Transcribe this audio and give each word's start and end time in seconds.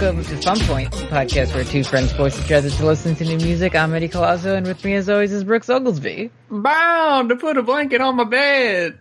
welcome 0.00 0.24
to 0.24 0.36
Fun 0.38 0.58
Point, 0.60 0.90
the 0.92 0.98
podcast 1.06 1.54
where 1.54 1.64
two 1.64 1.84
friends 1.84 2.12
force 2.12 2.38
each 2.42 2.50
other 2.52 2.70
to 2.70 2.86
listen 2.86 3.14
to 3.16 3.24
new 3.24 3.36
music. 3.36 3.74
I'm 3.74 3.92
Eddie 3.94 4.08
Colazo, 4.08 4.56
and 4.56 4.66
with 4.66 4.82
me, 4.84 4.94
as 4.94 5.08
always, 5.10 5.32
is 5.32 5.44
Brooks 5.44 5.68
Oglesby. 5.68 6.30
Bound 6.50 7.28
to 7.28 7.36
put 7.36 7.58
a 7.58 7.62
blanket 7.62 8.00
on 8.00 8.16
my 8.16 8.24
bed. 8.24 8.98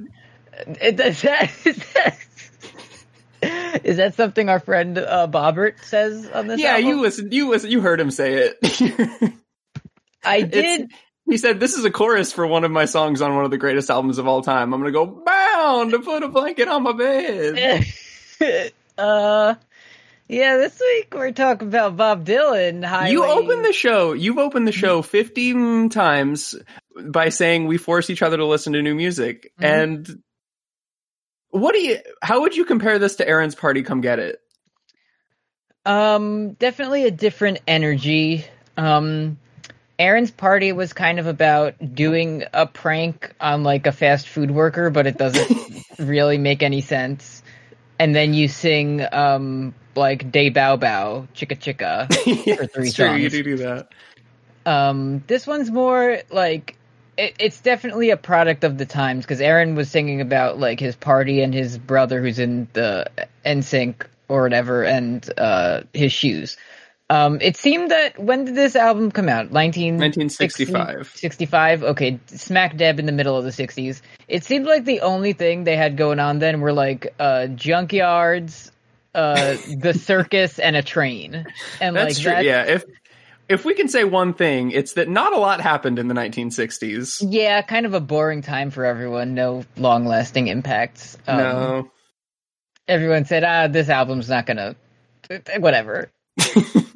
Is 0.81 0.95
that, 0.97 1.51
is 1.65 1.77
that, 1.93 2.17
is 3.83 3.97
that 3.97 4.15
something 4.15 4.49
our 4.49 4.59
friend 4.59 4.97
uh, 4.97 5.27
Bobbert 5.31 5.81
says 5.83 6.29
on 6.31 6.47
this 6.47 6.59
Yeah, 6.59 6.71
album? 6.73 6.87
you 6.87 7.01
listen. 7.01 7.31
You 7.31 7.49
listen. 7.49 7.71
You 7.71 7.79
heard 7.81 7.99
him 7.99 8.11
say 8.11 8.33
it. 8.51 8.57
I 10.23 10.37
It's- 10.39 10.51
did. 10.51 10.91
He 11.29 11.37
said, 11.37 11.59
"This 11.59 11.75
is 11.75 11.85
a 11.85 11.91
chorus 11.91 12.33
for 12.33 12.47
one 12.47 12.63
of 12.63 12.71
my 12.71 12.85
songs 12.85 13.21
on 13.21 13.35
one 13.35 13.45
of 13.45 13.51
the 13.51 13.59
greatest 13.59 13.91
albums 13.91 14.17
of 14.17 14.27
all 14.27 14.41
time." 14.41 14.73
I'm 14.73 14.79
gonna 14.81 14.91
go 14.91 15.05
bound 15.05 15.91
to 15.91 15.99
put 15.99 16.23
a 16.23 16.27
blanket 16.27 16.67
on 16.67 16.81
my 16.81 16.91
bed. 16.91 17.85
uh, 18.97 19.53
yeah, 20.29 20.57
this 20.57 20.79
week 20.79 21.11
we're 21.13 21.31
talking 21.31 21.67
about 21.67 21.97
Bob 21.97 22.23
Dylan. 22.23 22.85
Highway. 22.85 23.11
You 23.11 23.25
opened 23.25 23.65
the 23.65 23.73
show. 23.73 24.13
You've 24.13 24.37
opened 24.37 24.67
the 24.67 24.71
show 24.71 25.01
15 25.01 25.89
times 25.89 26.55
by 27.03 27.29
saying 27.29 27.65
we 27.65 27.77
force 27.77 28.11
each 28.11 28.21
other 28.21 28.37
to 28.37 28.45
listen 28.45 28.73
to 28.73 28.81
new 28.83 28.93
music. 28.93 29.51
Mhm. 29.59 29.65
And 29.65 30.23
what 31.49 31.73
do 31.73 31.81
you? 31.81 31.97
How 32.21 32.41
would 32.41 32.55
you 32.55 32.63
compare 32.63 32.99
this 32.99 33.15
to 33.15 33.27
Aaron's 33.27 33.55
Party? 33.55 33.81
Come 33.81 34.01
get 34.01 34.19
it. 34.19 34.39
Um, 35.83 36.51
definitely 36.53 37.05
a 37.05 37.11
different 37.11 37.61
energy. 37.67 38.45
Um, 38.77 39.39
Aaron's 39.97 40.31
party 40.31 40.71
was 40.71 40.93
kind 40.93 41.19
of 41.19 41.25
about 41.25 41.73
doing 41.95 42.43
a 42.53 42.67
prank 42.67 43.33
on 43.41 43.63
like 43.63 43.87
a 43.87 43.91
fast 43.91 44.27
food 44.27 44.51
worker, 44.51 44.91
but 44.91 45.07
it 45.07 45.17
doesn't 45.17 45.83
really 45.99 46.37
make 46.37 46.61
any 46.61 46.81
sense. 46.81 47.38
And 47.99 48.15
then 48.15 48.33
you 48.33 48.47
sing 48.47 49.05
um 49.11 49.73
like 49.95 50.31
Day 50.31 50.49
Bow 50.49 50.77
Bow, 50.77 51.27
Chicka 51.35 51.59
Chicka. 51.59 52.45
yeah, 52.45 52.55
For 52.55 52.67
three 52.67 52.91
true. 52.91 53.15
You 53.15 53.29
do 53.29 53.43
do 53.43 53.57
that. 53.57 53.89
Um, 54.65 55.23
this 55.27 55.45
one's 55.45 55.69
more 55.69 56.19
like 56.31 56.77
it, 57.17 57.35
it's 57.39 57.61
definitely 57.61 58.09
a 58.09 58.17
product 58.17 58.63
of 58.63 58.77
the 58.77 58.85
times 58.85 59.25
because 59.25 59.41
Aaron 59.41 59.75
was 59.75 59.91
singing 59.91 60.21
about 60.21 60.59
like 60.59 60.79
his 60.79 60.95
party 60.95 61.41
and 61.41 61.53
his 61.53 61.77
brother 61.77 62.21
who's 62.21 62.39
in 62.39 62.67
the 62.73 63.09
NSYNC 63.45 64.05
or 64.27 64.43
whatever 64.43 64.83
and 64.83 65.29
uh 65.37 65.81
his 65.93 66.11
shoes. 66.11 66.57
Um, 67.11 67.39
it 67.41 67.57
seemed 67.57 67.89
that 67.89 68.19
when 68.19 68.45
did 68.45 68.53
this 68.55 68.75
album 68.75 69.09
come 69.11 69.29
out? 69.29 69.51
19, 69.51 69.95
1965. 69.95 71.11
65? 71.15 71.83
Okay, 71.83 72.19
smack 72.27 72.77
dab 72.77 72.99
in 72.99 73.07
the 73.07 73.11
middle 73.11 73.35
of 73.35 73.43
the 73.43 73.49
60s. 73.49 74.01
It 74.27 74.43
seemed 74.43 74.67
like 74.67 74.85
the 74.85 75.01
only 75.01 75.33
thing 75.33 75.63
they 75.63 75.75
had 75.75 75.97
going 75.97 76.19
on 76.19 76.37
then 76.37 76.61
were 76.61 76.71
like 76.73 77.13
uh 77.19 77.47
junkyards, 77.49 78.69
uh 79.15 79.57
the 79.79 79.93
circus 79.93 80.59
and 80.59 80.75
a 80.75 80.83
train. 80.83 81.45
And 81.81 81.95
That's 81.95 82.15
like 82.17 82.23
true. 82.23 82.31
that's- 82.31 82.45
Yeah. 82.45 82.75
If 82.75 82.83
if 83.49 83.65
we 83.65 83.73
can 83.73 83.87
say 83.87 84.03
one 84.03 84.35
thing, 84.35 84.69
it's 84.69 84.93
that 84.93 85.09
not 85.09 85.33
a 85.33 85.37
lot 85.39 85.59
happened 85.61 85.97
in 85.97 86.07
the 86.07 86.13
1960s. 86.13 87.25
Yeah, 87.27 87.63
kind 87.63 87.87
of 87.87 87.95
a 87.95 87.99
boring 87.99 88.43
time 88.43 88.69
for 88.69 88.85
everyone. 88.85 89.33
No 89.33 89.65
long 89.77 90.05
lasting 90.05 90.45
impacts. 90.47 91.17
Um, 91.25 91.37
no. 91.37 91.91
Everyone 92.87 93.25
said, 93.25 93.43
ah, 93.43 93.67
this 93.67 93.89
album's 93.89 94.29
not 94.29 94.45
gonna. 94.45 94.75
Whatever. 95.57 96.11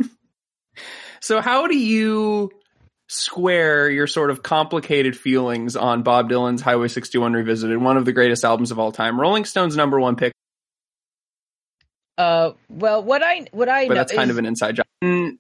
So 1.24 1.40
how 1.40 1.68
do 1.68 1.78
you 1.78 2.52
square 3.08 3.90
your 3.90 4.08
sort 4.08 4.30
of 4.30 4.44
complicated 4.44 5.16
feelings 5.16 5.78
on 5.78 6.04
Bob 6.04 6.30
Dylan's 6.30 6.62
Highway 6.62 6.90
61 6.90 7.32
Revisited, 7.32 7.78
one 7.82 7.96
of 7.96 8.04
the 8.04 8.12
greatest 8.12 8.44
albums 8.44 8.72
of 8.72 8.80
all 8.80 8.92
time? 8.92 9.18
Rolling 9.18 9.46
Stone's 9.46 9.78
number 9.78 10.02
one 10.02 10.18
pick, 10.18 10.34
Uh, 12.18 12.52
well, 12.68 13.02
what 13.02 13.24
I 13.24 13.48
what 13.54 13.70
I 13.70 13.88
but 13.88 13.94
know 13.94 14.00
that's 14.02 14.14
kind 14.14 14.32
of 14.32 14.38
an 14.38 14.46
inside 14.46 14.76
job. 14.76 14.86
Mm, 15.02 15.38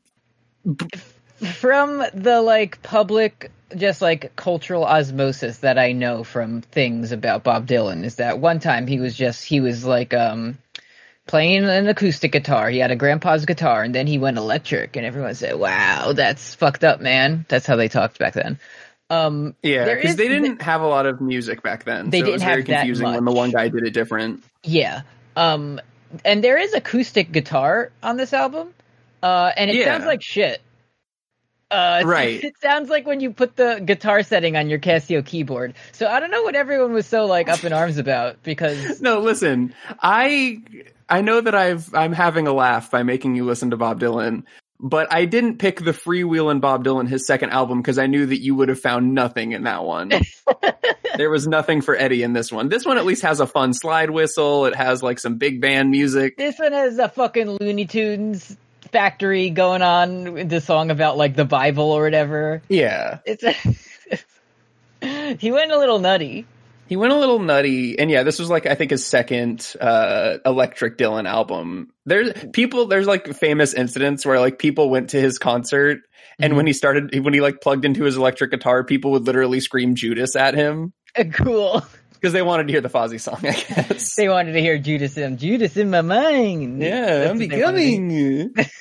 from 1.52 2.02
the 2.14 2.42
like 2.42 2.82
public, 2.82 3.52
just 3.76 4.02
like 4.02 4.38
cultural 4.38 4.86
osmosis 4.86 5.58
that 5.58 5.78
I 5.78 5.92
know 5.92 6.24
from 6.24 6.62
things 6.62 7.12
about 7.12 7.44
Bob 7.44 7.68
Dylan 7.68 8.06
is 8.06 8.16
that 8.16 8.40
one 8.40 8.62
time 8.62 8.88
he 8.88 9.02
was 9.02 9.18
just 9.18 9.44
he 9.44 9.60
was 9.60 9.84
like 9.84 10.14
um 10.14 10.58
playing 11.28 11.64
an 11.66 11.88
acoustic 11.88 12.32
guitar. 12.32 12.70
He 12.70 12.80
had 12.80 12.92
a 12.92 12.96
grandpa's 12.96 13.46
guitar, 13.46 13.84
and 13.84 13.94
then 13.96 14.08
he 14.08 14.18
went 14.18 14.38
electric, 14.38 14.96
and 14.96 15.06
everyone 15.06 15.36
said, 15.36 15.56
"Wow, 15.58 16.14
that's 16.14 16.56
fucked 16.56 16.84
up, 16.84 17.02
man." 17.02 17.46
That's 17.50 17.66
how 17.66 17.76
they 17.76 17.88
talked 17.88 18.20
back 18.20 18.34
then. 18.34 18.60
Um, 19.10 19.56
Yeah, 19.62 19.94
because 19.94 20.16
they 20.16 20.28
didn't 20.28 20.62
have 20.62 20.82
a 20.82 20.88
lot 20.88 21.06
of 21.06 21.22
music 21.22 21.62
back 21.62 21.84
then. 21.84 22.10
They 22.10 22.22
so 22.22 22.28
it 22.28 22.32
was 22.32 22.42
didn't 22.42 22.50
very 22.50 22.62
have 22.62 22.68
that 22.68 22.76
confusing 22.80 23.08
when 23.12 23.26
the 23.26 23.32
one 23.32 23.52
guy 23.52 23.68
did 23.70 23.86
it 23.86 23.92
different. 23.92 24.44
Yeah. 24.64 25.02
Um 25.36 25.80
and 26.26 26.44
there 26.44 26.58
is 26.58 26.74
acoustic 26.74 27.32
guitar 27.32 27.92
on 28.02 28.18
this 28.18 28.34
album. 28.34 28.74
Uh 29.22 29.52
and 29.56 29.70
it 29.70 29.76
Yeah. 29.76 29.86
sounds 29.86 30.06
like 30.06 30.22
shit. 30.24 30.62
Uh 31.70 32.02
Right. 32.06 32.44
It 32.44 32.54
sounds 32.62 32.90
like 32.90 33.06
when 33.06 33.20
you 33.20 33.32
put 33.34 33.56
the 33.56 33.82
guitar 33.86 34.24
setting 34.24 34.56
on 34.56 34.70
your 34.70 34.80
Casio 34.80 35.24
keyboard. 35.24 35.76
So 35.92 36.08
I 36.08 36.20
don't 36.20 36.32
know 36.32 36.44
what 36.44 36.56
everyone 36.56 36.94
was 36.94 37.06
so 37.06 37.26
like 37.26 37.50
up 37.50 37.64
in 37.64 37.74
arms 37.74 37.98
about 38.00 38.42
because 38.42 39.00
No, 39.02 39.20
listen, 39.20 39.76
I 40.02 40.62
I 41.14 41.22
know 41.22 41.40
that 41.40 41.54
I've 41.54 41.94
I'm 41.94 42.12
having 42.12 42.48
a 42.48 42.54
laugh 42.54 42.90
by 42.90 43.04
making 43.04 43.36
you 43.36 43.46
listen 43.46 43.70
to 43.70 43.78
Bob 43.78 44.00
Dylan, 44.00 44.46
but 44.80 45.14
I 45.14 45.26
didn't 45.26 45.60
pick 45.60 45.80
the 45.80 45.92
Freewheelin' 45.92 46.60
Bob 46.60 46.84
Dylan, 46.84 47.08
his 47.08 47.28
second 47.28 47.52
album, 47.52 47.84
because 47.84 48.00
I 48.00 48.08
knew 48.08 48.26
that 48.26 48.42
you 48.42 48.56
would 48.56 48.70
have 48.70 48.80
found 48.80 49.14
nothing 49.14 49.52
in 49.52 49.66
that 49.66 49.84
one. 49.84 50.12
there 51.18 51.30
was 51.30 51.46
nothing 51.46 51.82
for 51.82 51.96
Eddie 51.96 52.24
in 52.24 52.34
this 52.34 52.52
one. 52.52 52.68
This 52.68 52.84
one 52.84 52.98
at 52.98 53.06
least 53.06 53.22
has 53.22 53.40
a 53.40 53.46
fun 53.46 53.76
slide 53.76 54.10
whistle. 54.10 54.66
It 54.66 54.76
has 54.76 55.04
like 55.04 55.20
some 55.20 55.38
big 55.38 55.62
band 55.62 55.92
music. 55.92 56.36
this 56.36 56.58
one 56.58 56.72
has 56.72 56.98
a 56.98 57.10
fucking 57.10 57.60
Looney 57.62 57.86
Tunes 57.86 58.58
factory 58.92 59.52
going 59.52 59.84
on 59.84 60.34
with 60.34 60.50
the 60.50 60.62
song 60.62 60.90
about 60.90 61.16
like 61.16 61.36
the 61.36 61.46
Bible 61.46 61.92
or 61.92 62.02
whatever. 62.02 62.64
Yeah. 62.70 63.20
It's 63.28 63.44
a 63.44 63.54
He 65.38 65.52
went 65.52 65.72
a 65.72 65.78
little 65.78 66.00
nutty. 66.00 66.48
He 66.88 66.96
went 66.98 67.14
a 67.14 67.18
little 67.18 67.40
nutty, 67.40 67.98
and 67.98 68.12
yeah, 68.12 68.24
this 68.24 68.40
was 68.40 68.50
like 68.50 68.66
I 68.66 68.76
think 68.76 68.92
his 68.92 69.06
second 69.06 69.74
uh, 69.80 70.38
Electric 70.46 70.98
Dylan 70.98 71.28
album. 71.28 71.92
There's 72.06 72.32
people, 72.52 72.86
there's 72.88 73.08
like 73.08 73.28
famous 73.34 73.74
incidents 73.74 74.26
where 74.26 74.40
like 74.40 74.60
people 74.60 74.90
went 74.90 75.12
to 75.12 75.22
his 75.22 75.40
concert, 75.40 76.02
and 76.40 76.54
Mhm. 76.54 76.58
when 76.58 76.68
he 76.68 76.74
started, 76.74 77.24
when 77.24 77.34
he 77.34 77.42
like 77.42 77.62
plugged 77.62 77.86
into 77.86 78.04
his 78.04 78.18
electric 78.18 78.52
guitar, 78.52 78.84
people 78.84 79.12
would 79.12 79.26
literally 79.26 79.60
scream 79.60 79.96
Judas 79.96 80.36
at 80.36 80.56
him 80.56 80.94
Cool. 81.34 81.82
because 82.14 82.34
they 82.34 82.42
wanted 82.42 82.68
to 82.68 82.74
hear 82.74 82.82
the 82.82 82.90
Fozzy 82.90 83.20
song. 83.20 83.40
I 83.44 83.52
guess. 83.52 84.16
They 84.16 84.28
wanted 84.30 84.54
to 84.54 84.62
hear 84.62 84.78
Judas 84.78 85.18
in 85.18 85.38
Judas 85.38 85.78
in 85.78 85.90
my 85.90 86.02
mind. 86.02 86.82
yeah, 86.82 87.06
That's 87.06 87.32
I'm 87.32 87.40
what 87.40 87.50
they 87.50 87.64
wanted 87.64 87.78
to 87.78 87.84
hear. 87.84 88.48
becoming. 88.50 88.66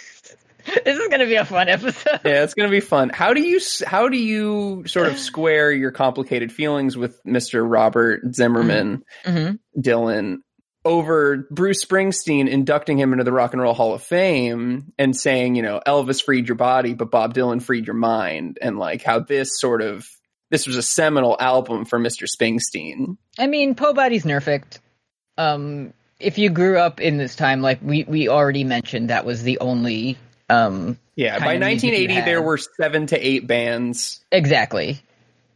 This 0.85 0.99
is 0.99 1.09
gonna 1.09 1.27
be 1.27 1.37
a 1.37 1.45
fun 1.45 1.69
episode. 1.69 2.21
yeah, 2.25 2.43
it's 2.43 2.55
gonna 2.55 2.71
be 2.71 2.81
fun. 2.81 3.11
How 3.11 3.35
do 3.35 3.43
you 3.43 3.61
how 3.87 4.09
do 4.09 4.17
you 4.17 4.85
sort 4.87 5.07
of 5.07 5.19
square 5.19 5.73
your 5.73 5.91
complicated 5.91 6.53
feelings 6.53 6.97
with 6.97 7.23
Mr. 7.25 7.69
Robert 7.69 8.35
Zimmerman? 8.35 9.05
hmm 9.25 9.53
Dylan 9.79 10.39
over 10.85 11.47
Bruce 11.51 11.85
Springsteen 11.85 12.49
inducting 12.49 12.99
him 12.99 13.13
into 13.13 13.25
the 13.25 13.33
Rock 13.33 13.53
and 13.53 13.63
Roll 13.63 13.75
Hall 13.75 13.95
of 13.95 14.03
Fame 14.03 14.93
and 14.99 15.17
saying, 15.17 15.55
you 15.55 15.63
know, 15.63 15.81
Elvis 15.87 16.23
freed 16.23 16.49
your 16.49 16.57
body, 16.57 16.95
but 16.95 17.11
Bob 17.11 17.35
Dylan 17.35 17.63
freed 17.63 17.87
your 17.87 17.95
mind, 17.95 18.59
and 18.61 18.79
like 18.79 19.03
how 19.03 19.21
this 19.21 19.51
sort 19.61 19.83
of 19.83 20.05
this 20.51 20.67
was 20.67 20.77
a 20.77 20.83
seminal 20.83 21.37
album 21.41 21.85
for 21.85 21.99
Mr. 21.99 22.27
Springsteen. 22.29 23.17
I 23.39 23.47
mean, 23.47 23.75
Po 23.75 23.95
Body's 23.95 24.25
Nerfect. 24.25 24.81
Um, 25.39 25.95
if 26.21 26.37
you 26.39 26.51
grew 26.51 26.79
up 26.79 27.01
in 27.01 27.17
this 27.17 27.37
time, 27.37 27.63
like 27.63 27.81
we 27.83 28.05
we 28.05 28.29
already 28.29 28.65
mentioned, 28.65 29.11
that 29.11 29.25
was 29.25 29.43
the 29.43 29.59
only 29.61 30.19
um 30.53 30.99
Yeah, 31.17 31.39
by 31.41 31.55
of 31.55 31.61
music 31.63 31.99
you 31.99 32.09
1980 32.09 32.21
there 32.23 32.43
were 32.43 32.59
seven 32.59 33.07
to 33.09 33.27
eight 33.27 33.47
bands. 33.47 34.21
exactly, 34.31 35.01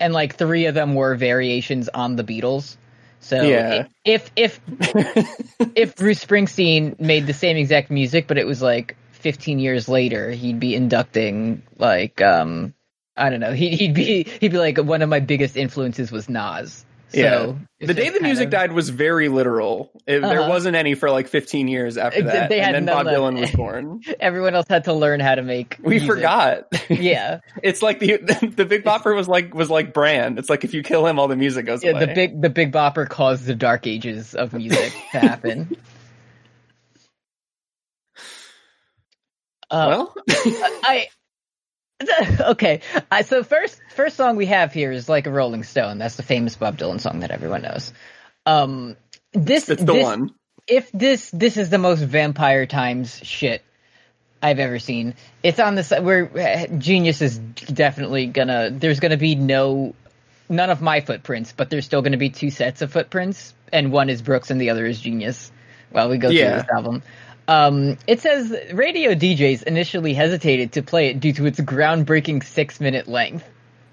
and 0.00 0.12
like 0.14 0.37
three 0.37 0.66
of 0.66 0.75
them 0.75 0.94
were 0.94 1.14
variations 1.16 1.88
on 1.88 2.16
the 2.16 2.25
Beatles. 2.25 2.76
So 3.20 3.43
Yeah. 3.43 3.87
if 4.04 4.31
if 4.37 4.60
if 5.75 5.96
Bruce 5.96 6.25
Springsteen 6.25 6.98
made 7.00 7.26
the 7.26 7.34
same 7.34 7.56
exact 7.56 7.90
music, 7.90 8.26
but 8.28 8.38
it 8.38 8.46
was 8.46 8.62
like 8.62 8.96
15 9.12 9.58
years 9.58 9.88
later, 9.88 10.31
he'd 10.31 10.60
be 10.60 10.75
inducting 10.75 11.62
like 11.78 12.22
um 12.22 12.72
I 13.16 13.31
don't 13.31 13.40
know. 13.40 13.52
He'd 13.52 13.75
he'd 13.75 13.94
be 13.94 14.25
he'd 14.25 14.52
be 14.52 14.58
like 14.58 14.78
one 14.78 15.02
of 15.02 15.08
my 15.08 15.20
biggest 15.20 15.56
influences 15.56 16.10
was 16.12 16.28
Nas. 16.28 16.86
So 17.08 17.20
Yeah. 17.79 17.87
the 17.87 17.94
day 17.94 18.08
the 18.11 18.20
music 18.20 18.47
of- 18.47 18.50
died 18.50 18.73
was 18.73 18.88
very 18.88 19.29
literal. 19.29 19.91
It, 20.06 20.20
There 20.20 20.41
Uh-huh. 20.41 20.49
wasn't 20.50 20.75
any 20.76 20.94
for 20.94 21.08
like 21.11 21.29
15 21.29 21.69
years 21.69 21.97
after 21.97 22.23
that, 22.23 22.50
and 22.50 22.75
then 22.75 22.87
Bob 22.87 23.06
Dylan 23.06 23.38
was 23.41 23.50
born. 23.53 24.00
everyone 24.20 24.55
else 24.56 24.67
had 24.69 24.85
to 24.85 24.93
learn 24.93 25.20
how 25.20 25.37
to 25.37 25.43
make. 25.43 25.76
We 25.81 25.91
music. 26.00 26.08
forgot. 26.08 26.64
Yeah, 26.91 27.41
It's 27.62 27.81
like 27.82 28.00
the 28.00 28.17
the 28.56 28.64
Big 28.64 28.82
Bopper 28.85 29.14
was 29.14 29.29
like 29.29 29.55
was 29.55 29.70
like 29.70 29.94
Brand. 29.94 30.38
It's 30.38 30.50
like 30.50 30.64
if 30.64 30.75
you 30.75 30.82
kill 30.82 31.06
him, 31.06 31.19
all 31.20 31.29
the 31.29 31.37
music 31.37 31.64
goes 31.64 31.85
yeah. 31.85 31.93
away. 31.93 32.06
The 32.06 32.14
big 32.14 32.43
the 32.43 32.50
Big 32.50 32.73
Bopper 32.73 33.09
caused 33.09 33.47
the 33.47 33.55
dark 33.55 33.87
ages 33.87 34.35
of 34.35 34.52
music 34.52 34.93
to 35.12 35.19
happen. 35.20 35.76
Uh, 39.70 39.87
well, 39.88 40.14
I 40.85 41.09
okay, 42.40 42.81
uh, 43.10 43.22
so 43.22 43.43
first 43.43 43.81
first 43.94 44.16
song 44.16 44.37
we 44.37 44.46
have 44.46 44.72
here 44.72 44.93
is 44.93 45.08
like 45.08 45.26
a 45.26 45.31
Rolling 45.31 45.62
Stone. 45.64 45.98
That's 45.98 46.16
the 46.16 46.22
famous 46.22 46.56
Bob 46.56 46.76
Dylan 46.76 47.00
song 47.00 47.20
that 47.20 47.31
everyone 47.31 47.62
knows. 47.62 47.93
Um, 48.44 48.96
this 49.32 49.69
It's 49.69 49.82
the 49.82 49.93
this, 49.94 50.04
one. 50.04 50.31
If 50.69 50.93
this 50.93 51.31
this 51.31 51.56
is 51.56 51.70
the 51.70 51.78
most 51.78 52.00
Vampire 52.00 52.66
Times 52.66 53.19
shit 53.22 53.62
I've 54.43 54.58
ever 54.58 54.78
seen. 54.78 55.14
It's 55.43 55.58
on 55.58 55.75
this 55.75 55.90
where 55.90 56.31
uh, 56.37 56.66
Genius 56.78 57.22
is 57.22 57.38
definitely 57.38 58.26
gonna. 58.26 58.70
There's 58.70 59.00
gonna 59.00 59.16
be 59.16 59.34
no 59.34 59.94
none 60.49 60.69
of 60.70 60.82
my 60.82 61.00
footprints, 61.00 61.52
but 61.52 61.70
there's 61.70 61.87
still 61.87 62.02
gonna 62.02 62.19
be 62.19 62.31
two 62.31 62.50
sets 62.50 62.82
of 62.82 62.92
footprints, 62.92 63.54
and 63.72 63.90
one 63.90 64.10
is 64.10 64.20
Brooks 64.20 64.50
and 64.50 64.60
the 64.60 64.70
other 64.70 64.84
is 64.84 65.00
Genius. 65.00 65.50
While 65.90 66.10
we 66.10 66.19
go 66.19 66.28
Yeah. 66.28 66.49
through 66.49 66.62
this 66.62 66.70
album. 66.76 67.02
Um, 67.48 67.96
it 68.06 68.20
says 68.20 68.54
radio 68.72 69.14
DJs 69.14 69.62
initially 69.64 70.14
hesitated 70.14 70.72
to 70.72 70.82
play 70.82 71.08
it 71.08 71.20
due 71.20 71.32
to 71.34 71.46
its 71.46 71.60
groundbreaking 71.60 72.44
six 72.44 72.81
minute 72.81 73.06
length. 73.08 73.44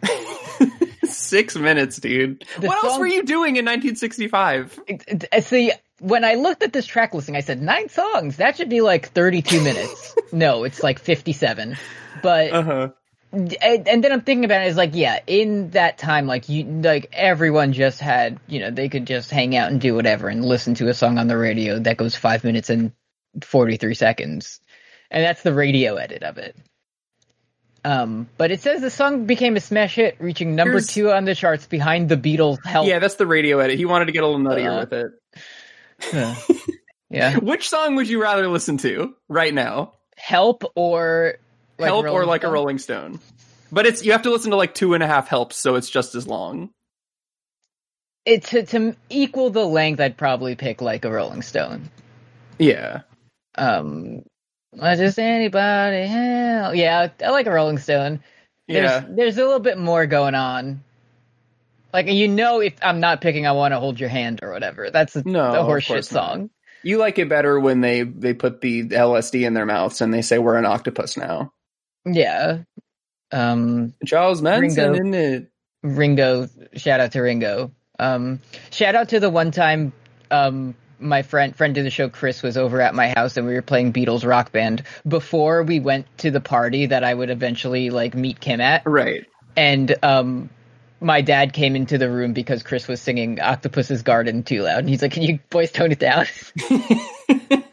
Six 1.05 1.55
minutes, 1.55 1.97
dude. 1.97 2.43
The 2.59 2.67
what 2.67 2.83
else 2.83 2.97
were 2.97 3.07
you 3.07 3.23
doing 3.23 3.55
in 3.57 3.65
1965? 3.65 4.79
It- 4.87 5.03
it- 5.07 5.25
I 5.31 5.39
See, 5.41 5.71
when 5.99 6.23
I 6.25 6.35
looked 6.35 6.63
at 6.63 6.73
this 6.73 6.85
track 6.85 7.13
listing, 7.13 7.35
I 7.35 7.41
said 7.41 7.61
nine 7.61 7.89
songs. 7.89 8.37
That 8.37 8.57
should 8.57 8.69
be 8.69 8.81
like 8.81 9.09
32 9.09 9.61
minutes. 9.61 10.15
no, 10.31 10.63
it's 10.63 10.81
like 10.81 10.99
57. 10.99 11.77
But 12.21 12.51
Uh 12.53 12.61
huh. 12.63 12.87
and, 13.31 13.87
and 13.87 14.03
then 14.03 14.11
I'm 14.11 14.21
thinking 14.21 14.45
about 14.45 14.61
it 14.63 14.67
is 14.67 14.77
like, 14.77 14.91
yeah, 14.93 15.19
in 15.27 15.71
that 15.71 15.97
time, 15.97 16.25
like 16.25 16.49
you, 16.49 16.63
like 16.65 17.09
everyone 17.13 17.73
just 17.73 17.99
had, 17.99 18.39
you 18.47 18.59
know, 18.59 18.71
they 18.71 18.89
could 18.89 19.05
just 19.05 19.29
hang 19.29 19.55
out 19.55 19.71
and 19.71 19.79
do 19.79 19.93
whatever 19.95 20.29
and 20.29 20.43
listen 20.43 20.73
to 20.75 20.87
a 20.87 20.93
song 20.93 21.17
on 21.19 21.27
the 21.27 21.37
radio 21.37 21.79
that 21.79 21.97
goes 21.97 22.15
five 22.15 22.43
minutes 22.43 22.69
and 22.69 22.91
43 23.41 23.93
seconds. 23.95 24.59
And 25.11 25.23
that's 25.23 25.43
the 25.43 25.53
radio 25.53 25.95
edit 25.95 26.23
of 26.23 26.37
it. 26.37 26.55
Um, 27.85 28.29
but 28.37 28.49
it 28.51 28.61
says 28.61 28.79
the 28.81 28.89
song 28.89 29.25
became 29.25 29.55
a 29.57 29.59
smash 29.59 29.95
hit, 29.95 30.15
reaching 30.19 30.55
number 30.55 30.73
Here's- 30.73 30.87
two 30.87 31.11
on 31.11 31.25
the 31.25 31.35
charts 31.35 31.67
behind 31.67 32.07
the 32.09 32.15
Beatles' 32.17 32.63
Help. 32.65 32.87
Yeah, 32.87 32.99
that's 32.99 33.15
the 33.15 33.27
radio 33.27 33.59
edit. 33.59 33.77
He 33.77 33.85
wanted 33.85 34.05
to 34.05 34.11
get 34.13 34.23
a 34.23 34.27
little 34.27 34.41
nuttier 34.41 34.77
Uh, 34.77 34.79
with 34.79 34.93
it. 34.93 36.81
yeah. 37.09 37.37
Which 37.41 37.69
song 37.69 37.95
would 37.95 38.07
you 38.07 38.21
rather 38.21 38.47
listen 38.47 38.77
to 38.79 39.15
right 39.27 39.53
now? 39.53 39.93
Help 40.15 40.63
or 40.75 41.35
like 41.77 41.87
Help 41.87 42.05
or 42.05 42.09
Rolling 42.09 42.27
like 42.27 42.43
a 42.43 42.49
Rolling 42.49 42.77
Stone? 42.77 43.19
But 43.71 43.85
it's 43.85 44.05
you 44.05 44.11
have 44.13 44.21
to 44.23 44.31
listen 44.31 44.51
to 44.51 44.57
like 44.57 44.73
two 44.75 44.93
and 44.93 45.03
a 45.03 45.07
half 45.07 45.27
helps, 45.27 45.57
so 45.57 45.75
it's 45.75 45.89
just 45.89 46.15
as 46.15 46.27
long. 46.27 46.69
It, 48.25 48.43
to, 48.45 48.63
to 48.67 48.95
equal 49.09 49.49
the 49.49 49.65
length, 49.65 49.99
I'd 49.99 50.15
probably 50.15 50.55
pick 50.55 50.81
like 50.81 51.03
a 51.03 51.11
Rolling 51.11 51.41
Stone. 51.41 51.89
Yeah. 52.57 53.01
Um, 53.55 54.23
what 54.71 54.95
does 54.95 55.17
anybody 55.19 56.07
hell? 56.07 56.73
Yeah, 56.73 57.09
I 57.23 57.29
like 57.29 57.45
a 57.47 57.51
Rolling 57.51 57.77
Stone. 57.77 58.21
There's, 58.67 58.89
Yeah. 58.89 59.05
there's 59.07 59.37
a 59.37 59.43
little 59.43 59.59
bit 59.59 59.77
more 59.77 60.05
going 60.07 60.35
on. 60.35 60.83
Like 61.93 62.07
you 62.07 62.27
know, 62.27 62.59
if 62.59 62.73
I'm 62.81 62.99
not 62.99 63.21
picking, 63.21 63.45
I 63.45 63.51
want 63.51 63.73
to 63.73 63.79
hold 63.79 63.99
your 63.99 64.09
hand 64.09 64.39
or 64.41 64.51
whatever. 64.51 64.89
That's 64.89 65.15
a, 65.15 65.27
No, 65.27 65.41
a 65.53 65.57
horseshit 65.63 65.95
not. 65.95 66.05
song. 66.05 66.49
You 66.81 66.97
like 66.97 67.19
it 67.19 67.29
better 67.29 67.59
when 67.59 67.81
they 67.81 68.01
they 68.03 68.33
put 68.33 68.61
the 68.61 68.87
LSD 68.89 69.45
in 69.45 69.53
their 69.53 69.65
mouths 69.67 70.01
and 70.01 70.11
they 70.13 70.21
say 70.23 70.39
we're 70.39 70.57
an 70.57 70.65
octopus 70.65 71.15
now. 71.17 71.53
Yeah. 72.05 72.63
Um, 73.31 73.93
Charles 74.05 74.41
Manson, 74.41 74.91
Ringo. 74.91 74.93
isn't 74.93 75.13
it? 75.13 75.51
Ringo, 75.83 76.47
shout 76.75 76.99
out 76.99 77.11
to 77.13 77.21
Ringo. 77.21 77.71
Um, 77.99 78.39
shout 78.71 78.95
out 78.95 79.09
to 79.09 79.19
the 79.19 79.29
one 79.29 79.51
time, 79.51 79.93
um, 80.31 80.75
my 81.03 81.21
friend, 81.21 81.55
friend 81.55 81.77
of 81.77 81.83
the 81.83 81.89
show, 81.89 82.09
Chris 82.09 82.41
was 82.41 82.57
over 82.57 82.81
at 82.81 82.95
my 82.95 83.09
house 83.09 83.37
and 83.37 83.45
we 83.45 83.53
were 83.53 83.61
playing 83.61 83.93
Beatles 83.93 84.25
rock 84.25 84.51
band 84.51 84.83
before 85.07 85.61
we 85.63 85.79
went 85.79 86.05
to 86.19 86.31
the 86.31 86.41
party 86.41 86.87
that 86.87 87.03
I 87.03 87.13
would 87.13 87.29
eventually 87.29 87.89
like 87.89 88.15
meet 88.15 88.39
Kim 88.39 88.61
at. 88.61 88.83
Right. 88.85 89.25
and 89.55 89.93
um 90.03 90.49
my 90.99 91.19
dad 91.21 91.51
came 91.51 91.75
into 91.75 91.97
the 91.97 92.09
room 92.09 92.31
because 92.31 92.63
Chris 92.63 92.87
was 92.87 93.01
singing 93.01 93.41
Octopus's 93.41 94.03
Garden 94.03 94.41
too 94.43 94.61
loud. 94.61 94.79
And 94.79 94.89
he's 94.89 95.01
like, 95.01 95.11
Can 95.11 95.23
you 95.23 95.37
boys 95.49 95.69
tone 95.71 95.91
it 95.91 95.99
down? 95.99 96.25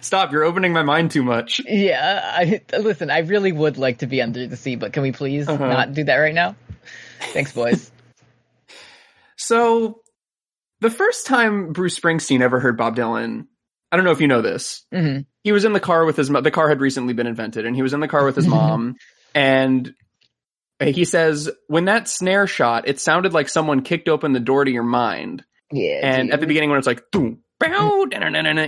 Stop! 0.00 0.32
You're 0.32 0.42
opening 0.42 0.72
my 0.72 0.82
mind 0.82 1.12
too 1.12 1.22
much. 1.22 1.60
yeah, 1.64 2.20
I 2.34 2.60
listen, 2.78 3.10
I 3.10 3.18
really 3.18 3.52
would 3.52 3.78
like 3.78 3.98
to 3.98 4.06
be 4.06 4.20
under 4.22 4.46
the 4.46 4.56
sea, 4.56 4.74
but 4.74 4.92
can 4.92 5.02
we 5.04 5.12
please 5.12 5.48
Uh-huh. 5.48 5.64
not 5.68 5.92
do 5.94 6.02
that 6.04 6.16
right 6.16 6.34
now? 6.34 6.56
Thanks, 7.32 7.52
boys. 7.52 7.90
So, 9.38 10.00
the 10.80 10.90
first 10.90 11.26
time 11.26 11.72
Bruce 11.72 11.98
Springsteen 11.98 12.40
ever 12.40 12.60
heard 12.60 12.76
Bob 12.76 12.96
Dylan, 12.96 13.46
I 13.90 13.96
don't 13.96 14.04
know 14.04 14.12
if 14.12 14.20
you 14.20 14.28
know 14.28 14.42
this. 14.42 14.84
hmm 14.92 15.18
He 15.42 15.52
was 15.52 15.64
in 15.64 15.72
the 15.72 15.80
car 15.80 16.04
with 16.04 16.16
his 16.16 16.28
the 16.28 16.50
car 16.50 16.68
had 16.68 16.80
recently 16.80 17.14
been 17.14 17.26
invented, 17.26 17.66
and 17.66 17.74
he 17.74 17.82
was 17.82 17.92
in 17.92 18.00
the 18.00 18.08
car 18.08 18.24
with 18.24 18.36
his 18.36 18.46
mom, 18.46 18.96
and 19.34 19.92
he 20.80 21.04
says 21.04 21.50
when 21.68 21.86
that 21.86 22.08
snare 22.08 22.46
shot, 22.46 22.86
it 22.88 23.00
sounded 23.00 23.32
like 23.32 23.48
someone 23.48 23.82
kicked 23.82 24.08
open 24.08 24.32
the 24.32 24.40
door 24.40 24.64
to 24.64 24.70
your 24.70 24.82
mind. 24.82 25.44
Yeah. 25.72 26.00
And 26.02 26.32
at 26.32 26.40
the 26.40 26.46
beginning, 26.46 26.70
when 26.70 26.78
it's 26.78 26.86
like, 26.86 27.10
boom, 27.10 27.42
bow, 27.58 28.06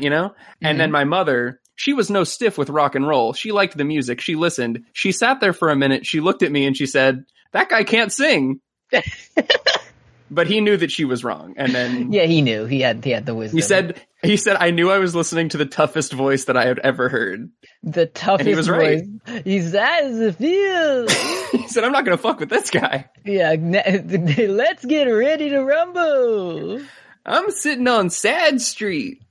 you 0.02 0.11
know, 0.11 0.34
and 0.62 0.81
then 0.81 0.90
my 0.90 1.04
mother, 1.04 1.61
she 1.76 1.93
was 1.93 2.11
no 2.11 2.25
stiff 2.25 2.56
with 2.58 2.70
rock 2.70 2.94
and 2.94 3.06
roll. 3.06 3.34
She 3.34 3.52
liked 3.52 3.76
the 3.76 3.84
music. 3.84 4.20
She 4.20 4.34
listened. 4.34 4.84
She 4.94 5.12
sat 5.12 5.40
there 5.40 5.52
for 5.52 5.69
a 5.70 5.76
minute. 5.76 6.06
She 6.06 6.20
looked 6.20 6.43
at 6.43 6.50
me 6.50 6.66
and 6.66 6.76
she 6.76 6.87
said, 6.87 7.25
"That 7.52 7.69
guy 7.69 7.84
can't 7.84 8.12
sing." 8.12 8.61
but 10.30 10.46
he 10.46 10.60
knew 10.60 10.76
that 10.76 10.90
she 10.90 11.04
was 11.04 11.25
wrong, 11.25 11.54
and 11.56 11.75
then 11.75 12.12
yeah, 12.12 12.25
he 12.25 12.42
knew. 12.42 12.66
He 12.66 12.80
had 12.80 13.04
he 13.04 13.10
had 13.10 13.26
the 13.26 13.34
wisdom. 13.34 13.58
he 13.58 13.62
said, 13.62 14.00
"He 14.22 14.36
said 14.36 14.56
I 14.58 14.70
knew 14.70 14.90
I 14.90 14.98
was 14.98 15.14
listening 15.14 15.48
to 15.50 15.56
the 15.56 15.66
toughest 15.66 16.12
voice 16.12 16.44
that 16.46 16.56
I 16.56 16.66
had 16.66 16.78
ever 16.80 17.08
heard." 17.08 17.50
the 17.82 18.06
toughest 18.06 18.56
was 18.56 18.69
right. 18.69 19.04
voice. 19.26 19.42
He's 19.44 19.72
that 19.72 20.04
is 20.04 20.18
the 20.18 20.32
feel. 20.32 21.08
he 21.61 21.68
said, 21.68 21.85
"I'm 21.85 21.92
not 21.92 22.04
going 22.04 22.16
to 22.16 22.23
fuck 22.23 22.40
with 22.40 22.50
this 22.50 22.70
guy. 22.70 23.08
yeah, 23.25 23.54
let's 23.58 24.85
get 24.85 25.04
ready 25.04 25.50
to 25.50 25.62
rumble. 25.62 26.80
I'm 27.25 27.50
sitting 27.50 27.88
on 27.88 28.11
Sad 28.11 28.61
Street." 28.61 29.23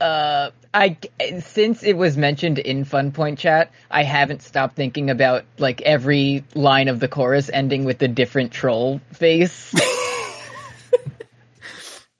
uh 0.00 0.50
I 0.74 0.96
since 1.40 1.84
it 1.84 1.96
was 1.96 2.16
mentioned 2.16 2.58
in 2.58 2.84
Fun 2.84 3.12
Point 3.12 3.38
chat, 3.38 3.70
I 3.92 4.02
haven't 4.02 4.42
stopped 4.42 4.74
thinking 4.74 5.08
about 5.08 5.44
like 5.58 5.80
every 5.82 6.44
line 6.54 6.88
of 6.88 6.98
the 6.98 7.06
chorus 7.06 7.48
ending 7.52 7.84
with 7.84 8.02
a 8.02 8.08
different 8.08 8.50
troll 8.50 9.00
face. 9.12 9.72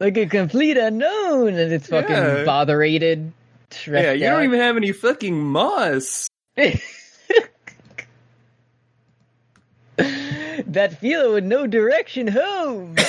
like 0.01 0.17
a 0.17 0.27
complete 0.27 0.77
unknown 0.77 1.49
and 1.55 1.73
it's 1.73 1.87
fucking 1.89 2.11
Yeah. 2.15 2.45
botherated. 2.45 3.33
Yeah, 3.87 4.13
you 4.13 4.21
don't 4.25 4.45
even 4.45 4.61
have 4.61 4.77
any 4.77 4.93
fucking 4.93 5.37
moss. 5.37 6.29
that 9.97 10.99
feeling 11.01 11.33
with 11.35 11.45
no 11.45 11.67
direction 11.67 12.29
home. 12.29 12.95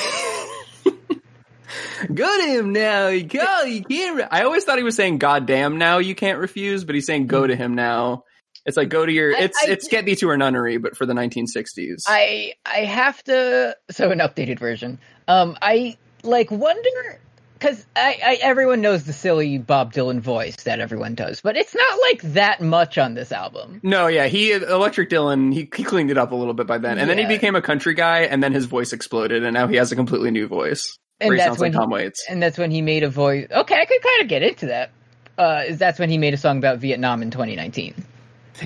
Go 2.14 2.38
to 2.42 2.48
him 2.48 2.72
now. 2.74 3.08
You 3.08 3.24
go. 3.24 3.62
You 3.64 3.82
can't. 3.84 4.18
Re- 4.18 4.28
I 4.30 4.44
always 4.44 4.64
thought 4.64 4.78
he 4.78 4.84
was 4.84 4.96
saying 4.96 5.18
"God 5.18 5.46
damn 5.46 5.78
now 5.78 5.98
you 6.00 6.14
can't 6.14 6.40
refuse," 6.40 6.84
but 6.84 6.94
he's 6.94 7.06
saying 7.06 7.28
"Go 7.28 7.48
to 7.48 7.56
him 7.56 7.74
now." 7.76 8.24
It's 8.66 8.76
like 8.78 8.90
go 8.90 9.06
to 9.06 9.12
your. 9.12 9.36
I- 9.36 9.40
It's 9.44 9.58
I- 9.66 9.72
it's 9.72 9.88
get 9.88 10.06
thee 10.06 10.16
to 10.18 10.28
her 10.30 10.38
nunnery, 10.38 10.78
but 10.78 10.96
for 10.98 11.06
the 11.06 11.14
1960s. 11.14 12.04
I 12.08 12.54
I 12.66 12.80
have 12.86 13.24
to 13.24 13.76
so 13.92 14.12
an 14.12 14.20
updated 14.20 14.60
version. 14.60 15.00
Um, 15.28 15.58
I 15.62 15.98
like 16.26 16.52
wonder 16.52 17.20
because 17.54 17.86
I, 17.96 18.20
I 18.24 18.38
everyone 18.42 18.82
knows 18.82 19.04
the 19.06 19.14
silly 19.14 19.58
Bob 19.58 19.94
Dylan 19.94 20.20
voice 20.20 20.56
that 20.64 20.80
everyone 20.80 21.16
does, 21.16 21.42
but 21.42 21.56
it's 21.56 21.74
not 21.74 22.00
like 22.02 22.22
that 22.34 22.62
much 22.62 22.98
on 22.98 23.14
this 23.14 23.32
album. 23.32 23.80
no, 23.84 24.08
yeah, 24.08 24.28
he 24.28 24.52
Electric 24.52 25.10
Dylan. 25.10 25.54
He 25.54 25.70
he 25.76 25.84
cleaned 25.84 26.12
it 26.12 26.18
up 26.18 26.32
a 26.32 26.36
little 26.36 26.54
bit 26.54 26.68
by 26.68 26.78
then, 26.78 26.98
and 27.00 27.10
then 27.10 27.18
he 27.18 27.26
became 27.26 27.56
a 27.56 27.62
country 27.62 27.94
guy, 27.94 28.22
and 28.22 28.44
then 28.44 28.52
his 28.54 28.66
voice 28.66 28.92
exploded, 28.94 29.44
and 29.44 29.54
now 29.54 29.68
he 29.68 29.78
has 29.78 29.92
a 29.92 29.96
completely 29.96 30.32
new 30.32 30.48
voice. 30.48 30.98
And 31.22 31.32
he 31.34 31.38
that's 31.38 31.58
when 31.60 31.72
like 31.72 31.74
he- 31.74 31.80
Tom 31.80 31.90
Waits. 31.92 32.26
And 32.30 32.44
that's 32.44 32.58
when 32.58 32.72
he 32.72 32.82
made 32.82 33.04
a 33.04 33.10
voice. 33.10 33.48
Okay, 33.50 33.76
I 33.80 33.86
could 33.86 34.02
kind 34.02 34.22
of 34.24 34.28
get 34.28 34.44
into 34.44 34.66
that. 34.68 34.92
Uh, 35.38 35.64
that's 35.72 35.98
when 35.98 36.10
he 36.10 36.18
made 36.18 36.34
a 36.34 36.38
song 36.38 36.58
about 36.58 36.80
Vietnam 36.80 37.22
in 37.22 37.32
2019. 37.32 37.94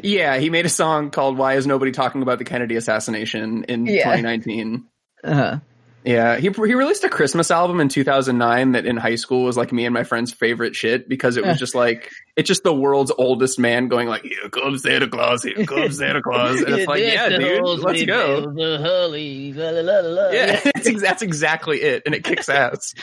Yeah, 0.03 0.37
he 0.37 0.49
made 0.49 0.65
a 0.65 0.69
song 0.69 1.09
called 1.11 1.37
"Why 1.37 1.55
Is 1.55 1.65
Nobody 1.67 1.91
Talking 1.91 2.21
About 2.23 2.37
the 2.39 2.45
Kennedy 2.45 2.75
Assassination" 2.75 3.65
in 3.65 3.85
Yeah. 3.85 4.03
2019. 4.03 4.85
Uh-huh. 5.23 5.57
Yeah, 6.05 6.37
he 6.37 6.47
he 6.47 6.73
released 6.75 7.03
a 7.03 7.09
Christmas 7.09 7.51
album 7.51 7.81
in 7.81 7.89
2009 7.89 8.71
that 8.71 8.85
in 8.85 8.95
high 8.95 9.15
school 9.15 9.43
was 9.43 9.57
like 9.57 9.73
me 9.73 9.85
and 9.85 9.93
my 9.93 10.05
friend's 10.05 10.31
favorite 10.31 10.73
shit 10.73 11.09
because 11.09 11.35
it 11.35 11.45
was 11.45 11.59
just 11.59 11.75
like 11.75 12.09
it's 12.37 12.47
just 12.47 12.63
the 12.63 12.73
world's 12.73 13.11
oldest 13.17 13.59
man 13.59 13.89
going 13.89 14.07
like 14.07 14.23
here 14.23 14.49
comes 14.49 14.83
Santa 14.83 15.09
Claus, 15.09 15.43
here 15.43 15.65
comes 15.65 15.97
Santa 15.97 16.21
Claus, 16.21 16.61
and 16.61 16.73
it's 16.73 16.87
like 16.87 17.01
yeah, 17.03 17.27
dude, 17.29 17.61
let's 17.83 18.03
go. 18.05 18.53
Yeah, 20.33 20.61
that's, 20.73 20.87
ex- 20.87 21.01
that's 21.01 21.21
exactly 21.21 21.81
it, 21.81 22.03
and 22.05 22.15
it 22.15 22.23
kicks 22.23 22.47
ass. 22.49 22.93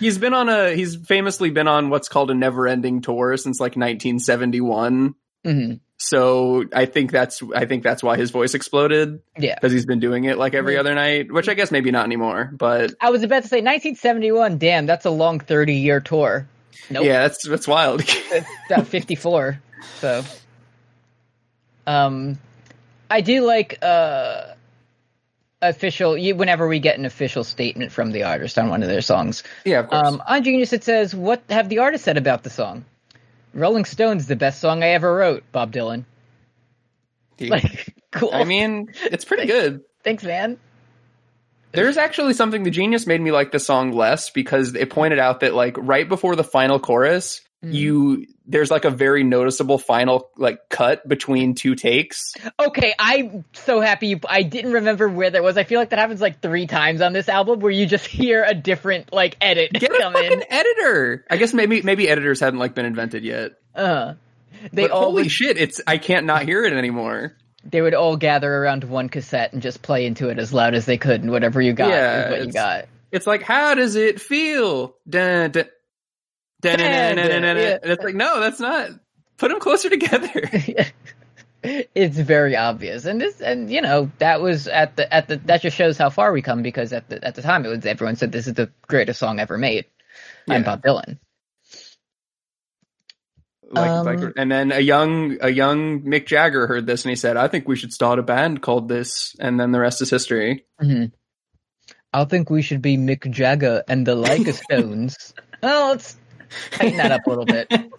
he's 0.00 0.18
been 0.18 0.34
on 0.34 0.48
a 0.50 0.74
he's 0.74 0.96
famously 0.96 1.50
been 1.50 1.66
on 1.68 1.88
what's 1.88 2.08
called 2.10 2.30
a 2.30 2.34
never-ending 2.34 3.00
tour 3.00 3.36
since 3.38 3.58
like 3.58 3.70
1971. 3.76 5.14
Mhm. 5.46 5.80
So 6.08 6.64
I 6.72 6.86
think 6.86 7.10
that's 7.12 7.42
I 7.54 7.64
think 7.66 7.82
that's 7.82 8.02
why 8.02 8.16
his 8.16 8.30
voice 8.30 8.54
exploded 8.54 9.20
Yeah. 9.38 9.54
because 9.54 9.72
he's 9.72 9.86
been 9.86 10.00
doing 10.00 10.24
it 10.24 10.36
like 10.38 10.54
every 10.54 10.76
other 10.76 10.94
night, 10.94 11.32
which 11.32 11.48
I 11.48 11.54
guess 11.54 11.70
maybe 11.70 11.90
not 11.90 12.04
anymore, 12.04 12.50
but 12.52 12.92
I 13.00 13.10
was 13.10 13.22
about 13.22 13.42
to 13.42 13.48
say 13.48 13.58
1971. 13.58 14.58
Damn, 14.58 14.86
that's 14.86 15.06
a 15.06 15.10
long 15.10 15.40
30 15.40 15.74
year 15.74 16.00
tour. 16.00 16.46
Nope. 16.90 17.04
yeah, 17.04 17.22
that's 17.22 17.46
that's 17.48 17.66
wild. 17.68 18.02
About 18.70 18.86
54. 18.86 19.58
So 20.00 20.22
Um, 21.86 22.38
I 23.10 23.20
do 23.20 23.44
like 23.46 23.78
uh 23.82 24.42
official. 25.62 26.16
You, 26.18 26.34
whenever 26.36 26.66
we 26.68 26.78
get 26.78 26.98
an 26.98 27.06
official 27.06 27.44
statement 27.44 27.90
from 27.92 28.10
the 28.12 28.24
artist 28.24 28.58
on 28.58 28.68
one 28.68 28.82
of 28.82 28.88
their 28.88 29.00
songs, 29.00 29.42
Yeah, 29.64 29.80
of 29.80 29.88
course. 29.88 30.06
um, 30.08 30.22
on 30.26 30.42
Genius 30.44 30.72
it 30.74 30.84
says, 30.84 31.14
"What 31.14 31.42
have 31.48 31.68
the 31.68 31.78
artist 31.78 32.04
said 32.04 32.16
about 32.18 32.42
the 32.42 32.50
song?" 32.50 32.84
Rolling 33.54 33.84
Stone's 33.84 34.26
the 34.26 34.36
best 34.36 34.60
song 34.60 34.82
I 34.82 34.88
ever 34.88 35.14
wrote. 35.14 35.44
Bob 35.52 35.72
Dylan. 35.72 36.04
He- 37.38 37.48
Like, 37.48 37.94
cool. 38.12 38.30
I 38.32 38.44
mean, 38.44 38.88
it's 39.04 39.24
pretty 39.24 39.46
good. 39.46 39.80
thanks, 40.02 40.22
man. 40.24 40.58
There's 41.72 41.96
actually 41.96 42.34
something 42.34 42.62
the 42.62 42.70
genius 42.70 43.06
made 43.06 43.20
me 43.20 43.32
like 43.32 43.50
the 43.50 43.58
song 43.58 43.90
less 43.92 44.30
because 44.30 44.74
it 44.76 44.90
pointed 44.90 45.18
out 45.18 45.40
that 45.40 45.54
like 45.54 45.76
right 45.78 46.08
before 46.08 46.36
the 46.36 46.44
final 46.44 46.78
chorus, 46.78 47.40
Mhm. 47.64 47.72
you 47.74 48.26
there's 48.46 48.70
like 48.70 48.84
a 48.84 48.90
very 48.90 49.24
noticeable 49.24 49.78
final 49.78 50.28
like 50.36 50.68
cut 50.68 51.06
between 51.08 51.54
two 51.54 51.74
takes. 51.74 52.34
Okay, 52.60 52.94
I'm 52.98 53.44
so 53.54 53.80
happy 53.80 54.08
you. 54.08 54.20
I 54.28 54.42
didn't 54.42 54.72
remember 54.72 55.08
where 55.08 55.30
that 55.30 55.42
was. 55.42 55.56
I 55.56 55.64
feel 55.64 55.80
like 55.80 55.90
that 55.90 55.98
happens 55.98 56.20
like 56.20 56.40
three 56.42 56.66
times 56.66 57.00
on 57.00 57.12
this 57.12 57.28
album, 57.28 57.60
where 57.60 57.72
you 57.72 57.86
just 57.86 58.06
hear 58.08 58.44
a 58.44 58.52
different 58.54 59.12
like 59.12 59.36
edit 59.40 59.72
Get 59.72 59.90
a 59.92 60.10
fucking 60.12 60.32
in. 60.32 60.44
editor. 60.52 61.24
I 61.30 61.36
guess 61.38 61.54
maybe 61.54 61.82
maybe 61.82 62.08
editors 62.08 62.40
hadn't 62.40 62.58
like 62.58 62.74
been 62.74 62.86
invented 62.86 63.24
yet. 63.24 63.52
Uh, 63.74 64.14
they 64.72 64.82
But 64.82 64.90
all 64.90 65.04
holy 65.04 65.28
shit, 65.28 65.56
it's 65.58 65.80
I 65.86 65.98
can't 65.98 66.26
not 66.26 66.44
hear 66.44 66.64
it 66.64 66.72
anymore. 66.74 67.34
they 67.64 67.80
would 67.80 67.94
all 67.94 68.16
gather 68.16 68.52
around 68.54 68.84
one 68.84 69.08
cassette 69.08 69.52
and 69.54 69.62
just 69.62 69.80
play 69.80 70.04
into 70.06 70.28
it 70.28 70.38
as 70.38 70.52
loud 70.52 70.74
as 70.74 70.84
they 70.86 70.98
could, 70.98 71.22
and 71.22 71.30
whatever 71.30 71.60
you 71.62 71.72
got 71.72 71.88
Yeah, 71.88 72.24
is 72.26 72.30
what 72.30 72.36
you 72.42 72.48
it's- 72.48 72.54
got. 72.54 72.88
It's 73.10 73.26
like 73.26 73.42
how 73.42 73.74
does 73.74 73.94
it 73.96 74.20
feel? 74.20 74.96
Dun, 75.08 75.50
dun, 75.52 75.52
dun, 75.52 75.62
dun, 75.62 75.62
dun, 75.62 75.62
dun, 75.62 75.62
dun, 75.62 75.62
dun. 75.62 76.53
Yeah. 76.64 77.08
And 77.10 77.44
it's 77.84 78.02
like 78.02 78.14
no, 78.14 78.40
that's 78.40 78.60
not. 78.60 78.90
Put 79.36 79.48
them 79.50 79.60
closer 79.60 79.90
together. 79.90 80.30
it's 81.62 82.16
very 82.18 82.56
obvious, 82.56 83.04
and 83.04 83.20
this, 83.20 83.40
and 83.40 83.70
you 83.70 83.80
know, 83.82 84.10
that 84.18 84.40
was 84.40 84.68
at 84.68 84.96
the 84.96 85.12
at 85.12 85.28
the 85.28 85.36
that 85.38 85.62
just 85.62 85.76
shows 85.76 85.98
how 85.98 86.10
far 86.10 86.32
we 86.32 86.40
come 86.42 86.62
because 86.62 86.92
at 86.92 87.08
the 87.08 87.22
at 87.24 87.34
the 87.34 87.42
time 87.42 87.64
it 87.64 87.68
was 87.68 87.84
everyone 87.84 88.16
said 88.16 88.30
this 88.32 88.46
is 88.46 88.54
the 88.54 88.70
greatest 88.86 89.18
song 89.18 89.40
ever 89.40 89.58
made. 89.58 89.86
Yeah. 90.46 90.54
I'm 90.54 90.62
Bob 90.62 90.82
Dylan. 90.82 91.18
like, 93.70 93.90
Um, 93.90 94.06
like, 94.06 94.32
and 94.36 94.52
then 94.52 94.72
a 94.72 94.78
young 94.80 95.38
a 95.40 95.50
young 95.50 96.02
Mick 96.02 96.26
Jagger 96.26 96.66
heard 96.66 96.86
this 96.86 97.04
and 97.04 97.10
he 97.10 97.16
said, 97.16 97.36
"I 97.36 97.48
think 97.48 97.66
we 97.66 97.76
should 97.76 97.92
start 97.92 98.18
a 98.18 98.22
band 98.22 98.62
called 98.62 98.88
this." 98.88 99.34
And 99.40 99.58
then 99.58 99.72
the 99.72 99.80
rest 99.80 100.00
is 100.02 100.10
history. 100.10 100.64
hmm 100.78 101.06
I 102.12 102.24
think 102.26 102.48
we 102.48 102.62
should 102.62 102.80
be 102.80 102.96
Mick 102.96 103.28
Jagger 103.32 103.82
and 103.88 104.06
the 104.06 104.14
Leica 104.14 104.52
Stones. 104.70 105.34
well, 105.60 105.88
let's 105.88 106.16
tighten 106.70 106.96
that 106.98 107.12
up 107.12 107.26
a 107.26 107.30
little 107.30 107.44
bit. 107.44 107.70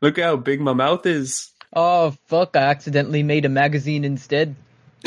Look 0.00 0.18
how 0.18 0.36
big 0.36 0.60
my 0.60 0.72
mouth 0.72 1.04
is. 1.06 1.50
Oh 1.72 2.16
fuck! 2.26 2.56
I 2.56 2.60
accidentally 2.60 3.22
made 3.22 3.44
a 3.44 3.48
magazine 3.48 4.04
instead. 4.04 4.56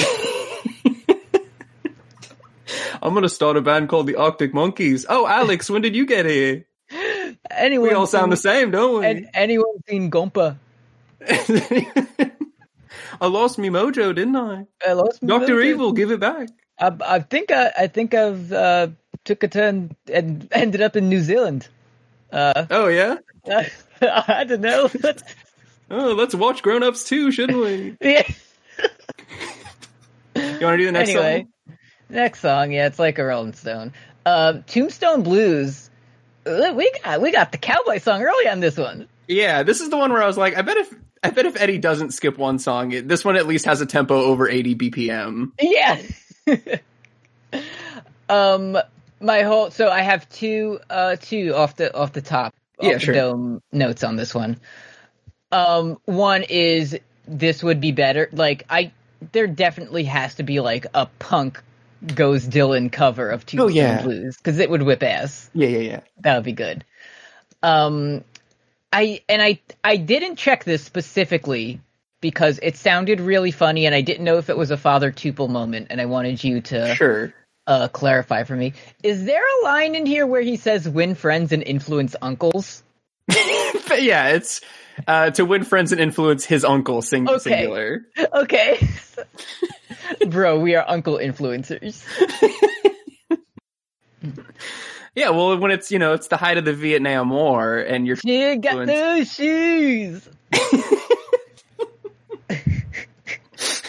I'm 3.02 3.14
gonna 3.14 3.30
start 3.30 3.58
a 3.58 3.62
band 3.62 3.90
called 3.90 4.08
the 4.08 4.16
Arctic 4.16 4.54
Monkeys. 4.54 5.06
Oh, 5.10 5.26
Alex, 5.26 5.70
when 5.70 5.82
did 5.82 5.96
you 5.96 6.06
get 6.06 6.26
here? 6.26 6.66
Anyone? 7.52 7.90
We 7.90 7.96
all 7.96 8.06
sound 8.06 8.32
the 8.32 8.38
same, 8.38 8.72
don't 8.72 9.00
we? 9.00 9.06
And 9.06 9.30
anyone 9.34 9.82
seen 9.88 10.12
Gompa? 10.12 10.58
I 13.22 13.28
lost 13.28 13.58
me 13.58 13.70
mojo, 13.70 14.14
didn't 14.16 14.36
I? 14.36 14.66
I 14.88 14.94
lost 14.94 15.26
Doctor 15.26 15.56
mojo. 15.56 15.66
Evil, 15.66 15.92
give 15.94 16.12
it 16.12 16.20
back. 16.20 16.50
I, 16.80 16.92
I 17.06 17.20
think 17.20 17.52
I, 17.52 17.72
I 17.78 17.88
think 17.88 18.14
I've 18.14 18.52
uh, 18.52 18.88
took 19.24 19.44
a 19.44 19.48
turn 19.48 19.96
and 20.12 20.48
ended 20.52 20.82
up 20.82 20.96
in 20.96 21.10
New 21.10 21.22
Zealand. 21.22 21.68
Uh, 22.32 22.66
Oh 22.70 22.88
yeah. 22.88 23.18
I 24.02 24.44
don't 24.46 24.62
know. 24.62 24.90
Oh, 25.94 26.14
let's 26.14 26.34
watch 26.34 26.64
Grown 26.64 26.84
Ups 26.84 27.04
too, 27.04 27.34
shouldn't 27.34 27.60
we? 27.60 27.98
yeah. 28.02 28.24
You 30.36 30.66
want 30.66 30.74
to 30.74 30.78
do 30.78 30.86
the 30.86 30.92
next 30.94 31.10
anyway, 31.10 31.46
song? 31.68 31.78
next 32.10 32.40
song. 32.40 32.72
Yeah, 32.72 32.88
it's 32.88 32.98
like 32.98 33.20
a 33.20 33.26
Rolling 33.26 33.52
Stone. 33.52 33.92
Uh, 34.26 34.60
Tombstone 34.68 35.24
Blues. 35.24 35.90
uh, 36.46 36.72
We 36.74 36.90
got 37.04 37.20
we 37.20 37.34
got 37.34 37.52
the 37.52 37.58
cowboy 37.58 37.98
song 37.98 38.22
early 38.24 38.48
on 38.48 38.62
this 38.62 38.78
one. 38.78 39.10
Yeah, 39.28 39.64
this 39.64 39.82
is 39.82 39.90
the 39.90 39.98
one 39.98 40.14
where 40.14 40.24
I 40.24 40.28
was 40.28 40.38
like, 40.38 40.56
I 40.56 40.62
bet 40.62 40.78
if 40.78 40.94
I 41.24 41.30
bet 41.32 41.46
if 41.46 41.60
Eddie 41.62 41.78
doesn't 41.80 42.12
skip 42.12 42.38
one 42.38 42.58
song, 42.58 42.94
it, 42.94 43.08
this 43.10 43.26
one 43.26 43.36
at 43.36 43.46
least 43.46 43.66
has 43.66 43.82
a 43.82 43.86
tempo 43.86 44.16
over 44.16 44.48
80 44.48 44.76
BPM. 44.76 45.52
Yeah. 45.60 46.02
um, 48.30 48.78
my 49.22 49.44
whole 49.44 49.72
so 49.72 49.90
I 49.90 50.02
have 50.02 50.28
two 50.30 50.80
uh 50.90 51.16
two 51.16 51.54
off 51.56 51.76
the 51.76 51.94
off 51.96 52.14
the 52.14 52.22
top 52.22 52.54
off 52.80 52.86
Yeah, 52.88 52.94
the 52.94 53.00
sure. 53.00 53.16
dome 53.16 53.62
notes 53.72 54.04
on 54.04 54.16
this 54.16 54.34
one. 54.34 54.60
Um, 55.52 56.00
one 56.06 56.44
is 56.44 56.98
this 57.28 57.64
would 57.64 57.82
be 57.82 57.92
better. 57.92 58.30
Like 58.32 58.64
I, 58.70 58.92
there 59.32 59.48
definitely 59.48 60.06
has 60.06 60.36
to 60.36 60.44
be 60.44 60.60
like 60.60 60.88
a 60.94 61.06
punk 61.20 61.62
goes 62.16 62.48
Dylan 62.48 62.92
cover 62.92 63.30
of 63.30 63.46
Tombstone 63.46 63.66
Oh, 63.66 63.68
yeah. 63.70 64.02
Blues 64.02 64.38
because 64.38 64.58
it 64.60 64.70
would 64.70 64.82
whip 64.82 65.04
ass. 65.04 65.50
Yeah, 65.54 65.68
yeah, 65.68 65.80
yeah. 65.80 66.00
That 66.22 66.36
would 66.36 66.46
be 66.46 66.54
good. 66.54 66.84
Um, 67.62 68.24
I 68.92 69.22
and 69.30 69.42
I 69.42 69.60
I 69.84 69.98
didn't 69.98 70.38
check 70.38 70.64
this 70.64 70.84
specifically 70.84 71.80
because 72.22 72.60
it 72.62 72.78
sounded 72.78 73.20
really 73.20 73.52
funny 73.52 73.86
and 73.86 73.94
I 73.96 74.02
didn't 74.02 74.24
know 74.26 74.38
if 74.38 74.50
it 74.50 74.58
was 74.58 74.72
a 74.72 74.78
Father 74.78 75.12
Tuple 75.12 75.50
moment 75.50 75.88
and 75.90 76.00
I 76.02 76.06
wanted 76.06 76.44
you 76.44 76.62
to 76.62 76.96
Sure. 76.96 77.34
Uh, 77.68 77.88
clarify 77.88 78.44
for 78.44 78.56
me. 78.56 78.74
Is 79.04 79.24
there 79.26 79.44
a 79.44 79.64
line 79.64 79.96
in 79.96 80.06
here 80.06 80.26
where 80.28 80.42
he 80.42 80.58
says 80.58 80.88
"win 80.88 81.16
friends 81.16 81.52
and 81.52 81.64
influence 81.64 82.16
uncles"? 82.22 82.84
Yeah, 83.98 84.30
it's 84.30 84.62
uh, 85.06 85.32
to 85.32 85.44
win 85.44 85.64
friends 85.66 85.92
and 85.92 86.00
influence 86.00 86.46
his 86.46 86.64
uncle 86.64 87.02
sing- 87.02 87.28
Okay. 87.28 87.40
singular. 87.40 88.06
Okay, 88.34 88.80
bro, 90.30 90.60
we 90.62 90.76
are 90.76 90.86
uncle 90.88 91.18
influencers. 91.18 92.02
Yeah, 95.14 95.32
well, 95.32 95.58
when 95.58 95.72
it's 95.72 95.92
you 95.92 96.00
know 96.00 96.14
it's 96.14 96.30
the 96.30 96.38
height 96.38 96.58
of 96.58 96.64
the 96.64 96.72
Vietnam 96.74 97.30
War 97.32 97.78
and 97.78 98.08
you're 98.08 98.16
You 98.24 98.56
got 98.58 98.88
those 98.88 99.34
shoes. 99.34 100.30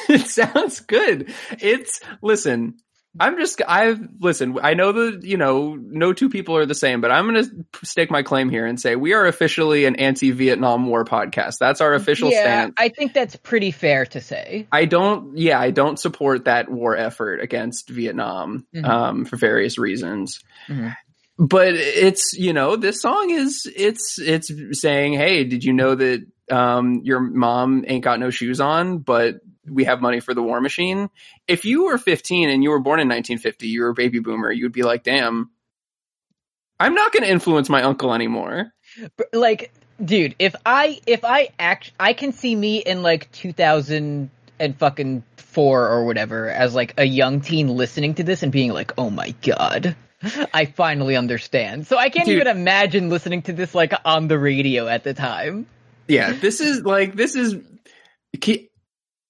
it 0.08 0.26
sounds 0.26 0.80
good. 0.80 1.32
It's 1.60 2.00
listen. 2.22 2.74
I'm 3.20 3.38
just 3.38 3.60
I've 3.66 4.00
listen. 4.20 4.58
I 4.62 4.74
know 4.74 4.92
that 4.92 5.22
you 5.22 5.36
know 5.36 5.74
no 5.74 6.12
two 6.12 6.30
people 6.30 6.56
are 6.56 6.64
the 6.64 6.74
same, 6.74 7.00
but 7.00 7.10
I'm 7.10 7.28
going 7.28 7.44
to 7.44 7.86
stake 7.86 8.10
my 8.10 8.22
claim 8.22 8.48
here 8.48 8.64
and 8.64 8.80
say 8.80 8.96
we 8.96 9.12
are 9.12 9.26
officially 9.26 9.84
an 9.84 9.96
anti-Vietnam 9.96 10.86
War 10.86 11.04
podcast. 11.04 11.58
That's 11.60 11.82
our 11.82 11.92
official 11.92 12.30
yeah, 12.30 12.40
stance. 12.42 12.74
I 12.78 12.88
think 12.88 13.12
that's 13.12 13.36
pretty 13.36 13.70
fair 13.70 14.06
to 14.06 14.20
say. 14.20 14.66
I 14.72 14.86
don't. 14.86 15.36
Yeah, 15.36 15.60
I 15.60 15.72
don't 15.72 15.98
support 15.98 16.46
that 16.46 16.70
war 16.70 16.96
effort 16.96 17.40
against 17.40 17.90
Vietnam 17.90 18.66
Mhm. 18.74 18.88
um, 18.88 19.24
for 19.26 19.36
various 19.36 19.78
reasons. 19.78 20.40
Mhm. 20.68 20.96
But 21.38 21.74
it's 21.74 22.32
you 22.32 22.52
know 22.52 22.76
this 22.76 23.02
song 23.02 23.30
is 23.30 23.70
it's 23.76 24.18
it's 24.18 24.50
saying 24.80 25.14
hey 25.14 25.44
did 25.44 25.64
you 25.64 25.72
know 25.72 25.94
that 25.94 26.24
um, 26.50 27.00
your 27.04 27.20
mom 27.20 27.84
ain't 27.86 28.04
got 28.04 28.20
no 28.20 28.30
shoes 28.30 28.60
on 28.60 28.98
but 28.98 29.36
we 29.68 29.84
have 29.84 30.00
money 30.00 30.20
for 30.20 30.34
the 30.34 30.42
war 30.42 30.60
machine. 30.60 31.10
If 31.46 31.64
you 31.64 31.84
were 31.84 31.98
15 31.98 32.48
and 32.48 32.62
you 32.62 32.70
were 32.70 32.80
born 32.80 33.00
in 33.00 33.08
1950, 33.08 33.68
you 33.68 33.82
were 33.82 33.90
a 33.90 33.94
baby 33.94 34.18
boomer, 34.18 34.50
you'd 34.50 34.72
be 34.72 34.82
like, 34.82 35.02
damn, 35.04 35.50
I'm 36.80 36.94
not 36.94 37.12
going 37.12 37.22
to 37.22 37.30
influence 37.30 37.68
my 37.68 37.82
uncle 37.82 38.12
anymore. 38.12 38.72
Like, 39.32 39.72
dude, 40.04 40.34
if 40.38 40.56
I 40.66 41.00
if 41.06 41.24
I 41.24 41.50
act, 41.58 41.92
I 41.98 42.12
can 42.12 42.32
see 42.32 42.54
me 42.54 42.78
in 42.78 43.02
like 43.02 43.30
2000 43.32 44.30
and 44.58 44.78
fucking 44.78 45.22
four 45.36 45.88
or 45.88 46.04
whatever 46.04 46.48
as 46.48 46.74
like 46.74 46.94
a 46.98 47.04
young 47.04 47.40
teen 47.40 47.68
listening 47.68 48.14
to 48.14 48.24
this 48.24 48.42
and 48.42 48.50
being 48.50 48.72
like, 48.72 48.92
oh 48.98 49.10
my 49.10 49.34
god. 49.42 49.96
I 50.54 50.66
finally 50.66 51.16
understand. 51.16 51.86
So 51.86 51.98
I 51.98 52.08
can't 52.08 52.26
Dude. 52.26 52.36
even 52.36 52.46
imagine 52.46 53.10
listening 53.10 53.42
to 53.42 53.52
this 53.52 53.74
like 53.74 53.92
on 54.04 54.28
the 54.28 54.38
radio 54.38 54.86
at 54.88 55.04
the 55.04 55.14
time. 55.14 55.66
Yeah, 56.08 56.32
this 56.32 56.60
is 56.60 56.82
like, 56.82 57.14
this 57.14 57.36
is, 57.36 57.56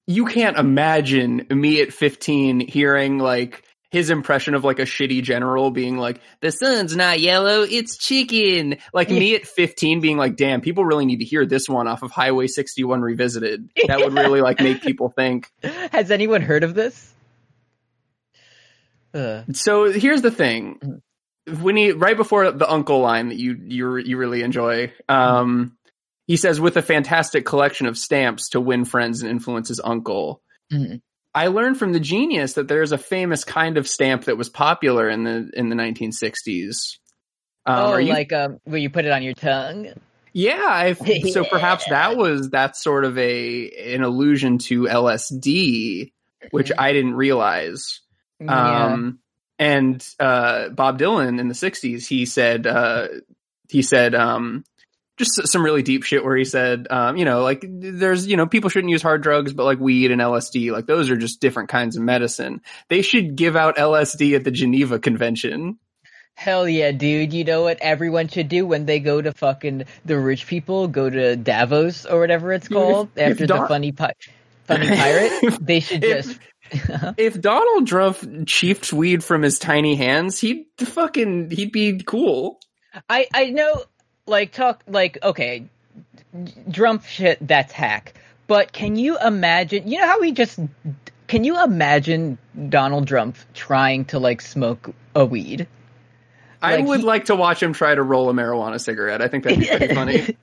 you 0.06 0.26
can't 0.26 0.56
imagine 0.56 1.46
me 1.50 1.80
at 1.80 1.92
15 1.92 2.60
hearing 2.60 3.18
like 3.18 3.62
his 3.90 4.08
impression 4.08 4.54
of 4.54 4.64
like 4.64 4.78
a 4.78 4.84
shitty 4.84 5.22
general 5.22 5.70
being 5.70 5.98
like, 5.98 6.20
the 6.40 6.50
sun's 6.50 6.96
not 6.96 7.20
yellow, 7.20 7.60
it's 7.62 7.98
chicken. 7.98 8.78
Like 8.94 9.10
me 9.10 9.34
at 9.34 9.46
15 9.46 10.00
being 10.00 10.16
like, 10.16 10.34
damn, 10.36 10.62
people 10.62 10.84
really 10.84 11.04
need 11.04 11.18
to 11.18 11.26
hear 11.26 11.44
this 11.44 11.68
one 11.68 11.86
off 11.86 12.02
of 12.02 12.10
Highway 12.10 12.46
61 12.46 13.02
Revisited. 13.02 13.68
That 13.86 13.98
would 14.00 14.14
really 14.14 14.40
like 14.40 14.60
make 14.60 14.80
people 14.80 15.10
think. 15.10 15.50
Has 15.92 16.10
anyone 16.10 16.40
heard 16.40 16.64
of 16.64 16.74
this? 16.74 17.12
Uh, 19.12 19.42
So 19.52 19.92
here's 19.92 20.22
the 20.22 20.30
thing. 20.30 21.02
When 21.60 21.76
he 21.76 21.92
right 21.92 22.16
before 22.16 22.50
the 22.50 22.70
uncle 22.70 23.00
line 23.00 23.28
that 23.28 23.36
you 23.36 23.58
you 23.66 23.96
you 23.96 24.16
really 24.16 24.42
enjoy, 24.42 24.92
um, 25.08 25.76
he 26.32 26.36
says 26.38 26.58
with 26.58 26.78
a 26.78 26.82
fantastic 26.82 27.44
collection 27.44 27.86
of 27.86 27.98
stamps 27.98 28.48
to 28.50 28.58
win 28.60 28.86
friends 28.86 29.20
and 29.20 29.30
influence 29.30 29.68
his 29.68 29.80
uncle. 29.84 30.40
Mhm. 30.72 31.02
I 31.34 31.48
learned 31.48 31.78
from 31.78 31.92
the 31.92 32.00
genius 32.00 32.54
that 32.54 32.68
there's 32.68 32.92
a 32.92 32.96
famous 32.98 33.44
kind 33.44 33.76
of 33.76 33.86
stamp 33.86 34.24
that 34.24 34.38
was 34.38 34.48
popular 34.48 35.10
in 35.10 35.24
the 35.24 35.50
in 35.54 35.68
the 35.68 35.74
1960s. 35.76 36.98
Um, 37.66 37.78
oh, 37.78 37.96
you- 37.98 38.12
like 38.14 38.32
um, 38.32 38.58
where 38.64 38.80
you 38.80 38.88
put 38.88 39.04
it 39.04 39.12
on 39.12 39.22
your 39.22 39.34
tongue? 39.34 39.88
Yeah, 40.32 40.64
I, 40.66 40.92
so 41.32 41.44
perhaps 41.44 41.84
that 41.90 42.16
was 42.16 42.48
that's 42.48 42.82
sort 42.82 43.04
of 43.04 43.18
a 43.18 43.94
an 43.94 44.02
allusion 44.02 44.56
to 44.68 44.84
LSD, 44.84 46.12
which 46.50 46.70
Mm-hmm. 46.70 46.80
I 46.80 46.92
didn't 46.94 47.14
realize. 47.14 48.00
yeah. 48.40 48.86
Um, 48.92 49.18
and 49.58 50.02
uh, 50.18 50.70
Bob 50.70 50.98
Dylan 50.98 51.38
in 51.38 51.48
the 51.48 51.54
'60s, 51.54 52.06
he 52.06 52.24
said 52.24 52.66
uh, 52.66 53.08
he 53.68 53.82
said 53.82 54.14
um, 54.14 54.64
just 55.18 55.46
some 55.48 55.62
really 55.64 55.82
deep 55.82 56.02
shit 56.04 56.24
where 56.24 56.36
he 56.36 56.44
said, 56.44 56.86
um, 56.90 57.16
you 57.16 57.24
know, 57.24 57.42
like 57.42 57.64
there's 57.68 58.26
you 58.26 58.36
know 58.36 58.46
people 58.46 58.70
shouldn't 58.70 58.90
use 58.90 59.02
hard 59.02 59.22
drugs, 59.22 59.52
but 59.52 59.64
like 59.64 59.78
weed 59.78 60.10
and 60.10 60.20
LSD, 60.20 60.72
like 60.72 60.86
those 60.86 61.10
are 61.10 61.16
just 61.16 61.40
different 61.40 61.68
kinds 61.68 61.96
of 61.96 62.02
medicine. 62.02 62.60
They 62.88 63.02
should 63.02 63.36
give 63.36 63.56
out 63.56 63.76
LSD 63.76 64.34
at 64.36 64.44
the 64.44 64.50
Geneva 64.50 64.98
Convention. 64.98 65.78
Hell 66.34 66.66
yeah, 66.68 66.92
dude. 66.92 67.32
You 67.34 67.44
know 67.44 67.62
what 67.62 67.78
everyone 67.82 68.28
should 68.28 68.48
do 68.48 68.66
when 68.66 68.86
they 68.86 69.00
go 69.00 69.20
to 69.20 69.32
fucking 69.32 69.84
the 70.06 70.18
rich 70.18 70.46
people, 70.46 70.88
go 70.88 71.10
to 71.10 71.36
Davos 71.36 72.06
or 72.06 72.18
whatever 72.20 72.52
it's 72.52 72.66
if- 72.66 72.72
called 72.72 73.10
if 73.16 73.32
after 73.32 73.46
Don- 73.46 73.60
the 73.62 73.68
funny 73.68 73.92
pi- 73.92 74.14
funny 74.64 74.88
pirate. 74.88 75.58
they 75.60 75.80
should 75.80 76.02
If- 76.02 76.24
just 76.26 76.38
If 77.18 77.38
Donald 77.38 77.86
Trump 77.86 78.46
chiefed 78.46 78.94
weed 78.94 79.22
from 79.22 79.42
his 79.42 79.58
tiny 79.58 79.94
hands, 79.94 80.38
he'd 80.40 80.64
fucking 80.78 81.50
he'd 81.50 81.70
be 81.70 82.00
cool. 82.02 82.58
I 83.10 83.26
I 83.34 83.50
know 83.50 83.84
like 84.26 84.52
talk 84.52 84.82
like 84.86 85.18
okay, 85.22 85.68
Trump 86.72 87.04
shit 87.04 87.38
that's 87.46 87.72
hack. 87.72 88.14
But 88.46 88.72
can 88.72 88.96
you 88.96 89.18
imagine? 89.18 89.88
You 89.88 89.98
know 90.00 90.06
how 90.06 90.20
we 90.20 90.32
just 90.32 90.58
can 91.26 91.44
you 91.44 91.62
imagine 91.62 92.38
Donald 92.68 93.06
Trump 93.08 93.36
trying 93.54 94.04
to 94.06 94.18
like 94.18 94.40
smoke 94.40 94.94
a 95.14 95.24
weed? 95.24 95.66
I 96.60 96.76
Like, 96.76 96.86
would 96.86 97.00
he- 97.00 97.06
like 97.06 97.24
to 97.26 97.34
watch 97.34 97.62
him 97.62 97.72
try 97.72 97.94
to 97.94 98.02
roll 98.02 98.30
a 98.30 98.32
marijuana 98.32 98.80
cigarette. 98.80 99.20
I 99.20 99.28
think 99.28 99.42
that'd 99.44 99.58
be 99.58 99.66
pretty 99.66 99.94
funny. 99.94 100.36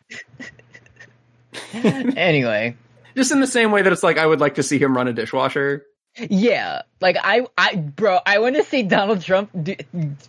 anyway, 1.73 2.75
Just 3.15 3.31
in 3.31 3.39
the 3.39 3.47
same 3.47 3.71
way 3.71 3.81
that 3.81 3.91
it's 3.91 4.03
like 4.03 4.17
I 4.17 4.25
would 4.25 4.39
like 4.39 4.55
to 4.55 4.63
see 4.63 4.77
him 4.79 4.95
run 4.95 5.07
a 5.07 5.13
dishwasher. 5.13 5.85
yeah, 6.17 6.81
like 7.01 7.17
I 7.21 7.45
I 7.57 7.75
bro, 7.75 8.19
I 8.25 8.39
want 8.39 8.55
to 8.55 8.63
see 8.63 8.83
Donald 8.83 9.21
Trump 9.21 9.49
do, 9.63 9.75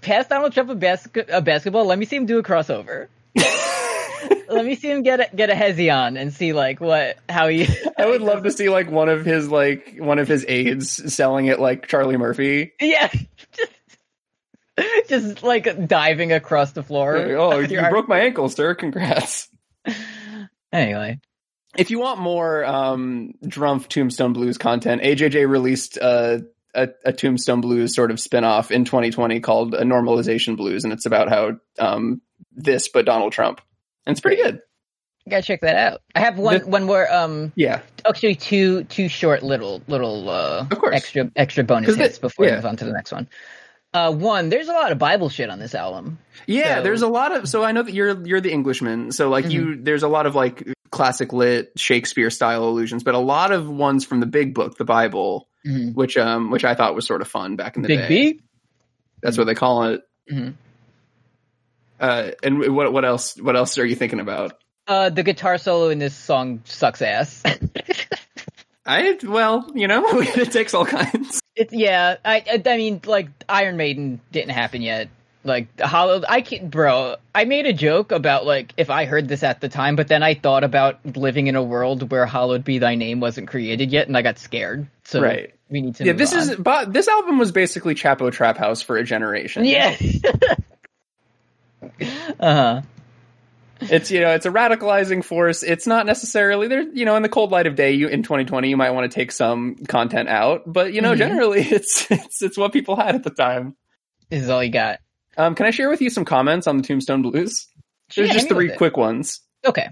pass 0.02 0.28
Donald 0.28 0.52
Trump 0.52 0.71
a, 0.71 0.75
basket 0.75 1.28
a 1.33 1.40
basketball. 1.40 1.85
Let 1.87 1.99
me 1.99 2.04
see 2.04 2.16
him 2.16 2.26
do 2.26 2.38
a 2.38 2.42
crossover. 2.42 3.09
Let 4.49 4.64
me 4.64 4.75
see 4.75 4.90
him 4.90 5.02
get 5.02 5.20
a, 5.20 5.37
get 5.37 5.50
a 5.50 5.54
hezzy 5.54 5.94
on 5.94 6.16
and 6.16 6.32
see 6.32 6.52
like 6.52 6.80
what 6.80 7.18
how 7.28 7.49
he. 7.49 7.68
I 7.96 8.06
would 8.06 8.20
love 8.20 8.42
to 8.42 8.50
see 8.50 8.68
like 8.68 8.90
one 8.90 9.08
of 9.08 9.25
his 9.25 9.49
like 9.49 9.96
one 9.99 10.18
of 10.18 10.28
his 10.28 10.44
aides 10.49 11.14
selling 11.14 11.46
it 11.46 11.60
like 11.60 11.87
Charlie 11.87 12.16
Murphy. 12.16 12.72
Yeah. 12.80 13.10
Just, 14.78 15.08
just 15.10 15.42
like 15.42 15.88
diving 15.88 16.32
across 16.32 16.72
the 16.72 16.82
floor. 16.82 17.14
oh, 17.16 17.58
you 17.58 17.80
broke 17.90 18.08
my 18.08 18.20
ankle, 18.20 18.49
sir. 18.49 18.75
Congrats. 18.75 19.49
Anyway. 20.72 21.20
If 21.76 21.90
you 21.90 21.99
want 21.99 22.20
more 22.20 22.64
um 22.64 23.34
Drumpf 23.44 23.88
Tombstone 23.88 24.32
Blues 24.32 24.58
content, 24.58 25.02
AJJ 25.02 25.49
released 25.49 25.99
uh, 25.99 26.38
a 26.75 26.88
a 27.04 27.12
Tombstone 27.12 27.60
Blues 27.60 27.95
sort 27.95 28.10
of 28.10 28.19
spin-off 28.19 28.71
in 28.71 28.84
2020 28.84 29.40
called 29.40 29.75
a 29.75 29.82
Normalization 29.82 30.56
Blues, 30.56 30.84
and 30.84 30.93
it's 30.93 31.06
about 31.06 31.28
how 31.28 31.58
um 31.78 32.21
this 32.52 32.89
but 32.89 33.04
Donald 33.06 33.32
Trump. 33.32 33.60
And 34.06 34.13
it's 34.15 34.21
pretty 34.21 34.43
good. 34.43 34.60
You 35.26 35.30
gotta 35.30 35.43
check 35.43 35.60
that 35.60 35.76
out. 35.76 36.00
I 36.15 36.21
have 36.21 36.39
one 36.39 36.60
The- 36.60 36.67
one 36.67 36.84
more 36.84 37.13
um 37.13 37.52
Yeah. 37.54 37.80
actually 38.08 38.34
two 38.36 38.84
two 38.84 39.08
short 39.08 39.43
little 39.43 39.82
little 39.86 40.28
uh 40.28 40.67
Of 40.71 40.78
course. 40.78 40.97
extra 40.97 41.30
extra 41.36 41.63
bonus 41.65 41.86
'Cause 41.86 41.97
the- 41.97 42.02
hits 42.04 42.19
before 42.19 42.47
yeah. 42.47 42.52
we 42.52 42.56
move 42.56 42.67
on 42.67 42.76
to 42.76 42.84
the 42.84 42.93
next 42.93 43.13
one. 43.13 43.28
Uh 43.93 44.13
one, 44.13 44.49
there's 44.49 44.69
a 44.69 44.73
lot 44.73 44.93
of 44.93 44.99
Bible 44.99 45.28
shit 45.28 45.50
on 45.50 45.58
this 45.58 45.75
album. 45.75 46.19
Yeah, 46.47 46.76
So- 46.78 46.82
there's 46.84 47.02
a 47.02 47.08
lot 47.08 47.36
of 47.36 47.49
so 47.49 47.63
I 47.63 47.73
know 47.73 47.82
that 47.82 47.93
you're 47.93 48.26
you're 48.26 48.41
the 48.41 48.50
Englishman, 48.52 49.13
so 49.13 49.28
like 49.28 49.50
you 49.50 49.76
there's 49.82 50.02
a 50.02 50.08
lot 50.08 50.26
of 50.26 50.34
like 50.34 50.67
classic 50.91 51.32
lit 51.32 51.73
Shakespeare 51.76 52.30
style 52.30 52.65
allusions, 52.65 53.04
but 53.04 53.15
a 53.15 53.19
lot 53.19 53.52
of 53.52 53.69
ones 53.69 54.04
from 54.04 54.21
the 54.21 54.26
big 54.26 54.54
book, 54.54 54.76
the 54.78 54.84
Bible, 54.84 55.49
Mhm. 55.67 55.95
which 55.95 56.17
um 56.17 56.50
which 56.50 56.65
I 56.65 56.75
thought 56.75 56.95
was 56.95 57.06
sort 57.06 57.21
of 57.21 57.28
fun 57.28 57.56
back 57.56 57.76
in 57.76 57.82
the 57.82 57.89
Big 57.89 57.99
day. 58.00 58.08
Big 58.08 58.39
B? 58.39 58.43
That's 59.23 59.36
what 59.36 59.45
they 59.47 59.54
call 59.54 59.84
it. 59.84 60.00
Uh 62.00 62.30
and 62.43 62.75
what 62.75 62.93
what 62.93 63.04
else 63.04 63.36
what 63.36 63.54
else 63.56 63.76
are 63.78 63.84
you 63.86 63.95
thinking 63.95 64.21
about? 64.21 64.54
Uh 64.86 65.10
the 65.10 65.23
guitar 65.23 65.58
solo 65.58 65.91
in 65.91 65.99
this 65.99 66.15
song 66.17 66.63
sucks 66.65 67.02
ass. 67.02 67.43
I 68.86 69.19
well, 69.23 69.71
you 69.75 69.86
know, 69.86 70.04
it 70.21 70.50
takes 70.52 70.75
all 70.75 70.86
kinds. 70.86 71.41
It's 71.54 71.73
yeah. 71.73 72.17
I 72.25 72.43
I 72.67 72.76
mean, 72.76 73.00
like 73.04 73.28
Iron 73.49 73.76
Maiden 73.76 74.21
didn't 74.32 74.50
happen 74.50 74.82
yet. 74.82 75.08
Like 75.43 75.80
Hollow, 75.80 76.23
I 76.28 76.43
can't, 76.43 76.71
bro. 76.71 77.17
I 77.34 77.45
made 77.45 77.65
a 77.67 77.73
joke 77.73 78.13
about 78.13 78.45
like 78.47 78.75
if 78.76 78.91
I 78.91 79.04
heard 79.06 79.28
this 79.28 79.43
at 79.43 79.60
the 79.60 79.69
time, 79.69 79.97
but 79.97 80.08
then 80.08 80.23
I 80.23 80.34
thought 80.34 80.65
about 80.65 80.99
living 81.17 81.47
in 81.47 81.56
a 81.56 81.63
world 81.63 82.10
where 82.10 82.26
"Hallowed 82.26 82.65
Be 82.65 82.78
Thy 82.78 82.95
Name" 82.95 83.21
wasn't 83.21 83.49
created 83.49 83.91
yet, 83.91 84.06
and 84.06 84.17
I 84.17 84.23
got 84.23 84.39
scared. 84.39 84.86
So 85.04 85.21
Right. 85.23 85.54
we 85.71 85.80
need 85.80 85.97
to. 85.97 86.04
Yeah, 86.04 86.13
this 86.13 86.34
on. 86.34 86.41
is 86.41 86.56
but 86.56 86.93
this 86.93 87.08
album 87.08 87.39
was 87.39 87.52
basically 87.52 87.95
Chapo 87.95 88.30
Trap 88.30 88.58
House 88.58 88.82
for 88.82 88.97
a 88.99 89.04
generation. 89.04 89.65
yeah. 89.65 89.97
uh 91.82 92.54
huh. 92.54 92.82
it's 93.80 94.10
you 94.10 94.21
know 94.21 94.30
it's 94.30 94.45
a 94.47 94.50
radicalizing 94.50 95.25
force 95.25 95.62
it's 95.62 95.86
not 95.86 96.04
necessarily 96.06 96.69
there 96.69 96.82
you 96.82 97.04
know 97.04 97.16
in 97.16 97.23
the 97.23 97.28
cold 97.28 97.50
light 97.50 97.66
of 97.66 97.75
day 97.75 97.93
you 97.93 98.08
in 98.08 98.23
2020 98.23 98.69
you 98.69 98.76
might 98.76 98.90
want 98.90 99.10
to 99.10 99.14
take 99.14 99.32
some 99.32 99.76
content 99.88 100.28
out 100.28 100.62
but 100.71 100.93
you 100.93 101.00
know 101.00 101.12
Mhm. 101.14 101.19
generally 101.19 101.60
it's 101.71 102.10
it's 102.10 102.43
it's 102.43 102.58
what 102.58 102.73
people 102.73 102.97
had 102.97 103.14
at 103.14 103.23
the 103.25 103.30
time 103.30 103.76
This 104.28 104.43
is 104.43 104.50
all 104.50 104.62
you 104.62 104.71
got. 104.71 104.99
um 105.38 105.54
can 105.54 105.64
i 105.66 105.71
share 105.71 105.88
with 105.88 106.02
you 106.02 106.10
some 106.10 106.25
comments 106.26 106.66
on 106.66 106.76
the 106.76 106.82
tombstone 106.82 107.23
blues 107.23 107.66
there's 108.14 108.28
Yeah, 108.28 108.34
just 108.34 108.49
three 108.49 108.71
quick 108.76 108.97
ones 108.97 109.40
Okay. 109.66 109.88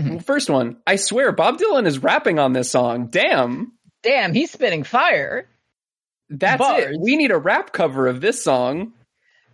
Mhm. 0.00 0.24
first 0.24 0.48
one 0.48 0.76
i 0.86 0.96
swear 0.96 1.32
bob 1.32 1.58
dylan 1.58 1.86
is 1.86 1.98
rapping 2.02 2.38
on 2.38 2.52
this 2.52 2.70
song 2.70 3.08
damn 3.08 3.72
Damn, 4.00 4.32
he's 4.32 4.52
spitting 4.52 4.84
fire. 4.84 5.48
that's 6.30 6.58
Bars. 6.60 6.94
it 6.94 7.00
we 7.00 7.16
need 7.16 7.32
a 7.32 7.36
rap 7.38 7.72
cover 7.72 8.06
of 8.06 8.20
this 8.20 8.42
song 8.42 8.92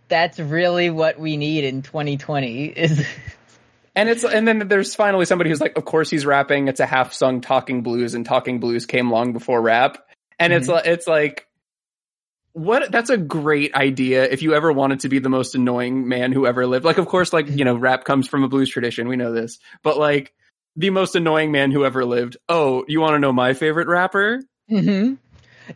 That's 0.07 0.39
really 0.39 0.89
what 0.89 1.19
we 1.19 1.37
need 1.37 1.63
in 1.63 1.81
2020. 1.81 2.65
Is 2.65 3.05
and 3.95 4.09
it's 4.09 4.23
and 4.23 4.47
then 4.47 4.67
there's 4.67 4.93
finally 4.93 5.25
somebody 5.25 5.49
who's 5.49 5.61
like 5.61 5.77
of 5.77 5.85
course 5.85 6.09
he's 6.09 6.25
rapping. 6.25 6.67
It's 6.67 6.79
a 6.79 6.85
half 6.85 7.13
sung 7.13 7.41
talking 7.41 7.81
blues 7.81 8.13
and 8.13 8.25
talking 8.25 8.59
blues 8.59 8.85
came 8.85 9.09
long 9.11 9.33
before 9.33 9.61
rap. 9.61 9.97
And 10.37 10.51
it's 10.53 10.67
Mhm. 10.67 10.73
like 10.73 10.85
it's 10.85 11.07
like 11.07 11.47
what 12.53 12.91
that's 12.91 13.09
a 13.09 13.17
great 13.17 13.73
idea 13.75 14.23
if 14.23 14.41
you 14.41 14.53
ever 14.55 14.71
wanted 14.71 15.01
to 15.01 15.09
be 15.09 15.19
the 15.19 15.29
most 15.29 15.55
annoying 15.55 16.07
man 16.07 16.31
who 16.31 16.45
ever 16.47 16.65
lived. 16.65 16.85
Like 16.85 16.97
of 16.97 17.07
course 17.07 17.33
like 17.33 17.49
you 17.49 17.65
know 17.65 17.75
rap 17.75 18.03
comes 18.05 18.27
from 18.27 18.43
a 18.43 18.47
blues 18.47 18.69
tradition. 18.69 19.07
We 19.07 19.15
know 19.17 19.33
this. 19.33 19.59
But 19.83 19.97
like 19.97 20.33
the 20.75 20.89
most 20.89 21.15
annoying 21.15 21.51
man 21.51 21.71
who 21.71 21.83
ever 21.85 22.05
lived. 22.05 22.37
Oh 22.47 22.85
you 22.87 23.01
want 23.01 23.13
to 23.15 23.19
know 23.19 23.33
my 23.33 23.53
favorite 23.53 23.87
rapper? 23.87 24.41
Hmm 24.69 25.15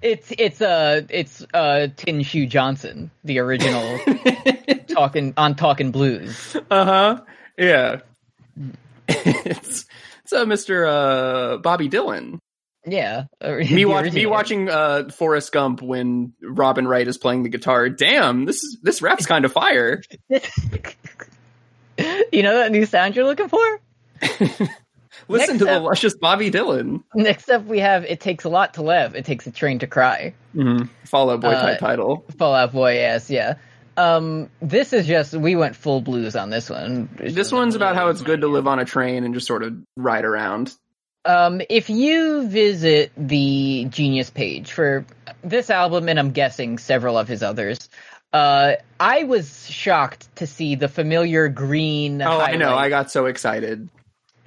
It's 0.01 0.31
it's 0.37 0.61
uh 0.61 1.01
it's 1.09 1.45
uh 1.53 1.87
Tin 1.95 2.23
Shoe 2.23 2.45
Johnson, 2.45 3.09
the 3.23 3.39
original 3.39 3.99
talking 4.87 5.33
on 5.37 5.55
Talking 5.55 5.91
Blues. 5.91 6.55
uh-huh 6.69 7.21
yeah 7.57 8.01
it's 9.07 9.85
it's 10.23 10.33
uh, 10.33 10.45
mr 10.45 10.87
uh 10.87 11.57
bobby 11.57 11.89
dylan 11.89 12.39
Yeah, 12.85 13.25
me, 13.41 13.65
the 13.67 13.85
watch, 13.85 14.13
me 14.13 14.25
watching 14.25 14.69
uh, 14.69 15.09
Forrest 15.09 15.51
Gump 15.51 15.81
when 15.81 16.33
Robin 16.41 16.87
Wright 16.87 17.07
is 17.07 17.17
playing 17.17 17.43
the 17.43 17.49
guitar. 17.49 17.89
Damn, 17.89 18.45
this 18.45 18.63
is 18.63 18.77
this 18.81 19.01
rap's 19.01 19.25
kind 19.25 19.43
of 19.43 19.51
fire. 19.51 20.01
you 20.29 20.39
know 22.41 22.57
that 22.57 22.71
new 22.71 22.85
sound 22.85 23.15
you're 23.15 23.25
looking 23.25 23.49
for? 23.49 23.81
Listen 25.29 25.55
Next 25.55 25.59
to 25.59 25.65
the 25.65 25.71
up- 25.77 25.83
luscious 25.83 26.15
Bobby 26.15 26.49
Dylan. 26.51 27.03
Next 27.13 27.49
up, 27.49 27.63
we 27.65 27.79
have 27.79 28.03
"It 28.03 28.19
Takes 28.19 28.43
a 28.43 28.49
Lot 28.49 28.73
to 28.73 28.81
Live." 28.81 29.15
It 29.15 29.25
takes 29.25 29.45
a 29.47 29.51
train 29.51 29.79
to 29.79 29.87
cry. 29.87 30.33
Mm-hmm. 30.55 30.87
Fall 31.05 31.29
Out 31.29 31.41
Boy 31.41 31.49
Uh, 31.49 31.61
type 31.61 31.79
title. 31.79 32.25
Fallout 32.37 32.71
Boy, 32.73 32.95
yes, 32.95 33.29
yeah. 33.29 33.55
Um, 33.95 34.49
this 34.61 34.91
is 34.91 35.05
just 35.05 35.33
we 35.33 35.55
went 35.55 35.75
full 35.75 36.01
blues 36.01 36.35
on 36.35 36.49
this 36.49 36.69
one. 36.69 37.09
This 37.17 37.51
one's 37.51 37.75
about 37.75 37.95
how 37.95 38.09
it's 38.09 38.21
good 38.21 38.41
to 38.41 38.47
live 38.47 38.65
on 38.67 38.79
a 38.79 38.85
train 38.85 39.23
and 39.23 39.33
just 39.33 39.45
sort 39.45 39.61
of 39.61 39.75
ride 39.95 40.25
around. 40.25 40.73
Um, 41.25 41.61
if 41.69 41.89
you 41.89 42.47
visit 42.47 43.11
the 43.17 43.85
Genius 43.89 44.29
page 44.29 44.71
for 44.71 45.05
this 45.43 45.69
album, 45.69 46.07
and 46.09 46.17
I'm 46.17 46.31
guessing 46.31 46.77
several 46.77 47.17
of 47.17 47.27
his 47.27 47.43
others, 47.43 47.89
uh, 48.31 48.73
I 48.99 49.23
was 49.23 49.69
shocked 49.69 50.33
to 50.37 50.47
see 50.47 50.75
the 50.75 50.87
familiar 50.87 51.49
green. 51.49 52.21
Oh, 52.21 52.39
I 52.39 52.55
know. 52.55 52.73
I 52.75 52.87
got 52.89 53.11
so 53.11 53.25
excited. 53.25 53.89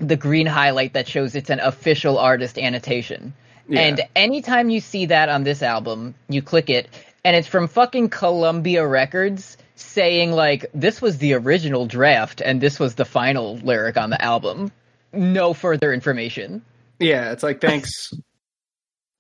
The 0.03 0.17
green 0.17 0.47
highlight 0.47 0.95
that 0.95 1.09
shows 1.09 1.35
it's 1.35 1.51
an 1.51 1.61
official 1.61 2.19
artist 2.19 2.59
annotation. 2.59 3.33
Yeah. 3.69 3.81
And 3.81 4.01
anytime 4.17 4.69
you 4.69 4.81
see 4.81 5.07
that 5.07 5.29
on 5.29 5.45
this 5.45 5.63
album, 5.63 6.15
you 6.29 6.43
click 6.43 6.69
it, 6.69 6.89
and 7.25 7.37
it's 7.37 7.49
from 7.49 7.69
fucking 7.69 8.11
Columbia 8.11 8.87
Records 8.87 9.57
saying 9.77 10.33
like 10.33 10.67
this 10.75 11.01
was 11.01 11.19
the 11.19 11.35
original 11.35 11.87
draft 11.87 12.41
and 12.41 12.61
this 12.61 12.79
was 12.79 12.95
the 12.95 13.05
final 13.05 13.57
lyric 13.59 13.97
on 13.97 14.11
the 14.11 14.23
album. 14.23 14.71
No 15.13 15.55
further 15.55 15.93
information. 15.93 16.63
Yeah, 16.99 17.33
it's 17.33 17.43
like 17.43 17.61
thanks. 17.61 18.13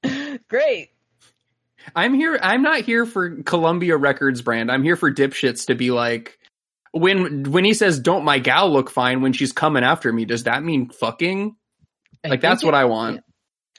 Great. 0.48 0.90
I'm 1.96 2.14
here. 2.14 2.38
I'm 2.40 2.62
not 2.62 2.82
here 2.82 3.06
for 3.06 3.42
Columbia 3.42 3.96
Records 3.96 4.42
brand. 4.42 4.70
I'm 4.70 4.82
here 4.82 4.96
for 4.96 5.12
dipshits 5.12 5.66
to 5.66 5.74
be 5.74 5.90
like, 5.90 6.38
when 6.92 7.50
when 7.50 7.64
he 7.64 7.74
says 7.74 7.98
"Don't 7.98 8.24
my 8.24 8.38
gal 8.38 8.70
look 8.70 8.90
fine 8.90 9.22
when 9.22 9.32
she's 9.32 9.52
coming 9.52 9.82
after 9.82 10.12
me"? 10.12 10.24
Does 10.24 10.44
that 10.44 10.62
mean 10.62 10.88
fucking? 10.90 11.56
Like 12.24 12.40
that's 12.40 12.60
think 12.60 12.72
what 12.72 12.74
I 12.74 12.84
want. 12.84 13.24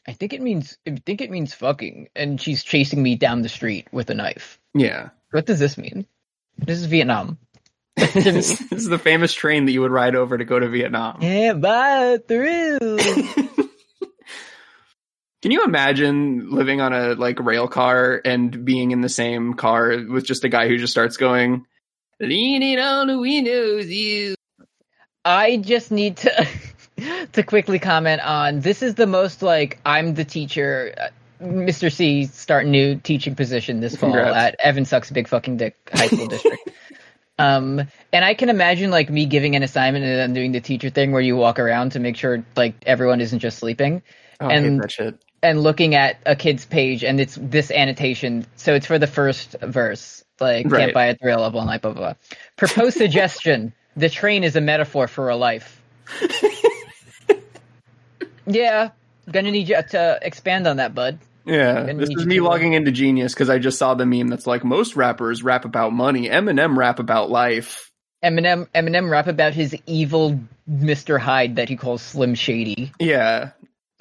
I 0.05 0.13
think 0.13 0.33
it 0.33 0.41
means. 0.41 0.77
I 0.85 0.97
think 1.05 1.21
it 1.21 1.31
means 1.31 1.53
fucking, 1.53 2.09
and 2.15 2.41
she's 2.41 2.63
chasing 2.63 3.01
me 3.01 3.15
down 3.15 3.41
the 3.41 3.49
street 3.49 3.87
with 3.91 4.09
a 4.09 4.13
knife. 4.13 4.59
Yeah. 4.73 5.09
What 5.31 5.45
does 5.45 5.59
this 5.59 5.77
mean? 5.77 6.05
This 6.57 6.79
is 6.79 6.85
Vietnam. 6.85 7.37
this 7.95 8.71
is 8.71 8.87
the 8.87 8.97
famous 8.97 9.33
train 9.33 9.65
that 9.65 9.71
you 9.71 9.81
would 9.81 9.91
ride 9.91 10.15
over 10.15 10.37
to 10.37 10.45
go 10.45 10.59
to 10.59 10.67
Vietnam. 10.67 11.21
Yeah, 11.21 11.53
bye 11.53 12.17
through. 12.27 12.79
Can 15.41 15.51
you 15.51 15.63
imagine 15.63 16.51
living 16.51 16.81
on 16.81 16.93
a 16.93 17.13
like 17.13 17.39
rail 17.39 17.67
car 17.67 18.21
and 18.23 18.63
being 18.65 18.91
in 18.91 19.01
the 19.01 19.09
same 19.09 19.55
car 19.55 19.97
with 20.09 20.25
just 20.25 20.45
a 20.45 20.49
guy 20.49 20.67
who 20.67 20.77
just 20.77 20.91
starts 20.91 21.17
going, 21.17 21.65
leaning 22.27 22.79
on 22.79 23.07
the 23.07 23.19
windows, 23.19 23.87
you. 23.87 24.35
I 25.25 25.57
just 25.57 25.91
need 25.91 26.17
to 26.17 26.47
to 27.33 27.43
quickly 27.43 27.79
comment 27.79 28.21
on 28.25 28.59
this 28.61 28.81
is 28.81 28.95
the 28.95 29.07
most 29.07 29.41
like 29.41 29.79
I'm 29.85 30.13
the 30.15 30.25
teacher. 30.25 30.93
uh, 30.99 31.07
Mr. 31.43 31.91
C 31.91 32.25
start 32.25 32.65
new 32.65 32.95
teaching 32.95 33.35
position 33.35 33.81
this 33.81 33.95
fall 33.97 34.11
Congrats. 34.13 34.37
at 34.37 34.55
Evan 34.59 34.85
Sucks 34.85 35.11
Big 35.11 35.27
Fucking 35.27 35.57
Dick 35.57 35.75
High 35.93 36.07
School 36.07 36.27
District. 36.27 36.69
Um, 37.39 37.81
and 38.13 38.23
I 38.23 38.35
can 38.35 38.49
imagine 38.49 38.91
like 38.91 39.09
me 39.09 39.25
giving 39.25 39.55
an 39.55 39.63
assignment 39.63 40.05
and 40.05 40.17
then 40.19 40.33
doing 40.33 40.51
the 40.51 40.61
teacher 40.61 40.91
thing 40.91 41.11
where 41.11 41.21
you 41.21 41.35
walk 41.35 41.57
around 41.57 41.93
to 41.93 41.99
make 41.99 42.15
sure 42.15 42.45
like 42.55 42.75
everyone 42.85 43.21
isn't 43.21 43.39
just 43.39 43.57
sleeping 43.57 44.03
Oh, 44.39 44.49
And- 44.49 44.85
and 45.41 45.63
looking 45.63 45.95
at 45.95 46.17
a 46.27 46.35
kid's 46.35 46.63
page 46.63 47.03
and 47.03 47.19
it's 47.19 47.35
this 47.41 47.71
annotation. 47.71 48.45
So 48.55 48.75
it's 48.75 48.85
for 48.85 48.99
the 48.99 49.07
first 49.07 49.55
verse, 49.63 50.22
like 50.43 50.69
Right. 50.69 50.79
can't 50.81 50.93
buy 50.93 51.05
a 51.07 51.15
thrill 51.15 51.39
level 51.39 51.63
night, 51.65 51.81
blah 51.81 51.93
blah. 51.93 52.01
blah. 52.01 52.13
Proposed 52.57 52.97
suggestion: 52.97 53.73
the 53.97 54.09
train 54.09 54.43
is 54.43 54.55
a 54.55 54.61
metaphor 54.61 55.07
for 55.07 55.29
a 55.29 55.35
life. 55.35 55.81
yeah, 58.45 58.89
gonna 59.31 59.51
need 59.51 59.69
you 59.69 59.81
to 59.91 60.19
expand 60.21 60.67
on 60.67 60.77
that, 60.77 60.93
bud. 60.93 61.19
Yeah, 61.45 61.91
this 61.93 62.09
is 62.09 62.25
me 62.25 62.39
logging 62.39 62.73
into 62.73 62.91
Genius 62.91 63.33
because 63.33 63.49
I 63.49 63.59
just 63.59 63.77
saw 63.77 63.95
the 63.95 64.05
meme 64.05 64.29
that's 64.29 64.47
like 64.47 64.63
most 64.63 64.95
rappers 64.95 65.43
rap 65.43 65.65
about 65.65 65.91
money, 65.91 66.29
Eminem 66.29 66.77
rap 66.77 66.99
about 66.99 67.29
life. 67.29 67.89
Eminem 68.23 68.67
Eminem 68.73 69.09
rap 69.09 69.27
about 69.27 69.53
his 69.53 69.75
evil 69.85 70.39
Mr. 70.69 71.19
Hyde 71.19 71.57
that 71.57 71.67
he 71.67 71.75
calls 71.75 72.01
Slim 72.01 72.35
Shady. 72.35 72.93
Yeah, 72.99 73.51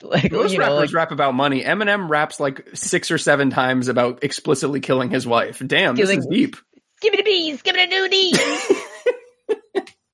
Like 0.09 0.33
most 0.33 0.53
you 0.53 0.59
know, 0.59 0.65
rappers 0.77 0.91
like, 0.93 0.95
rap 0.95 1.11
about 1.13 1.35
money. 1.35 1.63
Eminem 1.63 2.09
raps 2.09 2.41
like 2.41 2.69
six 2.75 3.11
or 3.11 3.19
seven 3.19 3.51
times 3.51 3.89
about 3.89 4.23
explicitly 4.25 4.81
killing 4.81 5.11
his 5.11 5.27
wife. 5.27 5.63
Damn, 5.65 5.95
this 5.97 6.07
Killing- 6.07 6.19
is 6.19 6.27
deep. 6.27 6.57
give 7.01 7.13
me 7.13 7.17
the 7.19 7.23
bees, 7.23 7.63
give 7.63 7.77
it 7.79 7.89
a 7.89 7.95
nudie. 7.95 9.59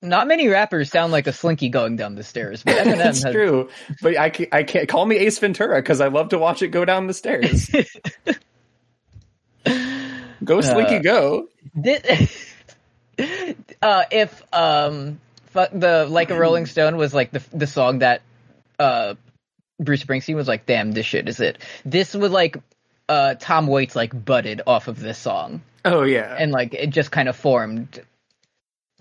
Not 0.01 0.29
many 0.29 0.47
rappers 0.47 0.91
sound 0.91 1.11
like 1.11 1.27
a 1.27 1.33
slinky 1.33 1.71
going 1.71 1.97
down 1.97 2.15
the 2.15 2.23
stairs, 2.23 2.63
but 2.63 2.77
Eminem 2.77 2.97
That's 2.99 3.23
has 3.25 3.33
true, 3.33 3.69
but 4.01 4.17
I 4.17 4.31
can't, 4.31 4.55
I 4.55 4.63
can't 4.63 4.89
call 4.89 5.05
me 5.05 5.17
Ace 5.17 5.39
Ventura 5.41 5.83
because 5.83 6.01
I 6.01 6.07
love 6.07 6.29
to 6.29 6.39
watch 6.39 6.63
it 6.63 6.69
go 6.69 6.85
down 6.85 7.09
the 7.09 7.15
stairs. 7.15 7.69
go 10.45 10.61
Slinky, 10.61 10.97
Uh, 10.97 11.01
go! 11.01 11.49
This, 11.75 12.55
uh, 13.83 14.05
if 14.13 14.41
um, 14.53 15.21
fu- 15.47 15.67
the 15.79 16.07
like 16.09 16.31
a 16.31 16.39
Rolling 16.39 16.67
Stone 16.67 16.97
was 16.97 17.13
like 17.13 17.31
the 17.33 17.43
the 17.53 17.67
song 17.67 17.99
that 18.01 18.23
uh 18.79 19.15
Bruce 19.81 20.03
Springsteen 20.03 20.35
was 20.35 20.49
like, 20.49 20.67
damn, 20.67 20.93
this 20.93 21.07
shit 21.07 21.29
is 21.29 21.41
it. 21.41 21.59
This 21.85 22.15
was 22.15 22.31
like 22.33 22.57
uh 23.09 23.35
Tom 23.35 23.67
Waits 23.67 23.97
like 23.97 24.13
butted 24.25 24.61
off 24.67 24.89
of 24.89 25.01
this 25.01 25.19
song, 25.19 25.63
Oh 25.85 26.03
yeah, 26.03 26.37
and 26.39 26.53
like 26.53 26.75
it 26.75 26.91
just 26.91 27.11
kind 27.11 27.29
of 27.29 27.37
formed. 27.37 28.01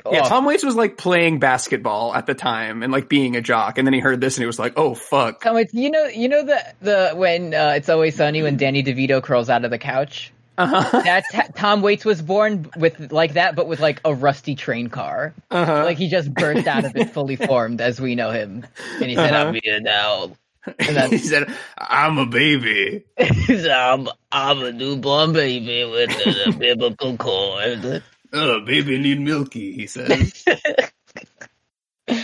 yeah. 0.10 0.22
off. 0.22 0.30
Tom 0.30 0.46
Waits 0.46 0.64
was 0.64 0.76
like 0.76 0.98
playing 0.98 1.40
basketball 1.40 2.14
at 2.16 2.26
the 2.26 2.34
time 2.34 2.84
and 2.84 2.92
like 2.94 3.10
being 3.10 3.36
a 3.36 3.42
jock, 3.42 3.78
and 3.78 3.86
then 3.86 3.94
he 3.94 4.00
heard 4.00 4.22
this 4.22 4.38
and 4.38 4.44
he 4.44 4.46
was 4.48 4.60
like, 4.60 4.74
"Oh 4.78 4.94
fuck!" 4.96 5.42
Tom 5.42 5.56
Waits, 5.56 5.74
you 5.74 5.90
know, 5.92 6.06
you 6.06 6.30
know 6.30 6.44
the 6.46 6.64
the 6.82 7.12
when 7.16 7.54
uh, 7.54 7.74
it's 7.76 7.90
always 7.90 8.16
sunny 8.16 8.42
when 8.44 8.56
Danny 8.58 8.84
DeVito 8.84 9.22
curls 9.22 9.50
out 9.50 9.66
of 9.66 9.72
the 9.72 9.78
couch. 9.80 10.32
Uh-huh. 10.58 11.02
That's 11.04 11.32
ha- 11.34 11.48
Tom 11.54 11.82
Waits 11.82 12.06
was 12.06 12.22
born 12.22 12.70
with 12.78 13.12
like 13.12 13.34
that, 13.34 13.56
but 13.56 13.68
with 13.68 13.80
like 13.80 14.00
a 14.06 14.14
rusty 14.16 14.56
train 14.56 14.88
car. 14.90 15.34
Uh-huh. 15.52 15.84
Like 15.84 15.98
he 15.98 16.08
just 16.08 16.34
burst 16.34 16.66
out 16.68 16.86
of 16.86 16.96
it 16.96 17.10
fully 17.14 17.36
formed 17.36 17.82
as 17.82 18.00
we 18.00 18.16
know 18.16 18.32
him, 18.32 18.66
and 19.02 19.06
he 19.10 19.16
said, 19.16 19.34
Uh-huh. 19.34 19.50
"I'm 19.50 19.60
here 19.62 19.82
now." 19.82 20.32
He 20.80 21.18
said, 21.20 21.54
"I'm 21.78 22.18
a 22.18 22.26
baby." 22.26 23.06
He 23.18 23.58
said, 23.58 23.68
I'm, 23.72 24.08
I'm 24.32 24.62
a 24.64 24.72
newborn 24.72 25.34
baby 25.34 25.86
with 25.86 26.10
a 26.12 26.52
biblical 26.60 27.18
cord. 27.18 28.04
Oh, 28.34 28.60
baby 28.62 28.98
need 29.00 29.20
milky. 29.22 29.74
He 29.74 29.88
says. 29.88 30.44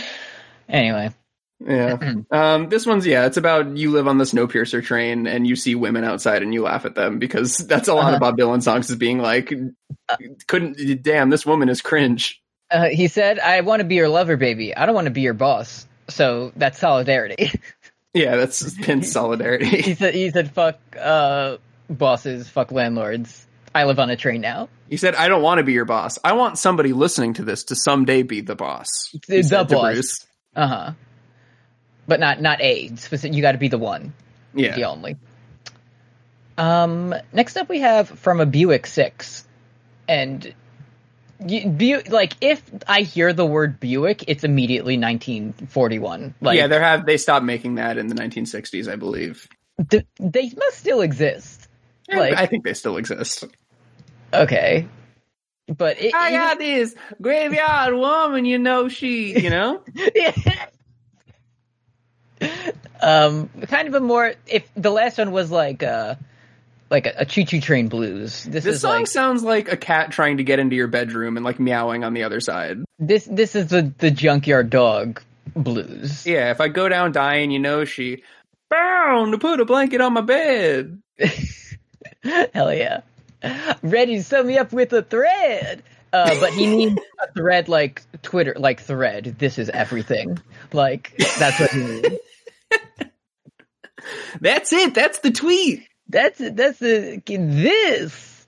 Anyway, 0.68 1.10
Yeah. 1.64 1.98
Um, 2.30 2.68
this 2.68 2.86
one's 2.86 3.06
yeah. 3.06 3.26
It's 3.26 3.36
about 3.36 3.76
you 3.76 3.90
live 3.90 4.08
on 4.08 4.18
the 4.18 4.24
Snowpiercer 4.24 4.82
train 4.82 5.26
and 5.26 5.46
you 5.46 5.56
see 5.56 5.74
women 5.74 6.04
outside 6.04 6.42
and 6.42 6.52
you 6.54 6.62
laugh 6.62 6.84
at 6.84 6.94
them 6.94 7.18
because 7.18 7.58
that's 7.58 7.86
a 7.88 7.94
lot 7.94 8.06
Uh-huh. 8.06 8.14
of 8.14 8.20
Bob 8.20 8.36
Dylan 8.38 8.62
songs 8.62 8.88
is 8.90 8.96
being 8.96 9.18
like, 9.18 9.52
couldn't 10.46 11.02
damn 11.02 11.30
this 11.30 11.44
woman 11.46 11.68
is 11.68 11.80
cringe. 11.82 12.42
uh, 12.70 12.86
he 12.88 13.08
said, 13.08 13.38
"I 13.38 13.60
want 13.60 13.80
to 13.80 13.84
be 13.84 13.94
your 13.94 14.08
lover, 14.08 14.36
baby. 14.36 14.74
I 14.74 14.86
don't 14.86 14.94
want 14.94 15.04
to 15.06 15.10
be 15.12 15.20
your 15.20 15.34
boss." 15.34 15.86
So 16.08 16.50
that's 16.56 16.78
solidarity. 16.78 17.50
Yeah, 18.14 18.36
that's 18.36 18.74
pin 18.78 19.00
he 19.02 19.06
solidarity. 19.06 19.94
said, 19.94 20.14
"He 20.14 20.30
said, 20.30 20.52
fuck 20.52 20.78
uh, 20.98 21.56
bosses, 21.90 22.48
fuck 22.48 22.70
landlords. 22.72 23.46
I 23.74 23.84
live 23.84 23.98
on 23.98 24.08
a 24.08 24.16
train 24.16 24.40
now." 24.40 24.68
he 24.88 24.96
said, 24.96 25.14
"I 25.16 25.28
don't 25.28 25.42
want 25.42 25.58
to 25.58 25.64
be 25.64 25.72
your 25.72 25.84
boss. 25.84 26.18
I 26.22 26.34
want 26.34 26.58
somebody 26.58 26.92
listening 26.92 27.34
to 27.34 27.44
this 27.44 27.64
to 27.64 27.76
someday 27.76 28.22
be 28.22 28.40
the 28.40 28.54
boss." 28.54 28.88
he 29.10 29.42
The 29.42 29.66
boss. 29.68 30.26
Uh 30.54 30.66
huh. 30.66 30.92
But 32.06 32.20
not 32.20 32.40
not 32.40 32.60
a. 32.60 32.92
You 33.22 33.42
got 33.42 33.52
to 33.52 33.58
be 33.58 33.68
the 33.68 33.78
one. 33.78 34.14
Yeah. 34.54 34.76
the 34.76 34.84
only. 34.84 35.16
Um, 36.56 37.14
next 37.32 37.56
up 37.56 37.68
we 37.68 37.80
have 37.80 38.08
from 38.08 38.40
a 38.40 38.46
Buick 38.46 38.86
Six, 38.86 39.44
and 40.06 40.44
you, 40.44 40.54
Bu- 41.40 42.02
like 42.08 42.34
if 42.40 42.62
I 42.86 43.02
hear 43.02 43.32
the 43.32 43.44
word 43.46 43.80
Buick, 43.80 44.24
it's 44.28 44.44
immediately 44.44 44.96
1941. 44.96 46.34
Like, 46.40 46.56
yeah, 46.56 46.66
they 46.66 46.78
have 46.78 47.06
they 47.06 47.16
stopped 47.16 47.44
making 47.44 47.76
that 47.76 47.98
in 47.98 48.06
the 48.06 48.14
1960s, 48.14 48.90
I 48.90 48.96
believe. 48.96 49.48
th- 49.90 50.06
they 50.18 50.50
must 50.56 50.78
still 50.78 51.00
exist. 51.00 51.68
Like- 52.08 52.34
I 52.34 52.46
think 52.46 52.64
they 52.64 52.74
still 52.74 52.96
exist. 52.96 53.44
Okay, 54.32 54.88
but 55.68 56.00
it, 56.00 56.14
I 56.14 56.30
got 56.32 56.58
this 56.58 56.94
graveyard 57.20 57.94
woman, 57.94 58.44
you 58.44 58.58
know 58.58 58.88
she, 58.88 59.38
you 59.38 59.50
know. 59.50 59.82
um, 63.02 63.48
kind 63.68 63.88
of 63.88 63.94
a 63.94 64.00
more 64.00 64.34
if 64.46 64.68
the 64.74 64.90
last 64.90 65.18
one 65.18 65.30
was 65.32 65.50
like 65.50 65.82
uh 65.82 66.16
like 66.90 67.06
a, 67.06 67.14
a 67.18 67.24
choo 67.24 67.44
choo 67.44 67.60
train 67.60 67.88
blues. 67.88 68.44
This, 68.44 68.64
This 68.64 68.76
is 68.76 68.80
song 68.82 69.00
like 69.00 69.06
sounds 69.06 69.42
like 69.42 69.72
a 69.72 69.76
cat 69.76 70.12
trying 70.12 70.38
to 70.38 70.44
get 70.44 70.58
into 70.58 70.76
your 70.76 70.88
bedroom 70.88 71.36
and 71.36 71.44
like 71.44 71.58
meowing 71.58 72.04
on 72.04 72.14
the 72.14 72.24
other 72.24 72.40
side. 72.40 72.78
this 72.98 73.24
this 73.24 73.54
is 73.54 73.68
the 73.68 73.92
the 73.98 74.10
junkyard 74.10 74.70
dog 74.70 75.22
blues. 75.54 76.26
Yeah, 76.26 76.50
if 76.50 76.60
I 76.60 76.68
go 76.68 76.88
down 76.88 77.12
dying, 77.12 77.50
you 77.50 77.58
know 77.58 77.84
she 77.84 78.22
bound 78.70 79.32
to 79.32 79.38
put 79.38 79.60
a 79.60 79.64
blanket 79.64 80.00
on 80.00 80.14
my 80.14 80.20
bed. 80.20 81.00
Hell 82.22 82.74
yeah. 82.74 83.00
Ready 83.82 84.16
to 84.16 84.24
sew 84.24 84.42
me 84.42 84.58
up 84.58 84.72
with 84.72 84.92
a 84.92 85.02
thread. 85.02 85.82
Uh, 86.12 86.38
but 86.38 86.52
he 86.52 86.66
needs 86.66 86.98
a 87.20 87.32
thread 87.32 87.68
like 87.68 88.02
Twitter, 88.22 88.54
like 88.56 88.80
thread. 88.80 89.36
This 89.38 89.58
is 89.58 89.68
everything. 89.68 90.38
Like, 90.72 91.12
that's 91.38 91.58
what 91.58 91.70
he 91.70 91.82
needs. 91.82 92.08
That's 94.40 94.72
it. 94.72 94.94
That's 94.94 95.18
the 95.20 95.30
tweet. 95.30 95.86
That's 96.14 96.40
it. 96.40 96.54
That's 96.54 96.78
the, 96.78 97.20
this. 97.26 98.46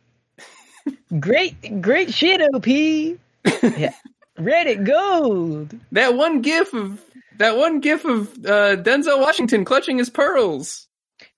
Great, 1.19 1.83
great 1.83 2.15
shit, 2.15 2.41
OP. 2.55 2.67
Yeah. 2.69 3.93
Reddit 4.39 4.87
gold. 4.87 5.75
That 5.91 6.15
one 6.15 6.43
gif 6.43 6.73
of 6.75 7.03
that 7.39 7.57
one 7.57 7.81
gif 7.81 8.05
of 8.05 8.29
uh, 8.47 8.77
Denzel 8.77 9.21
Washington 9.21 9.65
clutching 9.65 9.99
his 9.99 10.11
pearls. 10.11 10.87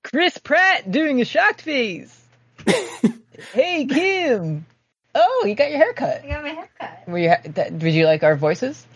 Chris 0.04 0.36
Pratt 0.36 0.90
doing 0.90 1.22
a 1.22 1.24
shocked 1.24 1.62
face. 1.62 2.14
hey, 3.54 3.86
Kim. 3.86 4.66
Oh, 5.14 5.44
you 5.46 5.54
got 5.54 5.70
your 5.70 5.78
haircut. 5.78 6.24
I 6.24 6.28
got 6.28 6.42
my 6.42 6.50
haircut. 6.50 7.08
Were 7.08 7.18
you, 7.18 7.30
ha- 7.30 7.40
that, 7.54 7.78
did 7.78 7.94
you 7.94 8.04
like 8.04 8.22
our 8.22 8.36
voices? 8.36 8.86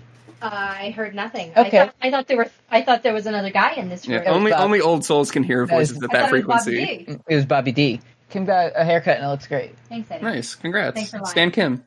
Uh, 0.43 0.49
I 0.53 0.91
heard 0.91 1.15
nothing. 1.15 1.53
Okay. 1.57 1.79
I 1.79 1.85
thought, 1.87 1.95
I 2.03 2.11
thought 2.11 2.27
there 2.29 2.37
were. 2.37 2.51
I 2.71 2.83
thought 2.83 3.03
there 3.03 3.15
was 3.15 3.27
another 3.27 3.51
guy 3.51 3.75
in 3.75 3.89
this 3.89 4.07
room. 4.09 4.23
Yeah, 4.25 4.31
only 4.31 4.53
only 4.53 4.81
old 4.81 5.05
souls 5.05 5.31
can 5.31 5.43
hear 5.45 5.67
That 5.67 5.81
is- 5.81 5.91
voices 5.93 6.03
at 6.03 6.11
that 6.11 6.31
thought 6.31 6.39
it 6.39 6.47
was 6.47 6.65
frequency. 6.65 7.21
It 7.29 7.35
was 7.37 7.47
Bobby 7.47 7.73
D. 7.73 8.01
Kim 8.31 8.45
got 8.45 8.73
a 8.75 8.85
haircut 8.85 9.19
and 9.19 9.27
it 9.27 9.29
looks 9.29 9.47
great. 9.47 9.77
Thanks, 9.89 10.11
Eddie. 10.11 10.25
Nice, 10.25 10.55
congrats, 10.55 10.95
Thanks 10.97 11.11
for 11.11 11.19
lying. 11.19 11.27
Stan 11.27 11.51
Kim. 11.51 11.85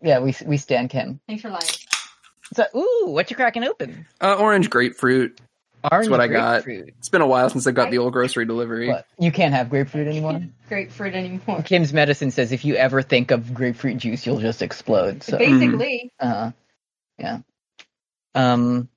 Yeah, 0.00 0.20
we 0.20 0.34
we 0.46 0.56
stand 0.56 0.90
Kim. 0.90 1.20
Thanks 1.26 1.42
for 1.42 1.50
lying. 1.50 1.62
So, 2.54 2.64
ooh, 2.76 3.10
what 3.10 3.28
you 3.30 3.36
cracking 3.36 3.64
open? 3.64 4.06
Uh, 4.20 4.36
orange 4.36 4.70
grapefruit. 4.70 5.38
Orange 5.90 6.08
what 6.08 6.20
I 6.20 6.28
got. 6.28 6.66
It's 6.66 7.08
been 7.08 7.20
a 7.20 7.26
while 7.26 7.50
since 7.50 7.66
I 7.66 7.72
got 7.72 7.90
the 7.90 7.98
old 7.98 8.12
grocery 8.12 8.46
delivery. 8.46 8.88
What? 8.88 9.06
You 9.18 9.30
can't 9.30 9.52
have 9.54 9.68
grapefruit 9.68 10.06
anymore. 10.08 10.40
Grapefruit 10.68 11.14
anymore. 11.14 11.62
Kim's 11.62 11.92
medicine 11.92 12.30
says 12.30 12.52
if 12.52 12.64
you 12.64 12.74
ever 12.76 13.02
think 13.02 13.30
of 13.30 13.52
grapefruit 13.52 13.98
juice, 13.98 14.24
you'll 14.26 14.40
just 14.40 14.62
explode. 14.62 15.22
So, 15.22 15.36
Basically, 15.38 16.10
uh, 16.18 16.52
yeah. 17.18 17.40
Um. 18.36 18.88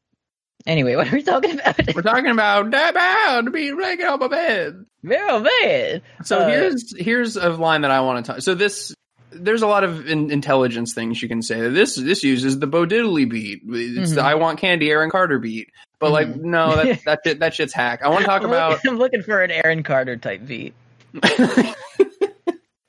Anyway, 0.67 0.95
what 0.97 1.07
are 1.11 1.15
we 1.15 1.23
talking 1.23 1.59
about? 1.59 1.95
We're 1.95 2.01
talking 2.01 2.27
about 2.27 2.69
that 2.71 2.93
bound 2.93 3.45
to 3.47 3.51
be 3.51 3.71
breaking 3.71 4.05
out 4.05 4.19
my 4.19 4.27
bed. 4.27 4.85
oh 5.11 5.39
man. 5.61 6.01
So 6.23 6.39
Uh, 6.39 6.47
here's 6.49 6.97
here's 6.97 7.35
a 7.37 7.49
line 7.49 7.81
that 7.81 7.91
I 7.91 8.01
want 8.01 8.25
to 8.25 8.31
talk. 8.33 8.41
So 8.41 8.53
this 8.53 8.93
there's 9.31 9.61
a 9.61 9.67
lot 9.67 9.83
of 9.83 10.07
in, 10.09 10.31
intelligence 10.31 10.93
things 10.93 11.21
you 11.21 11.27
can 11.29 11.41
say. 11.41 11.69
This 11.69 11.95
this 11.95 12.23
uses 12.23 12.59
the 12.59 12.67
Bo 12.67 12.85
Diddley 12.85 13.29
beat. 13.29 13.61
It's 13.65 14.11
the 14.13 14.21
Mhm. 14.21 14.25
I 14.25 14.35
want 14.35 14.59
candy 14.59 14.89
Aaron 14.91 15.09
Carter 15.09 15.39
beat. 15.39 15.69
But 15.99 16.11
like 16.11 16.27
Mhm. 16.27 16.41
no, 16.41 16.75
that 16.75 16.99
that 17.05 17.19
shit, 17.25 17.39
that 17.39 17.53
shit's 17.53 17.73
hack. 17.73 18.01
I 18.03 18.09
want 18.09 18.21
to 18.21 18.25
talk 18.25 18.41
I'm 18.41 18.49
about. 18.49 18.71
looking- 18.71 18.91
I'm 18.91 18.97
looking 18.97 19.21
for 19.23 19.41
an 19.41 19.51
Aaron 19.51 19.83
Carter 19.83 20.17
type 20.17 20.45
beat. 20.45 20.73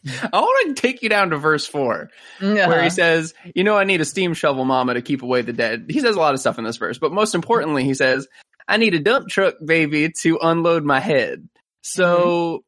I 0.06 0.40
want 0.40 0.76
to 0.76 0.80
take 0.80 1.02
you 1.02 1.08
down 1.08 1.30
to 1.30 1.36
verse 1.38 1.66
four. 1.66 2.10
where 2.40 2.62
Uh-huh. 2.62 2.82
he 2.82 2.90
says, 2.90 3.34
"You 3.54 3.64
know, 3.64 3.76
I 3.76 3.84
need 3.84 4.00
a 4.00 4.04
steam 4.04 4.32
shovel, 4.34 4.64
mama, 4.64 4.94
to 4.94 5.02
keep 5.02 5.22
away 5.22 5.42
the 5.42 5.52
dead." 5.52 5.86
He 5.90 6.00
says 6.00 6.16
a 6.16 6.18
lot 6.18 6.34
of 6.34 6.40
stuff 6.40 6.58
in 6.58 6.64
this 6.64 6.76
verse, 6.78 6.98
but 6.98 7.12
most 7.12 7.34
importantly, 7.34 7.84
he 7.84 7.94
says, 7.94 8.26
"I 8.66 8.76
need 8.78 8.94
a 8.94 8.98
dump 8.98 9.28
truck, 9.28 9.54
baby, 9.64 10.10
to 10.22 10.38
unload 10.42 10.84
my 10.84 11.00
head." 11.00 11.48
So, 11.82 12.64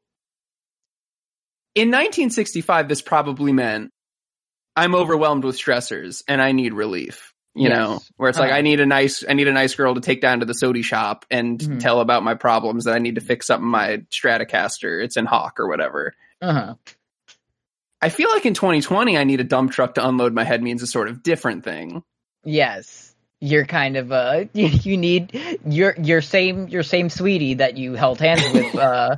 in 1.74 1.88
1965, 1.90 2.88
this 2.88 3.00
probably 3.02 3.52
meant 3.52 3.90
I'm 4.76 4.94
overwhelmed 4.94 5.44
with 5.44 5.56
stressors 5.58 6.22
and 6.28 6.40
I 6.40 6.52
need 6.52 6.72
relief. 6.74 7.32
You 7.54 7.68
Yes. 7.68 7.76
know, 7.78 8.00
where 8.16 8.30
it's 8.30 8.38
like 8.38 8.48
Uh-huh. 8.50 8.58
I 8.58 8.62
need 8.62 8.80
a 8.80 8.86
nice, 8.86 9.22
I 9.28 9.34
need 9.34 9.46
a 9.48 9.52
nice 9.52 9.74
girl 9.74 9.94
to 9.94 10.00
take 10.00 10.22
down 10.22 10.40
to 10.40 10.46
the 10.46 10.54
sody 10.54 10.80
shop 10.80 11.26
and 11.30 11.58
Mhm. 11.58 11.80
tell 11.80 12.00
about 12.00 12.22
my 12.22 12.34
problems 12.34 12.84
that 12.84 12.94
I 12.94 12.98
need 12.98 13.16
to 13.16 13.20
fix 13.20 13.50
up 13.50 13.60
my 13.60 13.98
Stratocaster. 14.10 15.04
It's 15.04 15.18
in 15.18 15.26
Hawk 15.26 15.60
or 15.60 15.68
whatever. 15.68 16.14
uh-huh. 16.40 16.74
I 18.02 18.08
feel 18.08 18.28
like 18.30 18.44
in 18.44 18.54
2020, 18.54 19.16
I 19.16 19.22
need 19.22 19.40
a 19.40 19.44
dump 19.44 19.70
truck 19.70 19.94
to 19.94 20.06
unload 20.06 20.34
my 20.34 20.42
head 20.42 20.60
means 20.60 20.82
a 20.82 20.88
sort 20.88 21.08
of 21.08 21.22
different 21.22 21.62
thing. 21.62 22.02
Yes. 22.44 23.14
You're 23.40 23.64
kind 23.64 23.96
of 23.96 24.12
uh 24.12 24.44
you, 24.52 24.96
need 24.96 25.58
your 25.64 25.94
your 26.00 26.20
same 26.20 26.68
your 26.68 26.82
same 26.82 27.08
sweetie 27.08 27.54
that 27.54 27.76
you 27.76 27.94
held 27.94 28.20
hands 28.20 28.42
with 28.52 28.74
uh 28.76 29.16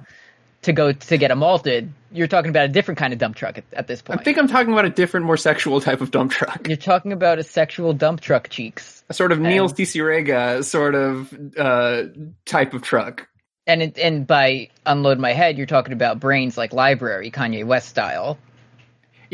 to 0.62 0.72
go 0.72 0.92
to 0.92 1.16
get 1.16 1.30
a 1.30 1.36
malted. 1.36 1.92
You're 2.10 2.26
talking 2.26 2.50
about 2.50 2.66
a 2.66 2.68
different 2.68 2.98
kind 2.98 3.12
of 3.12 3.18
dump 3.18 3.36
truck 3.36 3.58
at, 3.58 3.64
at 3.72 3.86
this 3.86 4.02
point. 4.02 4.20
I 4.20 4.22
think 4.22 4.38
I'm 4.38 4.48
talking 4.48 4.72
about 4.72 4.84
a 4.84 4.90
different, 4.90 5.26
more 5.26 5.36
sexual 5.36 5.80
type 5.80 6.00
of 6.00 6.10
dump 6.10 6.32
truck. 6.32 6.68
You're 6.68 6.76
talking 6.76 7.12
about 7.12 7.38
a 7.38 7.42
sexual 7.42 7.92
dump 7.92 8.20
truck 8.20 8.48
cheeks. 8.48 9.02
A 9.08 9.14
sort 9.14 9.32
of 9.32 9.40
Neil 9.40 9.68
Cicierega 9.68 10.64
sort 10.64 10.94
of 10.94 11.34
uh, 11.58 12.04
type 12.46 12.72
of 12.72 12.82
truck. 12.82 13.28
And 13.66 13.82
it, 13.82 13.98
and 13.98 14.26
by 14.26 14.70
unload 14.86 15.18
my 15.18 15.32
head, 15.32 15.58
you're 15.58 15.66
talking 15.66 15.92
about 15.92 16.20
brains 16.20 16.56
like 16.56 16.72
library, 16.72 17.30
Kanye 17.30 17.64
West 17.64 17.88
style. 17.88 18.38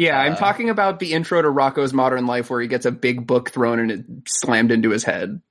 Yeah, 0.01 0.19
I'm 0.19 0.33
Uh, 0.33 0.37
talking 0.37 0.71
about 0.71 0.99
the 0.99 1.13
intro 1.13 1.43
to 1.43 1.49
Rocko's 1.49 1.93
Modern 1.93 2.27
Life 2.27 2.49
where 2.49 2.63
he 2.63 2.69
gets 2.69 2.87
a 2.87 2.91
big 2.91 3.27
book 3.27 3.51
thrown 3.51 3.79
and 3.81 3.91
it 3.91 4.05
slammed 4.27 4.73
into 4.73 4.89
his 4.89 5.05
head. 5.05 5.43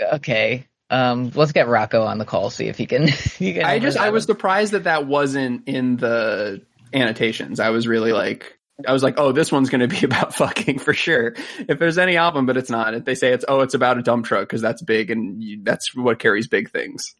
Okay. 0.00 0.68
Um, 0.88 1.32
let's 1.34 1.50
get 1.50 1.66
Rocko 1.66 2.06
on 2.06 2.18
the 2.18 2.24
call, 2.24 2.50
see 2.50 2.68
if 2.68 2.78
he 2.78 2.86
can. 2.86 3.08
he 3.38 3.54
can 3.54 3.64
I 3.64 3.80
just, 3.80 3.98
I 3.98 4.10
was 4.10 4.22
surprised 4.24 4.72
that 4.72 4.84
that 4.84 5.08
wasn't 5.08 5.66
in 5.66 5.96
the 5.96 6.62
annotations. 6.94 7.58
I 7.58 7.70
was 7.70 7.88
really 7.88 8.12
like, 8.12 8.56
I 8.86 8.92
was 8.92 9.02
like, 9.02 9.14
oh, 9.18 9.32
this 9.32 9.50
one's 9.50 9.68
going 9.68 9.80
to 9.80 9.88
be 9.88 10.04
about 10.06 10.32
fucking 10.32 10.78
for 10.78 10.94
sure. 10.94 11.34
If 11.58 11.80
there's 11.80 11.98
any 11.98 12.16
album, 12.16 12.46
but 12.46 12.56
it's 12.56 12.70
not. 12.70 12.94
If 12.94 13.04
they 13.04 13.16
say 13.16 13.32
it's, 13.32 13.44
oh, 13.48 13.62
it's 13.62 13.74
about 13.74 13.98
a 13.98 14.02
dump 14.02 14.26
truck 14.26 14.42
because 14.42 14.62
that's 14.62 14.80
big 14.80 15.10
and 15.10 15.42
you, 15.42 15.58
that's 15.64 15.92
what 15.92 16.20
carries 16.20 16.46
big 16.46 16.70
things. 16.70 17.16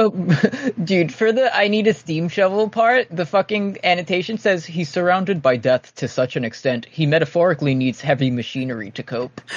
Oh, 0.00 0.10
dude, 0.84 1.12
for 1.12 1.30
the 1.30 1.54
I 1.54 1.68
need 1.68 1.86
a 1.86 1.92
steam 1.92 2.30
shovel 2.30 2.70
part, 2.70 3.08
the 3.10 3.26
fucking 3.26 3.80
annotation 3.84 4.38
says 4.38 4.64
he's 4.64 4.88
surrounded 4.88 5.42
by 5.42 5.58
death 5.58 5.94
to 5.96 6.08
such 6.08 6.36
an 6.36 6.44
extent 6.44 6.86
he 6.86 7.04
metaphorically 7.04 7.74
needs 7.74 8.00
heavy 8.00 8.30
machinery 8.30 8.92
to 8.92 9.02
cope. 9.02 9.42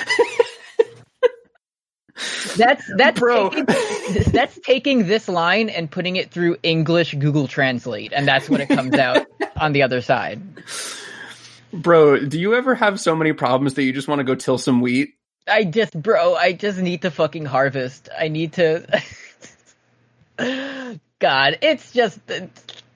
that's 2.58 2.84
that's 2.98 3.18
Bro. 3.18 3.52
taking, 3.52 3.66
that's 4.34 4.60
taking 4.60 5.08
this 5.08 5.30
line 5.30 5.70
and 5.70 5.90
putting 5.90 6.18
it 6.18 6.30
through 6.30 6.58
English 6.62 7.14
Google 7.14 7.48
Translate, 7.48 8.12
and 8.12 8.28
that's 8.28 8.50
what 8.50 8.60
it 8.60 8.68
comes 8.68 8.96
out 8.96 9.26
on 9.56 9.72
the 9.72 9.84
other 9.84 10.02
side. 10.02 10.42
Bro, 11.72 12.26
do 12.26 12.38
you 12.38 12.54
ever 12.54 12.76
have 12.76 13.00
so 13.00 13.16
many 13.16 13.32
problems 13.32 13.76
that 13.76 13.84
you 13.84 13.94
just 13.94 14.10
want 14.10 14.20
to 14.20 14.26
go 14.26 14.36
till 14.36 14.58
some 14.58 14.82
wheat? 14.82 15.14
I 15.48 15.64
just, 15.64 15.94
bro, 15.94 16.36
I 16.36 16.52
just 16.52 16.80
need 16.80 17.04
to 17.04 17.12
fucking 17.12 17.46
harvest. 17.46 18.10
I 18.18 18.28
need 18.28 18.54
to. 18.54 19.02
God, 21.20 21.58
it's 21.62 21.92
just 21.92 22.20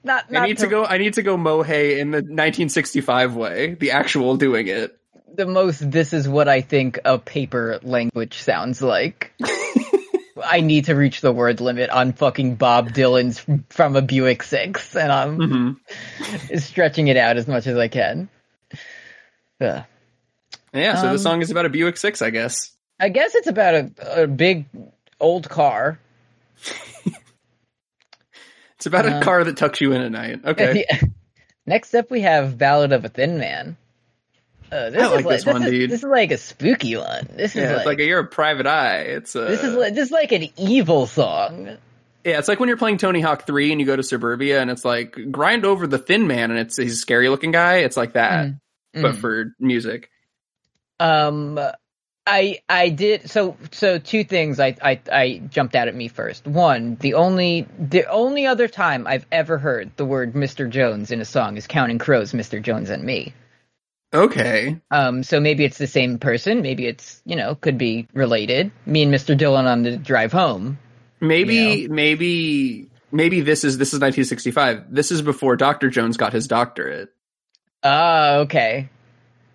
not. 0.04 0.30
not 0.30 0.42
I 0.42 0.46
need 0.46 0.58
to 0.58 0.66
go. 0.66 0.84
I 0.84 0.98
need 0.98 1.14
to 1.14 1.22
go 1.22 1.36
mow 1.36 1.62
hay 1.62 2.00
in 2.00 2.10
the 2.10 2.18
1965 2.18 3.34
way, 3.36 3.74
the 3.74 3.92
actual 3.92 4.36
doing 4.36 4.68
it. 4.68 4.96
the 5.34 5.46
most 5.46 5.90
this 5.90 6.12
is 6.12 6.28
what 6.28 6.48
I 6.48 6.60
think 6.60 6.98
a 7.04 7.18
paper 7.18 7.78
language 7.82 8.38
sounds 8.42 8.82
like. 8.82 9.32
I 10.44 10.60
need 10.60 10.84
to 10.84 10.94
reach 10.94 11.20
the 11.20 11.32
word 11.32 11.60
limit 11.60 11.90
on 11.90 12.12
fucking 12.12 12.54
Bob 12.56 12.90
Dylan's 12.90 13.44
from 13.70 13.96
a 13.96 14.02
Buick 14.02 14.44
6 14.44 14.94
and 14.94 15.10
I'm 15.12 15.36
hmm 15.36 16.56
stretching 16.58 17.08
it 17.08 17.16
out 17.16 17.36
as 17.36 17.48
much 17.48 17.66
as 17.66 17.76
I 17.76 17.88
can. 17.88 18.28
Ugh. 19.60 19.82
Yeah, 20.72 20.94
so 20.94 21.06
Um, 21.08 21.12
the 21.12 21.18
song 21.18 21.42
is 21.42 21.50
about 21.50 21.66
a 21.66 21.70
Buick 21.70 21.96
Six, 21.96 22.22
I 22.22 22.30
guess. 22.30 22.70
I 23.00 23.08
guess 23.08 23.34
it's 23.34 23.48
about 23.48 23.74
a, 23.74 24.22
a 24.22 24.26
big 24.26 24.66
old 25.18 25.48
car. 25.48 25.98
It's 28.78 28.86
about 28.86 29.06
a 29.06 29.16
Um, 29.16 29.22
car 29.22 29.44
that 29.44 29.56
tucks 29.56 29.80
you 29.80 29.92
in 29.92 30.00
at 30.02 30.10
night. 30.12 30.40
Okay, 30.44 30.84
Next 31.66 31.94
up 31.94 32.10
we 32.10 32.22
have 32.22 32.56
Ballad 32.56 32.92
of 32.92 33.04
a 33.04 33.08
Thin 33.08 33.38
Man. 33.38 33.76
Uh, 34.70 34.90
this 34.90 35.02
I 35.02 35.16
is 35.16 35.24
like 35.24 35.36
this 35.36 35.46
one, 35.46 35.62
is, 35.64 35.70
dude. 35.70 35.90
This 35.90 36.00
is 36.02 36.08
like 36.08 36.30
a 36.30 36.36
spooky 36.38 36.96
one. 36.96 37.26
This 37.34 37.56
is 37.56 37.62
like, 37.68 37.76
it's 37.78 37.86
like 37.86 37.98
a, 38.00 38.04
you're 38.04 38.20
a 38.20 38.26
private 38.26 38.66
eye. 38.66 38.98
It's 39.00 39.34
a, 39.34 39.40
this 39.46 39.62
is 39.64 39.74
like 39.74 39.94
this 39.94 40.06
is 40.06 40.12
like 40.12 40.32
an 40.32 40.48
evil 40.58 41.06
song. 41.06 41.76
yeah, 42.24 42.38
it's 42.38 42.48
like 42.48 42.60
when 42.60 42.68
you're 42.68 42.76
playing 42.78 42.98
Tony 42.98 43.20
Hawk 43.20 43.46
Three 43.46 43.70
and 43.72 43.80
you 43.80 43.86
go 43.86 43.96
to 43.96 44.02
Suburbia 44.02 44.60
and 44.60 44.70
it's 44.70 44.84
like 44.84 45.16
grind 45.32 45.64
over 45.64 45.86
the 45.86 45.98
Thin 45.98 46.26
Man 46.26 46.50
and 46.50 46.60
it's 46.60 46.76
he's 46.76 46.92
a 46.92 46.96
scary 46.96 47.28
looking 47.30 47.50
guy. 47.50 47.76
It's 47.78 47.96
like 47.96 48.12
that, 48.12 48.46
Mm. 48.48 48.60
but 49.02 49.14
Mm. 49.14 49.18
for 49.20 49.54
music. 49.58 50.10
Um, 51.00 51.58
I 52.28 52.58
I 52.68 52.90
did 52.90 53.30
so 53.30 53.56
so 53.72 53.98
two 53.98 54.22
things 54.22 54.60
I, 54.60 54.76
I 54.82 55.00
I 55.10 55.42
jumped 55.48 55.74
out 55.74 55.88
at 55.88 55.94
me 55.94 56.08
first. 56.08 56.46
One, 56.46 56.96
the 57.00 57.14
only 57.14 57.66
the 57.78 58.04
only 58.10 58.46
other 58.46 58.68
time 58.68 59.06
I've 59.06 59.26
ever 59.32 59.56
heard 59.56 59.90
the 59.96 60.04
word 60.04 60.34
Mr. 60.34 60.68
Jones 60.68 61.10
in 61.10 61.20
a 61.20 61.24
song 61.24 61.56
is 61.56 61.66
Counting 61.66 61.98
Crows, 61.98 62.32
Mr. 62.32 62.60
Jones 62.62 62.90
and 62.90 63.02
Me. 63.02 63.32
Okay, 64.14 64.80
Um, 64.90 65.22
so 65.22 65.38
maybe 65.38 65.64
it's 65.64 65.76
the 65.76 65.86
same 65.86 66.18
person. 66.18 66.62
Maybe 66.62 66.86
it's 66.86 67.20
you 67.24 67.36
know 67.36 67.54
could 67.54 67.78
be 67.78 68.06
related. 68.12 68.70
Me 68.86 69.02
and 69.02 69.12
Mr. 69.12 69.36
Dylan 69.36 69.64
on 69.66 69.82
the 69.82 69.96
drive 69.96 70.32
home. 70.32 70.78
maybe 71.20 71.88
maybe 71.88 72.88
maybe 73.10 73.40
this 73.40 73.64
is 73.64 73.78
this 73.78 73.88
is 73.88 74.00
1965. 74.00 74.84
This 74.90 75.10
is 75.10 75.22
before 75.22 75.56
Dr. 75.56 75.88
Jones 75.90 76.16
got 76.16 76.32
his 76.32 76.46
doctorate. 76.46 77.10
Oh, 77.82 78.40
okay. 78.40 78.88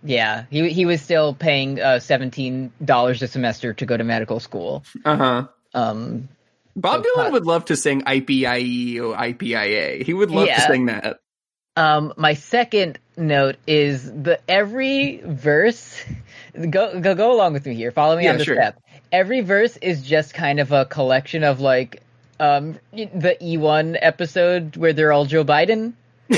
Yeah, 0.03 0.45
he 0.49 0.69
he 0.69 0.85
was 0.85 1.01
still 1.01 1.33
paying 1.33 1.79
uh, 1.81 1.99
seventeen 1.99 2.71
dollars 2.83 3.21
a 3.21 3.27
semester 3.27 3.73
to 3.73 3.85
go 3.85 3.95
to 3.95 4.03
medical 4.03 4.39
school. 4.39 4.83
Uh 5.05 5.15
huh. 5.15 5.47
Um, 5.73 6.27
Bob 6.75 7.03
So 7.03 7.09
Dylan 7.21 7.31
would 7.31 7.45
love 7.45 7.65
to 7.65 7.75
sing 7.75 8.01
IPIE 8.01 8.99
or 8.99 9.15
IPIA. 9.15 10.03
He 10.03 10.13
would 10.13 10.31
love 10.31 10.47
to 10.47 10.61
sing 10.61 10.87
that. 10.87 11.19
Um, 11.75 12.13
my 12.17 12.33
second 12.35 12.99
note 13.17 13.55
is 13.65 14.03
the 14.05 14.39
every 14.47 15.21
verse. 15.23 16.03
Go 16.69 16.99
go 16.99 17.15
go 17.15 17.31
along 17.33 17.53
with 17.53 17.65
me 17.65 17.73
here. 17.73 17.91
Follow 17.91 18.15
me 18.17 18.25
Yeah, 18.25 18.31
on 18.33 18.37
the 18.37 18.45
sure. 18.45 18.55
step. 18.55 18.79
Every 19.11 19.41
verse 19.41 19.77
is 19.77 20.01
just 20.03 20.33
kind 20.33 20.59
of 20.59 20.71
a 20.71 20.85
collection 20.85 21.43
of 21.43 21.59
like 21.61 22.03
um 22.39 22.77
the 22.91 23.37
E1 23.41 23.97
episode 24.01 24.75
where 24.77 24.93
they're 24.93 25.11
all 25.11 25.25
Joe 25.25 25.43
Biden. 25.45 25.93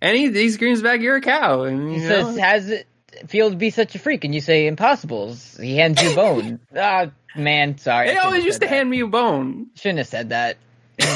and 0.00 0.16
he, 0.16 0.30
he 0.30 0.50
screams 0.50 0.82
back, 0.82 1.00
"You're 1.00 1.16
a 1.16 1.20
cow!" 1.20 1.62
And 1.62 1.90
He 1.92 1.98
know, 1.98 2.08
says, 2.08 2.38
"Has 2.38 2.70
it 2.70 2.86
feel 3.26 3.50
to 3.50 3.56
be 3.56 3.70
such 3.70 3.94
a 3.94 3.98
freak?" 3.98 4.24
And 4.24 4.34
you 4.34 4.40
say, 4.40 4.66
"Impossibles." 4.66 5.56
He 5.56 5.76
hands 5.76 6.02
you 6.02 6.12
a 6.12 6.14
bone. 6.14 6.60
Ah, 6.76 7.06
man, 7.36 7.78
sorry. 7.78 8.08
They 8.08 8.16
always 8.16 8.44
used 8.44 8.60
to 8.60 8.66
that. 8.66 8.74
hand 8.74 8.88
me 8.90 9.00
a 9.00 9.06
bone. 9.06 9.68
Shouldn't 9.74 9.98
have 9.98 10.08
said 10.08 10.30
that. 10.30 10.56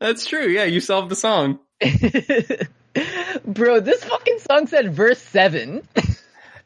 That's 0.00 0.26
true. 0.26 0.46
Yeah, 0.46 0.64
you 0.64 0.80
solved 0.80 1.10
the 1.10 1.16
song. 1.16 1.58
Bro, 3.44 3.80
this 3.80 4.02
fucking 4.04 4.38
song 4.40 4.66
said 4.66 4.94
verse 4.94 5.20
seven. 5.20 5.86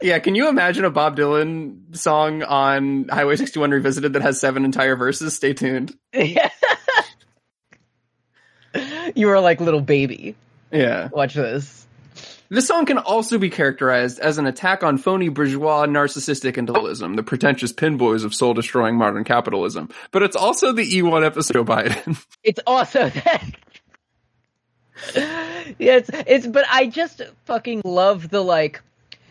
Yeah, 0.02 0.18
can 0.18 0.34
you 0.34 0.48
imagine 0.48 0.84
a 0.84 0.90
Bob 0.90 1.16
Dylan 1.16 1.94
song 1.96 2.42
on 2.42 3.08
Highway 3.08 3.36
61 3.36 3.70
Revisited 3.70 4.14
that 4.14 4.22
has 4.22 4.40
seven 4.40 4.64
entire 4.64 4.96
verses? 4.96 5.36
Stay 5.36 5.52
tuned. 5.52 5.94
You 9.20 9.28
were 9.28 9.40
like 9.40 9.61
little 9.61 9.80
baby. 9.80 10.35
Yeah. 10.72 11.09
Watch 11.12 11.35
this. 11.35 11.87
This 12.48 12.66
song 12.66 12.85
can 12.85 12.98
also 12.98 13.38
be 13.38 13.48
characterized 13.48 14.18
as 14.18 14.38
an 14.38 14.46
attack 14.46 14.83
on 14.83 14.98
phony 14.98 15.28
bourgeois 15.28 15.87
narcissistic 15.87 16.56
individualism, 16.56 17.14
the 17.14 17.22
pretentious 17.22 17.72
pinboys 17.72 18.24
of 18.24 18.35
soul 18.35 18.54
destroying 18.54 18.96
modern 18.96 19.22
capitalism. 19.22 19.88
But 20.11 20.24
it's 20.24 20.35
also 20.35 20.72
the 20.72 20.83
E1 20.83 21.24
episode 21.24 21.59
of 21.59 21.66
Biden. 21.66 22.24
It's 22.42 22.59
also 22.66 23.09
that. 23.11 23.44
it's 25.78 26.11
it's. 26.26 26.46
But 26.46 26.64
I 26.68 26.87
just 26.87 27.22
fucking 27.44 27.83
love 27.85 28.28
the 28.30 28.40
like 28.40 28.83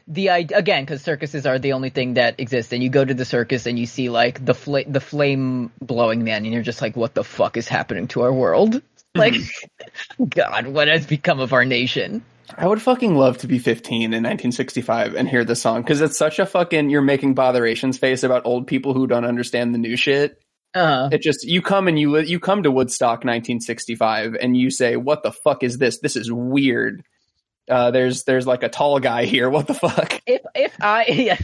the 0.07 0.29
idea 0.29 0.57
again 0.57 0.83
because 0.83 1.01
circuses 1.01 1.45
are 1.45 1.59
the 1.59 1.73
only 1.73 1.89
thing 1.89 2.13
that 2.13 2.39
exists 2.39 2.71
and 2.71 2.81
you 2.81 2.89
go 2.89 3.03
to 3.03 3.13
the 3.13 3.25
circus 3.25 3.65
and 3.65 3.77
you 3.77 3.85
see 3.85 4.09
like 4.09 4.43
the 4.43 4.53
fl- 4.53 4.87
the 4.87 5.01
flame 5.01 5.71
blowing 5.81 6.23
man, 6.23 6.45
and 6.45 6.53
you're 6.53 6.63
just 6.63 6.81
like, 6.81 6.95
what 6.95 7.13
the 7.15 7.23
fuck 7.23 7.57
is 7.57 7.67
happening 7.67 8.07
to 8.09 8.21
our 8.21 8.33
world? 8.33 8.81
Like, 9.15 9.33
God, 10.29 10.67
what 10.67 10.87
has 10.87 11.05
become 11.05 11.39
of 11.39 11.53
our 11.53 11.65
nation? 11.65 12.23
I 12.57 12.67
would 12.67 12.81
fucking 12.81 13.15
love 13.15 13.37
to 13.39 13.47
be 13.47 13.59
15 13.59 14.01
in 14.01 14.09
1965 14.09 15.13
and 15.15 15.29
hear 15.29 15.45
this 15.45 15.61
song 15.61 15.81
because 15.83 16.01
it's 16.01 16.17
such 16.17 16.39
a 16.39 16.45
fucking 16.47 16.89
you're 16.89 17.01
making 17.03 17.35
botherations 17.35 17.99
face 17.99 18.23
about 18.23 18.45
old 18.45 18.65
people 18.65 18.93
who 18.95 19.05
don't 19.05 19.23
understand 19.25 19.73
the 19.73 19.77
new 19.77 19.95
shit. 19.95 20.41
Uh, 20.73 21.09
It 21.11 21.21
just 21.21 21.47
you 21.47 21.61
come 21.61 21.87
and 21.87 21.99
you 21.99 22.17
you 22.19 22.39
come 22.39 22.63
to 22.63 22.71
Woodstock 22.71 23.19
1965 23.23 24.35
and 24.39 24.57
you 24.57 24.69
say, 24.71 24.95
"What 24.95 25.21
the 25.23 25.31
fuck 25.31 25.63
is 25.63 25.77
this? 25.77 25.99
This 25.99 26.15
is 26.15 26.31
weird." 26.31 27.03
Uh, 27.69 27.91
there's 27.91 28.23
there's 28.23 28.47
like 28.47 28.63
a 28.63 28.69
tall 28.69 28.99
guy 28.99 29.25
here. 29.25 29.49
What 29.51 29.67
the 29.67 29.73
fuck? 29.75 30.19
if 30.25 30.41
if 30.55 30.75
I 30.81 31.05
yeah, 31.05 31.37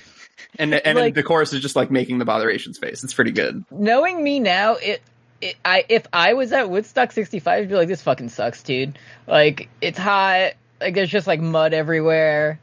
And 0.57 0.73
and 0.73 0.97
Like- 0.97 1.13
the 1.13 1.23
chorus 1.23 1.53
is 1.53 1.61
just 1.61 1.75
like 1.75 1.91
making 1.91 2.17
the 2.17 2.25
botherations 2.25 2.79
face. 2.79 3.03
It's 3.03 3.13
pretty 3.13 3.31
good. 3.31 3.63
knowing 3.71 4.23
me 4.23 4.39
now, 4.39 4.75
it. 4.75 5.01
It, 5.41 5.55
I 5.65 5.85
if 5.89 6.07
I 6.13 6.33
was 6.33 6.51
at 6.53 6.69
Woodstock 6.69 7.11
65, 7.11 7.63
I'd 7.63 7.69
be 7.69 7.75
like, 7.75 7.87
this 7.87 8.01
fucking 8.01 8.29
sucks, 8.29 8.63
dude. 8.63 8.97
Like 9.27 9.69
it's 9.81 9.97
hot. 9.99 10.53
Like 10.79 10.95
there's 10.95 11.09
just 11.09 11.27
like 11.27 11.39
mud 11.41 11.73
everywhere. 11.73 12.59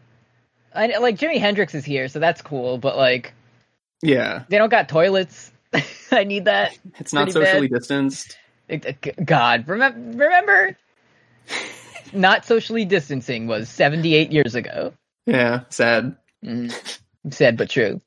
I 0.75 0.87
like 0.99 1.17
Jimi 1.19 1.39
Hendrix 1.39 1.75
is 1.75 1.85
here, 1.85 2.09
so 2.09 2.19
that's 2.19 2.41
cool. 2.43 2.79
But 2.79 2.97
like 2.97 3.33
Yeah, 4.03 4.45
they 4.49 4.59
don't 4.59 4.71
got 4.71 4.89
toilets. 4.89 5.51
I 6.13 6.25
need 6.25 6.47
that. 6.47 6.77
it's 6.99 7.13
not 7.13 7.31
socially 7.31 7.69
bad. 7.69 7.79
distanced. 7.79 8.39
God, 9.25 9.69
remember? 9.69 10.25
Remember? 10.25 10.77
Not 12.13 12.45
socially 12.45 12.85
distancing 12.85 13.47
was 13.47 13.69
78 13.69 14.33
years 14.33 14.55
ago. 14.55 14.93
Yeah, 15.27 15.61
sad. 15.71 16.17
Mm, 16.45 16.99
sad 17.31 17.57
but 17.57 17.71
true. 17.71 18.01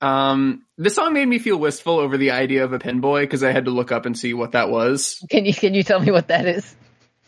Um, 0.00 0.64
this 0.78 0.94
song 0.94 1.12
made 1.12 1.26
me 1.26 1.40
feel 1.40 1.58
wistful 1.58 1.98
over 1.98 2.16
the 2.16 2.30
idea 2.30 2.64
of 2.64 2.72
a 2.72 2.78
pinboy 2.78 3.22
because 3.22 3.42
I 3.42 3.50
had 3.50 3.64
to 3.64 3.72
look 3.72 3.90
up 3.90 4.06
and 4.06 4.16
see 4.16 4.32
what 4.32 4.52
that 4.52 4.70
was. 4.70 5.22
Can 5.28 5.44
you 5.44 5.52
can 5.52 5.74
you 5.74 5.82
tell 5.82 6.00
me 6.00 6.12
what 6.12 6.28
that 6.28 6.46
is? 6.46 6.74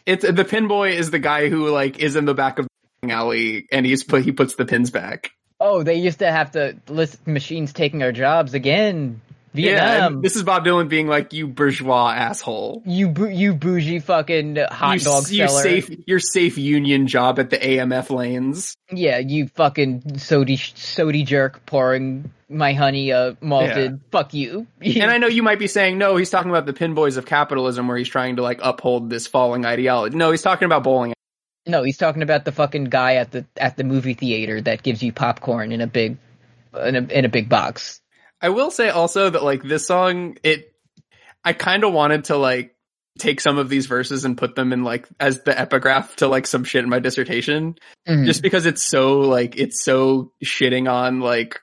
It's 0.06 0.24
the 0.24 0.44
pinboy 0.44 0.92
is 0.92 1.10
the 1.10 1.18
guy 1.18 1.48
who 1.48 1.68
like 1.68 1.98
is 1.98 2.16
in 2.16 2.24
the 2.24 2.34
back 2.34 2.60
of 2.60 2.68
the 3.02 3.10
alley 3.10 3.66
and 3.72 3.84
he's 3.84 4.04
put 4.04 4.24
he 4.24 4.32
puts 4.32 4.54
the 4.54 4.64
pins 4.64 4.90
back. 4.90 5.32
Oh, 5.58 5.82
they 5.82 5.96
used 5.96 6.20
to 6.20 6.30
have 6.30 6.52
to 6.52 6.76
list 6.88 7.26
machines 7.26 7.72
taking 7.72 8.02
our 8.02 8.12
jobs 8.12 8.54
again. 8.54 9.20
Yeah, 9.52 9.72
Vietnam. 9.72 10.12
and 10.14 10.22
this 10.22 10.36
is 10.36 10.44
Bob 10.44 10.64
Dylan 10.64 10.88
being 10.88 11.08
like, 11.08 11.32
"You 11.32 11.48
bourgeois 11.48 12.12
asshole." 12.12 12.82
you 12.86 13.12
you 13.28 13.54
bougie 13.54 13.98
fucking 13.98 14.56
hot 14.70 14.94
you, 14.94 15.00
dog 15.00 15.28
you 15.28 15.48
seller. 15.48 15.62
safe 15.62 15.90
your 16.06 16.20
safe 16.20 16.56
union 16.56 17.06
job 17.08 17.38
at 17.38 17.50
the 17.50 17.58
AMF 17.58 18.10
lanes. 18.10 18.76
Yeah, 18.92 19.18
you 19.18 19.48
fucking 19.48 20.18
sody 20.18 20.56
sody 20.56 21.24
jerk 21.24 21.66
pouring 21.66 22.30
my 22.48 22.74
honey 22.74 23.12
uh 23.12 23.34
malted. 23.40 24.00
Fuck 24.12 24.34
you. 24.34 24.66
And 24.80 25.10
I 25.10 25.18
know 25.18 25.26
you 25.26 25.42
might 25.42 25.58
be 25.58 25.66
saying, 25.68 25.98
no, 25.98 26.16
he's 26.16 26.30
talking 26.30 26.50
about 26.50 26.66
the 26.66 26.72
pinboys 26.72 27.16
of 27.16 27.26
capitalism 27.26 27.88
where 27.88 27.96
he's 27.96 28.08
trying 28.08 28.36
to 28.36 28.42
like 28.42 28.60
uphold 28.62 29.10
this 29.10 29.26
falling 29.26 29.64
ideology. 29.64 30.16
No, 30.16 30.30
he's 30.30 30.42
talking 30.42 30.66
about 30.66 30.84
bowling. 30.84 31.12
No, 31.66 31.82
he's 31.82 31.98
talking 31.98 32.22
about 32.22 32.44
the 32.44 32.52
fucking 32.52 32.84
guy 32.84 33.16
at 33.16 33.32
the 33.32 33.44
at 33.56 33.76
the 33.76 33.84
movie 33.84 34.14
theater 34.14 34.60
that 34.60 34.82
gives 34.82 35.02
you 35.02 35.12
popcorn 35.12 35.72
in 35.72 35.80
a 35.80 35.86
big 35.86 36.16
in 36.84 36.96
a 36.96 37.02
in 37.02 37.24
a 37.24 37.28
big 37.28 37.48
box. 37.48 37.99
I 38.42 38.48
will 38.50 38.70
say 38.70 38.88
also 38.88 39.30
that 39.30 39.42
like 39.44 39.62
this 39.62 39.86
song, 39.86 40.36
it, 40.42 40.72
I 41.44 41.52
kind 41.52 41.84
of 41.84 41.92
wanted 41.92 42.24
to 42.24 42.36
like 42.36 42.74
take 43.18 43.40
some 43.40 43.58
of 43.58 43.68
these 43.68 43.86
verses 43.86 44.24
and 44.24 44.38
put 44.38 44.54
them 44.54 44.72
in 44.72 44.82
like 44.84 45.06
as 45.18 45.42
the 45.42 45.58
epigraph 45.58 46.16
to 46.16 46.28
like 46.28 46.46
some 46.46 46.64
shit 46.64 46.84
in 46.84 46.90
my 46.90 47.00
dissertation, 47.00 47.74
Mhm. 48.08 48.24
just 48.26 48.40
because 48.42 48.66
it's 48.66 48.82
so 48.86 49.20
like 49.20 49.56
it's 49.58 49.82
so 49.84 50.32
shitting 50.44 50.90
on 50.90 51.20
like 51.20 51.60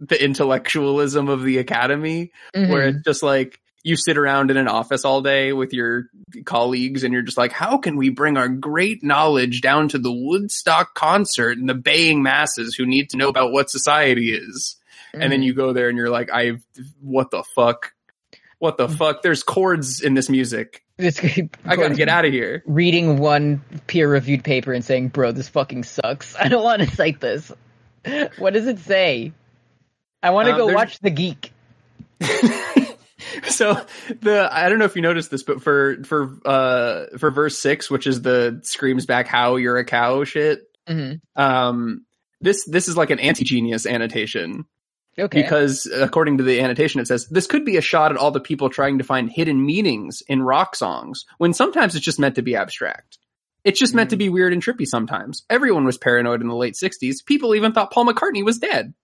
the 0.00 0.22
intellectualism 0.22 1.28
of 1.28 1.44
the 1.44 1.58
academy. 1.58 2.32
where 2.54 2.90
Mhm. 2.90 2.96
it's 2.96 3.04
just 3.04 3.22
like 3.22 3.60
you 3.84 3.96
sit 3.96 4.18
around 4.18 4.50
in 4.50 4.56
an 4.56 4.68
office 4.68 5.04
all 5.04 5.22
day 5.22 5.52
with 5.52 5.72
your 5.72 6.04
colleagues 6.44 7.02
and 7.04 7.12
you're 7.14 7.22
just 7.22 7.38
like, 7.38 7.52
how 7.52 7.78
can 7.78 7.96
we 7.96 8.08
bring 8.10 8.36
our 8.36 8.48
great 8.48 9.02
knowledge 9.02 9.60
down 9.62 9.88
to 9.88 9.98
the 9.98 10.12
Woodstock 10.12 10.94
concert 10.94 11.56
and 11.56 11.68
the 11.68 11.74
baying 11.74 12.22
masses 12.22 12.74
who 12.74 12.84
need 12.84 13.08
to 13.10 13.16
know 13.16 13.28
about 13.28 13.52
what 13.52 13.70
society 13.70 14.32
is? 14.34 14.76
And 15.12 15.22
Mm-hmm. 15.22 15.30
then 15.30 15.42
you 15.42 15.54
go 15.54 15.72
there 15.72 15.88
and 15.88 15.98
you're 15.98 16.10
like, 16.10 16.30
I've, 16.32 16.64
what 17.00 17.30
the 17.30 17.42
fuck? 17.54 17.92
What 18.58 18.76
the 18.76 18.88
fuck? 18.88 19.22
There's 19.22 19.42
chords 19.42 20.00
in 20.02 20.14
this 20.14 20.28
music. 20.28 20.84
This- 20.98 21.18
I 21.64 21.76
gotta 21.76 21.94
get 21.94 22.08
out 22.08 22.24
of 22.26 22.32
here. 22.32 22.62
reading 22.66 23.16
one 23.18 23.62
peer 23.86 24.08
reviewed 24.10 24.44
paper 24.44 24.72
and 24.74 24.84
saying, 24.84 25.08
"Bro, 25.08 25.32
this 25.32 25.48
fucking 25.48 25.84
sucks. 25.84 26.36
I 26.38 26.48
don't 26.48 26.62
want 26.62 26.82
to 26.82 26.94
cite 26.94 27.20
this." 27.20 27.50
What 28.38 28.52
does 28.52 28.66
it 28.66 28.78
say? 28.80 29.32
I 30.22 30.30
want 30.30 30.46
to 30.48 30.52
Um, 30.52 30.58
go 30.58 30.66
there's- 30.66 30.76
watch 30.76 30.98
The 31.00 31.10
Geek. 31.10 31.52
so 33.48 33.80
the 34.20 34.48
I 34.50 34.68
don't 34.68 34.78
know 34.78 34.84
if 34.84 34.96
you 34.96 35.02
noticed 35.02 35.30
this, 35.30 35.42
but 35.42 35.62
for 35.62 36.02
for 36.04 36.36
uh 36.44 37.16
for 37.18 37.30
verse 37.30 37.58
six, 37.58 37.90
which 37.90 38.06
is 38.06 38.22
the 38.22 38.60
screams 38.62 39.06
back 39.06 39.26
how 39.26 39.56
you're 39.56 39.78
a 39.78 39.84
cow 39.84 40.24
shit, 40.24 40.60
Mhm. 40.88 41.20
um 41.36 42.04
this 42.40 42.64
this 42.66 42.88
is 42.88 42.96
like 42.96 43.10
an 43.10 43.18
anti-genius 43.20 43.86
annotation 43.86 44.64
Okay. 45.20 45.42
because 45.42 45.86
according 45.86 46.38
to 46.38 46.44
the 46.44 46.60
annotation 46.60 47.00
it 47.00 47.06
says 47.06 47.26
this 47.28 47.46
could 47.46 47.64
be 47.64 47.76
a 47.76 47.82
shot 47.82 48.10
at 48.10 48.16
all 48.16 48.30
the 48.30 48.40
people 48.40 48.70
trying 48.70 48.98
to 48.98 49.04
find 49.04 49.30
hidden 49.30 49.64
meanings 49.64 50.22
in 50.28 50.42
rock 50.42 50.74
songs 50.74 51.24
when 51.38 51.52
sometimes 51.52 51.94
it's 51.94 52.04
just 52.04 52.18
meant 52.18 52.36
to 52.36 52.42
be 52.42 52.56
abstract 52.56 53.18
it's 53.62 53.78
just 53.78 53.94
meant 53.94 54.10
to 54.10 54.16
hmm. 54.16 54.20
be 54.20 54.28
weird 54.28 54.52
and 54.52 54.62
trippy 54.62 54.86
sometimes 54.86 55.44
everyone 55.50 55.84
was 55.84 55.98
paranoid 55.98 56.40
in 56.40 56.48
the 56.48 56.54
late 56.54 56.74
60s 56.74 57.24
people 57.24 57.54
even 57.54 57.72
thought 57.72 57.90
paul 57.90 58.06
mccartney 58.06 58.44
was 58.44 58.58
dead 58.58 58.94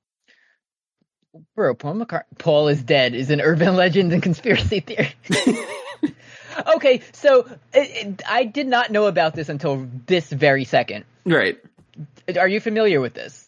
Bro, 1.54 1.74
Paul 1.74 1.94
McCart- 1.96 2.24
Paul 2.38 2.68
is 2.68 2.82
dead 2.82 3.14
is 3.14 3.30
an 3.30 3.40
urban 3.40 3.76
legend 3.76 4.12
and 4.12 4.22
conspiracy 4.22 4.80
theory. 4.80 5.14
okay, 6.76 7.02
so 7.12 7.46
it, 7.72 8.06
it, 8.06 8.22
I 8.28 8.44
did 8.44 8.66
not 8.66 8.90
know 8.90 9.06
about 9.06 9.34
this 9.34 9.48
until 9.48 9.86
this 10.06 10.30
very 10.30 10.64
second. 10.64 11.04
right 11.24 11.58
Are 12.38 12.48
you 12.48 12.60
familiar 12.60 13.00
with 13.00 13.14
this? 13.14 13.45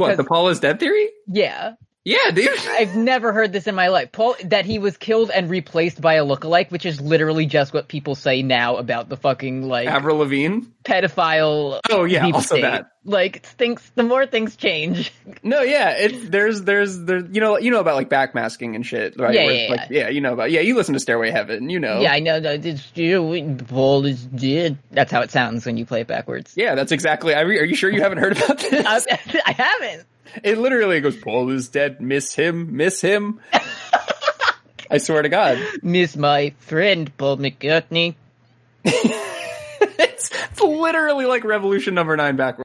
What 0.00 0.16
the 0.16 0.24
paul 0.24 0.48
is 0.48 0.60
dead 0.60 0.78
theory 0.80 1.08
Yeah. 1.26 1.72
Yeah 2.06 2.30
dude 2.30 2.48
I've 2.68 2.96
never 2.96 3.32
heard 3.32 3.52
this 3.52 3.66
in 3.66 3.74
my 3.74 3.88
life. 3.88 4.12
Paul 4.12 4.36
that 4.44 4.64
he 4.64 4.78
was 4.78 4.96
killed 4.96 5.30
and 5.30 5.50
replaced 5.50 6.00
by 6.00 6.14
a 6.14 6.24
lookalike, 6.24 6.70
which 6.70 6.86
is 6.86 7.00
literally 7.00 7.46
just 7.46 7.74
what 7.74 7.88
people 7.88 8.14
say 8.14 8.42
now 8.42 8.76
about 8.76 9.08
the 9.08 9.16
fucking 9.16 9.68
like 9.68 9.88
avril 9.88 10.18
lavigne 10.18 10.60
pedophile. 10.84 11.80
Oh, 11.90 12.04
yeah, 12.04 12.24
also 12.26 12.54
state. 12.54 12.62
that. 12.62 12.92
Like 13.04 13.44
things, 13.44 13.90
the 13.94 14.02
more 14.02 14.26
things 14.26 14.56
change. 14.56 15.12
No, 15.42 15.60
yeah, 15.62 15.90
it 15.90 16.30
there's 16.32 16.62
there's 16.62 16.98
there 17.04 17.24
you 17.24 17.40
know 17.40 17.58
you 17.58 17.70
know 17.70 17.78
about 17.80 17.94
like 17.94 18.08
backmasking 18.08 18.74
and 18.74 18.84
shit, 18.84 19.16
right? 19.18 19.34
Yeah, 19.34 19.44
Where, 19.44 19.54
yeah, 19.54 19.70
like, 19.70 19.90
yeah, 19.90 20.08
you 20.08 20.20
know 20.20 20.32
about 20.32 20.50
yeah, 20.50 20.60
you 20.60 20.74
listen 20.74 20.94
to 20.94 21.00
Stairway 21.00 21.30
Heaven, 21.30 21.68
you 21.70 21.78
know. 21.78 22.00
Yeah, 22.00 22.12
I 22.12 22.20
know 22.20 22.40
that 22.40 22.64
it's 22.64 22.90
true. 22.90 23.56
Paul 23.68 24.06
is 24.06 24.24
dead. 24.24 24.78
That's 24.90 25.12
how 25.12 25.20
it 25.20 25.30
sounds 25.30 25.64
when 25.66 25.76
you 25.76 25.84
play 25.86 26.00
it 26.00 26.06
backwards. 26.06 26.54
Yeah, 26.56 26.74
that's 26.74 26.90
exactly. 26.90 27.34
I 27.34 27.42
re- 27.42 27.58
are 27.60 27.64
you 27.64 27.76
sure 27.76 27.90
you 27.90 28.02
haven't 28.02 28.18
heard 28.18 28.36
about 28.36 28.58
this? 28.70 28.86
I, 28.86 29.42
I 29.46 29.52
haven't. 29.52 30.06
It 30.42 30.58
literally 30.58 31.00
goes, 31.00 31.16
"Paul 31.16 31.50
is 31.50 31.68
dead. 31.68 32.00
Miss 32.00 32.34
him. 32.34 32.76
Miss 32.76 33.00
him." 33.00 33.40
I 34.90 34.98
swear 34.98 35.22
to 35.22 35.28
God, 35.28 35.58
Miss 35.82 36.16
my 36.16 36.54
friend 36.58 37.10
Paul 37.16 37.38
McCartney. 37.38 38.14
it's, 38.84 40.30
it's 40.30 40.60
literally 40.60 41.26
like 41.26 41.44
Revolution 41.44 41.94
Number 41.94 42.16
Nine 42.16 42.36
backwards. 42.36 42.62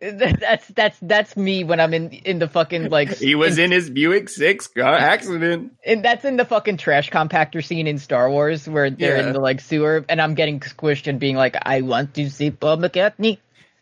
That's 0.00 0.68
that's 0.68 0.98
that's 1.00 1.36
me 1.36 1.64
when 1.64 1.80
I'm 1.80 1.94
in 1.94 2.10
in 2.10 2.38
the 2.38 2.46
fucking 2.48 2.90
like 2.90 3.16
He 3.16 3.34
was 3.34 3.58
in 3.58 3.70
his 3.70 3.88
Buick 3.88 4.28
Six 4.28 4.66
car 4.66 4.92
accident. 4.94 5.72
And 5.84 6.04
that's 6.04 6.24
in 6.26 6.36
the 6.36 6.44
fucking 6.44 6.76
trash 6.76 7.10
compactor 7.10 7.64
scene 7.64 7.86
in 7.86 7.98
Star 7.98 8.28
Wars 8.30 8.68
where 8.68 8.90
they're 8.90 9.16
Yeah. 9.16 9.26
in 9.28 9.32
the 9.32 9.40
like 9.40 9.60
sewer 9.60 10.04
and 10.08 10.20
I'm 10.20 10.34
getting 10.34 10.60
squished 10.60 11.06
and 11.06 11.18
being 11.18 11.36
like, 11.36 11.56
I 11.62 11.80
want 11.80 12.12
to 12.14 12.28
see 12.28 12.50
Paul 12.50 12.78
McCartney. 12.78 13.38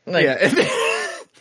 Like, 0.06 0.24
yeah. 0.24 0.48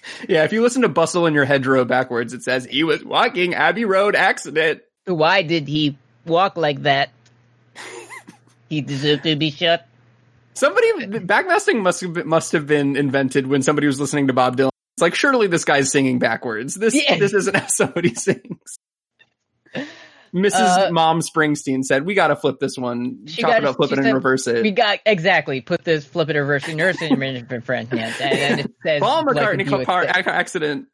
yeah, 0.30 0.44
if 0.44 0.54
you 0.54 0.62
listen 0.62 0.82
to 0.84 0.90
Bustle 0.90 1.26
in 1.28 1.34
Your 1.34 1.46
Hedgerow 1.46 1.86
backwards, 1.86 2.34
it 2.34 2.44
says 2.44 2.66
he 2.66 2.84
was 2.84 3.04
walking 3.04 3.54
Abbey 3.54 3.86
Road 3.86 4.16
accident. 4.16 4.82
Why 5.06 5.42
did 5.42 5.68
he 5.68 5.98
walk 6.26 6.58
like 6.58 6.84
that? 6.84 7.10
he 8.70 8.82
deserved 8.82 9.24
to 9.24 9.36
be 9.36 9.52
shot. 9.52 9.86
Somebody 10.54 10.88
backmasking 11.08 11.82
must 11.82 12.02
have 12.02 12.14
been, 12.14 12.28
must 12.28 12.52
have 12.52 12.68
been 12.68 12.96
invented 12.96 13.48
when 13.48 13.62
somebody 13.62 13.88
was 13.88 14.00
listening 14.00 14.28
to 14.28 14.34
Bob 14.34 14.58
Dylan. 14.58 14.70
It's 14.98 15.02
like 15.02 15.16
surely 15.16 15.48
this 15.48 15.66
guy's 15.66 15.92
singing 15.92 16.20
backwards. 16.20 16.76
This 16.76 16.94
Yeah. 16.94 17.18
this 17.18 17.34
isn't 17.34 17.56
how 17.56 17.68
somebody 17.68 18.14
sings. 18.16 18.78
Mrs. 20.34 20.88
Uh, 20.88 20.92
Mom 20.92 21.20
Springsteen 21.20 21.84
said, 21.84 22.06
"We 22.06 22.14
got 22.14 22.28
to 22.28 22.36
flip 22.36 22.58
this 22.60 22.78
one. 22.78 23.26
Talk 23.26 23.40
gotta- 23.42 23.60
about 23.60 23.76
flip 23.76 23.92
it 23.92 23.98
and 23.98 24.06
said, 24.06 24.14
reverse 24.14 24.48
it." 24.48 24.64
We 24.64 24.72
got 24.72 25.00
exactly 25.06 25.62
put 25.62 25.84
this 25.84 26.06
flip 26.06 26.30
it 26.30 26.38
reverse 26.40 26.68
in 26.68 26.78
your 26.78 26.94
senior 26.94 27.18
management 27.18 27.66
friend 27.66 27.88
hands, 27.92 28.16
and 28.22 28.38
then 28.38 28.60
it 28.60 28.72
says 28.84 29.02
Paul 29.02 29.26
McCartney 29.26 29.86
car 29.86 30.04
accept- 30.04 30.28
accident. 30.28 30.88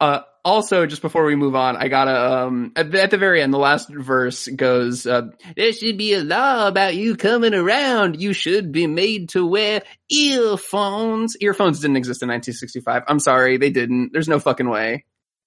Uh, 0.00 0.22
also, 0.44 0.86
just 0.86 1.00
before 1.02 1.24
we 1.24 1.36
move 1.36 1.54
on, 1.54 1.76
I 1.76 1.86
gotta 1.86 2.32
um 2.42 2.72
at 2.74 2.90
the, 2.90 3.00
at 3.00 3.10
the 3.12 3.18
very 3.18 3.40
end, 3.40 3.54
the 3.54 3.58
last 3.58 3.88
verse 3.88 4.48
goes, 4.48 5.06
uh, 5.06 5.28
"There 5.56 5.72
should 5.72 5.96
be 5.96 6.14
a 6.14 6.24
law 6.24 6.66
about 6.66 6.96
you 6.96 7.14
coming 7.14 7.54
around. 7.54 8.20
You 8.20 8.32
should 8.32 8.72
be 8.72 8.88
made 8.88 9.28
to 9.30 9.46
wear 9.46 9.82
earphones." 10.10 11.36
Earphones 11.40 11.78
didn't 11.78 11.98
exist 11.98 12.22
in 12.22 12.28
1965. 12.30 13.04
I'm 13.06 13.20
sorry, 13.20 13.58
they 13.58 13.70
didn't. 13.70 14.10
There's 14.12 14.26
no 14.26 14.40
fucking 14.40 14.68
way. 14.68 15.04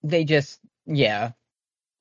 They 0.09 0.23
just 0.23 0.59
yeah. 0.85 1.31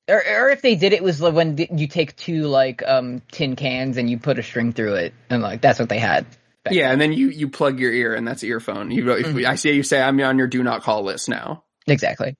Or, 0.07 0.17
or 0.17 0.49
if 0.51 0.61
they 0.61 0.75
did, 0.75 0.93
it 0.93 1.01
was 1.01 1.19
like 1.19 1.33
when 1.33 1.57
you 1.57 1.87
take 1.87 2.15
two 2.15 2.43
like 2.43 2.83
um 2.85 3.21
tin 3.31 3.55
cans 3.55 3.97
and 3.97 4.09
you 4.09 4.19
put 4.19 4.37
a 4.39 4.43
string 4.43 4.71
through 4.71 4.95
it, 4.95 5.13
and 5.29 5.41
like 5.41 5.61
that's 5.61 5.79
what 5.79 5.89
they 5.89 5.99
had. 5.99 6.25
Yeah, 6.69 6.91
and 6.91 6.99
then 7.01 7.13
you 7.13 7.29
you 7.29 7.49
plug 7.49 7.79
your 7.79 7.91
ear, 7.91 8.13
and 8.13 8.27
that's 8.27 8.43
earphone. 8.43 8.91
You 8.91 9.09
if 9.11 9.27
Mhm. 9.27 9.45
I 9.45 9.55
see 9.55 9.71
you 9.73 9.83
say 9.83 10.01
I'm 10.01 10.19
on 10.21 10.37
your 10.37 10.47
do 10.47 10.63
not 10.63 10.81
call 10.83 11.03
list 11.03 11.27
now. 11.29 11.63
Exactly. 11.87 12.35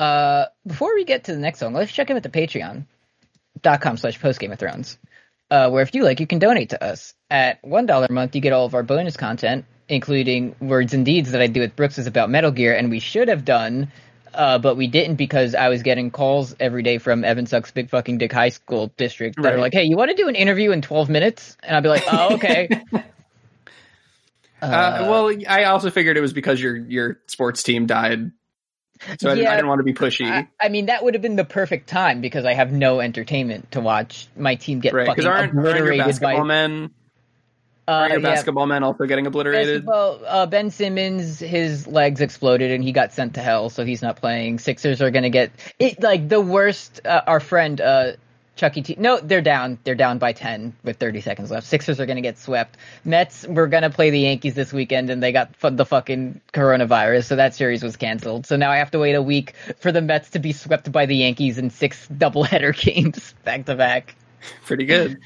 Uh, 0.00 0.46
before 0.66 0.94
we 0.94 1.04
get 1.04 1.24
to 1.24 1.32
the 1.34 1.38
next 1.40 1.60
song, 1.60 1.72
let's 1.72 1.92
check 1.92 2.10
in 2.10 2.14
with 2.14 2.24
the 2.24 2.28
Patreon.com 2.28 3.96
slash 3.96 4.20
post 4.20 4.40
Game 4.40 4.50
of 4.52 4.58
Thrones, 4.58 4.98
uh, 5.50 5.70
where 5.70 5.82
if 5.82 5.94
you 5.94 6.02
like, 6.04 6.18
you 6.20 6.26
can 6.26 6.40
donate 6.40 6.70
to 6.70 6.82
us. 6.82 7.14
At 7.30 7.62
$1 7.62 8.08
a 8.08 8.12
month, 8.12 8.34
you 8.34 8.40
get 8.40 8.52
all 8.52 8.66
of 8.66 8.74
our 8.74 8.82
bonus 8.82 9.16
content, 9.16 9.64
including 9.88 10.56
words 10.60 10.94
and 10.94 11.04
deeds 11.04 11.30
that 11.30 11.40
I 11.40 11.46
do 11.46 11.60
with 11.60 11.76
Brooks 11.76 11.98
is 11.98 12.08
about 12.08 12.28
Metal 12.30 12.50
Gear, 12.50 12.74
and 12.74 12.90
we 12.90 12.98
should 12.98 13.28
have 13.28 13.44
done, 13.44 13.92
uh, 14.34 14.58
but 14.58 14.76
we 14.76 14.86
didn't 14.86 15.16
because 15.16 15.54
I 15.54 15.68
was 15.68 15.82
getting 15.82 16.10
calls 16.10 16.54
every 16.60 16.82
day 16.82 16.98
from 16.98 17.24
Evan 17.24 17.46
Suck's 17.46 17.70
Big 17.70 17.90
Fucking 17.90 18.18
Dick 18.18 18.32
High 18.32 18.50
School 18.50 18.92
District 18.96 19.40
that 19.42 19.52
are 19.54 19.58
like, 19.58 19.72
hey, 19.72 19.84
you 19.84 19.96
want 19.96 20.10
to 20.10 20.16
do 20.16 20.28
an 20.28 20.34
interview 20.34 20.72
in 20.72 20.82
12 20.82 21.08
minutes? 21.08 21.56
And 21.62 21.76
I'd 21.76 21.82
be 21.82 21.88
like, 21.88 22.04
oh, 22.10 22.34
okay. 22.34 22.68
Uh, 24.62 25.06
well, 25.10 25.30
I 25.46 25.64
also 25.64 25.90
figured 25.90 26.16
it 26.16 26.22
was 26.22 26.32
because 26.32 26.58
your 26.58 26.74
your 26.74 27.20
sports 27.26 27.62
team 27.62 27.86
died, 27.86 28.30
so 29.18 29.30
I, 29.30 29.34
didn't, 29.34 29.46
I 29.48 29.56
didn't 29.56 29.68
want 29.68 29.80
to 29.80 29.84
be 29.84 29.92
pushy. 29.92 30.30
I, 30.30 30.48
I 30.58 30.68
mean, 30.68 30.86
that 30.86 31.04
would 31.04 31.14
have 31.14 31.22
been 31.22 31.36
the 31.36 31.44
perfect 31.44 31.88
time 31.88 32.20
because 32.20 32.44
I 32.44 32.54
have 32.54 32.72
no 32.72 33.00
entertainment 33.00 33.72
to 33.72 33.80
watch 33.80 34.26
my 34.36 34.54
team 34.54 34.80
get 34.80 34.94
Right, 34.94 35.06
fucking 35.06 35.26
aren't, 35.26 35.38
aren't 35.38 35.54
your 35.54 35.60
obliterated 35.60 36.06
basketball 36.06 36.38
by. 36.38 36.44
men, 36.44 36.90
Uh, 37.86 38.08
your 38.10 38.20
yeah, 38.20 38.22
basketball 38.22 38.66
men 38.66 38.82
also 38.82 39.04
getting 39.04 39.26
obliterated? 39.26 39.84
Well, 39.86 40.20
uh, 40.26 40.46
ben 40.46 40.70
Simmons, 40.70 41.38
his 41.38 41.86
legs 41.86 42.20
exploded 42.20 42.70
and 42.70 42.82
he 42.82 42.92
got 42.92 43.12
sent 43.12 43.34
to 43.34 43.42
hell, 43.42 43.68
so 43.68 43.84
he's 43.84 44.00
not 44.00 44.16
playing. 44.16 44.58
Sixers 44.58 45.02
are 45.02 45.10
going 45.10 45.24
to 45.24 45.30
get 45.30 45.50
it 45.78 46.02
like 46.02 46.28
the 46.28 46.40
worst. 46.40 47.02
Uh, 47.04 47.20
our 47.26 47.40
friend 47.40 47.80
uh, 47.80 48.12
Chucky 48.56 48.82
T. 48.82 48.96
No, 48.98 49.18
they're 49.18 49.42
down. 49.42 49.78
They're 49.84 49.94
down 49.94 50.18
by 50.18 50.32
ten 50.32 50.74
with 50.82 50.96
30 50.96 51.20
seconds 51.20 51.50
left. 51.50 51.66
Sixers 51.66 52.00
are 52.00 52.06
going 52.06 52.16
to 52.16 52.22
get 52.22 52.38
swept. 52.38 52.76
Mets 53.04 53.46
were 53.46 53.66
going 53.66 53.82
to 53.82 53.90
play 53.90 54.10
the 54.10 54.20
Yankees 54.20 54.54
this 54.54 54.72
weekend 54.72 55.10
and 55.10 55.22
they 55.22 55.32
got 55.32 55.54
fu- 55.56 55.70
the 55.70 55.84
fucking 55.84 56.40
coronavirus, 56.52 57.24
so 57.24 57.36
that 57.36 57.54
series 57.54 57.82
was 57.82 57.96
canceled. 57.96 58.46
So 58.46 58.56
now 58.56 58.70
I 58.70 58.76
have 58.76 58.92
to 58.92 58.98
wait 58.98 59.14
a 59.14 59.22
week 59.22 59.54
for 59.80 59.92
the 59.92 60.00
Mets 60.00 60.30
to 60.30 60.38
be 60.38 60.52
swept 60.52 60.90
by 60.90 61.06
the 61.06 61.16
Yankees 61.16 61.58
in 61.58 61.70
six 61.70 62.06
doubleheader 62.08 62.74
games 62.80 63.34
back 63.44 63.66
to 63.66 63.74
back. 63.74 64.14
Pretty 64.64 64.86
good. 64.86 65.18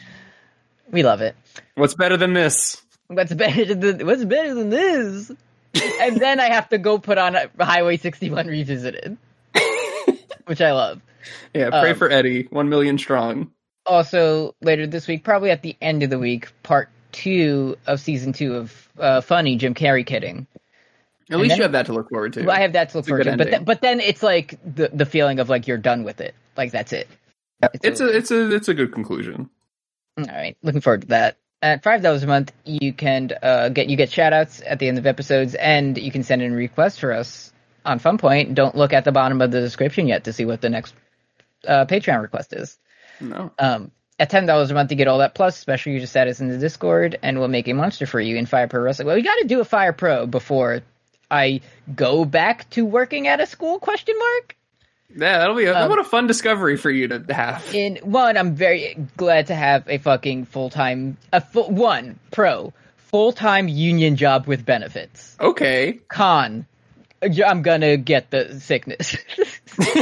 We 0.91 1.03
love 1.03 1.21
it. 1.21 1.35
What's 1.75 1.95
better 1.95 2.17
than 2.17 2.33
this? 2.33 2.81
What's 3.09 3.33
better 3.33 3.75
than 3.75 4.07
what's 4.07 4.25
better 4.25 4.55
than 4.55 4.71
this? 4.71 5.31
and 6.01 6.17
then 6.19 6.41
I 6.41 6.51
have 6.51 6.69
to 6.71 6.79
go 6.79 6.99
put 6.99 7.19
on 7.19 7.37
Highway 7.61 7.97
61 7.99 8.47
Revisited, 8.47 9.17
which 10.47 10.61
I 10.61 10.73
love. 10.73 11.01
Yeah, 11.55 11.71
pray 11.71 11.91
Um, 11.91 11.97
for 11.99 12.11
Eddie. 12.11 12.45
One 12.51 12.69
million 12.69 12.99
strong. 12.99 13.51
Also, 13.87 14.55
later 14.61 14.87
this 14.87 15.07
week, 15.07 15.25
probably 15.25 15.51
at 15.51 15.63
the 15.63 15.77
end 15.81 16.03
of 16.03 16.11
the 16.11 16.19
week, 16.19 16.49
part 16.63 16.89
two 17.13 17.77
of 17.87 18.01
season 18.01 18.33
two 18.33 18.55
of 18.57 18.89
uh, 18.99 19.21
Funny 19.21 19.57
Jim 19.57 19.75
Carrey 19.75 20.05
kidding. 20.05 20.47
At 21.31 21.39
least 21.39 21.51
then- 21.51 21.59
you 21.59 21.63
have 21.63 21.73
that 21.73 21.87
to 21.87 21.93
look 21.93 22.09
forward 22.11 22.33
to. 22.35 22.51
I 22.51 22.61
have 22.61 22.73
that 22.73 22.91
to 22.91 22.99
look 22.99 23.07
a 23.07 23.09
forward 23.09 23.25
to, 23.25 23.37
but 23.37 23.51
then, 23.51 23.65
but 23.65 23.81
then 23.81 24.01
it's 24.01 24.23
like 24.23 24.59
the 24.65 24.89
the 24.93 25.07
feeling 25.07 25.39
of 25.41 25.49
like 25.49 25.67
you're 25.67 25.77
done 25.79 26.05
with 26.05 26.21
it, 26.21 26.35
like 26.57 26.73
that's 26.73 26.93
it. 26.93 27.09
it's 27.83 28.01
a 28.01 28.09
it's 28.09 28.31
a 28.31 28.55
it's 28.55 28.69
a 28.69 28.75
good 28.75 28.93
conclusion. 28.93 29.51
All 30.19 30.25
right, 30.25 30.57
looking 30.63 30.81
forward 30.81 31.03
to 31.03 31.07
that. 31.09 31.37
At 31.63 31.83
five 31.83 32.03
dollars 32.03 32.23
a 32.23 32.27
month, 32.27 32.53
you 32.65 32.93
can 32.93 33.31
uh, 33.43 33.69
get 33.69 33.89
you 33.89 33.97
get 33.97 34.11
shout 34.11 34.33
outs 34.33 34.63
at 34.65 34.79
the 34.79 34.89
end 34.89 34.99
of 34.99 35.07
episodes, 35.07 35.55
and 35.55 35.97
you 35.97 36.11
can 36.11 36.23
send 36.23 36.43
in 36.43 36.53
requests 36.53 36.99
for 36.99 37.13
us 37.13 37.53
on 37.85 37.99
FunPoint. 38.01 38.55
Don't 38.55 38.75
look 38.77 38.93
at 38.93 39.05
the 39.05 39.13
bottom 39.13 39.41
of 39.41 39.51
the 39.51 39.61
description 39.61 40.07
yet 40.07 40.25
to 40.25 40.33
see 40.33 40.45
what 40.45 40.61
the 40.61 40.71
next 40.71 40.95
uh, 41.67 41.85
Patreon 41.87 42.23
request 42.23 42.53
is. 42.53 42.79
No. 43.21 43.51
Um, 43.59 43.91
at 44.19 44.31
ten 44.31 44.47
dollars 44.47 44.71
a 44.71 44.75
month, 44.75 44.91
you 44.91 44.97
get 44.97 45.09
all 45.09 45.19
that 45.19 45.35
plus 45.35 45.57
special 45.57 45.93
user 45.93 46.07
status 46.07 46.41
in 46.41 46.49
the 46.49 46.59
Discord, 46.59 47.19
and 47.23 47.39
we'll 47.39 47.49
make 47.49 47.69
a 47.69 47.73
monster 47.73 48.07
for 48.07 48.21
you 48.21 48.37
in 48.37 48.47
Fire 48.47 48.69
Pro 48.69 48.81
Wrestling. 48.83 49.07
Well, 49.07 49.17
we 49.17 49.23
got 49.23 49.37
to 49.37 49.47
do 49.47 49.61
a 49.61 49.65
Fire 49.65 49.93
Pro 49.93 50.27
before 50.27 50.83
I 51.31 51.61
go 51.95 52.25
back 52.25 52.69
to 52.71 52.85
working 52.85 53.29
at 53.29 53.41
a 53.41 53.47
school? 53.47 53.79
Question 53.79 54.15
mark. 54.19 54.57
Yeah, 55.17 55.39
that'll 55.39 55.57
be 55.57 55.65
a, 55.65 55.77
Um, 55.77 55.89
what 55.89 55.99
a 55.99 56.05
fun 56.05 56.27
discovery 56.27 56.77
for 56.77 56.91
you 56.91 57.09
to 57.09 57.25
have. 57.33 57.65
In 57.75 57.97
one, 57.97 58.37
I'm 58.37 58.55
very 58.55 58.95
glad 59.17 59.47
to 59.47 59.55
have 59.55 59.89
a 59.89 59.99
fucking 59.99 60.45
full 60.45 60.71
time, 60.71 61.17
a 61.33 61.41
full 61.41 61.71
one 61.71 62.19
pro 62.31 62.73
full 62.97 63.33
time 63.33 63.69
union 63.69 64.17
job 64.17 64.47
with 64.47 64.67
benefits. 64.67 65.37
Okay. 65.41 65.99
Con, 66.09 66.67
I'm 67.23 67.63
gonna 67.63 67.97
get 67.97 68.31
the 68.31 68.61
sickness 68.61 69.17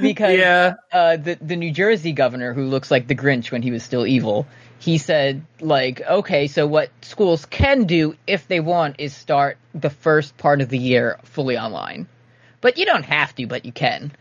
because 0.00 0.38
yeah. 0.38 0.74
uh, 0.92 1.16
the 1.16 1.38
the 1.40 1.56
New 1.56 1.70
Jersey 1.72 2.12
governor, 2.12 2.52
who 2.52 2.66
looks 2.66 2.90
like 2.90 3.06
the 3.08 3.14
Grinch 3.14 3.50
when 3.50 3.62
he 3.62 3.70
was 3.70 3.82
still 3.82 4.06
evil, 4.06 4.46
he 4.84 4.98
said 4.98 5.46
like, 5.62 6.02
okay, 6.02 6.46
so 6.46 6.66
what 6.66 6.90
schools 7.00 7.46
can 7.46 7.84
do 7.84 8.16
if 8.26 8.46
they 8.48 8.60
want 8.60 8.96
is 8.98 9.16
start 9.16 9.56
the 9.74 9.88
first 9.88 10.36
part 10.36 10.60
of 10.60 10.68
the 10.68 10.76
year 10.76 11.18
fully 11.24 11.56
online, 11.56 12.06
but 12.60 12.76
you 12.76 12.84
don't 12.84 13.06
have 13.06 13.34
to, 13.36 13.46
but 13.46 13.64
you 13.64 13.72
can. 13.72 14.12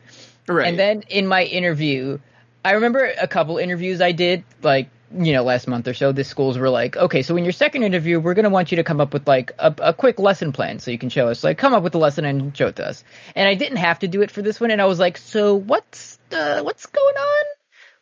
Right. 0.48 0.70
And 0.70 0.80
then 0.80 1.04
in 1.10 1.28
my 1.28 1.44
interview, 1.44 2.20
I 2.64 2.72
remember 2.72 3.04
a 3.04 3.28
couple 3.28 3.58
interviews 3.58 4.00
I 4.00 4.14
did, 4.14 4.46
like, 4.62 4.90
you 5.14 5.34
know, 5.34 5.44
last 5.44 5.68
month 5.68 5.86
or 5.90 5.94
so, 5.94 6.14
the 6.14 6.24
schools 6.24 6.58
were 6.58 6.70
like, 6.70 6.96
okay, 6.96 7.24
so 7.24 7.36
in 7.36 7.44
your 7.44 7.52
second 7.52 7.84
interview, 7.84 8.22
we're 8.22 8.34
going 8.34 8.46
to 8.46 8.50
want 8.50 8.72
you 8.72 8.78
to 8.78 8.86
come 8.86 9.02
up 9.02 9.12
with 9.12 9.28
like 9.28 9.52
a, 9.60 9.76
a 9.80 9.94
quick 9.94 10.18
lesson 10.18 10.54
plan 10.54 10.80
so 10.80 10.92
you 10.92 10.98
can 10.98 11.10
show 11.10 11.28
us, 11.28 11.44
like, 11.44 11.58
come 11.58 11.74
up 11.74 11.84
with 11.84 11.94
a 11.96 11.98
lesson 11.98 12.24
and 12.24 12.56
show 12.56 12.68
it 12.68 12.78
to 12.78 12.88
us. 12.88 13.04
And 13.36 13.50
I 13.50 13.56
didn't 13.56 13.80
have 13.80 14.00
to 14.00 14.08
do 14.08 14.22
it 14.22 14.32
for 14.32 14.42
this 14.42 14.62
one. 14.62 14.72
And 14.72 14.82
I 14.82 14.86
was 14.86 14.98
like, 14.98 15.18
so 15.18 15.56
what's 15.56 16.20
the, 16.30 16.62
what's 16.64 16.86
going 16.86 17.18
on 17.18 17.46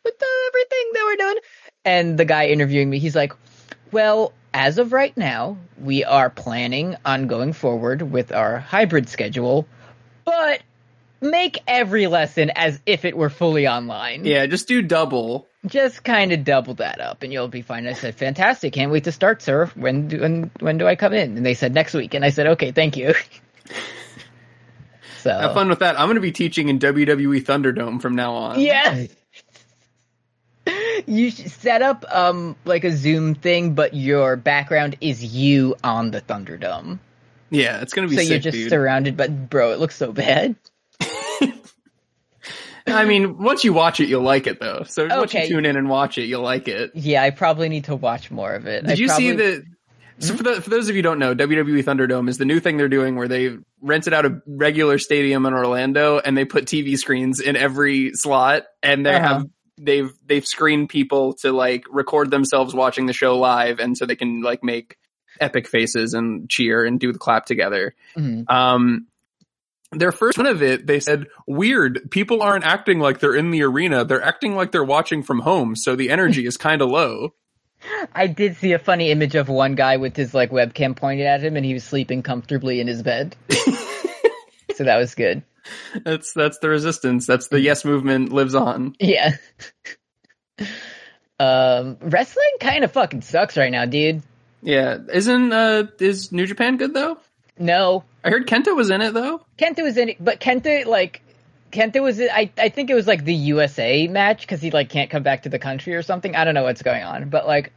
with 0.04 0.18
the, 0.18 0.26
everything 0.48 0.90
that 0.92 1.04
we're 1.04 1.16
doing? 1.26 1.38
And 1.84 2.18
the 2.18 2.24
guy 2.24 2.46
interviewing 2.46 2.90
me, 2.90 2.98
he's 2.98 3.16
like, 3.16 3.32
well, 3.90 4.32
as 4.54 4.78
of 4.78 4.92
right 4.92 5.16
now, 5.16 5.56
we 5.80 6.04
are 6.04 6.30
planning 6.30 6.96
on 7.04 7.26
going 7.26 7.52
forward 7.52 8.02
with 8.02 8.32
our 8.32 8.58
hybrid 8.58 9.08
schedule, 9.08 9.66
but 10.24 10.62
make 11.20 11.62
every 11.66 12.06
lesson 12.06 12.50
as 12.54 12.80
if 12.86 13.04
it 13.04 13.16
were 13.16 13.30
fully 13.30 13.66
online. 13.68 14.24
yeah, 14.24 14.46
just 14.46 14.68
do 14.68 14.82
double. 14.82 15.46
Just 15.66 16.02
kind 16.02 16.32
of 16.32 16.42
double 16.42 16.74
that 16.74 17.00
up 17.00 17.22
and 17.22 17.32
you'll 17.32 17.46
be 17.48 17.62
fine. 17.62 17.86
I 17.86 17.92
said, 17.92 18.16
fantastic. 18.16 18.72
Can't 18.72 18.90
wait 18.90 19.04
to 19.04 19.12
start, 19.12 19.42
sir. 19.42 19.66
When 19.76 20.08
do, 20.08 20.20
when, 20.20 20.50
when 20.58 20.78
do 20.78 20.88
I 20.88 20.96
come 20.96 21.12
in? 21.12 21.36
And 21.36 21.46
they 21.46 21.54
said 21.54 21.72
next 21.72 21.94
week. 21.94 22.14
And 22.14 22.24
I 22.24 22.30
said, 22.30 22.48
okay, 22.48 22.72
thank 22.72 22.96
you. 22.96 23.14
so, 25.20 25.30
Have 25.30 25.54
fun 25.54 25.68
with 25.68 25.78
that. 25.78 25.98
I'm 25.98 26.06
going 26.06 26.16
to 26.16 26.20
be 26.20 26.32
teaching 26.32 26.68
in 26.68 26.80
WWE 26.80 27.44
Thunderdome 27.44 28.02
from 28.02 28.16
now 28.16 28.34
on. 28.34 28.60
yeah. 28.60 29.06
You 31.06 31.30
set 31.30 31.82
up 31.82 32.04
um 32.10 32.56
like 32.64 32.84
a 32.84 32.92
Zoom 32.92 33.34
thing, 33.34 33.74
but 33.74 33.94
your 33.94 34.36
background 34.36 34.96
is 35.00 35.24
you 35.24 35.76
on 35.84 36.10
the 36.10 36.20
Thunderdome. 36.20 36.98
Yeah, 37.50 37.80
it's 37.82 37.92
going 37.92 38.08
to 38.08 38.10
be 38.10 38.16
So 38.16 38.22
sick, 38.22 38.30
you're 38.30 38.38
just 38.38 38.56
dude. 38.56 38.70
surrounded, 38.70 39.16
but 39.16 39.50
bro, 39.50 39.72
it 39.72 39.78
looks 39.78 39.94
so 39.96 40.10
bad. 40.12 40.56
I 42.86 43.04
mean, 43.04 43.38
once 43.38 43.62
you 43.62 43.72
watch 43.72 44.00
it, 44.00 44.08
you'll 44.08 44.22
like 44.22 44.46
it 44.46 44.58
though. 44.58 44.82
So 44.86 45.06
once 45.06 45.32
you 45.34 45.46
tune 45.46 45.64
in 45.66 45.76
and 45.76 45.88
watch 45.88 46.18
it, 46.18 46.24
you'll 46.24 46.42
like 46.42 46.66
it. 46.66 46.90
Yeah, 46.94 47.22
I 47.22 47.30
probably 47.30 47.68
need 47.68 47.84
to 47.84 47.94
watch 47.94 48.30
more 48.30 48.52
of 48.54 48.66
it. 48.66 48.82
Did 48.84 48.90
I 48.90 48.94
you 48.94 49.08
see 49.08 49.28
probably- 49.34 49.56
the? 49.56 49.64
So 50.18 50.36
for, 50.36 50.42
the, 50.44 50.60
for 50.60 50.70
those 50.70 50.88
of 50.88 50.94
you 50.94 50.98
who 50.98 51.02
don't 51.02 51.18
know, 51.18 51.34
WWE 51.34 51.82
Thunderdome 51.82 52.28
is 52.28 52.38
the 52.38 52.44
new 52.44 52.60
thing 52.60 52.76
they're 52.76 52.88
doing 52.88 53.16
where 53.16 53.26
they 53.26 53.56
rented 53.80 54.12
out 54.12 54.24
a 54.24 54.40
regular 54.46 54.98
stadium 54.98 55.46
in 55.46 55.52
Orlando 55.54 56.18
and 56.20 56.36
they 56.36 56.44
put 56.44 56.66
TV 56.66 56.96
screens 56.96 57.40
in 57.40 57.56
every 57.56 58.12
slot 58.14 58.62
and 58.84 59.04
they 59.04 59.14
Uh-huh. 59.16 59.34
have 59.38 59.46
they've 59.78 60.12
they've 60.26 60.46
screened 60.46 60.88
people 60.88 61.34
to 61.34 61.52
like 61.52 61.84
record 61.90 62.30
themselves 62.30 62.74
watching 62.74 63.06
the 63.06 63.12
show 63.12 63.38
live 63.38 63.78
and 63.78 63.96
so 63.96 64.06
they 64.06 64.16
can 64.16 64.42
like 64.42 64.62
make 64.62 64.96
epic 65.40 65.66
faces 65.68 66.14
and 66.14 66.48
cheer 66.48 66.84
and 66.84 67.00
do 67.00 67.12
the 67.12 67.18
clap 67.18 67.46
together. 67.46 67.94
Mhm. 68.16 68.50
Um, 68.50 69.06
their 69.92 70.12
first 70.12 70.38
one 70.38 70.46
of 70.46 70.62
it, 70.62 70.86
they 70.86 71.00
said, 71.00 71.26
weird. 71.46 72.10
People 72.10 72.42
aren't 72.42 72.64
acting 72.64 72.98
like 72.98 73.20
they're 73.20 73.34
in 73.34 73.50
the 73.50 73.62
arena. 73.62 74.04
They're 74.04 74.22
acting 74.22 74.54
like 74.54 74.72
they're 74.72 74.82
watching 74.84 75.22
from 75.22 75.40
home. 75.40 75.76
So 75.76 75.96
the 75.96 76.10
energy 76.10 76.46
is 76.46 76.56
kind 76.58 76.80
of 76.80 76.88
low. 76.88 77.34
I 78.14 78.26
did 78.28 78.56
see 78.56 78.72
a 78.72 78.78
funny 78.78 79.10
image 79.10 79.34
of 79.34 79.48
one 79.48 79.74
guy 79.74 79.96
with 79.96 80.16
his 80.16 80.32
like 80.32 80.50
webcam 80.50 80.96
pointed 80.96 81.26
at 81.26 81.42
him, 81.42 81.56
and 81.56 81.66
he 81.66 81.74
was 81.74 81.84
sleeping 81.84 82.22
comfortably 82.22 82.80
in 82.80 82.86
his 82.86 83.02
bed. 83.02 83.36
so 84.74 84.84
that 84.84 84.96
was 84.96 85.14
good. 85.14 85.42
That's 86.04 86.32
that's 86.32 86.58
the 86.58 86.68
resistance. 86.68 87.26
That's 87.26 87.48
the 87.48 87.60
yes 87.60 87.84
movement 87.84 88.32
lives 88.32 88.54
on. 88.54 88.96
Yeah. 88.98 89.36
um, 91.38 91.96
wrestling 92.00 92.44
kind 92.60 92.84
of 92.84 92.92
fucking 92.92 93.22
sucks 93.22 93.56
right 93.56 93.70
now, 93.70 93.84
dude. 93.84 94.22
Yeah, 94.62 94.98
isn't 95.12 95.52
uh 95.52 95.84
is 95.98 96.32
New 96.32 96.46
Japan 96.46 96.76
good 96.76 96.94
though? 96.94 97.18
No, 97.58 98.04
I 98.24 98.30
heard 98.30 98.46
Kenta 98.46 98.74
was 98.74 98.90
in 98.90 99.02
it 99.02 99.14
though. 99.14 99.44
Kenta 99.58 99.82
was 99.82 99.96
in 99.96 100.10
it, 100.10 100.16
but 100.18 100.40
Kenta 100.40 100.86
like 100.86 101.22
Kenta 101.70 102.02
was. 102.02 102.20
I 102.20 102.50
I 102.58 102.68
think 102.68 102.90
it 102.90 102.94
was 102.94 103.06
like 103.06 103.24
the 103.24 103.34
USA 103.34 104.06
match 104.08 104.42
because 104.42 104.60
he 104.60 104.70
like 104.70 104.88
can't 104.88 105.10
come 105.10 105.22
back 105.22 105.42
to 105.42 105.48
the 105.48 105.58
country 105.58 105.94
or 105.94 106.02
something. 106.02 106.36
I 106.36 106.44
don't 106.44 106.54
know 106.54 106.64
what's 106.64 106.82
going 106.82 107.02
on, 107.02 107.28
but 107.28 107.46
like. 107.46 107.72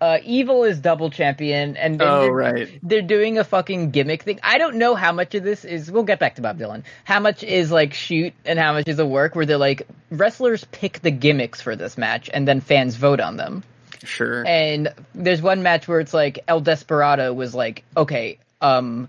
Uh, 0.00 0.18
Evil 0.24 0.64
is 0.64 0.78
double 0.78 1.10
champion, 1.10 1.76
and 1.76 2.00
Oh 2.00 2.22
they're, 2.22 2.32
right. 2.32 2.80
they're 2.82 3.02
doing 3.02 3.36
a 3.38 3.44
fucking 3.44 3.90
gimmick 3.90 4.22
thing. 4.22 4.40
I 4.42 4.56
don't 4.56 4.76
know 4.76 4.94
how 4.94 5.12
much 5.12 5.34
of 5.34 5.44
this 5.44 5.64
is. 5.64 5.90
We'll 5.90 6.04
get 6.04 6.18
back 6.18 6.36
to 6.36 6.42
Bob 6.42 6.58
Dylan. 6.58 6.84
How 7.04 7.20
much 7.20 7.42
is 7.44 7.70
like 7.70 7.92
shoot, 7.92 8.32
and 8.46 8.58
how 8.58 8.72
much 8.72 8.88
is 8.88 8.98
a 8.98 9.04
work? 9.06 9.34
Where 9.34 9.44
they're 9.44 9.58
like 9.58 9.86
wrestlers 10.10 10.64
pick 10.72 11.00
the 11.00 11.10
gimmicks 11.10 11.60
for 11.60 11.76
this 11.76 11.98
match, 11.98 12.30
and 12.32 12.48
then 12.48 12.60
fans 12.60 12.96
vote 12.96 13.20
on 13.20 13.36
them. 13.36 13.62
Sure. 14.04 14.46
And 14.46 14.94
there's 15.14 15.42
one 15.42 15.62
match 15.62 15.86
where 15.86 16.00
it's 16.00 16.14
like 16.14 16.38
El 16.48 16.60
Desperado 16.60 17.34
was 17.34 17.54
like, 17.54 17.84
okay, 17.94 18.38
um, 18.62 19.08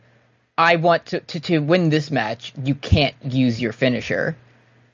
I 0.57 0.75
want 0.75 1.07
to, 1.07 1.21
to, 1.21 1.39
to 1.39 1.59
win 1.59 1.89
this 1.89 2.11
match. 2.11 2.53
You 2.61 2.75
can't 2.75 3.15
use 3.23 3.61
your 3.61 3.71
finisher. 3.71 4.35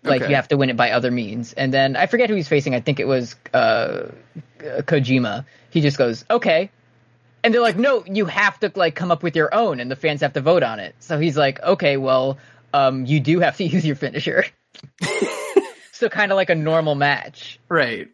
Like 0.07 0.21
Okay. 0.21 0.29
you 0.31 0.35
have 0.35 0.47
to 0.49 0.57
win 0.57 0.69
it 0.69 0.77
by 0.77 0.91
other 0.91 1.11
means. 1.11 1.53
And 1.53 1.73
then 1.73 1.95
I 1.95 2.05
forget 2.07 2.29
who 2.29 2.35
he's 2.35 2.47
facing. 2.47 2.73
I 2.75 2.79
think 2.79 2.99
it 2.99 3.07
was 3.07 3.35
uh, 3.53 4.07
Kojima. 4.59 5.45
He 5.69 5.81
just 5.81 5.97
goes, 5.97 6.25
okay. 6.29 6.71
And 7.43 7.53
they're 7.53 7.61
like, 7.61 7.77
no, 7.77 8.03
you 8.05 8.25
have 8.25 8.59
to 8.61 8.71
like 8.75 8.95
come 8.95 9.11
up 9.11 9.23
with 9.23 9.35
your 9.35 9.53
own, 9.53 9.79
and 9.79 9.89
the 9.91 9.95
fans 9.95 10.21
have 10.21 10.33
to 10.33 10.41
vote 10.41 10.63
on 10.63 10.79
it. 10.79 10.95
So 10.99 11.19
he's 11.19 11.37
like, 11.37 11.61
okay, 11.61 11.95
well, 11.97 12.37
um, 12.73 13.05
you 13.05 13.19
do 13.19 13.39
have 13.39 13.57
to 13.57 13.63
use 13.75 13.85
your 13.85 13.95
finisher. 13.95 14.43
so 15.91 16.09
kind 16.09 16.31
of 16.31 16.35
like 16.35 16.49
a 16.49 16.55
normal 16.55 16.95
match. 16.95 17.59
right. 17.69 18.09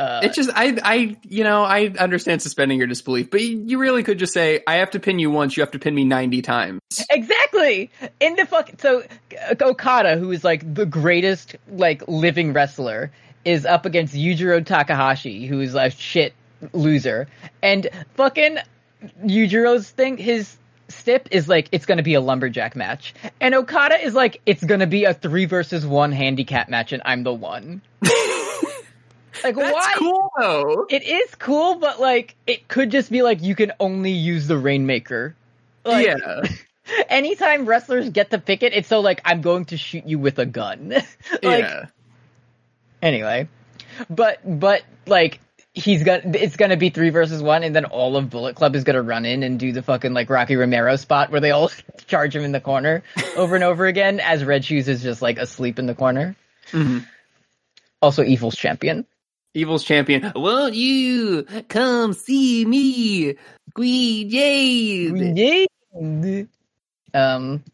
Uh, 0.00 0.20
It's 0.22 0.34
just 0.34 0.48
I 0.54 0.78
I 0.82 1.16
you 1.28 1.44
know 1.44 1.62
I 1.62 1.88
understand 1.98 2.40
suspending 2.40 2.78
your 2.78 2.86
disbelief, 2.86 3.30
but 3.30 3.42
you, 3.42 3.78
really 3.78 4.02
could 4.02 4.18
just 4.18 4.32
say 4.32 4.62
I 4.66 4.76
have 4.76 4.92
to 4.92 5.00
pin 5.00 5.18
you 5.18 5.30
once, 5.30 5.56
you 5.56 5.62
have 5.62 5.72
to 5.72 5.78
pin 5.78 5.94
me 5.94 6.04
ninety 6.04 6.40
times. 6.40 6.80
Exactly. 7.10 7.90
In 8.18 8.34
the 8.34 8.46
fuck. 8.46 8.70
So 8.78 9.02
uh, 9.50 9.54
Okada, 9.60 10.16
who 10.16 10.30
is 10.32 10.42
like 10.42 10.74
the 10.74 10.86
greatest 10.86 11.56
like 11.68 12.02
living 12.08 12.54
wrestler, 12.54 13.12
is 13.44 13.66
up 13.66 13.84
against 13.84 14.14
Yujiro 14.14 14.64
Takahashi, 14.64 15.46
who 15.46 15.60
is 15.60 15.74
a 15.74 15.90
shit 15.90 16.32
loser, 16.72 17.28
and 17.62 17.88
fucking 18.14 18.56
Yujiro's 19.22 19.90
thing, 19.90 20.16
his 20.16 20.56
stip 20.88 21.28
is 21.30 21.46
like 21.46 21.68
it's 21.72 21.84
gonna 21.84 22.02
be 22.02 22.14
a 22.14 22.20
lumberjack 22.22 22.74
match, 22.74 23.14
and 23.38 23.54
Okada 23.54 24.02
is 24.02 24.14
like 24.14 24.40
it's 24.46 24.64
gonna 24.64 24.86
be 24.86 25.04
a 25.04 25.12
three 25.12 25.44
versus 25.44 25.86
one 25.86 26.12
handicap 26.12 26.70
match, 26.70 26.92
and 26.92 27.02
I'm 27.04 27.22
the 27.22 27.34
one. 27.34 27.82
like 29.44 29.56
That's 29.56 29.72
why? 29.72 29.94
cool 29.96 30.32
though. 30.38 30.86
It 30.88 31.02
is 31.04 31.34
cool, 31.36 31.76
but 31.76 32.00
like 32.00 32.36
it 32.46 32.68
could 32.68 32.90
just 32.90 33.10
be 33.10 33.22
like 33.22 33.42
you 33.42 33.54
can 33.54 33.72
only 33.80 34.12
use 34.12 34.46
the 34.46 34.58
Rainmaker. 34.58 35.34
Like, 35.84 36.06
yeah. 36.06 36.42
anytime 37.08 37.66
wrestlers 37.66 38.10
get 38.10 38.30
to 38.30 38.38
pick 38.38 38.62
it, 38.62 38.72
it's 38.72 38.88
so 38.88 39.00
like 39.00 39.20
I'm 39.24 39.40
going 39.40 39.66
to 39.66 39.76
shoot 39.76 40.06
you 40.06 40.18
with 40.18 40.38
a 40.38 40.46
gun. 40.46 40.88
like 41.42 41.64
yeah. 41.64 41.86
anyway, 43.02 43.48
but 44.08 44.40
but 44.44 44.82
like 45.06 45.40
he's 45.72 46.02
gonna 46.02 46.22
it's 46.34 46.56
gonna 46.56 46.76
be 46.76 46.90
three 46.90 47.10
versus 47.10 47.42
one, 47.42 47.62
and 47.62 47.74
then 47.74 47.84
all 47.84 48.16
of 48.16 48.30
Bullet 48.30 48.56
Club 48.56 48.74
is 48.74 48.84
gonna 48.84 49.02
run 49.02 49.24
in 49.24 49.42
and 49.42 49.58
do 49.58 49.72
the 49.72 49.82
fucking 49.82 50.12
like 50.12 50.30
Rocky 50.30 50.56
Romero 50.56 50.96
spot 50.96 51.30
where 51.30 51.40
they 51.40 51.50
all 51.50 51.70
charge 52.06 52.34
him 52.34 52.42
in 52.42 52.52
the 52.52 52.60
corner 52.60 53.02
over 53.36 53.54
and 53.54 53.64
over 53.64 53.86
again 53.86 54.20
as 54.20 54.44
Red 54.44 54.64
Shoes 54.64 54.88
is 54.88 55.02
just 55.02 55.22
like 55.22 55.38
asleep 55.38 55.78
in 55.78 55.86
the 55.86 55.94
corner. 55.94 56.36
Mhm. 56.72 57.06
Also, 58.02 58.24
Evil's 58.24 58.56
champion. 58.56 59.04
Evil's 59.54 59.84
champion. 59.84 60.32
Won't 60.34 60.74
you 60.74 61.44
come 61.68 62.12
see 62.12 62.64
me, 62.64 63.36
Queen 63.74 64.30
Jane? 64.30 65.36
Yeah. 65.36 66.44
Um, 67.12 67.64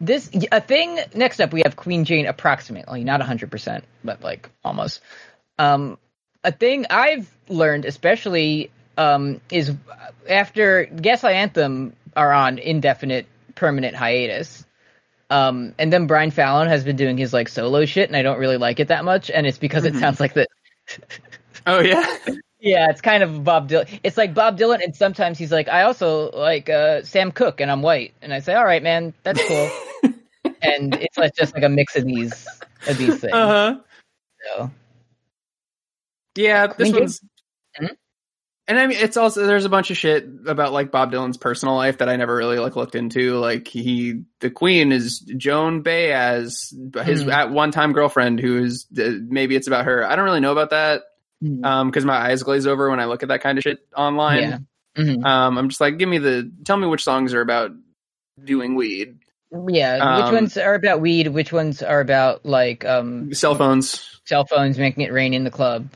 this 0.00 0.30
a 0.52 0.60
thing. 0.60 1.00
Next 1.14 1.40
up, 1.40 1.52
we 1.52 1.62
have 1.64 1.74
Queen 1.74 2.04
Jane, 2.04 2.26
approximately 2.26 3.02
not 3.02 3.20
hundred 3.22 3.50
percent, 3.50 3.84
but 4.04 4.22
like 4.22 4.50
almost. 4.64 5.00
Um, 5.58 5.98
a 6.44 6.52
thing 6.52 6.86
I've 6.90 7.28
learned, 7.48 7.86
especially, 7.86 8.70
um, 8.96 9.40
is 9.50 9.72
after 10.28 10.84
Gaslight 10.84 11.34
Anthem 11.34 11.94
are 12.14 12.32
on 12.32 12.58
indefinite, 12.58 13.26
permanent 13.54 13.96
hiatus. 13.96 14.64
Um, 15.28 15.74
and 15.76 15.92
then 15.92 16.06
Brian 16.06 16.30
Fallon 16.30 16.68
has 16.68 16.84
been 16.84 16.94
doing 16.94 17.18
his 17.18 17.32
like 17.32 17.48
solo 17.48 17.84
shit, 17.84 18.08
and 18.08 18.16
I 18.16 18.22
don't 18.22 18.38
really 18.38 18.58
like 18.58 18.78
it 18.78 18.88
that 18.88 19.04
much, 19.04 19.28
and 19.28 19.44
it's 19.44 19.58
because 19.58 19.84
it 19.84 19.96
sounds 19.96 20.20
like 20.20 20.34
that. 20.34 20.48
Oh 21.66 21.80
yeah. 21.80 22.04
Yeah, 22.58 22.88
it's 22.90 23.00
kind 23.00 23.22
of 23.22 23.44
Bob 23.44 23.68
Dylan. 23.68 24.00
It's 24.02 24.16
like 24.16 24.34
Bob 24.34 24.58
Dylan, 24.58 24.82
and 24.82 24.96
sometimes 24.96 25.38
he's 25.38 25.52
like, 25.52 25.68
I 25.68 25.82
also 25.82 26.30
like 26.32 26.68
uh, 26.68 27.02
Sam 27.02 27.30
Cooke, 27.30 27.60
and 27.60 27.70
I'm 27.70 27.82
white, 27.82 28.14
and 28.22 28.32
I 28.32 28.40
say, 28.40 28.54
all 28.54 28.64
right, 28.64 28.82
man, 28.82 29.12
that's 29.22 29.40
cool. 29.46 29.70
and 30.62 30.94
it's 30.94 31.16
like 31.18 31.34
just 31.36 31.54
like 31.54 31.62
a 31.64 31.68
mix 31.68 31.96
of 31.96 32.04
these 32.06 32.46
of 32.88 32.96
these 32.98 33.20
things. 33.20 33.34
Uh 33.34 33.46
huh. 33.46 33.76
So 34.56 34.70
Yeah, 36.36 36.66
this 36.68 36.76
Queen 36.76 36.92
Jane? 36.92 37.00
one's. 37.02 37.20
And 38.68 38.78
I 38.80 38.86
mean, 38.88 38.98
it's 39.00 39.16
also 39.16 39.46
there's 39.46 39.64
a 39.64 39.68
bunch 39.68 39.92
of 39.92 39.96
shit 39.96 40.26
about 40.46 40.72
like 40.72 40.90
Bob 40.90 41.12
Dylan's 41.12 41.36
personal 41.36 41.76
life 41.76 41.98
that 41.98 42.08
I 42.08 42.16
never 42.16 42.34
really 42.34 42.58
like 42.58 42.74
looked 42.74 42.96
into. 42.96 43.36
Like 43.38 43.68
he, 43.68 44.22
the 44.40 44.50
Queen 44.50 44.90
is 44.90 45.20
Joan 45.20 45.82
Baez, 45.82 46.74
his 47.04 47.22
Hmm. 47.22 47.30
at 47.30 47.50
one 47.52 47.70
time 47.70 47.92
girlfriend, 47.92 48.40
who 48.40 48.64
is 48.64 48.86
uh, 48.98 49.10
maybe 49.28 49.54
it's 49.54 49.68
about 49.68 49.84
her. 49.84 50.04
I 50.04 50.16
don't 50.16 50.24
really 50.24 50.40
know 50.40 50.50
about 50.52 50.70
that 50.70 51.02
um 51.62 51.90
because 51.90 52.04
my 52.04 52.16
eyes 52.16 52.42
glaze 52.42 52.66
over 52.66 52.90
when 52.90 52.98
I 52.98 53.04
look 53.04 53.22
at 53.22 53.28
that 53.28 53.40
kind 53.42 53.56
of 53.58 53.62
shit 53.62 53.78
online. 53.96 54.40
yeah, 54.42 54.58
Mhm. 54.98 55.24
Um, 55.24 55.58
I'm 55.58 55.68
just 55.68 55.80
like, 55.80 55.98
give 55.98 56.08
me 56.08 56.18
the, 56.18 56.50
tell 56.64 56.76
me 56.78 56.86
which 56.88 57.04
songs 57.04 57.34
are 57.34 57.42
about 57.42 57.70
doing 58.42 58.74
weed, 58.74 59.18
yeah. 59.68 60.16
which 60.16 60.24
Um, 60.26 60.34
ones 60.34 60.56
are 60.56 60.74
about 60.74 61.00
weed? 61.00 61.28
Which 61.28 61.52
ones 61.52 61.82
are 61.82 62.00
about 62.00 62.44
like 62.46 62.84
um 62.84 63.32
cell 63.32 63.54
phones. 63.54 64.20
cell 64.24 64.44
phones 64.44 64.76
making 64.76 65.04
it 65.04 65.12
rain 65.12 65.34
in 65.34 65.44
the 65.44 65.50
club? 65.52 65.88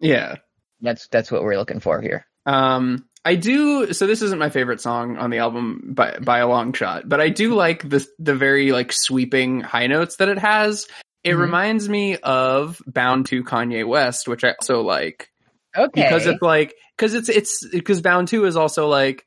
Yeah. 0.00 0.36
That's 0.80 1.08
that's 1.08 1.30
what 1.30 1.42
we're 1.42 1.56
looking 1.56 1.80
for 1.80 2.00
here. 2.00 2.26
Um, 2.46 3.04
I 3.24 3.34
do. 3.34 3.92
So 3.92 4.06
this 4.06 4.22
isn't 4.22 4.38
my 4.38 4.48
favorite 4.48 4.80
song 4.80 5.16
on 5.18 5.30
the 5.30 5.38
album 5.38 5.92
by 5.94 6.18
by 6.18 6.38
a 6.38 6.48
long 6.48 6.72
shot, 6.72 7.08
but 7.08 7.20
I 7.20 7.28
do 7.28 7.54
like 7.54 7.88
the 7.88 8.06
the 8.18 8.34
very 8.34 8.72
like 8.72 8.92
sweeping 8.92 9.60
high 9.60 9.86
notes 9.86 10.16
that 10.16 10.28
it 10.28 10.38
has. 10.38 10.86
It 11.24 11.32
Mhm. 11.32 11.38
reminds 11.40 11.88
me 11.88 12.16
of 12.16 12.80
"Bound 12.86 13.26
to 13.26 13.42
Kanye 13.42 13.86
West," 13.86 14.28
which 14.28 14.44
I 14.44 14.50
also 14.50 14.80
like 14.82 15.30
Okay, 15.76 16.02
because 16.02 16.26
it's 16.26 16.40
like 16.42 16.74
because 16.96 17.14
it's 17.14 17.28
it's 17.28 17.66
because 17.70 18.00
"Bound 18.00 18.28
to" 18.28 18.44
is 18.44 18.56
also 18.56 18.86
like 18.88 19.26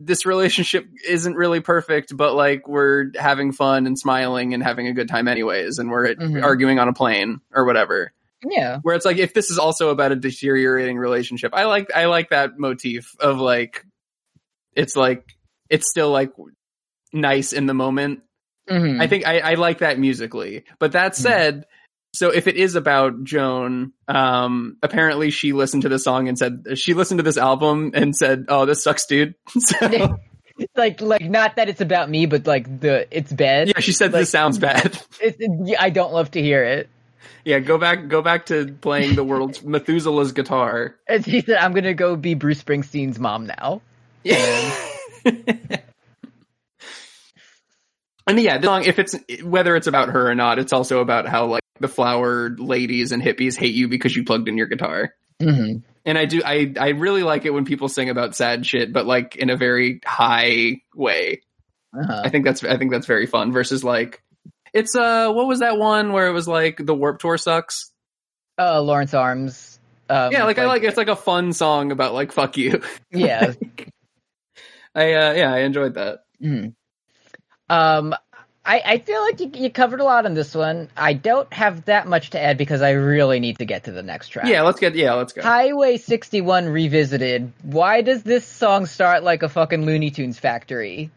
this 0.00 0.26
relationship 0.26 0.84
isn't 1.08 1.34
really 1.34 1.60
perfect, 1.60 2.14
but 2.16 2.34
like 2.34 2.68
we're 2.68 3.06
having 3.16 3.52
fun 3.52 3.86
and 3.86 3.98
smiling 3.98 4.52
and 4.52 4.62
having 4.62 4.86
a 4.86 4.92
good 4.92 5.08
time 5.08 5.28
anyways, 5.28 5.78
and 5.78 5.90
we're 5.90 6.14
Mhm. 6.14 6.42
arguing 6.42 6.78
on 6.78 6.88
a 6.88 6.92
plane 6.92 7.40
or 7.54 7.64
whatever 7.64 8.12
yeah, 8.48 8.78
where 8.82 8.94
it's 8.94 9.04
like 9.04 9.18
if 9.18 9.32
this 9.34 9.50
is 9.50 9.58
also 9.58 9.90
about 9.90 10.12
a 10.12 10.16
deteriorating 10.16 10.96
relationship 10.98 11.52
i 11.54 11.64
like 11.64 11.88
i 11.94 12.06
like 12.06 12.30
that 12.30 12.58
motif 12.58 13.14
of 13.20 13.38
like 13.38 13.84
it's 14.74 14.96
like 14.96 15.24
it's 15.70 15.88
still 15.88 16.10
like 16.10 16.32
nice 17.12 17.52
in 17.52 17.66
the 17.66 17.74
moment 17.74 18.20
Mhm. 18.68 19.00
i 19.00 19.06
think 19.06 19.26
I, 19.26 19.40
I 19.40 19.54
like 19.54 19.78
that 19.80 19.98
musically 19.98 20.64
but 20.78 20.92
that 20.92 21.14
said 21.14 21.66
so 22.14 22.30
if 22.30 22.46
it 22.46 22.56
is 22.56 22.76
about 22.76 23.22
joan 23.24 23.92
um 24.08 24.78
apparently 24.82 25.30
she 25.30 25.52
listened 25.52 25.82
to 25.82 25.88
the 25.90 25.98
song 25.98 26.28
and 26.28 26.38
said 26.38 26.64
she 26.78 26.94
listened 26.94 27.18
to 27.18 27.22
this 27.24 27.36
album 27.36 27.90
and 27.94 28.16
said 28.16 28.46
oh 28.48 28.64
this 28.66 28.82
sucks 28.82 29.04
dude 29.06 29.34
so 29.58 30.16
like 30.76 31.00
like 31.02 31.22
not 31.22 31.56
that 31.56 31.68
it's 31.68 31.80
about 31.80 32.08
me, 32.08 32.26
but 32.26 32.46
like 32.46 32.80
the 32.80 33.06
it's 33.10 33.32
bad. 33.32 33.68
yeah 33.68 33.80
she 33.80 33.90
said 33.92 34.12
Like- 34.12 34.20
this 34.20 34.30
sounds 34.30 34.58
bad 34.58 34.96
it- 35.20 35.76
I 35.78 35.90
don't 35.90 36.12
love 36.12 36.30
to 36.32 36.40
hear 36.40 36.62
it. 36.64 36.88
Yeah 37.44 37.58
go 37.58 37.78
back 37.78 38.08
go 38.08 38.22
back 38.22 38.46
to 38.46 38.74
playing 38.80 39.14
the 39.14 39.24
world's 39.24 39.62
methuselah's 39.64 40.32
guitar 40.32 40.96
And 41.06 41.24
she 41.24 41.40
said, 41.40 41.56
"I'm 41.56 41.72
gonna 41.72 41.94
go 41.94 42.16
be 42.16 42.34
Bruce 42.34 42.62
Springsteen's 42.62 43.18
mom 43.18 43.46
now." 43.46 43.82
Yeah. 44.22 44.76
and 48.26 48.40
yeah, 48.40 48.58
the 48.58 48.66
song, 48.66 48.84
if 48.84 48.98
it's 48.98 49.14
whether 49.42 49.76
it's 49.76 49.86
about 49.86 50.08
her 50.10 50.30
or 50.30 50.34
not, 50.34 50.58
it's 50.58 50.72
also 50.72 51.00
about 51.00 51.28
how 51.28 51.46
like 51.46 51.62
the 51.80 51.88
flower 51.88 52.50
ladies 52.50 53.12
and 53.12 53.22
hippies 53.22 53.56
hate 53.56 53.74
you 53.74 53.88
because 53.88 54.16
you 54.16 54.24
plugged 54.24 54.48
in 54.48 54.56
your 54.56 54.66
guitar. 54.66 55.14
Mm-hmm. 55.40 55.78
And 56.06 56.18
I 56.18 56.24
do, 56.26 56.42
I, 56.44 56.72
I 56.78 56.88
really 56.90 57.22
like 57.22 57.44
it 57.44 57.50
when 57.50 57.64
people 57.64 57.88
sing 57.88 58.10
about 58.10 58.36
sad 58.36 58.66
shit, 58.66 58.92
but 58.92 59.06
like 59.06 59.36
in 59.36 59.50
a 59.50 59.56
very 59.56 60.00
high 60.04 60.82
way. 60.94 61.42
Uh-huh. 61.96 62.22
I 62.24 62.28
think 62.28 62.44
that's, 62.44 62.62
I 62.62 62.76
think 62.76 62.90
that's 62.90 63.06
very 63.06 63.26
fun 63.26 63.52
versus 63.52 63.82
like, 63.82 64.22
it's, 64.74 64.94
uh, 64.94 65.32
what 65.32 65.46
was 65.46 65.60
that 65.60 65.78
one 65.78 66.12
where 66.12 66.26
it 66.26 66.32
was 66.32 66.46
like 66.46 66.76
the 66.84 66.94
Warp 66.94 67.20
Tour 67.20 67.38
sucks? 67.38 67.90
Uh, 68.58 68.82
Lawrence 68.82 69.14
Arms. 69.14 69.78
Um, 70.10 70.32
yeah, 70.32 70.44
like, 70.44 70.58
I 70.58 70.66
like, 70.66 70.82
it's 70.82 70.98
like 70.98 71.08
a 71.08 71.16
fun 71.16 71.54
song 71.54 71.90
about 71.90 72.12
like, 72.12 72.32
fuck 72.32 72.58
you. 72.58 72.82
Yeah. 73.10 73.52
I, 74.94 75.12
uh, 75.14 75.32
yeah, 75.32 75.52
I 75.52 75.60
enjoyed 75.60 75.94
that. 75.94 76.20
Mhm. 76.42 76.74
Um, 77.68 78.14
I, 78.66 78.82
I 78.84 78.98
feel 78.98 79.20
like 79.20 79.40
you, 79.40 79.50
you 79.54 79.70
covered 79.70 80.00
a 80.00 80.04
lot 80.04 80.24
on 80.24 80.34
this 80.34 80.54
one. 80.54 80.88
I 80.96 81.12
don't 81.12 81.52
have 81.52 81.84
that 81.86 82.06
much 82.06 82.30
to 82.30 82.40
add 82.40 82.56
because 82.56 82.80
I 82.80 82.92
really 82.92 83.40
need 83.40 83.58
to 83.58 83.64
get 83.64 83.84
to 83.84 83.92
the 83.92 84.02
next 84.02 84.28
track. 84.28 84.46
Yeah, 84.46 84.62
let's 84.62 84.80
get. 84.80 84.94
Yeah, 84.94 85.14
let's 85.14 85.32
go. 85.32 85.42
Highway 85.42 85.98
61 85.98 86.68
Revisited. 86.68 87.52
Why 87.62 88.00
does 88.00 88.22
this 88.22 88.46
song 88.46 88.86
start 88.86 89.22
like 89.22 89.42
a 89.42 89.48
fucking 89.48 89.84
Looney 89.84 90.10
Tunes 90.10 90.38
factory? 90.38 91.10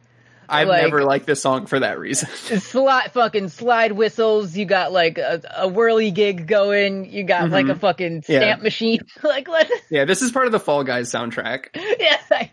I've 0.50 0.68
like- 0.68 0.82
never 0.84 1.04
liked 1.04 1.26
this 1.26 1.42
song 1.42 1.66
for 1.66 1.80
that 1.80 2.00
reason. 2.00 2.30
Slide 2.60 3.12
fucking 3.12 3.50
slide 3.50 3.92
whistles. 3.92 4.56
You 4.56 4.66
got 4.66 4.92
like 4.92 5.18
a, 5.18 5.42
a 5.58 5.68
whirly 5.68 6.12
gig 6.12 6.48
going. 6.48 7.12
You 7.12 7.24
got 7.24 7.50
like 7.50 7.68
a 7.68 7.76
fucking 7.76 8.22
Mm-hmm. 8.22 8.32
Yeah. 8.32 8.40
stamp 8.40 8.64
machine. 8.64 9.00
like 9.24 9.48
let 9.48 9.70
yeah, 9.90 10.06
this 10.06 10.22
is 10.22 10.32
part 10.32 10.46
of 10.46 10.52
the 10.52 10.60
Fall 10.60 10.84
Guys 10.84 11.12
soundtrack. 11.12 11.68
yes, 11.76 12.24
I, 12.32 12.52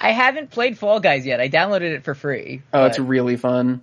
I 0.00 0.12
haven't 0.12 0.50
played 0.50 0.78
Fall 0.78 1.00
Guys 1.00 1.26
yet. 1.26 1.40
I 1.40 1.48
downloaded 1.48 1.92
it 1.94 2.04
for 2.04 2.14
free. 2.14 2.62
Oh, 2.72 2.86
it's 2.86 2.98
really 2.98 3.36
fun. 3.36 3.82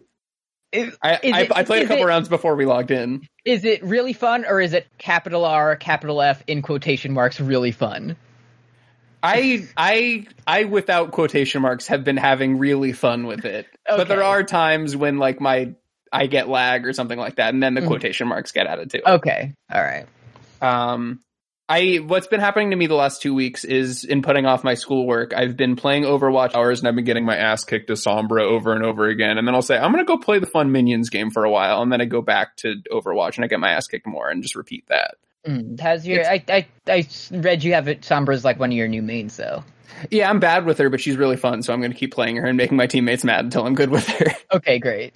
is, 0.72 0.98
I, 1.02 1.20
Is 1.24 1.34
I, 1.34 1.42
it- 1.42 1.52
I 1.56 1.64
played 1.64 1.84
a 1.84 1.88
couple 1.88 2.04
it- 2.04 2.08
rounds 2.08 2.30
before 2.30 2.56
we 2.56 2.66
logged 2.66 2.92
in. 2.92 3.28
is 3.46 3.64
it 3.66 3.84
really 3.84 4.14
fun 4.14 4.46
or 4.46 4.60
is 4.62 4.74
it 4.74 4.88
capital 4.98 5.46
R, 5.46 5.76
capital 5.76 6.22
F 6.22 6.44
in 6.48 6.62
quotation 6.62 7.14
marks 7.14 7.40
really 7.40 7.72
fun? 7.72 8.16
I 9.28 9.68
I 9.76 10.28
I 10.46 10.64
without 10.66 11.12
quotation 11.12 11.62
marks 11.62 11.88
have 11.88 12.04
been 12.04 12.18
having 12.18 12.58
really 12.58 12.94
fun 12.94 13.28
with 13.28 13.46
it. 13.46 13.68
But 13.88 14.08
there 14.08 14.24
are 14.24 14.44
times 14.44 14.96
when 14.96 15.18
like 15.18 15.42
my 15.42 15.74
I 16.12 16.28
get 16.28 16.48
lag 16.48 16.86
or 16.88 16.94
something 16.94 17.20
like 17.20 17.36
that, 17.36 17.54
and 17.54 17.62
then 17.62 17.74
the 17.74 17.82
Mhm. 17.82 17.88
quotation 17.88 18.28
marks 18.28 18.52
get 18.52 18.66
added 18.68 18.92
to 18.92 18.98
it. 19.00 19.04
Okay, 19.06 19.54
all 19.72 19.82
right. 19.82 20.06
Um, 20.62 21.20
I 21.70 21.96
what's 21.98 22.28
been 22.28 22.40
happening 22.40 22.70
to 22.72 22.78
me 22.78 22.88
the 22.88 22.96
last 22.96 23.22
two 23.22 23.34
weeks 23.34 23.66
is 23.66 24.06
in 24.06 24.22
putting 24.22 24.46
off 24.46 24.64
my 24.64 24.76
schoolwork. 24.76 25.34
I've 25.36 25.58
been 25.58 25.76
playing 25.76 26.04
Overwatch 26.04 26.56
hours, 26.56 26.80
and 26.80 26.88
I've 26.88 26.96
been 26.96 27.04
getting 27.04 27.26
my 27.26 27.36
ass 27.36 27.66
kicked 27.66 27.88
to 27.88 27.94
Sombra 27.94 28.44
over 28.44 28.72
and 28.74 28.86
over 28.86 29.08
again. 29.10 29.38
And 29.38 29.46
then 29.46 29.54
I'll 29.54 29.62
say 29.62 29.78
I'm 29.78 29.92
gonna 29.92 30.06
go 30.06 30.18
play 30.18 30.40
the 30.40 30.46
fun 30.46 30.72
Minions 30.72 31.10
game 31.10 31.30
for 31.30 31.44
a 31.44 31.52
while, 31.52 31.82
and 31.82 31.92
then 31.92 32.00
I 32.00 32.06
go 32.06 32.22
back 32.22 32.56
to 32.58 32.76
Overwatch 32.90 33.36
and 33.36 33.44
I 33.44 33.50
get 33.50 33.60
my 33.60 33.72
ass 33.72 33.88
kicked 33.88 34.08
more, 34.08 34.30
and 34.30 34.42
just 34.42 34.56
repeat 34.56 34.86
that. 34.88 35.16
Mm, 35.48 35.80
Has 35.80 36.06
your 36.06 36.26
I 36.26 36.44
I 36.88 37.08
read 37.32 37.64
you 37.64 37.74
have 37.74 37.88
it 37.88 38.02
Sombra's 38.02 38.44
like 38.44 38.60
one 38.60 38.70
of 38.72 38.76
your 38.78 38.88
new 38.88 39.02
mains 39.02 39.38
though. 39.38 39.64
Yeah, 40.12 40.30
I'm 40.30 40.40
bad 40.40 40.66
with 40.66 40.78
her, 40.78 40.90
but 40.90 41.00
she's 41.00 41.16
really 41.18 41.38
fun, 41.38 41.64
so 41.64 41.74
I'm 41.74 41.82
gonna 41.82 41.94
keep 41.94 42.14
playing 42.14 42.36
her 42.36 42.46
and 42.46 42.58
making 42.58 42.78
my 42.78 42.86
teammates 42.88 43.24
mad 43.24 43.46
until 43.46 43.66
I'm 43.66 43.76
good 43.76 43.90
with 43.90 44.08
her. 44.08 44.26
Okay, 44.52 44.80
great. 44.80 45.14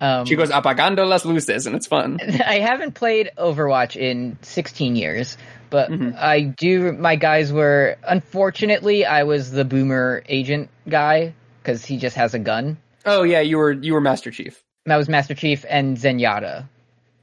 Um, 0.00 0.24
she 0.24 0.34
goes 0.34 0.50
apagando 0.50 1.06
las 1.06 1.24
luces, 1.26 1.66
and 1.66 1.76
it's 1.76 1.86
fun. 1.86 2.18
I 2.46 2.58
haven't 2.60 2.92
played 2.94 3.30
Overwatch 3.36 3.96
in 3.96 4.38
16 4.42 4.96
years, 4.96 5.36
but 5.68 5.90
Mhm. 5.90 6.16
I 6.16 6.40
do. 6.40 6.92
My 6.92 7.16
guys 7.16 7.52
were 7.52 7.96
unfortunately 8.06 9.04
I 9.04 9.24
was 9.24 9.50
the 9.50 9.64
boomer 9.64 10.22
agent 10.28 10.70
guy 10.88 11.34
because 11.62 11.84
he 11.84 11.98
just 11.98 12.16
has 12.16 12.32
a 12.32 12.38
gun. 12.38 12.78
Oh 13.04 13.22
yeah, 13.24 13.40
you 13.40 13.58
were 13.58 13.72
you 13.72 13.92
were 13.94 14.00
Master 14.00 14.30
Chief. 14.30 14.62
I 14.88 14.96
was 14.96 15.08
Master 15.08 15.34
Chief 15.34 15.64
and 15.68 15.96
Zenyatta. 15.98 16.66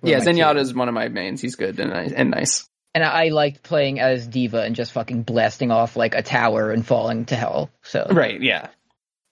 Were 0.02 0.10
Yeah, 0.10 0.18
my. 0.20 0.26
Zenyatta 0.26 0.58
is 0.60 0.74
one 0.74 0.88
of 0.88 0.94
my 0.94 1.08
mains. 1.10 1.42
He's 1.42 1.56
good 1.56 1.80
and 1.80 1.92
nice. 1.92 2.12
And 2.12 2.32
nice. 2.32 2.68
And 2.94 3.04
I 3.04 3.30
liked 3.30 3.62
playing 3.64 4.00
as 4.00 4.26
D.Va 4.28 4.62
and 4.64 4.76
just 4.76 4.92
fucking 4.92 5.24
blasting 5.24 5.70
off 5.72 5.96
like 5.96 6.16
a 6.16 6.24
tower 6.24 6.72
and 6.72 6.86
falling 6.86 7.26
to 7.26 7.36
hell. 7.36 7.70
So 7.84 8.08
Right? 8.10 8.42
Yeah. 8.42 8.68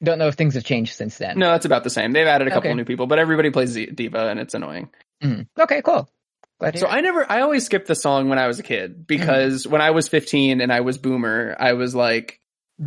don't 0.04 0.20
know 0.20 0.28
if 0.28 0.36
things 0.36 0.54
have 0.54 0.64
changed 0.64 0.94
since 0.96 1.18
then. 1.18 1.40
No, 1.40 1.54
it's 1.56 1.66
about 1.66 1.84
the 1.84 1.90
same. 1.90 2.12
They've 2.12 2.28
added 2.28 2.48
a 2.48 2.52
couple 2.52 2.70
Okay. 2.70 2.76
new 2.76 2.86
people, 2.86 3.08
but 3.08 3.18
everybody 3.18 3.50
plays 3.50 3.70
Z- 3.70 3.92
D.Va, 3.96 4.28
and 4.30 4.40
it's 4.40 4.54
annoying. 4.54 4.90
Mhm. 5.24 5.48
Okay, 5.60 5.82
cool. 5.82 6.08
Glad 6.60 6.78
So. 6.78 6.88
I 6.88 7.02
never, 7.02 7.30
I 7.30 7.42
always 7.42 7.66
skipped 7.66 7.88
the 7.88 7.96
song 7.96 8.30
when 8.30 8.38
I 8.38 8.46
was 8.48 8.60
a 8.60 8.64
kid 8.64 9.08
because 9.08 9.66
when 9.68 9.82
I 9.82 9.92
was 9.92 10.08
15 10.08 10.62
and 10.62 10.72
I 10.72 10.82
was 10.82 10.98
boomer, 11.00 11.56
I 11.60 11.74
was 11.74 11.96
like, 11.96 12.40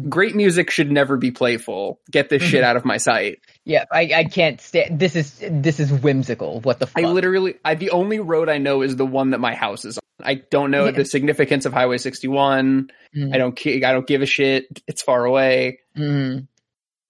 great 0.08 0.36
music 0.36 0.70
should 0.70 0.92
never 0.92 1.16
be 1.16 1.30
playful. 1.30 1.98
Get 2.10 2.28
this 2.28 2.42
shit 2.42 2.62
Mhm. 2.62 2.66
out 2.66 2.76
of 2.76 2.84
my 2.84 2.98
sight. 2.98 3.40
Yeah, 3.68 3.84
I, 3.92 4.10
I 4.14 4.24
can't 4.24 4.60
stand. 4.60 4.98
This 4.98 5.14
is 5.14 5.38
this 5.48 5.78
is 5.78 5.92
whimsical. 5.92 6.60
What 6.62 6.78
the 6.80 6.86
fuck? 6.86 7.04
I 7.04 7.06
literally, 7.06 7.54
I, 7.64 7.74
the 7.74 7.90
only 7.90 8.18
road 8.18 8.48
I 8.48 8.56
know 8.58 8.80
is 8.82 8.96
the 8.96 9.04
one 9.06 9.30
that 9.30 9.38
my 9.40 9.54
house 9.54 9.84
is 9.84 9.98
on. 9.98 10.02
I 10.26 10.34
don't 10.50 10.70
know 10.72 10.86
Yeah. 10.86 10.92
the 10.92 11.04
significance 11.04 11.66
of 11.66 11.72
Highway 11.74 11.98
61. 11.98 12.90
Mhm. 13.14 13.34
I 13.34 13.38
don't, 13.38 13.66
I 13.66 13.92
don't 13.92 14.06
give 14.06 14.22
a 14.22 14.26
shit. 14.26 14.66
It's 14.88 15.02
far 15.02 15.24
away. 15.26 15.80
Mhm. 15.96 16.48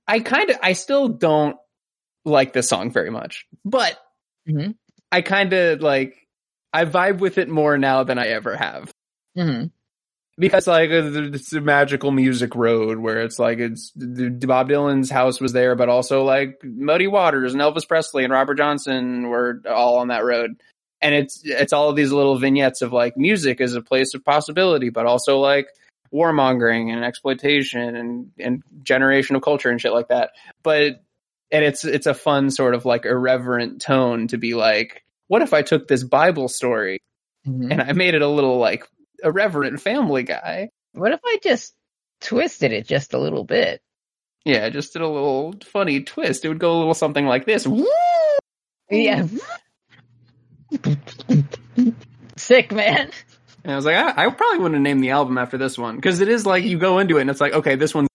I 0.07 0.21
kind 0.21 0.51
of, 0.51 0.57
I 0.63 0.73
still 0.73 1.09
don't 1.09 1.57
like 2.25 2.53
this 2.53 2.69
song 2.69 2.91
very 2.91 3.11
much, 3.11 3.47
but 3.65 3.97
Mhm. 4.49 4.75
I 5.13 5.23
kind 5.23 5.53
of 5.53 5.81
like, 5.81 6.17
I 6.73 6.85
vibe 6.87 7.19
with 7.21 7.39
it 7.39 7.49
more 7.49 7.79
now 7.79 8.03
than 8.05 8.19
I 8.19 8.27
ever 8.29 8.57
have. 8.57 8.93
Mhm. 9.37 9.71
Because 10.39 10.67
like 10.67 10.91
uh, 10.91 11.33
it's 11.35 11.53
a 11.53 11.61
magical 11.61 12.11
music 12.11 12.55
road 12.55 12.99
where 12.99 13.23
it's 13.23 13.39
like 13.39 13.59
it's 13.59 13.91
Bob 13.93 14.69
Dylan's 14.69 15.11
house 15.11 15.41
was 15.41 15.53
there, 15.53 15.75
but 15.75 15.89
also 15.89 16.23
like 16.25 16.61
Muddy 16.63 17.07
Waters 17.07 17.53
and 17.53 17.63
Elvis 17.63 17.87
Presley 17.89 18.25
and 18.25 18.33
Robert 18.33 18.55
Johnson 18.57 19.29
were 19.29 19.61
all 19.69 19.99
on 19.99 20.09
that 20.09 20.25
road. 20.25 20.61
And 21.01 21.15
it's 21.15 21.43
it's 21.45 21.73
all 21.73 21.91
of 21.91 21.97
these 21.97 22.13
little 22.13 22.39
vignettes 22.39 22.83
of 22.83 22.93
like 22.93 23.17
music 23.17 23.61
as 23.61 23.75
a 23.75 23.83
place 23.83 24.15
of 24.15 24.25
possibility, 24.25 24.91
but 24.91 25.07
also 25.07 25.39
like 25.39 25.69
warmongering 26.13 26.93
and 26.93 27.05
exploitation 27.05 27.95
and 27.97 28.31
and 28.39 28.63
generational 28.83 29.43
culture 29.43 29.71
and 29.71 29.81
shit 29.81 29.93
like 29.93 30.09
that. 30.09 30.31
But 30.63 31.03
and 31.51 31.65
it's 31.65 31.85
it's 31.85 32.07
a 32.07 32.15
fun 32.15 32.51
sort 32.51 32.75
of 32.75 32.85
like 32.85 33.05
irreverent 33.05 33.81
tone 33.81 34.29
to 34.29 34.39
be 34.39 34.55
like, 34.55 35.03
what 35.29 35.43
if 35.43 35.53
I 35.55 35.63
took 35.63 35.89
this 35.89 36.03
Bible 36.05 36.49
story 36.49 36.99
Mhm. 37.47 37.71
and 37.71 37.81
I 37.81 37.93
made 37.93 38.15
it 38.15 38.23
a 38.23 38.29
little 38.29 38.59
like 38.59 38.85
irreverent 39.23 39.81
family 39.81 40.23
guy? 40.23 40.71
What 40.93 41.13
if 41.13 41.21
I 41.25 41.39
just 41.43 41.75
twisted 42.21 42.73
it 42.73 42.87
just 42.87 43.15
a 43.15 43.19
little 43.19 43.45
bit? 43.45 43.81
Yeah, 44.45 44.69
just 44.71 44.93
did 44.95 45.03
a 45.03 45.09
little 45.09 45.55
funny 45.65 46.03
twist. 46.03 46.45
It 46.45 46.49
would 46.49 46.59
go 46.59 46.73
a 46.73 46.79
little 46.79 46.95
something 46.95 47.27
like 47.27 47.45
this. 47.45 47.67
Woo! 47.67 47.87
Yeah. 48.91 49.27
Sick 52.37 52.73
man. 52.73 53.11
And 53.65 53.73
I 53.73 53.77
was 53.77 53.85
like, 53.85 53.97
I, 53.97 54.27
I 54.27 54.31
probably 54.31 54.59
wouldn't 54.59 54.75
have 54.77 54.83
named 54.83 55.03
the 55.03 55.11
album 55.11 55.37
after 55.39 55.59
this 55.59 55.77
one 55.77 55.97
because 55.97 56.21
it 56.21 56.29
is 56.29 56.47
like 56.47 56.65
you 56.65 56.79
go 56.79 56.99
into 56.99 57.19
it 57.19 57.23
and 57.23 57.31
it's 57.31 57.41
like, 57.41 57.53
okay, 57.53 57.75
this 57.77 57.95
one's 57.95 58.09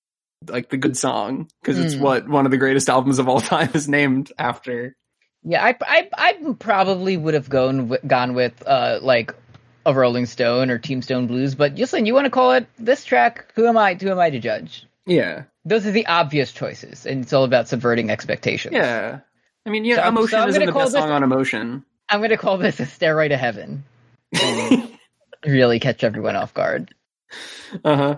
like 0.48 0.70
the 0.70 0.78
good 0.78 0.98
song 0.98 1.48
because 1.62 1.78
it's 1.80 1.96
Mm. 1.96 2.00
what 2.02 2.28
one 2.28 2.46
of 2.46 2.52
the 2.52 2.58
greatest 2.58 2.90
albums 2.90 3.20
of 3.20 3.28
all 3.28 3.40
time 3.42 3.70
is 3.74 3.88
named 3.88 4.32
after. 4.38 4.96
Yeah, 5.44 5.64
I, 5.64 5.76
I, 5.82 6.10
I 6.18 6.34
probably 6.58 7.18
would 7.18 7.34
have 7.34 7.50
gone 7.50 7.90
with, 7.90 8.08
gone 8.08 8.34
with 8.34 8.64
uh 8.66 9.00
like 9.02 9.36
a 9.86 9.94
Rolling 9.94 10.26
Stone 10.26 10.70
or 10.72 10.78
Tombstone 10.80 11.28
Blues, 11.28 11.56
but 11.56 11.76
Yuslin, 11.76 12.06
you 12.06 12.14
want 12.14 12.26
to 12.26 12.30
call 12.32 12.52
it 12.54 12.68
this 12.80 13.04
track? 13.06 13.52
Who 13.56 13.68
am 13.68 13.78
I? 13.78 13.96
Who 13.96 14.10
am 14.10 14.20
I 14.20 14.30
to 14.30 14.40
judge? 14.40 14.86
Yeah, 15.06 15.44
Those 15.66 15.86
are 15.86 15.92
the 15.92 16.06
obvious 16.08 16.52
choices, 16.54 17.06
and 17.06 17.24
it's 17.24 17.34
all 17.34 17.44
about 17.44 17.68
subverting 17.68 18.10
expectations. 18.10 18.74
yeah. 18.74 19.20
I 19.66 19.70
mean, 19.70 19.86
yeah, 19.86 19.96
So 19.98 20.02
I'm- 20.04 20.16
so 20.16 20.20
emotion 20.22 20.50
isn't 20.50 20.66
the 20.66 20.72
best 20.72 20.92
this- 20.94 21.02
song 21.02 21.12
on 21.12 21.24
emotion. 21.24 21.86
I'm 22.10 22.22
gonna 22.22 22.38
call 22.38 22.58
this 22.58 22.80
a 22.80 22.86
stairway 22.86 23.28
to 23.30 23.38
heaven. 23.38 23.84
really 25.46 25.80
catch 25.80 26.04
everyone 26.04 26.36
off 26.36 26.54
guard. 26.54 26.94
uh 27.84 27.96
huh. 27.96 28.18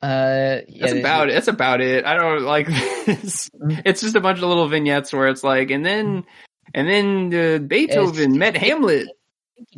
Uh, 0.00 0.60
yeah, 0.68 0.86
That's 0.86 0.92
about 0.92 1.28
it. 1.28 1.32
That's 1.32 1.48
about 1.48 1.80
it. 1.80 2.04
I 2.04 2.14
don't 2.16 2.42
like 2.42 2.68
this. 2.68 3.50
Mm. 3.50 3.82
It's 3.84 4.00
just 4.00 4.14
a 4.14 4.20
bunch 4.20 4.38
of 4.38 4.44
little 4.44 4.68
vignettes 4.68 5.12
where 5.12 5.26
it's 5.26 5.42
like, 5.42 5.70
and 5.70 5.84
then, 5.84 6.24
and 6.72 6.88
then 6.88 7.34
uh, 7.34 7.58
Beethoven 7.58 8.38
met 8.38 8.56
Hamlet. 8.56 9.08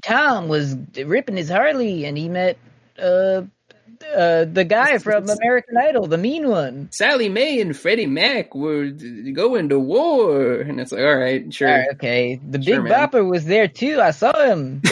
Tom 0.02 0.48
was 0.48 0.76
ripping 1.04 1.36
his 1.36 1.48
Harley, 1.48 2.04
and 2.04 2.16
he 2.16 2.28
met 2.28 2.58
uh, 2.98 3.42
uh 4.14 4.44
the 4.44 4.66
guy 4.68 4.98
from 4.98 5.28
American 5.28 5.76
Idol, 5.76 6.06
the 6.06 6.18
mean 6.18 6.48
one. 6.48 6.88
Sallie 6.92 7.28
Mae 7.28 7.60
and 7.60 7.76
Freddie 7.76 8.06
Mac 8.06 8.54
were 8.54 8.90
going 9.32 9.68
to 9.68 9.78
war, 9.78 10.60
and 10.60 10.80
it's 10.80 10.92
like, 10.92 11.02
all 11.02 11.16
right, 11.16 11.52
sure. 11.52 11.68
All 11.68 11.78
right, 11.78 11.88
okay, 11.94 12.40
the 12.42 12.62
Sure, 12.62 12.82
Big 12.82 12.90
man. 12.90 13.10
Bopper 13.10 13.28
was 13.28 13.44
there 13.44 13.68
too. 13.68 14.00
I 14.00 14.10
saw 14.10 14.38
him. 14.46 14.82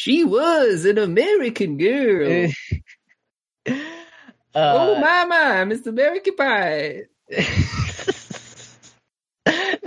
She 0.00 0.24
was 0.24 0.86
an 0.86 0.96
American 0.96 1.76
girl. 1.76 2.50
uh, 3.68 3.74
oh 4.54 4.98
my 4.98 5.26
my, 5.26 5.66
Mr. 5.66 5.88
American 5.88 6.36
Pie. 6.36 7.02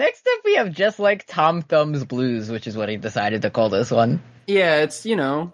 Next 0.04 0.28
up, 0.28 0.42
we 0.44 0.56
have 0.56 0.74
just 0.74 1.00
like 1.00 1.26
Tom 1.26 1.62
Thumb's 1.62 2.04
Blues, 2.04 2.50
which 2.52 2.68
is 2.68 2.76
what 2.76 2.90
he 2.90 2.98
decided 2.98 3.44
to 3.44 3.50
call 3.50 3.70
this 3.70 3.90
one. 3.90 4.22
Yeah, 4.48 4.82
it's 4.82 5.06
you 5.06 5.16
know 5.16 5.54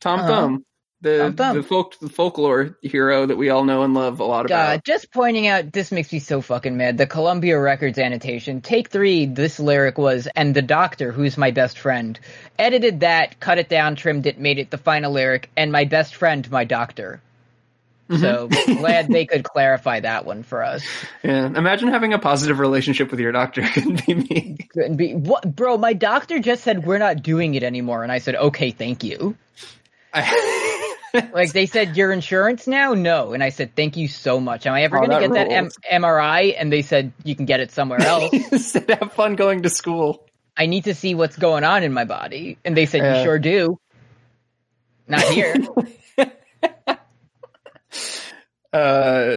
Tom 0.00 0.20
Uh-huh. 0.20 0.28
Thumb, 0.28 0.64
the 1.02 1.18
Tom 1.18 1.36
Thumb. 1.36 1.56
the 1.58 1.62
folk 1.62 1.98
the 2.00 2.08
folklore 2.08 2.78
hero 2.80 3.26
that 3.26 3.36
we 3.36 3.50
all 3.50 3.64
know 3.64 3.82
and 3.82 3.92
love 3.92 4.20
a 4.20 4.24
lot 4.24 4.46
about. 4.46 4.48
God, 4.76 4.80
just 4.86 5.12
pointing 5.12 5.46
out, 5.46 5.72
this 5.74 5.92
makes 5.92 6.10
me 6.10 6.20
so 6.20 6.40
fucking 6.40 6.74
mad. 6.74 6.96
The 6.96 7.06
Columbia 7.06 7.60
Records 7.60 7.98
annotation, 7.98 8.62
take 8.62 8.88
three, 8.88 9.26
this 9.26 9.60
lyric 9.60 9.98
was, 9.98 10.26
and 10.34 10.54
the 10.54 10.62
doctor, 10.62 11.12
who's 11.12 11.36
my 11.36 11.50
best 11.50 11.78
friend. 11.78 12.18
Edited 12.58 13.00
that, 13.00 13.40
cut 13.40 13.58
it 13.58 13.68
down, 13.68 13.96
trimmed 13.96 14.24
it, 14.26 14.38
made 14.38 14.58
it 14.58 14.70
the 14.70 14.78
final 14.78 15.12
lyric, 15.12 15.50
and 15.54 15.70
my 15.70 15.84
best 15.84 16.14
friend, 16.14 16.50
my 16.50 16.64
doctor. 16.64 17.20
Mm-hmm. 18.10 18.20
So 18.20 18.74
glad 18.76 19.08
they 19.08 19.26
could 19.26 19.44
clarify 19.44 20.00
that 20.00 20.24
one 20.26 20.42
for 20.42 20.62
us. 20.62 20.84
Yeah, 21.22 21.46
imagine 21.46 21.88
having 21.88 22.12
a 22.12 22.18
positive 22.18 22.58
relationship 22.58 23.10
with 23.10 23.20
your 23.20 23.32
doctor. 23.32 23.62
Couldn't 23.74 24.04
be 24.06 24.14
me. 24.14 24.56
Couldn't 24.72 24.96
be 24.96 25.14
what, 25.14 25.54
bro. 25.56 25.78
My 25.78 25.92
doctor 25.94 26.38
just 26.40 26.64
said 26.64 26.84
we're 26.84 26.98
not 26.98 27.22
doing 27.22 27.54
it 27.54 27.62
anymore, 27.62 28.02
and 28.02 28.12
I 28.12 28.18
said 28.18 28.34
okay, 28.34 28.70
thank 28.70 29.04
you. 29.04 29.36
I, 30.12 30.98
like 31.32 31.52
they 31.52 31.66
said, 31.66 31.96
your 31.96 32.12
insurance 32.12 32.66
now? 32.66 32.94
No, 32.94 33.32
and 33.32 33.42
I 33.42 33.48
said, 33.50 33.74
thank 33.76 33.96
you 33.96 34.08
so 34.08 34.40
much. 34.40 34.66
Am 34.66 34.74
I 34.74 34.82
ever 34.82 34.98
Oh, 34.98 35.06
going 35.06 35.10
to 35.22 35.28
get 35.28 35.34
that 35.34 35.52
M- 35.52 35.70
MRI? 36.02 36.54
And 36.58 36.72
they 36.72 36.82
said 36.82 37.12
you 37.24 37.34
can 37.34 37.46
get 37.46 37.60
it 37.60 37.70
somewhere 37.70 38.00
else. 38.02 38.32
Said 38.58 38.90
have 38.90 39.12
fun 39.12 39.36
going 39.36 39.62
to 39.62 39.70
school. 39.70 40.26
I 40.56 40.66
need 40.66 40.84
to 40.84 40.94
see 40.94 41.14
what's 41.14 41.36
going 41.36 41.64
on 41.64 41.82
in 41.82 41.92
my 41.94 42.04
body, 42.04 42.58
and 42.64 42.76
they 42.76 42.84
said 42.86 43.16
you 43.18 43.24
sure 43.24 43.38
do. 43.38 43.78
Not 45.08 45.22
here. 45.22 45.56
Uh, 48.72 49.34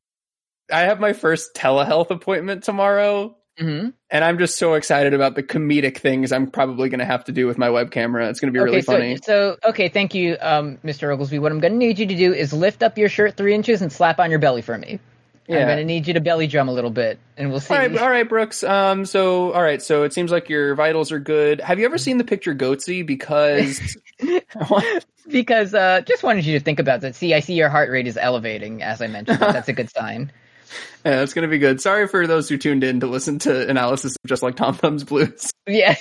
I 0.71 0.79
have 0.81 0.99
my 0.99 1.13
first 1.13 1.53
telehealth 1.53 2.09
appointment 2.09 2.63
tomorrow, 2.63 3.35
hmm 3.57 3.89
and 4.09 4.23
I'm 4.23 4.37
just 4.37 4.57
so 4.57 4.75
excited 4.75 5.13
about 5.13 5.35
the 5.35 5.43
comedic 5.43 5.97
things 5.97 6.31
I'm 6.31 6.49
probably 6.49 6.89
going 6.89 6.99
to 6.99 7.05
have 7.05 7.23
to 7.25 7.31
do 7.31 7.47
with 7.47 7.57
my 7.57 7.69
web 7.69 7.91
camera. 7.91 8.29
It's 8.29 8.39
going 8.39 8.53
to 8.53 8.57
be 8.57 8.63
really 8.63 8.77
okay, 8.77 8.85
funny. 8.85 9.17
so 9.17 9.57
so 9.63 9.69
okay, 9.69 9.89
thank 9.89 10.13
you, 10.13 10.37
um, 10.41 10.77
Mr. 10.83 11.11
Oglesby. 11.13 11.39
What 11.39 11.51
I'm 11.51 11.59
going 11.59 11.73
to 11.73 11.77
need 11.77 11.99
you 11.99 12.05
to 12.07 12.15
do 12.15 12.33
is 12.33 12.53
lift 12.53 12.83
up 12.83 12.97
your 12.97 13.09
shirt 13.09 13.37
three 13.37 13.53
inches 13.53 13.81
and 13.81 13.91
slap 13.91 14.19
on 14.19 14.29
your 14.29 14.39
belly 14.39 14.61
for 14.61 14.77
me. 14.77 14.99
I'm 15.47 15.67
going 15.67 15.77
to 15.77 15.85
need 15.85 16.07
you 16.07 16.15
to 16.15 16.21
belly 16.21 16.47
drum 16.47 16.69
a 16.69 16.73
little 16.73 16.89
bit, 16.89 17.19
and 17.37 17.51
we'll 17.51 17.59
see. 17.59 17.73
All 17.73 17.79
right, 17.79 17.97
all 17.97 18.09
right, 18.09 18.27
Brooks. 18.27 18.63
Um, 18.63 19.05
so 19.05 19.51
all 19.53 19.61
right, 19.61 19.81
so 19.81 20.03
it 20.03 20.13
seems 20.13 20.31
like 20.31 20.49
your 20.49 20.73
vitals 20.75 21.11
are 21.11 21.19
good. 21.19 21.61
Have 21.61 21.77
you 21.77 21.85
ever 21.85 21.97
seen 21.97 22.17
the 22.17 22.23
picture 22.23 22.55
Goatse? 22.55 23.05
Because 23.05 23.97
because 25.27 25.73
uh, 25.73 26.01
just 26.01 26.23
wanted 26.23 26.45
you 26.45 26.57
to 26.57 26.63
think 26.63 26.79
about 26.79 27.01
that. 27.01 27.15
See, 27.15 27.33
I 27.33 27.41
see 27.41 27.53
your 27.53 27.69
heart 27.69 27.91
rate 27.91 28.07
is 28.07 28.17
elevating, 28.17 28.81
as 28.81 29.01
I 29.01 29.07
mentioned. 29.07 29.39
That's 29.39 29.69
a 29.69 29.73
good 29.73 29.89
sign. 29.91 30.31
yeah, 31.05 31.21
it's 31.21 31.33
going 31.33 31.47
to 31.47 31.51
be 31.51 31.59
good. 31.59 31.79
Sorry 31.79 32.07
for 32.07 32.25
those 32.25 32.49
who 32.49 32.57
tuned 32.57 32.83
in 32.83 33.01
to 33.01 33.07
listen 33.07 33.39
to 33.39 33.69
analysis 33.69 34.15
of 34.15 34.27
just 34.27 34.41
like 34.41 34.55
Tom 34.55 34.73
Thumbs 34.73 35.03
Blues. 35.03 35.51
Yeah. 35.67 35.95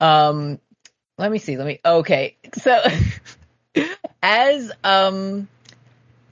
um, 0.00 0.60
let 1.18 1.30
me 1.32 1.38
see. 1.38 1.56
Let 1.56 1.66
me. 1.66 1.80
Okay, 1.84 2.36
so 2.54 2.82
as 4.22 4.72
um 4.84 5.48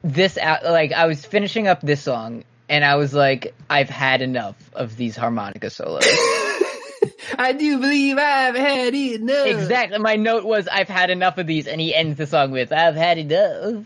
this 0.03 0.37
like 0.37 0.93
I 0.93 1.07
was 1.07 1.25
finishing 1.25 1.67
up 1.67 1.81
this 1.81 2.03
song 2.03 2.45
and 2.69 2.85
I 2.85 2.97
was 2.97 3.15
like, 3.15 3.55
I've 3.69 3.89
had 3.89 4.23
enough 4.23 4.57
of 4.75 4.97
these 4.97 5.17
harmonica 5.17 5.71
solos. 5.71 6.05
I 7.39 7.53
do 7.53 7.79
believe 7.79 8.19
I've 8.19 8.57
had 8.57 8.95
enough. 8.95 9.47
exactly. 9.47 9.99
My 9.99 10.17
note 10.17 10.45
was, 10.45 10.69
I've 10.69 10.89
had 10.89 11.11
enough 11.11 11.39
of 11.39 11.47
these, 11.47 11.67
and 11.67 11.81
he 11.81 11.95
ends 11.95 12.19
the 12.19 12.27
song 12.27 12.51
with, 12.51 12.73
I've 12.73 12.97
had 12.97 13.19
enough. 13.19 13.85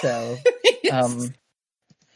So, 0.00 0.36
um, 0.92 1.34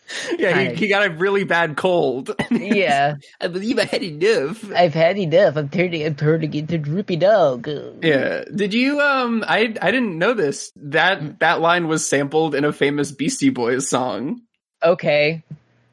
yeah, 0.39 0.61
he, 0.71 0.75
he 0.75 0.89
got 0.89 1.07
a 1.07 1.11
really 1.11 1.45
bad 1.45 1.77
cold. 1.77 2.31
yeah, 2.51 3.17
I 3.41 3.47
believe 3.49 3.79
I 3.79 3.85
had 3.85 4.03
enough. 4.03 4.71
I've 4.73 4.95
had 4.95 5.17
enough. 5.19 5.57
I'm 5.57 5.69
turning, 5.69 6.05
I'm 6.05 6.15
turning 6.15 6.53
into 6.55 6.79
droopy 6.79 7.17
dog. 7.17 7.69
Yeah. 8.03 8.45
Did 8.55 8.75
you 8.75 9.01
um 9.01 9.45
I 9.47 9.75
I 9.81 9.91
didn't 9.91 10.19
know 10.19 10.35
this. 10.35 10.73
That 10.77 11.41
that 11.41 11.61
line 11.61 11.89
was 11.89 12.07
sampled 12.07 12.55
in 12.55 12.65
a 12.65 12.73
famous 12.73 13.13
Beastie 13.13 13.51
Boys 13.51 13.89
song. 13.89 14.43
Okay. 14.83 15.43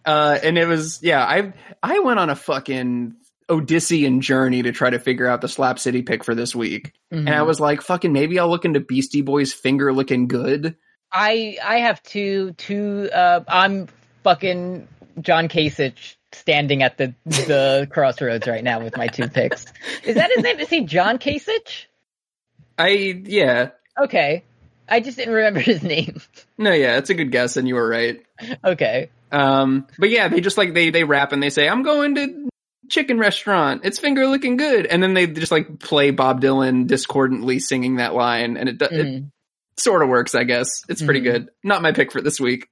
Uh 0.05 0.37
and 0.43 0.57
it 0.57 0.67
was 0.67 0.99
yeah, 1.01 1.23
I 1.25 1.53
I 1.81 1.99
went 1.99 2.19
on 2.19 2.29
a 2.29 2.35
fucking 2.35 3.15
Odyssean 3.49 4.21
journey 4.21 4.63
to 4.63 4.71
try 4.71 4.89
to 4.89 4.99
figure 4.99 5.27
out 5.27 5.41
the 5.41 5.47
Slap 5.49 5.77
City 5.79 6.01
pick 6.03 6.23
for 6.23 6.33
this 6.35 6.55
week. 6.55 6.93
And 7.11 7.29
I 7.29 7.39
Mhm. 7.39 7.45
was 7.47 7.59
like, 7.59 7.81
fucking 7.81 8.13
maybe 8.13 8.39
I'll 8.39 8.49
look 8.49 8.63
into 8.65 8.79
Beastie 8.79 9.21
Boys 9.21 9.51
finger 9.53 9.91
lickin' 9.93 10.27
good. 10.27 10.75
I 11.11 11.57
I 11.63 11.79
have 11.79 12.01
two 12.03 12.53
two 12.53 13.09
uh 13.13 13.43
I'm 13.47 13.87
fucking 14.23 14.87
John 15.21 15.47
Kasich 15.49 16.15
standing 16.31 16.83
at 16.83 16.97
the 16.97 17.13
the 17.25 17.87
crossroads 17.91 18.47
right 18.47 18.63
now 18.63 18.81
with 18.81 18.95
my 18.97 19.07
two 19.07 19.27
picks. 19.27 19.65
Is 20.03 20.15
that 20.15 20.31
his 20.33 20.43
name? 20.43 20.59
Is 20.59 20.69
he 20.69 20.81
John 20.85 21.17
Kasich? 21.17 21.85
I 22.77 22.89
yeah. 23.25 23.69
Okay. 23.99 24.43
I 24.87 24.99
just 24.99 25.17
didn't 25.17 25.33
remember 25.33 25.59
his 25.59 25.83
name. 25.83 26.21
No, 26.57 26.71
yeah, 26.73 26.97
it's 26.97 27.09
a 27.09 27.13
good 27.13 27.31
guess 27.31 27.57
and 27.57 27.67
you 27.67 27.75
were 27.75 27.87
right. 27.87 28.21
Okay. 28.63 29.09
Um 29.31 29.87
but 29.99 30.09
yeah, 30.09 30.27
they 30.27 30.41
just 30.41 30.57
like 30.57 30.73
they 30.73 30.89
they 30.89 31.03
rap 31.03 31.31
and 31.31 31.41
they 31.41 31.49
say, 31.49 31.67
I'm 31.67 31.83
going 31.83 32.15
to 32.15 32.49
chicken 32.89 33.17
restaurant. 33.19 33.81
It's 33.85 33.99
finger 33.99 34.27
lickin' 34.27 34.57
good. 34.57 34.85
And 34.85 35.01
then 35.01 35.13
they 35.13 35.27
just 35.27 35.51
like 35.51 35.79
play 35.79 36.11
Bob 36.11 36.41
Dylan 36.41 36.87
discordantly 36.87 37.59
singing 37.59 37.97
that 37.97 38.13
line 38.13 38.57
and 38.57 38.67
it, 38.67 38.77
do- 38.79 38.87
it 38.91 39.23
sort 39.77 40.01
of 40.03 40.09
works, 40.09 40.35
I 40.35 40.43
guess. 40.43 40.67
It's 40.89 41.01
pretty 41.01 41.21
Mhm. 41.21 41.23
good. 41.23 41.49
Not 41.63 41.81
my 41.81 41.93
pick 41.93 42.11
for 42.11 42.19
this 42.21 42.39
week. 42.39 42.67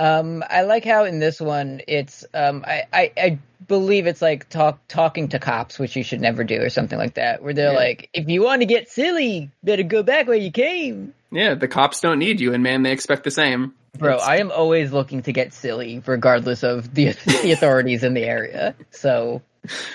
Um 0.00 0.42
I 0.48 0.62
like 0.62 0.84
how 0.84 1.04
in 1.04 1.18
this 1.18 1.40
one 1.40 1.82
it's 1.86 2.24
um 2.32 2.64
I 2.66 2.84
I, 2.92 3.12
I 3.16 3.38
believe 3.68 4.06
it's 4.06 4.22
like 4.22 4.48
talk 4.48 4.80
talking 4.88 5.28
to 5.28 5.38
cops, 5.38 5.78
which 5.78 5.94
you 5.94 6.02
should 6.02 6.20
never 6.20 6.42
do 6.42 6.60
or 6.62 6.70
something 6.70 6.98
like 6.98 7.14
that, 7.14 7.42
where 7.42 7.52
they're 7.54 7.72
Yeah. 7.72 7.78
like, 7.78 8.08
if 8.14 8.28
you 8.28 8.42
want 8.42 8.62
to 8.62 8.66
get 8.66 8.88
silly, 8.88 9.50
better 9.62 9.82
go 9.84 10.02
back 10.02 10.26
where 10.26 10.36
you 10.36 10.50
came. 10.50 11.14
Yeah, 11.30 11.54
the 11.54 11.68
cops 11.68 12.00
don't 12.00 12.18
need 12.18 12.40
you, 12.40 12.52
and 12.54 12.62
man, 12.64 12.82
they 12.82 12.90
expect 12.90 13.22
the 13.24 13.30
same. 13.30 13.74
Bro, 13.98 14.14
It's- 14.14 14.28
I 14.28 14.38
am 14.38 14.50
always 14.50 14.90
looking 14.92 15.22
to 15.22 15.32
get 15.32 15.52
silly, 15.52 16.02
regardless 16.04 16.62
of 16.64 16.92
the 16.94 17.12
the 17.42 17.52
authorities 17.56 18.02
in 18.02 18.14
the 18.14 18.24
area. 18.24 18.74
So 18.90 19.42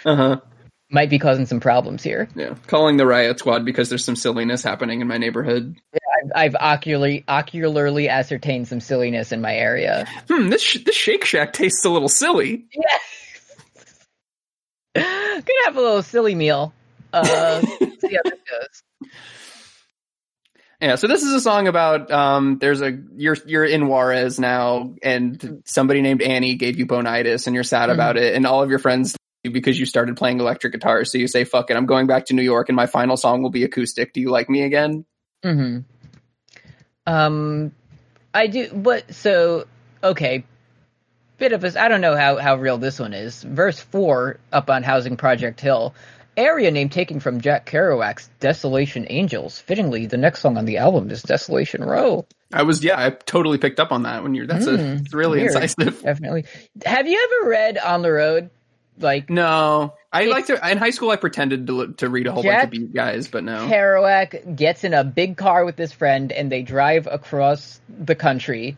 uh-huh. 0.06 0.40
Might 0.90 1.10
be 1.10 1.20
causing 1.20 1.46
some 1.46 1.60
problems 1.60 2.04
here. 2.04 2.28
Yeah, 2.36 2.56
calling 2.68 2.98
the 2.98 3.06
riot 3.06 3.40
squad 3.40 3.66
because 3.66 3.90
there's 3.90 4.06
some 4.06 4.16
silliness 4.16 4.64
happening 4.64 5.02
in 5.02 5.08
my 5.08 5.18
neighborhood. 5.18 5.76
I've, 5.94 6.32
I've 6.36 6.56
ocularly 6.56 7.24
ocularly 7.28 8.10
ascertained 8.10 8.68
some 8.68 8.80
silliness 8.80 9.32
in 9.32 9.42
my 9.42 9.56
area. 9.56 10.08
Hmm, 10.30 10.50
this 10.50 10.62
sh- 10.62 10.84
this 10.86 10.96
Shake 10.96 11.26
Shack 11.26 11.54
tastes 11.54 11.84
a 11.86 11.90
little 11.90 12.10
silly. 12.10 12.66
Yeah, 14.96 15.04
gonna 15.42 15.66
have 15.66 15.76
a 15.76 15.82
little 15.82 16.04
silly 16.04 16.36
meal. 16.36 16.74
Uh, 17.12 17.62
see 18.00 18.16
how 18.16 18.22
this 18.24 18.40
goes. 18.50 18.84
Yeah, 20.82 20.96
so 20.96 21.08
this 21.08 21.24
is 21.24 21.34
a 21.34 21.40
song 21.40 21.68
about 21.68 22.12
um 22.12 22.60
there's 22.60 22.82
a 22.82 22.98
you're 23.16 23.38
you're 23.46 23.66
in 23.66 23.88
Juarez 23.88 24.40
now 24.40 24.94
and 25.02 25.64
somebody 25.66 26.02
named 26.02 26.22
Annie 26.22 26.56
gave 26.56 26.78
you 26.78 26.86
bonitis 26.86 27.48
and 27.48 27.56
you're 27.56 27.64
sad 27.64 27.90
about 27.90 28.18
it 28.18 28.36
and 28.36 28.46
all 28.46 28.62
of 28.62 28.70
your 28.70 28.80
friends 28.80 29.16
because 29.50 29.80
you 29.80 29.86
started 29.86 30.18
playing 30.18 30.40
electric 30.40 30.74
guitar 30.74 31.06
so 31.06 31.18
you 31.18 31.28
say 31.28 31.44
fuck 31.44 31.70
it 31.70 31.78
I'm 31.78 31.86
going 31.86 32.08
back 32.08 32.26
to 32.28 32.34
New 32.34 32.42
York 32.44 32.70
and 32.70 32.76
my 32.76 32.86
final 32.86 33.18
song 33.18 33.42
will 33.42 33.50
be 33.52 33.64
acoustic. 33.64 34.14
Do 34.14 34.22
you 34.22 34.30
like 34.30 34.50
me 34.50 34.64
again? 34.64 35.06
hmm 35.44 35.80
Um, 37.06 37.72
I 38.34 38.48
do. 38.48 38.70
But 38.74 39.14
so 39.14 39.66
okay, 40.04 40.44
bit 41.38 41.52
of 41.54 41.64
a. 41.64 41.82
I 41.82 41.88
don't 41.88 42.02
know 42.02 42.16
how 42.16 42.38
how 42.38 42.56
real 42.56 42.78
this 42.78 43.00
one 43.00 43.14
is. 43.14 43.44
Verse 43.44 43.80
four 43.80 44.40
up 44.52 44.70
on 44.70 44.84
Housing 44.84 45.18
Project 45.18 45.60
Hill. 45.62 45.94
Area 46.38 46.70
name 46.70 46.90
taken 46.90 47.22
from 47.22 47.40
Jack 47.40 47.66
Kerouac's 47.66 48.30
Desolation 48.42 49.06
Angels. 49.10 49.58
Fittingly, 49.58 50.06
the 50.08 50.18
next 50.18 50.42
song 50.42 50.58
on 50.58 50.66
the 50.66 50.78
album 50.80 51.10
is 51.10 51.22
Desolation 51.24 51.82
Row. 51.82 52.26
I 52.52 52.64
was 52.64 52.84
yeah, 52.84 53.00
I 53.02 53.12
totally 53.12 53.58
picked 53.58 53.80
up 53.80 53.94
on 53.94 54.04
that 54.04 54.22
when 54.22 54.36
you're 54.36 54.46
that's 54.46 54.68
a 54.68 54.76
Hmm, 54.78 54.98
it's 54.98 55.14
really 55.14 55.40
weird. 55.40 55.56
incisive. 55.56 56.02
Definitely. 56.02 56.44
Have 56.86 57.08
you 57.08 57.24
ever 57.42 57.50
read 57.50 57.78
On 57.78 58.02
the 58.02 58.12
Road? 58.12 58.50
Like 58.98 59.30
No, 59.30 59.94
I 60.14 60.26
like 60.26 60.46
to 60.48 60.72
in 60.72 60.78
high 60.78 60.92
school. 60.92 61.10
I 61.10 61.18
pretended 61.18 61.68
to 61.68 61.94
to 61.94 62.10
read 62.10 62.28
a 62.28 62.32
whole 62.32 62.44
Jack- 62.44 62.72
bunch 62.72 62.78
of 62.78 62.82
beat 62.88 62.94
guys, 62.94 63.28
but 63.28 63.44
no. 63.44 63.68
Kerouac 63.68 64.56
gets 64.56 64.84
in 64.84 64.94
a 64.94 65.04
big 65.04 65.36
car 65.38 65.66
with 65.66 65.78
his 65.78 65.92
friend 65.92 66.32
and 66.32 66.52
they 66.52 66.62
drive 66.62 67.08
across 67.08 67.80
the 67.90 68.16
country. 68.16 68.78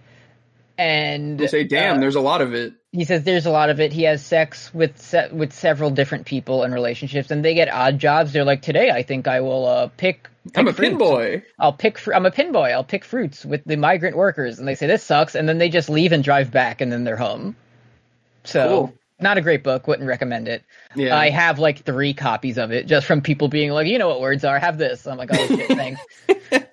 And 0.80 1.40
You 1.40 1.48
say, 1.48 1.64
"Damn, 1.64 1.98
uh, 1.98 2.00
there's 2.00 2.16
a 2.16 2.22
lot 2.22 2.42
of 2.42 2.54
it." 2.54 2.74
he 2.92 3.04
says 3.04 3.24
there's 3.24 3.46
a 3.46 3.52
lot 3.52 3.70
of 3.70 3.80
it. 3.80 3.94
He 3.94 4.04
has 4.04 4.26
sex 4.26 4.74
with 4.74 5.00
se- 5.00 5.30
with 5.32 5.54
several 5.54 5.92
different 5.92 6.26
people 6.26 6.64
and 6.64 6.74
relationships, 6.74 7.30
and 7.30 7.46
they 7.46 7.54
get 7.54 7.72
odd 7.72 8.00
jobs. 8.00 8.34
They're 8.34 8.44
like, 8.46 8.62
today 8.64 8.90
I 8.90 9.04
think 9.04 9.28
I 9.28 9.42
will 9.42 9.66
uh, 9.68 9.88
pick. 9.98 10.28
I'm 10.56 10.66
pick 10.66 10.78
a 10.78 10.82
pin 10.82 10.98
boy. 10.98 11.44
I'll 11.60 11.74
pick. 11.74 11.98
Fr- 12.00 12.14
I'm 12.14 12.26
a 12.26 12.32
pin 12.32 12.52
boy. 12.52 12.70
I'll 12.72 12.84
pick 12.84 13.06
fruits 13.06 13.46
with 13.46 13.64
the 13.66 13.76
migrant 13.76 14.16
workers, 14.18 14.58
and 14.60 14.68
they 14.68 14.76
say 14.76 14.88
this 14.88 15.04
sucks, 15.04 15.36
and 15.36 15.48
then 15.48 15.58
they 15.60 15.70
just 15.70 15.90
leave 15.90 16.12
and 16.12 16.24
drive 16.24 16.52
back, 16.52 16.82
and 16.82 16.92
then 16.92 17.04
they're 17.04 17.18
home. 17.18 17.56
So, 18.46 18.68
Cool. 18.68 18.94
Not 19.20 19.38
a 19.38 19.42
great 19.42 19.64
book. 19.64 19.88
Wouldn't 19.88 20.08
recommend 20.08 20.48
it. 20.48 20.64
Yeah, 20.96 21.18
I 21.18 21.30
have 21.30 21.60
like 21.60 21.84
three 21.84 22.14
copies 22.14 22.58
of 22.58 22.72
it 22.72 22.88
just 22.88 23.08
from 23.08 23.22
people 23.22 23.48
being 23.48 23.72
like, 23.72 23.88
you 23.88 23.98
know 23.98 24.10
what 24.10 24.22
words 24.22 24.44
are. 24.44 24.60
Have 24.60 24.78
this. 24.78 25.08
I'm 25.08 25.18
like, 25.18 25.30
oh 25.34 25.48
shit, 25.48 25.68
thanks. 25.68 26.02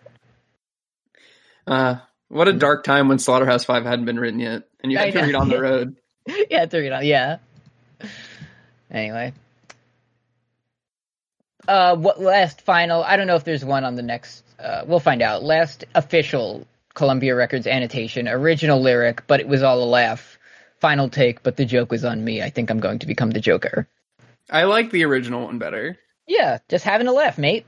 uh, 1.67 1.97
what 2.29 2.49
a 2.49 2.53
dark 2.53 2.85
time 2.85 3.09
when 3.09 3.19
Slaughterhouse 3.19 3.65
Five 3.65 3.85
hadn't 3.85 4.05
been 4.05 4.19
written 4.19 4.41
yet, 4.41 4.65
and 4.83 4.93
you 4.93 4.99
I 4.99 5.07
had 5.07 5.15
to 5.15 5.21
know. 5.21 5.27
read 5.27 5.35
on 5.35 5.49
the 5.49 5.61
road. 5.61 5.97
yeah, 6.51 6.67
to 6.67 6.79
read 6.79 6.93
on. 6.93 7.05
Yeah. 7.05 7.39
Anyway. 8.91 9.33
Uh, 11.67 11.97
what 11.97 12.21
last 12.21 12.61
final? 12.61 13.03
I 13.03 13.17
don't 13.17 13.27
know 13.27 13.37
if 13.37 13.45
there's 13.45 13.65
one 13.65 13.85
on 13.85 13.95
the 13.95 14.03
next. 14.03 14.45
Uh, 14.59 14.85
we'll 14.87 15.01
find 15.01 15.23
out. 15.23 15.43
Last 15.43 15.85
official 15.95 16.67
Columbia 16.95 17.35
Records 17.35 17.67
annotation, 17.67 18.29
original 18.29 18.81
lyric, 18.81 19.27
but 19.27 19.41
it 19.41 19.49
was 19.49 19.63
all 19.63 19.83
a 19.83 19.87
laugh. 19.87 20.39
Final 20.81 21.09
take, 21.09 21.43
but 21.43 21.57
the 21.57 21.65
joke 21.65 21.91
was 21.91 22.05
on 22.05 22.25
me. 22.25 22.43
I 22.43 22.51
think 22.51 22.71
I'm 22.71 22.81
going 22.81 22.99
to 23.01 23.07
become 23.07 23.31
the 23.31 23.41
Joker. 23.41 23.89
I 24.51 24.65
like 24.65 24.91
the 24.91 25.05
original 25.05 25.45
one 25.47 25.59
better. 25.59 25.99
Yeah, 26.27 26.59
just 26.69 26.85
having 26.85 27.07
a 27.07 27.13
laugh, 27.13 27.39
mate. 27.39 27.65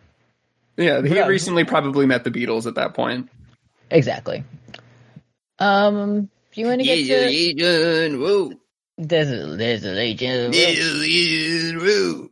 Yeah, 0.77 1.01
he 1.03 1.15
Yeah. 1.15 1.27
recently 1.27 1.65
probably 1.65 2.05
met 2.07 2.25
the 2.25 2.31
Beatles 2.31 2.67
at 2.67 2.75
that 2.75 2.95
point. 2.95 3.31
Exactly. 3.91 4.45
Um, 5.59 6.29
do 6.53 6.61
you 6.61 6.67
want 6.67 6.81
to 6.81 6.85
get 6.87 7.07
to? 7.07 8.17
whoa, 8.19 8.53
There's 8.99 9.31
a, 9.31 9.57
there's 9.57 9.85
a 9.85 9.93
legend. 9.93 10.55
whoa. 10.55 12.29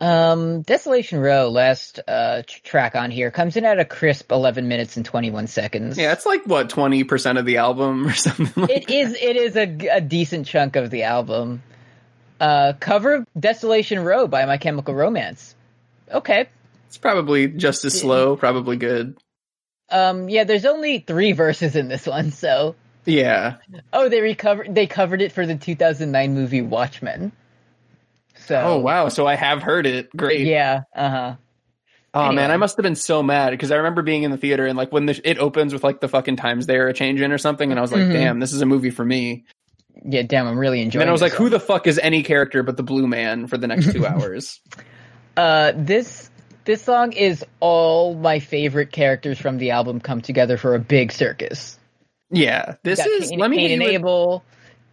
Um, 0.00 0.62
Desolation 0.62 1.20
Row, 1.20 1.50
last 1.50 2.00
uh 2.08 2.42
track 2.46 2.94
on 2.94 3.10
here, 3.10 3.30
comes 3.30 3.56
in 3.56 3.64
at 3.64 3.78
a 3.78 3.84
crisp 3.84 4.32
11 4.32 4.66
minutes 4.66 4.96
and 4.96 5.04
21 5.04 5.46
seconds. 5.46 5.98
Yeah, 5.98 6.12
it's 6.12 6.24
like 6.24 6.46
what 6.46 6.70
twenty 6.70 7.04
percent 7.04 7.36
of 7.36 7.44
the 7.44 7.58
album 7.58 8.06
or 8.06 8.12
something. 8.14 8.62
Like 8.62 8.70
It 8.70 8.90
is. 8.90 9.14
It 9.20 9.36
is 9.36 9.56
a, 9.56 9.96
a 9.96 10.00
decent 10.00 10.46
chunk 10.46 10.76
of 10.76 10.90
the 10.90 11.02
album. 11.02 11.62
Uh, 12.40 12.72
cover 12.80 13.26
Desolation 13.38 14.02
Row 14.02 14.26
by 14.26 14.46
My 14.46 14.56
Chemical 14.56 14.94
Romance. 14.94 15.54
Okay. 16.10 16.48
It's 16.88 16.96
probably 16.96 17.46
just 17.46 17.84
as 17.84 18.00
slow, 18.00 18.34
probably 18.36 18.76
good. 18.76 19.16
Um, 19.90 20.28
yeah, 20.28 20.44
there's 20.44 20.64
only 20.64 21.00
three 21.00 21.32
verses 21.32 21.76
in 21.76 21.88
this 21.88 22.06
one, 22.06 22.30
so. 22.30 22.74
Yeah. 23.04 23.56
Oh, 23.92 24.08
they 24.08 24.20
recovered. 24.20 24.74
They 24.74 24.86
covered 24.86 25.20
it 25.20 25.32
for 25.32 25.46
the 25.46 25.56
2009 25.56 26.34
movie 26.34 26.62
Watchmen. 26.62 27.32
So. 28.46 28.60
Oh 28.60 28.78
wow, 28.78 29.08
so 29.08 29.26
I 29.26 29.34
have 29.34 29.62
heard 29.62 29.86
it. 29.86 30.14
Great. 30.16 30.46
Yeah. 30.46 30.82
Uh 30.94 31.10
huh. 31.10 31.36
Oh 32.12 32.32
man, 32.32 32.50
I 32.50 32.56
must 32.56 32.76
have 32.76 32.82
been 32.82 32.96
so 32.96 33.22
mad 33.22 33.50
because 33.50 33.70
I 33.70 33.76
remember 33.76 34.02
being 34.02 34.24
in 34.24 34.32
the 34.32 34.36
theater 34.36 34.66
and 34.66 34.76
like 34.76 34.90
when 34.90 35.06
the, 35.06 35.20
it 35.28 35.38
opens 35.38 35.72
with 35.72 35.84
like 35.84 36.00
the 36.00 36.08
fucking 36.08 36.36
times 36.36 36.66
they 36.66 36.76
are 36.76 36.88
a 36.88 36.92
changing 36.92 37.30
or 37.30 37.38
something, 37.38 37.70
and 37.70 37.78
I 37.78 37.82
was 37.82 37.92
like, 37.92 38.02
Mhm. 38.02 38.12
damn, 38.12 38.40
this 38.40 38.52
is 38.52 38.60
a 38.62 38.66
movie 38.66 38.90
for 38.90 39.04
me. 39.04 39.44
Yeah. 40.04 40.22
Damn, 40.22 40.48
I'm 40.48 40.58
really 40.58 40.80
enjoying. 40.80 41.02
And 41.02 41.10
I 41.10 41.12
was 41.12 41.22
like, 41.22 41.32
who 41.32 41.48
the 41.50 41.60
fuck 41.60 41.86
is 41.86 41.98
any 41.98 42.22
character 42.24 42.62
but 42.64 42.76
the 42.76 42.82
Blue 42.82 43.06
Man 43.06 43.46
for 43.46 43.58
the 43.58 43.68
next 43.68 43.92
two 43.92 44.04
hours? 44.06 44.60
Uh, 45.36 45.72
this 45.76 46.28
this 46.64 46.82
song 46.82 47.12
is 47.12 47.44
all 47.60 48.14
my 48.14 48.38
favorite 48.40 48.90
characters 48.92 49.38
from 49.38 49.58
the 49.58 49.70
album 49.70 50.00
come 50.00 50.20
together 50.20 50.56
for 50.56 50.74
a 50.74 50.78
big 50.80 51.12
circus. 51.12 51.78
Yeah, 52.32 52.74
this 52.82 53.04
is. 53.04 53.30
Cain, 53.30 53.38
let 53.38 53.50
me 53.50 53.56
Cain 53.58 53.80
and 53.80 53.82
Abel, 53.90 54.44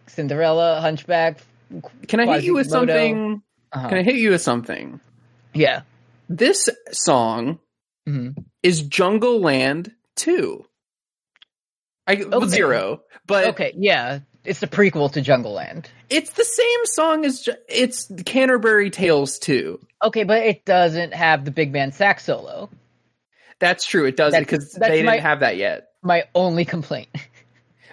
Cinderella, 0.07 0.81
Hunchback. 0.81 1.39
Can 2.07 2.19
I 2.19 2.25
hit 2.35 2.43
you 2.43 2.53
with 2.55 2.69
something? 2.69 3.41
Uh-huh. 3.71 3.89
Can 3.89 3.97
I 3.97 4.03
hit 4.03 4.15
you 4.15 4.31
with 4.31 4.41
something? 4.41 4.99
Yeah. 5.53 5.81
This 6.29 6.69
song 6.91 7.59
hmm 8.05 8.29
is 8.63 8.83
Jungleland 8.83 9.91
2. 10.15 10.65
I 12.07 12.15
Okay. 12.15 12.47
zero, 12.47 13.01
but 13.25 13.47
Okay. 13.49 13.73
Yeah. 13.77 14.19
It's 14.45 14.61
the 14.61 14.67
prequel 14.67 15.11
to 15.11 15.21
Jungleland. 15.21 15.87
it's 16.09 16.31
the 16.31 16.45
same 16.45 16.85
song 16.85 17.25
as 17.25 17.41
Ju- 17.41 17.53
it's 17.67 18.09
Canterbury 18.25 18.89
Tales 18.89 19.39
2. 19.39 19.77
Okay, 20.05 20.23
but 20.23 20.41
it 20.43 20.63
doesn't 20.63 21.13
have 21.13 21.43
the 21.43 21.51
big 21.51 21.73
band 21.73 21.93
sax 21.93 22.23
solo. 22.23 22.69
That's 23.59 23.85
true. 23.85 24.05
It 24.05 24.15
doesn't 24.15 24.39
because 24.39 24.71
they 24.71 24.87
didn't 24.89 25.05
my- 25.07 25.17
have 25.19 25.41
that 25.41 25.57
yet. 25.57 25.89
My 26.01 26.23
only 26.33 26.63
complaint. 26.63 27.09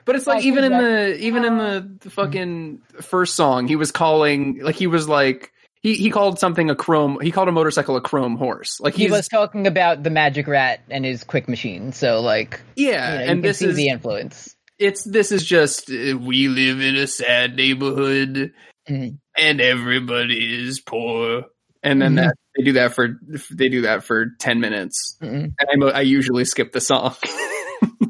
But 0.04 0.16
it's 0.16 0.26
like 0.26 0.36
Like, 0.36 0.44
even 0.44 0.64
in 0.64 0.72
the 0.72 1.16
even 1.18 1.44
in 1.44 1.56
the, 1.58 1.96
the 2.00 2.10
fucking 2.10 2.80
first 3.00 3.34
song, 3.36 3.66
he 3.68 3.76
was 3.76 3.90
calling 3.90 4.60
like 4.62 4.74
he 4.76 4.86
was 4.86 5.08
like 5.08 5.50
he 5.82 5.94
he 5.94 6.10
called 6.10 6.38
something 6.38 6.70
a 6.70 6.74
chrome. 6.74 7.18
He 7.20 7.30
called 7.30 7.48
a 7.48 7.52
motorcycle 7.52 7.96
a 7.96 8.00
chrome 8.00 8.36
horse. 8.36 8.80
Like 8.80 8.94
He 8.94 9.10
was 9.10 9.28
talking 9.28 9.66
about 9.66 10.02
the 10.02 10.10
Magic 10.10 10.46
Rat 10.46 10.80
and 10.90 11.04
his 11.04 11.24
quick 11.24 11.48
machine, 11.48 11.92
so 11.92 12.20
like, 12.20 12.60
yeah, 12.76 13.12
you 13.12 13.18
know, 13.26 13.32
and 13.32 13.44
this 13.44 13.62
is 13.62 13.76
the 13.76 13.88
influence. 13.88 14.54
it's 14.78 15.04
this 15.04 15.30
is 15.32 15.44
just 15.44 15.90
uh, 15.90 16.16
we 16.18 16.48
live 16.48 16.80
in 16.80 16.96
a 16.96 17.06
sad 17.06 17.56
neighborhood 17.56 18.52
Mhm. 18.88 19.18
and 19.38 19.60
everybody 19.60 20.66
is 20.66 20.80
poor. 20.80 21.44
And 21.82 22.00
then 22.00 22.12
Mhm. 22.14 22.16
that 22.16 22.34
they 22.56 22.64
do 22.64 22.72
that 22.74 22.94
for 22.94 23.20
they 23.50 23.68
do 23.68 23.82
that 23.82 24.04
for 24.04 24.26
ten 24.38 24.60
minutes. 24.60 25.16
Mhm. 25.22 25.52
And 25.58 25.84
I, 25.84 25.88
I 25.88 26.00
usually 26.00 26.44
skip 26.44 26.72
the 26.72 26.80
song. 26.80 27.14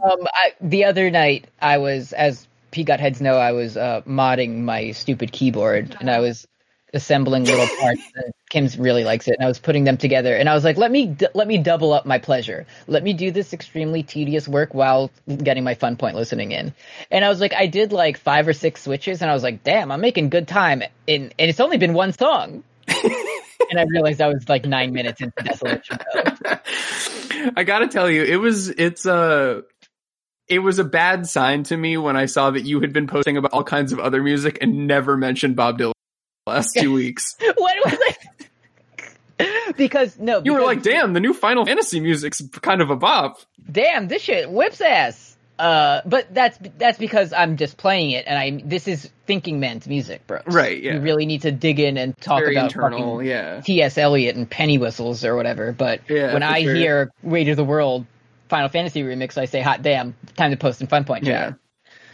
Um, 0.05 0.27
I, 0.33 0.53
the 0.61 0.85
other 0.85 1.11
night 1.11 1.47
I 1.61 1.79
was, 1.79 2.13
as 2.13 2.47
P 2.71 2.85
Gut 2.85 3.01
heads 3.01 3.21
know, 3.21 3.37
I 3.37 3.53
was 3.53 3.77
uh, 3.77 4.03
modding 4.07 4.63
my 4.63 4.91
stupid 4.93 5.33
keyboard, 5.33 5.97
and 6.01 6.11
I 6.11 6.21
was 6.21 6.47
assembling 6.93 7.45
little 7.45 7.67
parts. 7.81 8.03
and 8.17 8.33
Kim's 8.51 8.79
really 8.79 9.05
likes 9.05 9.29
it, 9.29 9.35
and 9.39 9.45
I 9.45 9.49
was 9.49 9.59
putting 9.59 9.85
them 9.85 9.97
together, 9.97 10.35
and 10.37 10.49
I 10.49 10.55
was 10.55 10.65
like, 10.65 10.77
"Let 10.77 10.91
me 10.91 11.07
d- 11.07 11.29
let 11.35 11.49
me 11.49 11.59
double 11.59 11.93
up 11.93 12.07
my 12.07 12.19
pleasure. 12.19 12.67
Let 12.87 13.03
me 13.03 13.13
do 13.13 13.31
this 13.31 13.53
extremely 13.53 14.03
tedious 14.03 14.47
work 14.47 14.75
while 14.75 15.11
getting 15.27 15.65
my 15.65 15.75
fun 15.75 15.97
point 15.97 16.17
listening 16.17 16.53
in." 16.53 16.75
And 17.11 17.25
I 17.25 17.29
was 17.29 17.41
like, 17.41 17.55
I 17.55 17.67
did 17.67 17.93
like 17.93 18.19
five 18.19 18.47
or 18.47 18.53
six 18.53 18.83
switches, 18.83 19.23
and 19.23 19.31
I 19.31 19.35
was 19.35 19.43
like, 19.43 19.65
"Damn, 19.65 19.91
I'm 19.91 20.01
making 20.01 20.29
good 20.31 20.49
time." 20.49 20.83
And 21.09 21.35
and 21.39 21.51
it's 21.51 21.61
only 21.61 21.79
been 21.79 21.95
one 21.95 22.13
song. 22.13 22.63
and 22.89 23.81
I 23.81 23.85
realized 23.85 24.21
I 24.21 24.29
was 24.29 24.49
like 24.49 24.65
nine 24.65 24.93
minutes 24.93 25.21
into 25.21 25.43
Desolation. 25.43 25.99
I 27.57 27.65
gotta 27.65 27.89
tell 27.89 28.11
you, 28.11 28.23
it 28.23 28.37
was 28.37 28.69
it's 28.69 29.07
uh 29.07 29.63
it 30.49 30.59
was 30.59 30.79
a 30.79 30.85
bad 30.85 31.27
sign 31.27 31.63
to 31.65 31.77
me 31.77 31.97
when 31.97 32.17
I 32.17 32.27
saw 32.27 32.51
that 32.51 32.63
you 32.63 32.81
had 32.81 32.93
been 32.93 33.07
posting 33.07 33.37
about 33.37 33.53
all 33.53 33.65
kinds 33.65 33.93
of 33.93 33.99
other 33.99 34.23
music 34.23 34.59
and 34.61 34.87
never 34.87 35.17
mentioned 35.17 35.57
Bob 35.57 35.79
Dylan 35.79 35.93
the 36.47 36.53
last 36.53 36.75
two 36.77 36.93
weeks. 36.95 37.35
What 37.41 37.57
was 37.85 37.99
I? 39.39 39.73
because 39.77 40.19
no, 40.19 40.43
You 40.45 40.53
were 40.53 40.61
like, 40.61 40.83
"Damn, 40.83 41.13
the 41.13 41.21
new 41.21 41.35
Final 41.35 41.65
Fantasy 41.67 42.01
music's 42.01 42.43
kind 42.61 42.81
of 42.81 42.91
a 42.91 42.97
bop." 42.97 43.39
damn, 43.71 44.09
this 44.09 44.23
shit 44.23 44.51
whips 44.51 44.81
ass. 44.81 45.34
Uh, 45.59 46.01
but 46.05 46.33
that's 46.35 46.59
that's 46.79 46.99
because 46.99 47.33
I'm 47.33 47.57
just 47.57 47.77
playing 47.77 48.11
it, 48.11 48.25
and 48.27 48.37
I 48.37 48.63
this 48.65 48.89
is 48.89 49.09
thinking 49.27 49.61
man's 49.61 49.87
music, 49.87 50.27
bro. 50.27 50.41
Right, 50.47 50.83
yeah. 50.83 50.95
You 50.95 51.01
really 51.01 51.27
need 51.27 51.43
to 51.43 51.53
dig 51.53 51.79
in 51.79 51.97
and 51.97 52.17
talk 52.19 52.41
Very 52.41 52.57
about 52.57 52.73
internal, 52.73 53.23
yeah. 53.23 53.61
T.S. 53.61 53.97
Eliot 53.97 54.35
and 54.35 54.51
penny 54.51 54.79
whistles 54.79 55.25
or 55.25 55.37
whatever. 55.37 55.71
But 55.73 56.01
Yeah, 56.09 56.33
when 56.33 56.43
I 56.43 56.63
sure. 56.63 56.75
hear 56.75 57.11
"Weight 57.23 57.49
of 57.49 57.57
the 57.57 57.65
World" 57.65 58.05
Final 58.49 58.69
Fantasy 58.69 59.03
remix, 59.05 59.39
I 59.39 59.45
say, 59.45 59.61
"Hot 59.61 59.81
damn, 59.83 60.17
time 60.37 60.51
to 60.51 60.57
post 60.57 60.81
in 60.81 60.89
Fun 60.89 61.05
Point 61.05 61.25
Yeah. 61.25 61.51
chat." 61.51 61.59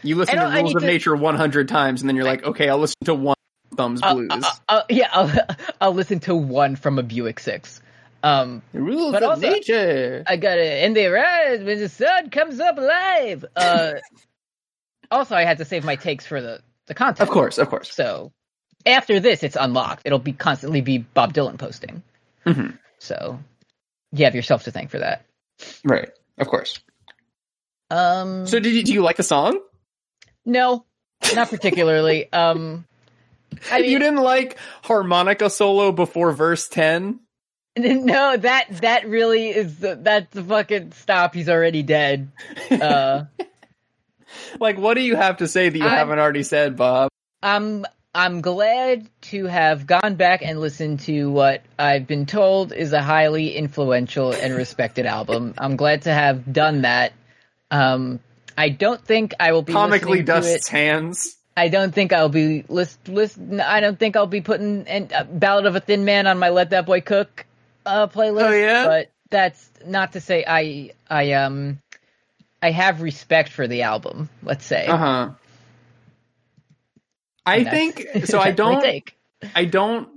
You 0.02 0.16
listen 0.16 0.36
to 0.36 0.46
Rules 0.46 0.74
of 0.74 0.82
to- 0.82 0.86
Nature 0.86 1.16
100 1.16 1.68
times 1.68 2.02
and 2.02 2.08
then 2.08 2.16
you're 2.16 2.26
like, 2.26 2.44
"Okay, 2.44 2.68
I'll 2.68 2.78
listen 2.78 2.96
to 3.04 3.14
one 3.14 3.36
Thumbs 3.74 4.02
Blues." 4.02 4.28
uh, 4.30 4.42
uh, 4.68 4.82
yeah, 4.90 5.08
I'll, 5.12 5.32
I'll 5.80 5.94
listen 5.94 6.20
to 6.20 6.34
one 6.34 6.76
from 6.76 6.98
a 6.98 7.02
Buick 7.02 7.40
Six. 7.40 7.80
Um, 8.22 8.62
Rules 8.72 9.12
but 9.12 9.22
of 9.22 9.30
also- 9.30 9.50
Nature. 9.50 10.22
I 10.26 10.36
got 10.36 10.58
it. 10.58 10.84
And 10.84 10.94
they 10.96 11.06
rise 11.06 11.62
when 11.62 11.78
the 11.78 11.88
sun 11.88 12.30
comes 12.30 12.60
up 12.60 12.76
alive. 12.78 13.44
Uh, 13.56 13.92
also, 15.10 15.34
I 15.34 15.44
had 15.44 15.58
to 15.58 15.64
save 15.64 15.84
my 15.84 15.96
takes 15.96 16.26
for 16.26 16.40
the, 16.40 16.60
the 16.86 16.94
content. 16.94 17.20
Of 17.28 17.32
course, 17.32 17.58
of 17.58 17.68
course. 17.68 17.92
So 17.94 18.32
after 18.86 19.20
this, 19.20 19.42
it's 19.42 19.56
unlocked. 19.56 20.02
It'll 20.04 20.18
be 20.18 20.32
constantly 20.32 20.80
be 20.82 20.98
Bob 20.98 21.32
Dylan 21.32 21.58
posting. 21.58 22.02
Mhm. 22.46 22.78
So 22.98 23.38
you 24.12 24.24
have 24.24 24.34
yourself 24.34 24.64
to 24.64 24.70
thank 24.70 24.90
for 24.90 24.98
that. 24.98 25.24
Right. 25.84 26.10
Of 26.38 26.48
course. 26.48 26.78
Um, 27.90 28.46
So 28.46 28.60
did 28.60 28.74
you, 28.74 28.82
do 28.84 28.92
you 28.92 29.02
like 29.02 29.16
the 29.16 29.22
song? 29.22 29.60
no, 30.46 30.84
not 31.34 31.48
particularly. 31.50 32.32
um, 32.32 32.84
I 33.70 33.80
mean, 33.82 33.90
you 33.90 33.98
didn't 33.98 34.22
like 34.22 34.58
harmonica 34.82 35.50
solo 35.50 35.90
before 35.92 36.32
verse 36.32 36.68
10? 36.68 37.20
no, 37.78 38.36
that 38.36 38.66
that 38.80 39.06
really 39.08 39.48
is 39.50 39.78
the, 39.78 39.94
that's 39.96 40.32
the 40.34 40.42
fucking 40.42 40.92
stop. 40.92 41.34
He's 41.34 41.48
already 41.48 41.82
dead. 41.82 42.30
Uh, 42.70 43.24
Like 44.60 44.78
what 44.78 44.94
do 44.94 45.00
you 45.00 45.16
have 45.16 45.38
to 45.38 45.48
say 45.48 45.68
that 45.68 45.76
you 45.78 45.84
I'm- 45.84 45.96
haven't 45.96 46.18
already 46.18 46.42
said, 46.44 46.76
Bob? 46.76 47.10
I'm 47.42 47.84
I'm 48.14 48.40
glad 48.40 49.08
to 49.22 49.46
have 49.46 49.86
gone 49.86 50.16
back 50.16 50.42
and 50.42 50.60
listened 50.60 51.00
to 51.00 51.30
what 51.30 51.62
I've 51.78 52.06
been 52.06 52.26
told 52.26 52.72
is 52.72 52.92
a 52.92 53.00
highly 53.02 53.54
influential 53.56 54.32
and 54.32 54.54
respected 54.54 55.06
album. 55.06 55.54
I'm 55.58 55.76
glad 55.76 56.02
to 56.02 56.12
have 56.12 56.52
done 56.52 56.82
that. 56.82 57.12
Um, 57.70 58.20
I 58.58 58.68
don't 58.68 59.00
think 59.04 59.34
I 59.40 59.52
will 59.52 59.62
be 59.62 59.72
Comically 59.72 60.22
dusts 60.22 60.68
hands. 60.68 61.36
I 61.56 61.68
don't 61.68 61.92
think 61.94 62.12
I'll 62.12 62.28
be 62.28 62.64
list 62.68 63.08
list. 63.08 63.38
I 63.62 63.80
don't 63.80 63.98
think 63.98 64.16
I'll 64.16 64.26
be 64.26 64.40
putting 64.40 64.86
an, 64.86 65.10
uh, 65.14 65.24
"Ballad 65.24 65.66
of 65.66 65.76
a 65.76 65.80
Thin 65.80 66.04
Man" 66.04 66.26
on 66.26 66.38
my 66.38 66.48
"Let 66.50 66.70
That 66.70 66.86
Boy 66.86 67.00
Cook" 67.00 67.46
uh, 67.90 68.06
playlist. 68.06 68.48
Oh, 68.48 68.52
yeah? 68.52 68.86
but 68.86 69.10
that's 69.30 69.70
not 69.86 70.12
to 70.12 70.20
say 70.20 70.44
I 70.46 70.90
I 71.08 71.32
um 71.32 71.80
I 72.62 72.70
have 72.70 73.00
respect 73.02 73.50
for 73.50 73.66
the 73.66 73.82
album. 73.82 74.28
Let's 74.42 74.64
say. 74.64 74.86
Uh-huh. 74.86 75.30
I 77.46 77.64
think 77.64 78.06
so 78.24 78.38
I 78.40 78.50
don't 78.52 78.82
take. 78.82 79.16
I 79.54 79.64
don't. 79.64 80.08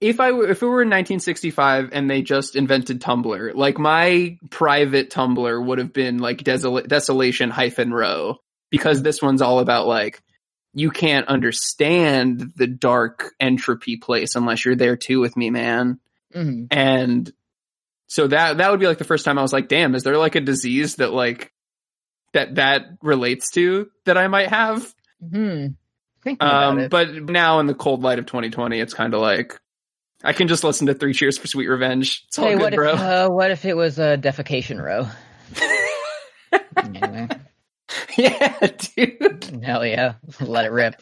If 0.00 0.18
I 0.18 0.32
were, 0.32 0.48
if 0.48 0.60
it 0.62 0.66
were 0.66 0.82
in 0.82 0.88
1965 0.88 1.90
and 1.92 2.10
they 2.10 2.22
just 2.22 2.56
invented 2.56 3.00
Tumblr, 3.00 3.54
like 3.54 3.78
my 3.78 4.36
private 4.50 5.10
Tumblr 5.10 5.64
would 5.64 5.78
have 5.78 5.92
been 5.92 6.18
like 6.18 6.38
desola- 6.38 6.88
desolation 6.88 7.50
hyphen 7.50 7.94
row 7.94 8.38
because 8.70 9.02
this 9.02 9.22
one's 9.22 9.42
all 9.42 9.60
about 9.60 9.86
like 9.86 10.20
you 10.74 10.90
can't 10.90 11.28
understand 11.28 12.52
the 12.56 12.66
dark 12.66 13.32
entropy 13.38 13.96
place 13.96 14.34
unless 14.34 14.64
you're 14.64 14.74
there 14.74 14.96
too 14.96 15.20
with 15.20 15.36
me, 15.36 15.50
man. 15.50 16.00
Mhm. 16.34 16.68
And 16.70 17.32
so 18.06 18.26
that 18.26 18.58
that 18.58 18.70
would 18.70 18.80
be 18.80 18.86
like 18.86 18.98
the 18.98 19.04
first 19.04 19.24
time 19.24 19.38
I 19.38 19.42
was 19.42 19.52
like, 19.52 19.68
damn, 19.68 19.94
is 19.94 20.02
there 20.02 20.18
like 20.18 20.34
a 20.34 20.40
disease 20.40 20.96
that 20.96 21.12
like 21.12 21.52
that 22.32 22.56
that 22.56 22.82
relates 23.02 23.50
to 23.52 23.90
that 24.04 24.18
I 24.18 24.28
might 24.28 24.48
have? 24.48 24.92
Hmm. 25.20 25.66
About 26.24 26.78
Um, 26.78 26.88
but 26.88 27.12
now 27.14 27.58
in 27.58 27.66
the 27.66 27.74
cold 27.74 28.02
light 28.02 28.18
of 28.20 28.26
2020, 28.26 28.78
it's 28.80 28.94
kind 28.94 29.12
of 29.14 29.20
like 29.20 29.58
I 30.22 30.32
can 30.32 30.46
just 30.46 30.62
listen 30.62 30.86
to 30.86 30.94
Three 30.94 31.14
Cheers 31.14 31.36
for 31.36 31.48
Sweet 31.48 31.66
Revenge. 31.66 32.22
It's 32.28 32.38
all 32.38 32.44
hey, 32.46 32.52
good, 32.52 32.60
what 32.60 32.74
bro. 32.74 32.92
if 32.94 33.00
uh, 33.00 33.28
what 33.28 33.50
if 33.50 33.64
it 33.64 33.76
was 33.76 33.98
a 33.98 34.16
defecation 34.16 34.80
row? 34.80 35.08
anyway, 36.76 37.28
yeah, 38.18 38.58
dude. 38.96 39.60
Hell 39.62 39.84
yeah, 39.86 40.14
let 40.40 40.64
it 40.64 40.72
rip. 40.72 41.00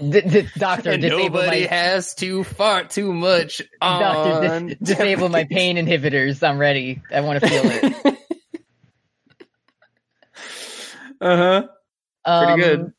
D- 0.00 0.20
d- 0.20 0.48
doctor, 0.56 0.92
And 0.92 1.02
disable 1.02 1.24
nobody 1.40 1.62
my 1.62 1.66
has 1.74 2.14
to 2.16 2.44
fart 2.44 2.90
too 2.90 3.12
much 3.12 3.62
doctor, 3.80 4.54
on. 4.54 4.66
dis- 4.68 4.78
disable 4.96 5.28
my 5.28 5.44
pain 5.44 5.76
inhibitors. 5.76 6.46
I'm 6.46 6.58
ready. 6.58 7.00
I 7.12 7.20
want 7.20 7.40
to 7.40 7.48
feel 7.48 7.62
it. 7.64 8.18
uh 11.20 11.36
huh. 11.36 11.68
Um, 12.24 12.44
Pretty 12.46 12.60
good. 12.62 12.92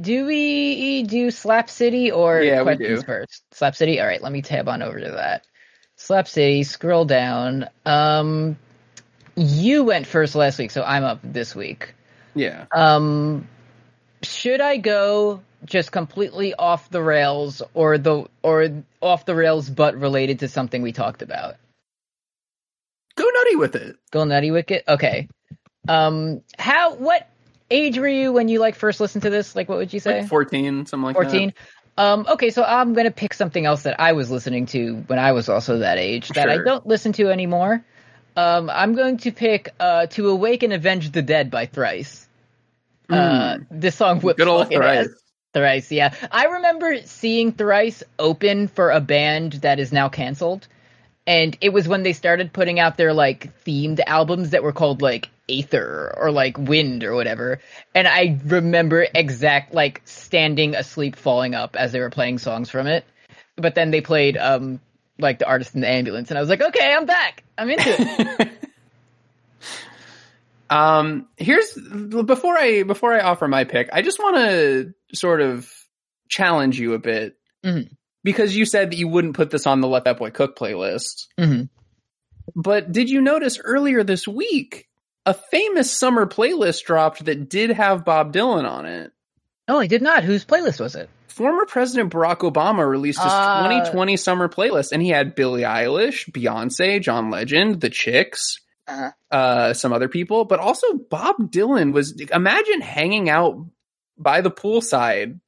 Do 0.00 0.26
we 0.26 1.02
do 1.04 1.30
Slap 1.30 1.70
City 1.70 2.10
or 2.10 2.40
Yeah, 2.40 2.62
questions 2.62 3.04
first? 3.04 3.44
Slap 3.52 3.76
City. 3.76 4.00
All 4.00 4.06
right, 4.06 4.22
let 4.22 4.32
me 4.32 4.42
tab 4.42 4.68
on 4.68 4.82
over 4.82 4.98
to 4.98 5.10
that. 5.12 5.44
Slap 5.96 6.26
City. 6.26 6.62
Scroll 6.64 7.04
down. 7.04 7.68
Um, 7.86 8.56
you 9.36 9.84
went 9.84 10.06
first 10.06 10.34
last 10.34 10.58
week, 10.58 10.70
so 10.70 10.82
I'm 10.82 11.04
up 11.04 11.20
this 11.22 11.54
week. 11.54 11.94
Yeah. 12.34 12.66
Um, 12.72 13.48
should 14.22 14.60
I 14.60 14.76
go 14.76 15.42
just 15.64 15.92
completely 15.92 16.54
off 16.54 16.90
the 16.90 17.02
rails, 17.02 17.62
or 17.74 17.98
the 17.98 18.26
or 18.42 18.82
off 19.00 19.24
the 19.24 19.34
rails, 19.34 19.68
but 19.68 19.96
related 19.96 20.40
to 20.40 20.48
something 20.48 20.82
we 20.82 20.92
talked 20.92 21.22
about? 21.22 21.56
Go 23.16 23.24
nutty 23.24 23.56
with 23.56 23.76
it. 23.76 23.96
Go 24.10 24.24
nutty 24.24 24.50
wicket. 24.50 24.84
Okay. 24.88 25.28
Um, 25.88 26.42
how? 26.58 26.94
What 26.94 27.28
age 27.70 27.98
were 27.98 28.08
you 28.08 28.32
when 28.32 28.48
you 28.48 28.58
like 28.58 28.74
first 28.74 29.00
listened 29.00 29.22
to 29.22 29.30
this? 29.30 29.54
Like, 29.54 29.68
what 29.68 29.78
would 29.78 29.92
you 29.92 30.00
say? 30.00 30.20
Like 30.20 30.28
14, 30.28 30.86
something 30.86 31.04
like 31.04 31.16
14 31.16 31.54
um 31.96 32.26
okay 32.28 32.50
so 32.50 32.62
i'm 32.64 32.92
gonna 32.92 33.10
pick 33.10 33.34
something 33.34 33.66
else 33.66 33.82
that 33.84 34.00
i 34.00 34.12
was 34.12 34.30
listening 34.30 34.66
to 34.66 34.96
when 35.06 35.18
i 35.18 35.32
was 35.32 35.48
also 35.48 35.78
that 35.78 35.98
age 35.98 36.28
that 36.30 36.48
i 36.48 36.58
don't 36.58 36.86
listen 36.86 37.12
to 37.12 37.30
anymore 37.30 37.84
um 38.36 38.68
i'm 38.70 38.94
going 38.94 39.16
to 39.16 39.30
pick 39.30 39.68
uh 39.78 40.06
to 40.06 40.28
awake 40.28 40.62
and 40.62 40.72
avenge 40.72 41.10
the 41.12 41.22
dead 41.22 41.50
by 41.50 41.66
thrice 41.66 42.23
uh 43.10 43.58
this 43.70 43.94
song 43.94 44.20
whips. 44.20 44.38
Good 44.38 44.48
old 44.48 44.68
Thrice. 44.68 45.08
ass. 45.08 45.14
thrice 45.52 45.92
yeah 45.92 46.14
i 46.32 46.46
remember 46.46 46.98
seeing 47.04 47.52
thrice 47.52 48.02
open 48.18 48.68
for 48.68 48.90
a 48.90 49.00
band 49.00 49.52
that 49.54 49.78
is 49.78 49.92
now 49.92 50.08
canceled 50.08 50.66
and 51.26 51.56
it 51.60 51.72
was 51.72 51.88
when 51.88 52.02
they 52.02 52.12
started 52.12 52.52
putting 52.52 52.78
out 52.78 52.96
their 52.96 53.12
like 53.12 53.64
themed 53.64 54.00
albums 54.06 54.50
that 54.50 54.62
were 54.62 54.72
called 54.72 55.00
like 55.00 55.30
Aether 55.48 56.14
or 56.16 56.30
like 56.30 56.58
Wind 56.58 57.04
or 57.04 57.14
whatever. 57.14 57.60
And 57.94 58.06
I 58.06 58.38
remember 58.44 59.06
exact 59.14 59.74
like 59.74 60.02
standing 60.04 60.74
asleep, 60.74 61.16
falling 61.16 61.54
up 61.54 61.76
as 61.76 61.92
they 61.92 62.00
were 62.00 62.10
playing 62.10 62.38
songs 62.38 62.70
from 62.70 62.86
it. 62.86 63.04
But 63.56 63.74
then 63.74 63.90
they 63.90 64.00
played 64.00 64.36
um 64.36 64.80
like 65.18 65.38
the 65.38 65.46
artist 65.46 65.74
in 65.74 65.80
the 65.80 65.88
ambulance, 65.88 66.30
and 66.30 66.38
I 66.38 66.40
was 66.40 66.50
like, 66.50 66.60
okay, 66.60 66.92
I'm 66.92 67.06
back. 67.06 67.44
I'm 67.56 67.70
into 67.70 67.84
it. 67.86 68.48
Um, 70.70 71.28
here's 71.36 71.74
before 71.74 72.56
I 72.56 72.82
before 72.84 73.12
I 73.14 73.20
offer 73.20 73.46
my 73.48 73.64
pick, 73.64 73.88
I 73.92 74.02
just 74.02 74.18
want 74.18 74.36
to 74.36 74.94
sort 75.14 75.40
of 75.40 75.70
challenge 76.28 76.78
you 76.80 76.94
a 76.94 76.98
bit 76.98 77.36
Mhm. 77.64 77.90
because 78.22 78.56
you 78.56 78.64
said 78.64 78.90
that 78.90 78.96
you 78.96 79.06
wouldn't 79.08 79.36
put 79.36 79.50
this 79.50 79.66
on 79.66 79.80
the 79.80 79.88
Let 79.88 80.04
That 80.04 80.18
Boy 80.18 80.30
Cook 80.30 80.56
playlist. 80.58 81.26
Mhm. 81.38 81.68
But 82.56 82.92
did 82.92 83.10
you 83.10 83.20
notice 83.20 83.58
earlier 83.62 84.02
this 84.02 84.26
week 84.26 84.88
a 85.26 85.34
famous 85.34 85.90
summer 85.90 86.26
playlist 86.26 86.84
dropped 86.84 87.24
that 87.26 87.48
did 87.48 87.70
have 87.70 88.04
Bob 88.04 88.32
Dylan 88.32 88.68
on 88.68 88.86
it? 88.86 89.12
Oh, 89.68 89.78
I 89.78 89.86
did 89.86 90.02
not. 90.02 90.24
Whose 90.24 90.44
playlist 90.44 90.80
was 90.80 90.94
it? 90.94 91.08
Former 91.28 91.66
President 91.66 92.12
Barack 92.12 92.38
Obama 92.50 92.88
released 92.88 93.18
his 93.22 93.32
Uh, 93.32 93.62
2020 93.64 94.16
summer 94.16 94.48
playlist, 94.48 94.92
and 94.92 95.02
he 95.02 95.08
had 95.08 95.34
Billie 95.34 95.62
Eilish, 95.62 96.30
Beyonce, 96.30 97.00
John 97.00 97.30
Legend, 97.30 97.80
The 97.80 97.90
Chicks, 97.90 98.60
Uh-huh. 98.86 99.10
uh, 99.30 99.72
some 99.72 99.92
other 99.92 100.08
people, 100.08 100.44
but 100.44 100.60
also 100.60 100.86
Bob 100.94 101.36
Dylan 101.50 101.92
was. 101.92 102.20
Imagine 102.32 102.80
hanging 102.82 103.28
out 103.30 103.64
by 104.18 104.40
the 104.42 104.50
poolside 104.50 105.40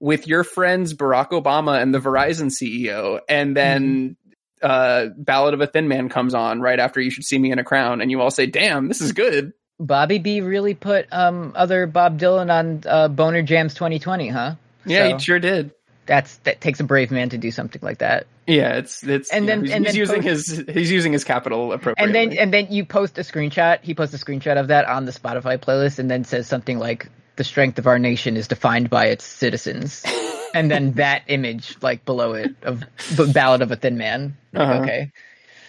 with 0.00 0.26
your 0.26 0.42
friends 0.44 0.94
Barack 0.94 1.30
Obama 1.30 1.80
and 1.80 1.94
the 1.94 2.00
Verizon 2.00 2.50
CEO, 2.50 3.20
and 3.28 3.56
then 3.56 4.16
uh, 4.62 5.06
Ballad 5.16 5.54
of 5.54 5.60
a 5.60 5.66
Thin 5.66 5.86
Man 5.88 6.08
comes 6.08 6.34
on 6.34 6.60
right 6.60 6.78
after 6.80 7.00
You 7.00 7.10
Should 7.10 7.24
See 7.24 7.38
Me 7.38 7.52
in 7.52 7.58
a 7.60 7.64
Crown, 7.64 8.00
and 8.00 8.10
you 8.10 8.20
all 8.20 8.30
say, 8.32 8.46
"Damn, 8.46 8.88
this 8.88 9.00
is 9.00 9.12
good." 9.12 9.52
Bobby 9.78 10.18
B 10.18 10.40
really 10.40 10.74
put 10.74 11.06
um 11.12 11.52
other 11.56 11.86
Bob 11.86 12.18
Dylan 12.18 12.52
on 12.52 12.82
uh, 12.86 13.08
Boner 13.08 13.42
Jams 13.42 13.74
2020, 13.74 14.28
huh? 14.28 14.54
Yeah, 14.84 15.08
So- 15.08 15.14
he 15.16 15.22
sure 15.22 15.38
did. 15.38 15.70
That's 16.06 16.36
that 16.38 16.60
takes 16.60 16.80
a 16.80 16.84
brave 16.84 17.12
man 17.12 17.28
to 17.28 17.38
do 17.38 17.52
something 17.52 17.80
like 17.80 17.98
that. 17.98 18.26
Yeah, 18.46 18.74
it's 18.78 19.02
it's 19.04 19.30
And 19.30 19.48
then- 19.48 19.62
he's, 19.64 19.70
and 19.72 19.84
he's 19.86 19.92
then 19.94 19.98
using 20.00 20.22
post- 20.22 20.50
his 20.50 20.64
he's 20.74 20.90
using 20.90 21.12
his 21.12 21.22
capital 21.24 21.72
appropriately. 21.72 22.04
and 22.04 22.14
then 22.32 22.38
and 22.38 22.52
then 22.52 22.66
you 22.70 22.84
post 22.84 23.16
a 23.18 23.22
screenshot 23.22 23.78
he 23.82 23.94
posts 23.94 24.14
a 24.14 24.18
screenshot 24.24 24.58
of 24.58 24.68
that 24.68 24.84
on 24.86 25.04
the 25.04 25.12
spotify 25.12 25.56
playlist 25.58 25.98
and 26.00 26.10
then 26.10 26.24
says 26.24 26.46
something 26.48 26.78
like 26.78 27.08
the 27.36 27.44
strength 27.44 27.78
of 27.78 27.86
our 27.86 27.98
nation 27.98 28.36
is 28.36 28.48
defined 28.48 28.90
by 28.90 29.06
its 29.06 29.24
citizens 29.24 30.02
and 30.54 30.70
then 30.70 30.92
that 30.94 31.22
image 31.28 31.76
like 31.82 32.04
below 32.04 32.32
it 32.34 32.54
of 32.64 32.82
the 33.14 33.26
ballad 33.26 33.62
of 33.62 33.70
a 33.70 33.76
thin 33.76 33.96
man 33.96 34.36
Like, 34.52 34.68
Uh-huh. 34.68 34.82
okay 34.82 35.12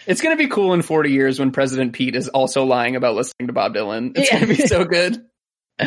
It's 0.06 0.20
gonna 0.20 0.36
be 0.36 0.48
cool 0.48 0.74
in 0.74 0.82
40 0.82 1.12
years 1.12 1.38
when 1.38 1.52
President 1.52 1.92
Pete 1.92 2.16
is 2.16 2.28
also 2.28 2.64
lying 2.64 2.96
about 2.96 3.14
listening 3.14 3.46
to 3.46 3.52
Bob 3.54 3.74
Dylan. 3.74 4.18
It's 4.18 4.30
Yeah. 4.32 4.40
gonna 4.40 4.52
be 4.54 4.66
so 4.66 4.84
good. 4.84 5.24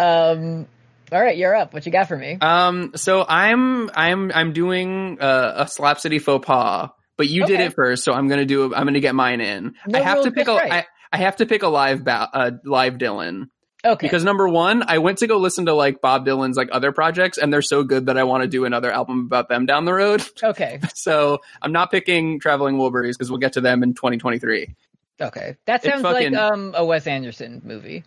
um 0.00 0.66
all 1.14 1.20
right 1.22 1.36
you're 1.36 1.54
up 1.54 1.72
what 1.72 1.86
you 1.86 1.92
got 1.92 2.08
for 2.08 2.16
me 2.16 2.36
Um, 2.40 2.92
so 2.96 3.24
I'm 3.26 3.90
I'm 3.94 4.30
I'm 4.34 4.52
doing 4.52 5.18
uh, 5.20 5.52
a 5.64 5.68
Slap 5.68 5.98
City 6.00 6.18
faux 6.18 6.44
pas, 6.44 6.90
but 7.16 7.28
you 7.28 7.46
did 7.46 7.60
it 7.60 7.72
first, 7.74 8.04
so 8.04 8.12
I'm 8.12 8.28
gonna 8.28 8.44
do 8.44 8.74
I'm 8.74 8.84
gonna 8.86 9.00
get 9.00 9.14
mine 9.14 9.40
in. 9.40 9.74
No 9.86 9.98
I 9.98 10.02
have 10.02 10.22
to 10.24 10.30
pick 10.32 10.48
a 10.48 10.54
right. 10.54 10.72
I, 10.72 10.84
I 11.12 11.16
have 11.18 11.36
to 11.36 11.46
pick 11.46 11.62
a 11.62 11.68
live 11.68 12.04
ba- 12.04 12.28
uh, 12.32 12.50
live 12.64 12.94
Dylan 12.94 13.48
okay 13.84 14.06
because 14.06 14.24
number 14.24 14.48
one, 14.48 14.82
I 14.88 14.98
went 14.98 15.18
to 15.18 15.26
go 15.26 15.36
listen 15.36 15.66
to 15.66 15.74
like 15.74 16.00
Bob 16.00 16.26
Dylan's 16.26 16.56
like 16.56 16.70
other 16.72 16.90
projects, 16.90 17.38
and 17.38 17.52
they're 17.52 17.62
so 17.62 17.84
good 17.84 18.06
that 18.06 18.18
I 18.18 18.24
want 18.24 18.42
to 18.42 18.48
do 18.48 18.64
another 18.64 18.90
album 18.90 19.20
about 19.26 19.48
them 19.48 19.66
down 19.66 19.84
the 19.84 19.94
road. 19.94 20.24
okay 20.42 20.80
So 20.94 21.38
I'm 21.62 21.70
not 21.72 21.90
picking 21.92 22.40
Traveling 22.40 22.76
Wilburys 22.76 23.12
because 23.12 23.30
we'll 23.30 23.38
get 23.40 23.52
to 23.54 23.60
them 23.60 23.82
in 23.84 23.94
2023. 23.94 24.74
okay 25.20 25.56
that 25.66 25.84
sounds 25.84 26.02
fucking- 26.02 26.32
like 26.32 26.40
um 26.52 26.72
a 26.76 26.84
wes 26.84 27.06
anderson 27.06 27.62
movie 27.64 28.02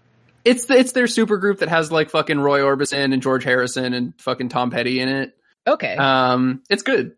It's 0.47 0.65
the, 0.65 0.77
it's 0.77 0.91
their 0.93 1.07
super 1.07 1.37
group 1.37 1.59
that 1.59 1.69
has 1.69 1.91
like 1.91 2.09
fucking 2.09 2.39
Roy 2.39 2.61
Orbison 2.61 3.13
and 3.13 3.21
George 3.21 3.43
Harrison 3.43 3.93
and 3.93 4.13
fucking 4.21 4.49
Tom 4.49 4.71
Petty 4.71 4.99
in 4.99 5.09
it. 5.09 5.33
okay 5.67 5.95
Um, 5.95 6.61
it's 6.69 6.83
good. 6.83 7.11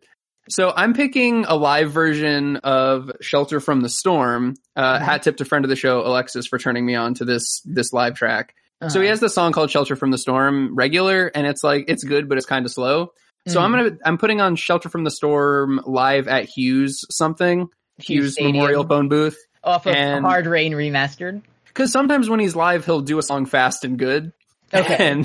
So 0.48 0.72
I'm 0.74 0.94
picking 0.94 1.44
a 1.44 1.54
live 1.54 1.92
version 1.92 2.56
of 2.56 3.12
Shelter 3.20 3.60
from 3.60 3.82
the 3.82 3.88
Storm. 3.88 4.54
Uh, 4.74 4.98
Mhm. 4.98 5.02
Hat 5.02 5.22
tip 5.22 5.36
to 5.36 5.44
friend 5.44 5.64
of 5.64 5.68
the 5.68 5.76
show 5.76 6.00
Alexis 6.04 6.46
for 6.46 6.58
turning 6.58 6.84
me 6.84 6.96
on 6.96 7.14
to 7.14 7.24
this 7.24 7.62
this 7.64 7.92
live 7.92 8.14
track. 8.14 8.54
So 8.88 8.98
he 8.98 9.06
Uh-huh. 9.06 9.10
has 9.12 9.20
the 9.20 9.28
song 9.28 9.52
called 9.52 9.70
Shelter 9.70 9.94
from 9.94 10.10
the 10.10 10.18
Storm 10.18 10.74
regular, 10.74 11.26
and 11.34 11.46
it's 11.46 11.62
like 11.62 11.84
it's 11.88 12.02
good, 12.02 12.28
but 12.28 12.36
it's 12.38 12.46
kind 12.46 12.64
of 12.66 12.72
slow. 12.72 13.12
So 13.46 13.60
I'm 13.60 13.70
Mhm. 13.72 13.76
gonna 13.76 13.96
I'm 14.04 14.18
putting 14.18 14.40
on 14.40 14.56
Shelter 14.56 14.88
from 14.88 15.04
the 15.04 15.10
Storm 15.10 15.80
live 15.86 16.26
at 16.28 16.46
Hughes 16.46 17.04
something 17.10 17.68
Hughes, 17.98 18.32
Stadium, 18.32 18.56
Memorial 18.56 18.84
Phone 18.84 19.08
Booth 19.08 19.36
off 19.62 19.86
of 19.86 19.94
and- 19.94 20.24
hard 20.24 20.46
rain 20.46 20.72
remastered 20.72 21.42
because 21.70 21.90
sometimes 21.92 22.28
when 22.28 22.40
he's 22.40 22.54
live 22.54 22.84
he'll 22.84 23.00
do 23.00 23.18
a 23.18 23.22
song 23.22 23.46
fast 23.46 23.84
and 23.84 23.98
good. 23.98 24.32
Okay. 24.72 24.96
and 25.10 25.24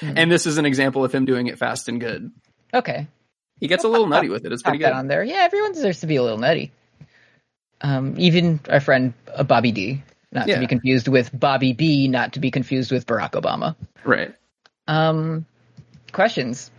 Mhm. 0.00 0.12
and 0.16 0.30
this 0.32 0.46
is 0.46 0.58
an 0.58 0.66
example 0.66 1.04
of 1.04 1.14
him 1.14 1.24
doing 1.24 1.46
it 1.48 1.58
fast 1.58 1.88
and 1.88 2.00
good. 2.00 2.30
okay 2.74 3.06
He 3.60 3.66
gets 3.68 3.84
a 3.84 3.88
little 3.88 4.06
nutty 4.06 4.28
with 4.28 4.44
it. 4.44 4.52
It's 4.52 4.62
pretty 4.62 4.78
good. 4.78 4.92
on 4.92 5.06
there. 5.08 5.24
Yeah, 5.24 5.40
everyone 5.42 5.72
deserves 5.72 6.00
to 6.00 6.06
be 6.06 6.16
a 6.16 6.22
little 6.22 6.38
nutty. 6.38 6.70
Um, 7.80 8.14
even 8.18 8.60
our 8.68 8.80
friend 8.80 9.12
uh, 9.34 9.42
Bobby 9.44 9.72
D, 9.72 10.02
not 10.32 10.48
Yeah. 10.48 10.54
to 10.56 10.60
be 10.60 10.66
confused 10.66 11.08
with 11.08 11.30
Bobby 11.32 11.72
B, 11.72 12.08
not 12.08 12.32
to 12.34 12.40
be 12.40 12.50
confused 12.50 12.90
with 12.90 13.06
Barack 13.06 13.32
Obama. 13.32 13.76
Right. 14.04 14.34
Um, 14.88 15.44
questions. 16.12 16.70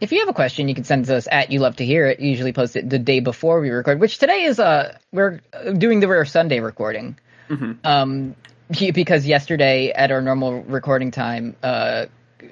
If 0.00 0.12
you 0.12 0.20
have 0.20 0.28
a 0.28 0.32
question, 0.32 0.66
you 0.68 0.74
can 0.74 0.84
send 0.84 1.08
us 1.10 1.28
at 1.30 1.50
You 1.52 1.60
Love 1.60 1.76
to 1.76 1.84
Hear 1.84 2.06
It. 2.06 2.20
Usually 2.20 2.52
post 2.52 2.74
it 2.74 2.88
the 2.88 2.98
day 2.98 3.20
before 3.20 3.60
we 3.60 3.70
record, 3.70 4.00
which 4.00 4.18
today 4.18 4.44
is 4.44 4.58
uh 4.58 4.96
we're 5.12 5.40
uh, 5.52 5.72
doing 5.72 6.00
the 6.00 6.08
rare 6.08 6.24
Sunday 6.24 6.60
recording. 6.60 7.16
Mhm. 7.48 7.78
Um, 7.84 8.34
because 8.70 9.26
yesterday 9.26 9.90
at 9.90 10.10
our 10.10 10.22
normal 10.22 10.62
recording 10.62 11.10
time, 11.10 11.56
uh, 11.62 12.06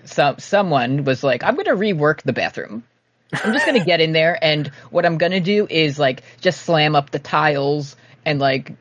some 0.04 0.38
someone 0.38 1.04
was 1.04 1.22
like, 1.22 1.42
"I'm 1.42 1.54
going 1.54 1.66
to 1.66 1.72
rework 1.72 2.22
the 2.22 2.32
bathroom. 2.32 2.84
I'm 3.32 3.52
just 3.52 3.66
going 3.66 3.78
to 3.78 3.84
get 3.84 4.00
in 4.00 4.12
there, 4.12 4.38
and 4.42 4.68
what 4.90 5.04
I'm 5.04 5.18
going 5.18 5.32
to 5.32 5.40
do 5.40 5.66
is 5.68 5.98
like 5.98 6.22
just 6.40 6.62
slam 6.62 6.94
up 6.96 7.10
the 7.10 7.18
tiles 7.18 7.96
and 8.24 8.38
like." 8.38 8.72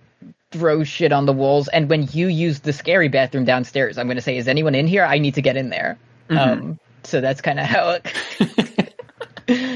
throw 0.50 0.82
shit 0.86 1.12
on 1.12 1.26
the 1.26 1.34
walls 1.34 1.68
and 1.68 1.90
when 1.90 2.08
you 2.14 2.28
use 2.28 2.62
the 2.62 2.72
scary 2.72 3.10
bathroom 3.10 3.44
downstairs 3.44 3.98
i'm 3.98 4.08
going 4.08 4.16
to 4.16 4.22
say 4.22 4.38
is 4.38 4.48
anyone 4.48 4.74
in 4.74 4.88
here 4.88 5.04
i 5.04 5.18
need 5.18 5.34
to 5.34 5.42
get 5.42 5.58
in 5.58 5.70
there 5.70 5.98
Mhm. 6.30 6.38
um, 6.38 6.80
so 7.04 7.22
that's 7.22 7.42
kind 7.42 7.60
of 7.60 7.66
how 7.66 8.00
it. 8.00 8.94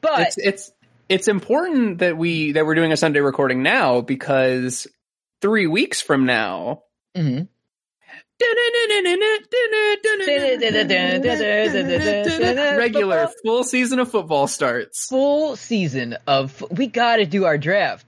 but 0.00 0.20
it's 0.20 0.38
it's 0.38 0.72
it's 1.08 1.28
important 1.28 1.98
that 1.98 2.16
we 2.16 2.52
that 2.52 2.64
we're 2.64 2.74
doing 2.76 2.92
a 2.92 2.96
Sunday 2.96 3.20
recording 3.20 3.62
now 3.62 4.00
because 4.00 4.86
three 5.40 5.66
weeks 5.66 6.00
from 6.00 6.26
now. 6.26 6.82
Mm-hmm. 7.16 7.44
Regular 12.78 13.28
full 13.44 13.64
season 13.64 13.98
of 13.98 14.10
football 14.10 14.46
starts. 14.46 15.06
full 15.08 15.56
season 15.56 16.16
of 16.26 16.64
we 16.70 16.86
got 16.86 17.16
to 17.16 17.26
do 17.26 17.44
our 17.44 17.58
draft. 17.58 18.06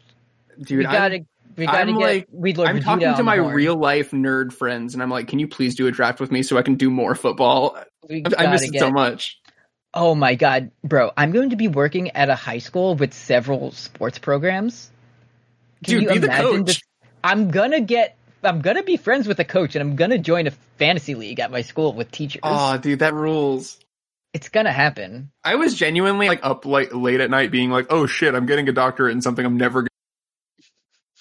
Dude, 0.60 0.78
we 0.78 0.84
got 0.84 1.12
I'm, 1.12 1.20
to 1.22 1.26
We 1.56 1.66
gotta 1.66 1.78
I'm 1.80 1.98
get 1.98 2.00
like- 2.00 2.28
Weed 2.30 2.56
Lord 2.56 2.70
I'm 2.70 2.78
Vegeta 2.78 2.84
talking 2.84 3.14
to 3.14 3.22
my 3.22 3.34
real 3.34 3.76
life 3.76 4.10
nerd 4.12 4.52
friends, 4.52 4.94
and 4.94 5.02
I'm 5.02 5.10
like, 5.10 5.28
"Can 5.28 5.38
you 5.38 5.48
please 5.48 5.74
do 5.74 5.86
a 5.86 5.90
draft 5.90 6.20
with 6.20 6.30
me 6.30 6.42
so 6.42 6.56
I 6.56 6.62
can 6.62 6.76
do 6.76 6.90
more 6.90 7.14
football? 7.14 7.76
We 8.08 8.24
I 8.38 8.50
miss 8.50 8.62
it 8.62 8.78
so 8.78 8.90
much." 8.90 9.38
Oh 9.94 10.14
my 10.14 10.34
god, 10.34 10.70
bro! 10.82 11.10
I'm 11.16 11.32
going 11.32 11.50
to 11.50 11.56
be 11.56 11.68
working 11.68 12.10
at 12.12 12.30
a 12.30 12.34
high 12.34 12.58
school 12.58 12.94
with 12.94 13.12
several 13.12 13.72
sports 13.72 14.18
programs. 14.18 14.90
Can 15.84 15.94
Dude, 15.94 16.02
you 16.02 16.08
be 16.08 16.18
the 16.18 16.26
imagine 16.28 16.64
coach. 16.64 16.80
I'm 17.24 17.50
gonna 17.50 17.80
get. 17.80 18.16
I'm 18.42 18.60
gonna 18.60 18.82
be 18.82 18.96
friends 18.96 19.28
with 19.28 19.38
a 19.38 19.44
coach, 19.44 19.76
and 19.76 19.82
I'm 19.82 19.96
gonna 19.96 20.18
join 20.18 20.46
a 20.46 20.50
fantasy 20.78 21.14
league 21.14 21.40
at 21.40 21.50
my 21.50 21.62
school 21.62 21.92
with 21.92 22.10
teachers. 22.10 22.40
Oh, 22.42 22.76
dude, 22.76 22.98
that 23.00 23.14
rules. 23.14 23.78
it's 24.32 24.48
gonna 24.48 24.72
happen. 24.72 25.30
I 25.44 25.56
was 25.56 25.74
genuinely 25.74 26.28
like 26.28 26.40
up 26.42 26.64
like 26.64 26.94
late 26.94 27.20
at 27.20 27.30
night, 27.30 27.50
being 27.50 27.70
like, 27.70 27.86
"Oh 27.90 28.06
shit, 28.06 28.34
I'm 28.34 28.46
getting 28.46 28.68
a 28.68 28.72
doctorate 28.72 29.12
in 29.12 29.22
something 29.22 29.44
I'm 29.44 29.56
never." 29.56 29.82
Gonna... 29.82 29.88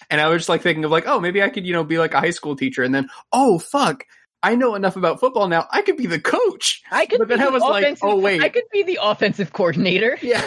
And 0.09 0.19
I 0.19 0.27
was 0.29 0.39
just 0.41 0.49
like 0.49 0.61
thinking 0.61 0.85
of 0.85 0.91
like, 0.91 1.05
"Oh, 1.07 1.19
maybe 1.19 1.43
I 1.43 1.49
could, 1.49 1.65
you 1.65 1.73
know, 1.73 1.83
be 1.83 1.97
like 1.97 2.13
a 2.13 2.19
high 2.19 2.31
school 2.31 2.55
teacher." 2.55 2.83
And 2.83 2.93
then, 2.95 3.09
"Oh 3.31 3.59
fuck, 3.59 4.05
I 4.43 4.55
know 4.55 4.75
enough 4.75 4.95
about 4.95 5.19
football 5.19 5.47
now. 5.47 5.67
I 5.71 5.81
could 5.81 5.97
be 5.97 6.05
the 6.07 6.19
coach." 6.19 6.81
I 6.91 7.05
could. 7.05 7.19
But 7.19 7.27
then 7.27 7.37
be 7.39 7.43
I 7.43 7.47
the 7.47 7.51
was 7.53 7.61
like, 7.63 7.83
offensive- 7.83 8.03
oh, 8.07 8.17
wait. 8.19 8.41
I 8.41 8.49
could 8.49 8.63
be 8.71 8.83
the 8.83 8.99
offensive 9.01 9.53
coordinator. 9.53 10.17
Yeah. 10.23 10.43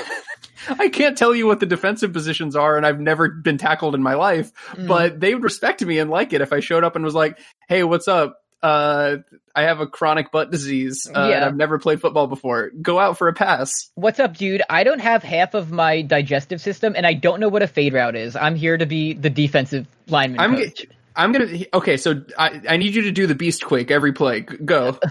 I 0.78 0.88
can't 0.88 1.18
tell 1.18 1.34
you 1.34 1.47
what 1.47 1.61
the 1.61 1.66
defensive 1.66 2.12
positions 2.14 2.57
are, 2.57 2.78
and 2.78 2.86
I've 2.86 2.99
never 2.99 3.28
been 3.28 3.59
tackled 3.59 3.95
in 3.95 4.03
my 4.03 4.14
life, 4.14 4.51
Mm. 4.72 4.88
but 4.88 5.20
they 5.20 5.34
would 5.34 5.42
respect 5.45 5.84
me 5.84 5.99
and 5.99 6.09
like 6.11 6.32
it 6.32 6.40
if 6.40 6.55
I 6.55 6.61
showed 6.61 6.84
up 6.84 6.97
and 6.97 7.05
was 7.05 7.14
like, 7.14 7.38
"Hey, 7.68 7.82
what's 7.84 8.09
up? 8.09 8.40
Uh, 8.62 9.18
I 9.55 9.64
have 9.64 9.80
a 9.80 9.86
chronic 9.86 10.32
butt 10.32 10.51
disease, 10.51 11.07
uh, 11.14 11.26
Yeah. 11.28 11.36
and 11.36 11.45
I've 11.45 11.57
never 11.57 11.78
played 11.78 12.01
football 12.01 12.26
before. 12.28 12.70
Go 12.80 12.99
out 12.99 13.18
for 13.18 13.28
a 13.28 13.34
pass." 13.34 13.70
What's 13.95 14.18
up, 14.18 14.38
dude? 14.38 14.62
I 14.70 14.84
don't 14.84 15.01
have 15.01 15.22
half 15.22 15.53
of 15.53 15.70
my 15.70 16.01
digestive 16.01 16.62
system, 16.62 16.95
and 16.97 17.07
I 17.07 17.12
don't 17.12 17.40
know 17.40 17.49
what 17.51 17.61
a 17.62 17.66
fade 17.66 17.92
route 17.92 18.16
is. 18.16 18.34
I'm 18.34 18.55
here 18.55 18.78
to 18.78 18.86
be 18.86 19.12
the 19.12 19.28
defensive 19.28 19.86
lineman 20.09 20.40
I'm 20.40 20.57
coach. 20.57 20.86
I'm 21.17 21.33
gonna 21.33 21.65
okay. 21.75 21.97
So 21.97 22.23
I 22.39 22.61
I 22.69 22.77
need 22.77 22.95
you 22.95 23.03
to 23.03 23.12
do 23.12 23.27
the 23.27 23.35
beast 23.35 23.65
quake 23.65 23.91
every 23.91 24.12
play. 24.12 24.41
Go. 24.41 24.99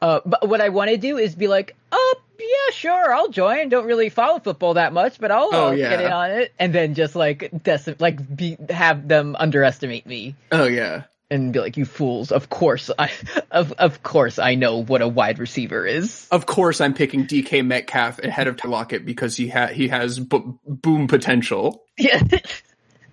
Uh, 0.00 0.20
but 0.24 0.48
what 0.48 0.60
I 0.62 0.70
want 0.70 0.90
to 0.90 0.96
do 0.96 1.18
is 1.18 1.34
be 1.34 1.48
like, 1.48 1.76
oh 1.92 2.14
yeah, 2.38 2.72
sure, 2.72 3.12
I'll 3.14 3.28
join. 3.28 3.68
Don't 3.68 3.84
really 3.86 4.08
follow 4.08 4.38
football 4.38 4.74
that 4.74 4.92
much, 4.92 5.18
but 5.18 5.30
I'll 5.30 5.50
Oh, 5.52 5.68
uh, 5.68 5.70
yeah. 5.72 5.90
get 5.90 6.00
in 6.02 6.12
on 6.12 6.30
it, 6.30 6.52
and 6.58 6.74
then 6.74 6.94
just 6.94 7.14
like 7.14 7.50
deci- 7.52 8.00
like 8.00 8.36
be 8.36 8.56
have 8.70 9.06
them 9.06 9.36
underestimate 9.38 10.06
me 10.06 10.34
oh 10.50 10.64
yeah. 10.64 11.02
and 11.30 11.52
be 11.52 11.60
like, 11.60 11.76
you 11.76 11.84
fools! 11.84 12.32
Of 12.32 12.48
course, 12.48 12.90
I 12.98 13.10
of 13.50 13.72
of 13.72 14.02
course 14.02 14.38
I 14.38 14.54
know 14.54 14.82
what 14.82 15.02
a 15.02 15.08
wide 15.08 15.38
receiver 15.38 15.86
is. 15.86 16.26
Of 16.30 16.46
course, 16.46 16.80
I'm 16.80 16.94
picking 16.94 17.26
DK 17.26 17.64
Metcalf 17.64 18.18
ahead 18.18 18.48
of 18.48 18.62
Lockett 18.64 19.04
because 19.04 19.36
he 19.36 19.48
ha- 19.48 19.68
he 19.68 19.88
has 19.88 20.18
b- 20.18 20.42
boom 20.66 21.06
potential. 21.06 21.84
Yeah. 21.98 22.22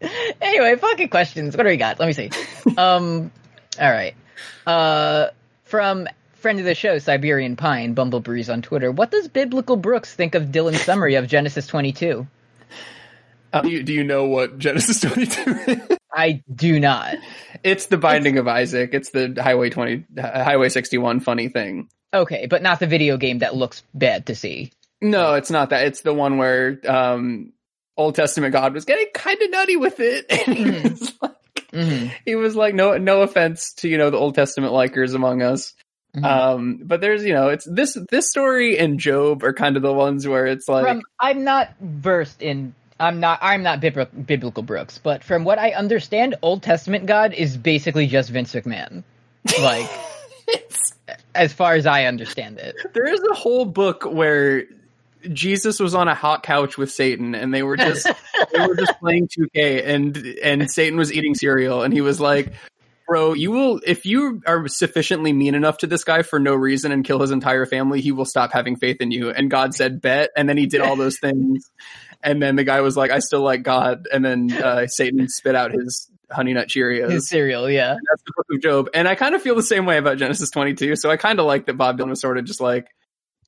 anyway, 0.41 0.75
fucking 0.75 1.09
questions. 1.09 1.55
What 1.55 1.63
do 1.63 1.69
we 1.69 1.77
got? 1.77 1.99
Let 1.99 2.07
me 2.07 2.13
see. 2.13 2.29
Um, 2.77 3.31
all 3.79 3.91
right. 3.91 4.15
Uh, 4.65 5.27
from 5.63 6.07
friend 6.33 6.59
of 6.59 6.65
the 6.65 6.75
show, 6.75 6.99
Siberian 6.99 7.55
Pine, 7.55 7.95
Bumblebreeze 7.95 8.51
on 8.51 8.61
Twitter. 8.61 8.91
What 8.91 9.11
does 9.11 9.27
Biblical 9.27 9.77
Brooks 9.77 10.13
think 10.13 10.35
of 10.35 10.45
Dylan's 10.45 10.81
summary 10.81 11.15
of 11.15 11.27
Genesis 11.27 11.67
22? 11.67 12.27
Uh, 13.53 13.61
do, 13.61 13.69
you, 13.69 13.83
do 13.83 13.93
you 13.93 14.03
know 14.03 14.25
what 14.25 14.57
Genesis 14.57 14.99
22 15.01 15.51
is? 15.67 15.97
I 16.13 16.43
do 16.53 16.79
not. 16.79 17.15
It's 17.63 17.85
the 17.87 17.97
Binding 17.97 18.37
of 18.37 18.47
Isaac. 18.47 18.93
It's 18.93 19.11
the 19.11 19.39
Highway 19.41 19.69
20, 19.69 20.05
uh, 20.17 20.43
Highway 20.43 20.69
61 20.69 21.21
funny 21.21 21.49
thing. 21.49 21.87
Okay, 22.13 22.45
but 22.45 22.61
not 22.61 22.79
the 22.79 22.87
video 22.87 23.17
game 23.17 23.39
that 23.39 23.55
looks 23.55 23.83
bad 23.93 24.27
to 24.27 24.35
see. 24.35 24.71
No, 25.01 25.33
it's 25.35 25.49
not 25.49 25.71
that. 25.71 25.85
It's 25.87 26.01
the 26.01 26.13
one 26.13 26.37
where 26.37 26.79
um, 26.87 27.53
Old 27.97 28.15
Testament 28.15 28.53
God 28.53 28.73
was 28.73 28.85
getting 28.85 29.07
kind 29.13 29.41
of 29.41 29.51
nutty 29.51 29.75
with 29.75 29.99
it. 29.99 30.25
And 30.47 30.57
he 30.57 30.63
Mhm. 30.63 30.91
was 30.99 31.13
like, 31.21 31.33
hmm 31.73 32.07
he 32.25 32.35
was 32.35 32.55
like, 32.55 32.73
no, 32.75 32.97
no 32.97 33.21
offense 33.21 33.73
to 33.77 33.87
you 33.89 33.97
know 33.97 34.09
the 34.09 34.17
Old 34.17 34.35
Testament 34.35 34.73
likers 34.73 35.13
among 35.15 35.41
us, 35.41 35.73
Mhm. 36.15 36.25
um, 36.25 36.79
but 36.83 37.01
there's 37.01 37.23
you 37.25 37.33
know 37.33 37.49
it's 37.49 37.65
this 37.69 37.97
this 38.11 38.29
story 38.29 38.77
and 38.77 38.99
Job 38.99 39.43
are 39.43 39.53
kind 39.53 39.75
of 39.77 39.81
the 39.83 39.93
ones 39.93 40.27
where 40.27 40.45
it's 40.45 40.67
like 40.67 40.85
from 40.85 41.01
I'm 41.19 41.43
not 41.43 41.73
versed 41.81 42.41
in 42.41 42.73
I'm 42.99 43.19
not 43.19 43.39
I'm 43.41 43.63
not 43.63 43.81
Bibl- 43.81 44.25
biblical 44.27 44.61
Brooks, 44.63 44.99
but 44.99 45.23
from 45.23 45.43
what 45.43 45.57
I 45.59 45.71
understand, 45.71 46.35
Old 46.43 46.61
Testament 46.63 47.05
God 47.07 47.33
is 47.33 47.57
basically 47.57 48.05
just 48.07 48.29
Vince 48.29 48.53
McMahon. 48.53 49.03
Like 49.59 49.89
it's, 50.47 50.93
as 51.33 51.51
far 51.53 51.73
as 51.73 51.85
I 51.87 52.05
understand 52.05 52.59
it. 52.59 52.75
there 52.93 53.07
is 53.11 53.19
a 53.31 53.33
whole 53.33 53.65
book 53.65 54.03
where 54.05 54.65
Jesus 55.31 55.79
was 55.79 55.95
on 55.95 56.07
a 56.07 56.15
hot 56.15 56.43
couch 56.43 56.77
with 56.77 56.91
Satan, 56.91 57.35
and 57.35 57.53
they 57.53 57.63
were 57.63 57.77
just 57.77 58.05
they 58.53 58.67
were 58.67 58.75
just 58.75 58.99
playing 58.99 59.27
2K, 59.27 59.87
and 59.87 60.17
and 60.43 60.71
Satan 60.71 60.97
was 60.97 61.13
eating 61.13 61.35
cereal, 61.35 61.83
and 61.83 61.93
he 61.93 62.01
was 62.01 62.19
like. 62.19 62.53
Bro, 63.05 63.33
you 63.33 63.51
will 63.51 63.81
if 63.85 64.05
you 64.05 64.41
are 64.47 64.65
sufficiently 64.69 65.33
mean 65.33 65.55
enough 65.55 65.79
to 65.79 65.87
this 65.87 66.05
guy 66.05 66.21
for 66.21 66.39
no 66.39 66.55
reason 66.55 66.93
and 66.93 67.03
kill 67.03 67.19
his 67.19 67.31
entire 67.31 67.65
family, 67.65 67.99
he 67.99 68.13
will 68.13 68.23
stop 68.23 68.53
having 68.53 68.77
faith 68.77 69.01
in 69.01 69.11
you. 69.11 69.29
And 69.29 69.51
God 69.51 69.75
said, 69.75 69.99
"Bet," 69.99 70.29
and 70.37 70.47
then 70.47 70.55
he 70.55 70.67
did 70.67 70.79
all 70.79 70.95
those 70.95 71.19
things. 71.19 71.69
And 72.23 72.41
then 72.41 72.55
the 72.55 72.63
guy 72.63 72.79
was 72.79 72.95
like, 72.95 73.11
"I 73.11 73.19
still 73.19 73.41
like 73.41 73.61
God," 73.61 74.07
and 74.11 74.23
then 74.23 74.53
uh, 74.53 74.87
Satan 74.87 75.27
spit 75.27 75.53
out 75.53 75.73
his 75.73 76.09
Honey 76.33 76.53
Nut 76.53 76.67
Cheerios. 76.67 77.11
His 77.11 77.29
cereal, 77.29 77.69
yeah. 77.69 77.95
That's 78.09 78.23
the 78.25 78.33
book 78.35 78.45
of 78.51 78.61
Job. 78.61 78.89
And 78.93 79.07
I 79.07 79.15
kind 79.15 79.35
of 79.35 79.41
feel 79.41 79.55
the 79.55 79.63
same 79.63 79.85
way 79.85 79.97
about 79.97 80.17
Genesis 80.17 80.49
22. 80.49 80.95
So 80.95 81.09
I 81.09 81.17
kind 81.17 81.39
of 81.39 81.45
like 81.45 81.65
that 81.67 81.77
Bob 81.77 81.97
Dylan 81.97 82.09
was 82.09 82.21
sort 82.21 82.37
of 82.37 82.45
just 82.45 82.61
like, 82.61 82.87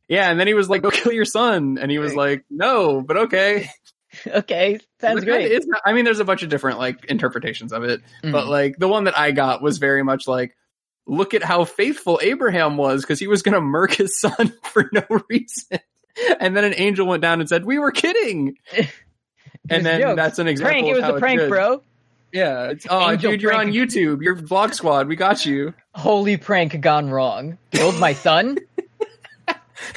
yeah. 0.08 0.30
And 0.30 0.40
then 0.40 0.48
he 0.48 0.54
was 0.54 0.70
like, 0.70 0.82
go 0.82 0.92
kill 0.92 1.12
your 1.12 1.26
son. 1.26 1.78
And 1.80 1.90
he 1.92 2.00
was 2.00 2.16
like, 2.16 2.46
no, 2.50 3.02
but 3.02 3.18
okay. 3.18 3.70
Okay, 4.26 4.80
sounds 5.02 5.26
great. 5.26 5.52
is- 5.52 5.68
I 5.86 5.92
mean, 5.92 6.06
there's 6.06 6.20
a 6.22 6.24
bunch 6.24 6.42
of 6.42 6.48
different 6.48 6.78
like 6.80 7.04
interpretations 7.04 7.74
of 7.74 7.84
it, 7.84 8.00
Mhm. 8.24 8.32
but 8.32 8.48
like 8.48 8.78
the 8.78 8.88
one 8.88 9.04
that 9.04 9.20
I 9.20 9.32
got 9.32 9.62
was 9.62 9.78
very 9.78 10.04
much 10.04 10.26
like, 10.26 10.56
look 11.06 11.34
at 11.34 11.44
how 11.44 11.66
faithful 11.66 12.22
Abraham 12.24 12.78
was 12.78 13.02
because 13.02 13.20
he 13.20 13.28
was 13.28 13.42
going 13.42 13.56
to 13.56 13.60
murk 13.60 13.92
his 13.92 14.18
son 14.22 14.54
for 14.72 14.90
no 14.94 15.04
reason. 15.30 15.80
And 16.40 16.56
then 16.56 16.64
an 16.64 16.76
angel 16.78 17.06
went 17.06 17.22
down 17.24 17.42
and 17.42 17.50
said, 17.50 17.66
we 17.66 17.78
were 17.78 17.92
kidding. 17.92 18.56
And 19.70 19.86
then 19.86 20.00
jokes. 20.00 20.16
that's 20.16 20.40
an 20.40 20.48
example 20.48 20.72
prank. 20.72 20.88
It 20.88 20.92
of 20.92 20.96
was 20.96 21.04
how 21.04 21.16
a 21.16 21.20
prank, 21.20 21.50
bro. 21.50 21.84
Yeah. 22.32 22.70
It's, 22.70 22.88
oh, 22.90 23.12
Angel 23.12 23.32
dude, 23.32 23.42
you're 23.42 23.54
on. 23.54 23.68
YouTube. 23.74 24.22
You're 24.22 24.38
Vlog 24.38 24.74
Squad. 24.76 25.10
We 25.10 25.18
got 25.18 25.46
you. 25.46 25.74
Holy 25.94 26.38
prank 26.38 26.80
gone 26.80 27.10
wrong. 27.10 27.58
Killed 27.72 28.00
my 28.00 28.14
son. 28.14 28.60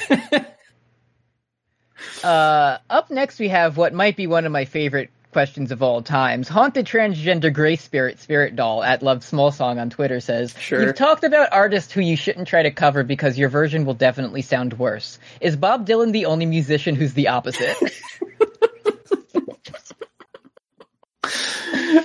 uh, 2.24 2.78
up 2.90 3.10
next, 3.10 3.38
we 3.38 3.48
have 3.48 3.76
what 3.76 3.92
might 3.92 4.16
be 4.16 4.26
one 4.26 4.46
of 4.46 4.52
my 4.52 4.64
favorite 4.64 5.10
questions 5.32 5.72
of 5.72 5.82
all 5.82 6.02
times. 6.02 6.48
Haunted 6.48 6.86
transgender 6.86 7.52
gray 7.52 7.76
spirit 7.76 8.18
spirit 8.18 8.56
doll 8.56 8.82
at 8.82 9.02
Love 9.02 9.22
Small 9.22 9.52
Song 9.52 9.78
on 9.78 9.90
Twitter 9.90 10.20
says, 10.20 10.54
Sure. 10.58 10.82
You've 10.82 10.96
talked 10.96 11.24
about 11.24 11.52
artists 11.52 11.92
who 11.92 12.00
you 12.00 12.16
shouldn't 12.16 12.48
try 12.48 12.62
to 12.62 12.70
cover 12.70 13.04
because 13.04 13.38
your 13.38 13.48
version 13.48 13.84
will 13.84 13.94
definitely 13.94 14.42
sound 14.42 14.78
worse. 14.78 15.18
Is 15.40 15.56
Bob 15.56 15.86
Dylan 15.86 16.12
the 16.12 16.26
only 16.26 16.46
musician 16.46 16.94
who's 16.94 17.14
the 17.14 17.28
opposite? 17.28 17.76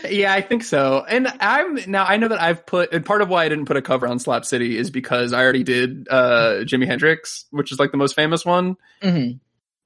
yeah, 0.09 0.33
I 0.33 0.41
think 0.41 0.63
so. 0.63 1.03
And 1.07 1.27
I'm 1.39 1.79
now 1.87 2.05
I 2.05 2.17
know 2.17 2.27
that 2.27 2.41
I've 2.41 2.65
put 2.65 2.93
and 2.93 3.05
part 3.05 3.21
of 3.21 3.29
why 3.29 3.45
I 3.45 3.49
didn't 3.49 3.65
put 3.65 3.77
a 3.77 3.81
cover 3.81 4.07
on 4.07 4.19
Slap 4.19 4.45
City 4.45 4.77
is 4.77 4.89
because 4.89 5.33
I 5.33 5.41
already 5.43 5.63
did 5.63 6.07
uh 6.09 6.61
Jimi 6.63 6.85
Hendrix, 6.85 7.45
which 7.51 7.71
is 7.71 7.79
like 7.79 7.91
the 7.91 7.97
most 7.97 8.15
famous 8.15 8.45
one. 8.45 8.75
Mhm. 9.01 9.39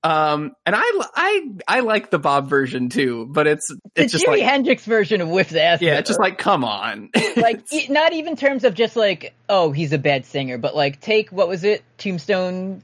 Um 0.03 0.51
and 0.65 0.75
I 0.75 1.01
I 1.15 1.49
I 1.67 1.79
like 1.81 2.11
the 2.11 2.19
Bob 2.19 2.49
version 2.49 2.89
too, 2.89 3.27
but 3.29 3.47
it's 3.47 3.67
The 3.67 4.03
it's 4.03 4.13
just 4.13 4.25
Jimi 4.25 4.29
like 4.29 4.41
Hendrix 4.43 4.85
version 4.85 5.21
of 5.21 5.27
whiffs 5.29 5.55
ass. 5.55 5.81
yeah, 5.81 5.97
it's 5.97 6.07
just 6.09 6.19
like 6.19 6.37
come 6.37 6.63
on. 6.63 7.09
like 7.37 7.61
not 7.89 8.13
even 8.13 8.35
terms 8.35 8.63
of 8.63 8.73
just 8.75 8.95
like 8.95 9.33
oh 9.49 9.71
he's 9.71 9.93
a 9.93 9.97
bad 9.97 10.25
singer, 10.25 10.57
but 10.57 10.75
like 10.75 11.01
take 11.01 11.31
what 11.31 11.47
was 11.47 11.63
it 11.63 11.83
Tombstone 11.97 12.83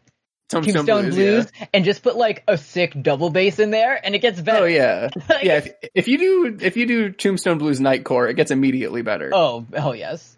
Tombstone, 0.54 0.86
Tombstone 0.86 1.10
Blues, 1.12 1.16
Blues, 1.16 1.68
and 1.74 1.86
just 1.86 2.04
put 2.04 2.16
like 2.16 2.44
a 2.48 2.58
sick 2.58 2.94
double 3.02 3.30
bass 3.30 3.60
in 3.60 3.72
there, 3.72 4.00
and 4.04 4.16
it 4.16 4.20
gets 4.20 4.38
yeah. 4.38 4.44
better. 4.44 4.64
Oh 4.64 4.68
yeah. 4.68 5.10
Like- 5.30 5.44
Yeah, 5.44 5.58
if, 5.58 5.74
if 5.94 6.08
you 6.08 6.18
do 6.18 6.58
if 6.62 6.78
you 6.78 6.86
do 6.86 7.12
Tombstone 7.12 7.58
Blues 7.58 7.80
Nightcore, 7.80 8.30
it 8.30 8.36
gets 8.36 8.52
immediately 8.52 9.02
better. 9.02 9.32
Oh, 9.34 9.66
oh 9.74 9.94
yes. 9.94 10.38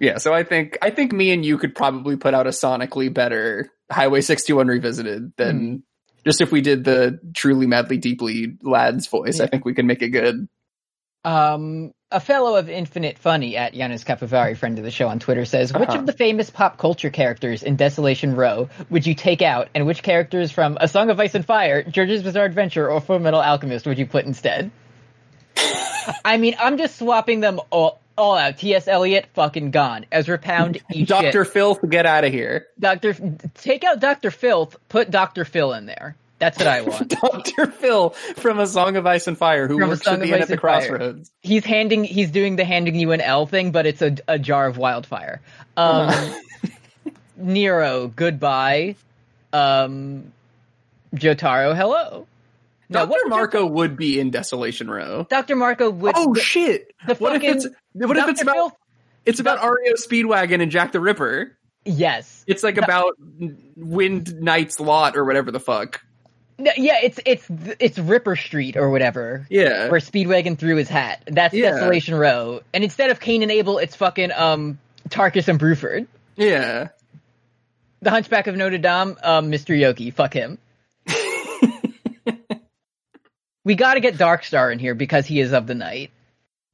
Yeah, 0.00 0.16
so 0.16 0.32
I 0.32 0.44
think 0.44 0.78
I 0.80 0.90
think 0.90 1.12
me 1.12 1.30
and 1.30 1.44
you 1.44 1.58
could 1.58 1.74
probably 1.74 2.16
put 2.16 2.32
out 2.32 2.46
a 2.46 2.50
sonically 2.50 3.12
better 3.12 3.70
Highway 3.90 4.22
61 4.22 4.66
revisited 4.68 5.32
than 5.36 5.60
mm-hmm. 5.60 5.76
just 6.24 6.40
if 6.40 6.50
we 6.50 6.62
did 6.62 6.84
the 6.84 7.20
truly 7.34 7.66
madly 7.66 7.98
deeply 7.98 8.56
lad's 8.62 9.06
voice. 9.08 9.40
I 9.40 9.46
think 9.46 9.64
we 9.64 9.74
can 9.74 9.86
make 9.86 10.00
it 10.00 10.08
good. 10.08 10.48
Um, 11.24 11.92
a 12.10 12.18
fellow 12.18 12.56
of 12.56 12.68
Infinite 12.68 13.18
Funny 13.18 13.56
at 13.56 13.74
Yanis 13.74 14.04
Capivari, 14.04 14.56
friend 14.56 14.78
of 14.78 14.84
the 14.84 14.90
show 14.90 15.08
on 15.08 15.18
Twitter, 15.18 15.44
says, 15.44 15.72
"Which 15.72 15.90
Uh-huh. 15.90 15.98
of 15.98 16.06
the 16.06 16.12
famous 16.12 16.50
pop 16.50 16.76
culture 16.78 17.10
characters 17.10 17.62
in 17.62 17.76
Desolation 17.76 18.34
Row 18.34 18.68
would 18.88 19.06
you 19.06 19.14
take 19.14 19.42
out, 19.42 19.68
and 19.74 19.86
which 19.86 20.02
characters 20.02 20.50
from 20.50 20.76
A 20.80 20.88
Song 20.88 21.10
of 21.10 21.20
Ice 21.20 21.34
and 21.34 21.44
Fire, 21.44 21.82
JoJo's 21.84 22.22
Bizarre 22.22 22.46
Adventure, 22.46 22.90
or 22.90 23.00
Full 23.00 23.18
Metal 23.18 23.40
Alchemist 23.40 23.86
would 23.86 23.98
you 23.98 24.06
put 24.06 24.24
instead?" 24.24 24.70
I 26.24 26.38
mean, 26.38 26.56
I'm 26.58 26.78
just 26.78 26.96
swapping 26.98 27.40
them 27.40 27.60
all, 27.70 28.00
all 28.16 28.36
out. 28.36 28.56
T.S. 28.58 28.88
Eliot, 28.88 29.26
fucking 29.34 29.70
gone. 29.70 30.06
Ezra 30.10 30.38
Pound, 30.38 30.80
shit. 30.92 31.46
Filth, 31.46 31.78
get 31.88 32.06
out 32.06 32.24
of 32.24 32.32
here. 32.32 32.66
Doctor, 32.78 33.14
take 33.54 33.84
out 33.84 34.00
Doctor 34.00 34.30
Filth, 34.30 34.76
put 34.88 35.10
Doctor 35.10 35.44
Phil 35.44 35.74
in 35.74 35.86
there. 35.86 36.16
That's 36.40 36.58
what 36.58 36.66
I 36.66 36.80
want. 36.82 37.08
Dr. 37.08 37.66
Phil 37.68 38.10
from 38.10 38.58
A 38.58 38.66
Song 38.66 38.96
of 38.96 39.06
Ice 39.06 39.28
and 39.28 39.38
Fire, 39.38 39.68
who 39.68 39.74
From 39.74 39.84
A 39.84 39.88
works 39.90 40.02
Song 40.02 40.14
at 40.14 40.20
the 40.20 40.24
of 40.24 40.28
inn 40.30 40.34
Ice 40.36 40.42
at 40.42 40.48
the 40.48 40.54
and 40.54 40.60
Fire. 40.60 40.88
crossroads. 40.88 41.30
he's 41.42 41.64
handing 41.64 42.02
he's 42.02 42.30
doing 42.32 42.56
the 42.56 42.64
handing 42.64 42.96
you 42.96 43.12
an 43.12 43.20
L 43.20 43.46
thing, 43.46 43.70
but 43.70 43.86
it's 43.86 44.02
a, 44.02 44.16
a 44.26 44.38
jar 44.38 44.66
of 44.66 44.76
wildfire. 44.78 45.40
Um, 45.76 46.08
Uh-huh. 46.08 46.40
Nero, 47.36 48.08
goodbye. 48.08 48.96
Um, 49.52 50.32
Jotaro, 51.14 51.74
hello. 51.76 52.26
No, 52.88 53.00
Dr. 53.06 53.08
what 53.10 53.28
Marco 53.28 53.66
would 53.66 53.96
be 53.96 54.18
in 54.20 54.30
Desolation 54.30 54.90
Row. 54.90 55.26
Dr. 55.30 55.56
Marco 55.56 55.90
would. 55.90 56.12
Oh 56.16 56.34
the, 56.34 56.40
shit! 56.40 56.92
the 57.06 57.14
What 57.14 57.36
if 57.36 57.42
it's 57.42 57.66
what 57.92 58.16
if 58.16 58.28
it's 58.28 58.42
about 58.42 58.54
Phil- 58.54 58.72
it's 59.26 59.40
about 59.40 59.58
REO 59.62 59.94
Speedwagon 59.94 60.60
and 60.62 60.70
Jack 60.70 60.92
the 60.92 61.00
Ripper? 61.00 61.56
Yes. 61.84 62.44
It's 62.46 62.62
like 62.62 62.76
about 62.78 63.14
Wind 63.76 64.40
Knight's 64.40 64.80
lot 64.80 65.16
or 65.16 65.24
whatever 65.24 65.50
the 65.50 65.60
fuck. 65.60 66.02
No, 66.60 66.70
yeah, 66.76 66.98
it's 67.02 67.18
it's 67.24 67.46
it's 67.80 67.98
Ripper 67.98 68.36
Street 68.36 68.76
or 68.76 68.90
whatever. 68.90 69.46
Yeah. 69.50 69.88
Where 69.88 70.00
Speedwagon 70.00 70.58
threw 70.58 70.76
his 70.76 70.88
hat. 70.88 71.22
That's 71.26 71.54
Yeah. 71.54 71.70
Desolation 71.72 72.14
Row. 72.14 72.60
And 72.74 72.84
instead 72.84 73.10
of 73.10 73.18
Cain 73.20 73.42
and 73.42 73.50
Abel, 73.50 73.78
it's 73.78 73.96
fucking 73.96 74.30
um 74.32 74.78
Tarkus 75.08 75.48
and 75.48 75.58
Bruford. 75.58 76.06
Yeah. 76.36 76.88
The 78.02 78.10
Hunchback 78.10 78.46
of 78.46 78.56
Notre 78.56 78.78
Dame, 78.78 79.16
um, 79.22 79.50
Mr. 79.50 79.78
Yoki. 79.78 80.12
Fuck 80.12 80.32
him. 80.34 80.58
we 83.64 83.74
got 83.74 83.94
to 83.94 84.00
get 84.00 84.14
Darkstar 84.14 84.72
in 84.72 84.78
here 84.78 84.94
because 84.94 85.26
he 85.26 85.40
is 85.40 85.52
of 85.52 85.66
the 85.66 85.74
night. 85.74 86.10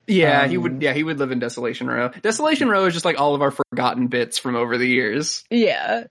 Yeah, 0.07 0.47
he 0.47 0.57
Um, 0.57 0.63
would 0.63 0.83
yeah, 0.83 0.93
he 0.93 1.03
would 1.03 1.19
live 1.19 1.33
in 1.33 1.41
Desolation 1.41 1.89
Row. 1.89 2.11
Desolation 2.23 2.69
Row 2.69 2.87
is 2.87 2.95
just 2.95 3.05
like 3.05 3.19
all 3.21 3.35
of 3.35 3.43
our 3.43 3.51
forgotten 3.51 4.07
bits 4.07 4.39
from 4.39 4.55
over 4.55 4.79
the 4.79 4.87
years. 4.87 5.43
Yeah. 5.51 6.05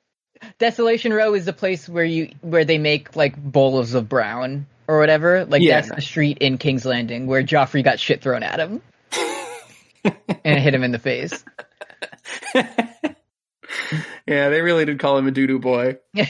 Desolation 0.60 1.14
Row 1.14 1.34
is 1.34 1.46
the 1.46 1.54
place 1.54 1.88
where 1.90 2.04
you 2.06 2.34
where 2.42 2.66
they 2.66 2.78
make 2.78 3.16
like 3.16 3.36
bowls 3.38 3.94
of 3.94 4.08
brown 4.10 4.68
or 4.88 5.00
whatever. 5.00 5.46
Like 5.46 5.62
Yeah. 5.62 5.82
that's 5.82 5.96
the 5.96 6.02
street 6.02 6.40
in 6.40 6.58
King's 6.58 6.86
Landing 6.86 7.28
where 7.28 7.44
Joffrey 7.44 7.84
got 7.84 8.00
shit 8.00 8.22
thrown 8.22 8.44
at 8.44 8.60
him 8.60 8.82
and 10.44 10.60
hit 10.60 10.74
him 10.74 10.84
in 10.84 10.92
the 10.92 11.00
face. 11.00 11.44
Yeah, 14.28 14.50
they 14.50 14.62
really 14.62 14.86
did 14.86 15.00
call 15.00 15.18
him 15.18 15.28
a 15.28 15.32
doo-doo 15.32 15.60
boy. 15.60 15.98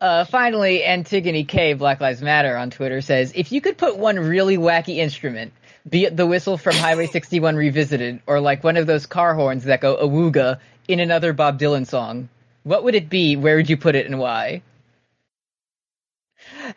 Uh, 0.00 0.24
finally, 0.24 0.84
Antigone 0.84 1.44
K, 1.44 1.74
Black 1.74 2.00
Lives 2.00 2.20
Matter 2.20 2.56
on 2.56 2.70
Twitter 2.70 3.00
says, 3.00 3.32
if 3.34 3.52
you 3.52 3.60
could 3.60 3.78
put 3.78 3.96
one 3.96 4.18
really 4.18 4.58
wacky 4.58 4.96
instrument, 4.96 5.52
be 5.88 6.04
it 6.04 6.16
the 6.16 6.26
whistle 6.26 6.58
from 6.58 6.74
Highway 6.74 7.06
61 7.06 7.54
Revisited, 7.54 8.20
or 8.26 8.40
like 8.40 8.64
one 8.64 8.76
of 8.76 8.88
those 8.88 9.06
car 9.06 9.34
horns 9.34 9.64
that 9.64 9.80
go 9.80 9.96
awooga 9.96 10.58
in 10.88 10.98
another 10.98 11.32
Bob 11.32 11.60
Dylan 11.60 11.86
song, 11.86 12.28
what 12.64 12.82
would 12.84 12.94
it 12.94 13.08
be? 13.08 13.36
Where 13.36 13.56
would 13.56 13.70
you 13.70 13.76
put 13.76 13.94
it 13.94 14.06
and 14.06 14.18
why? 14.18 14.62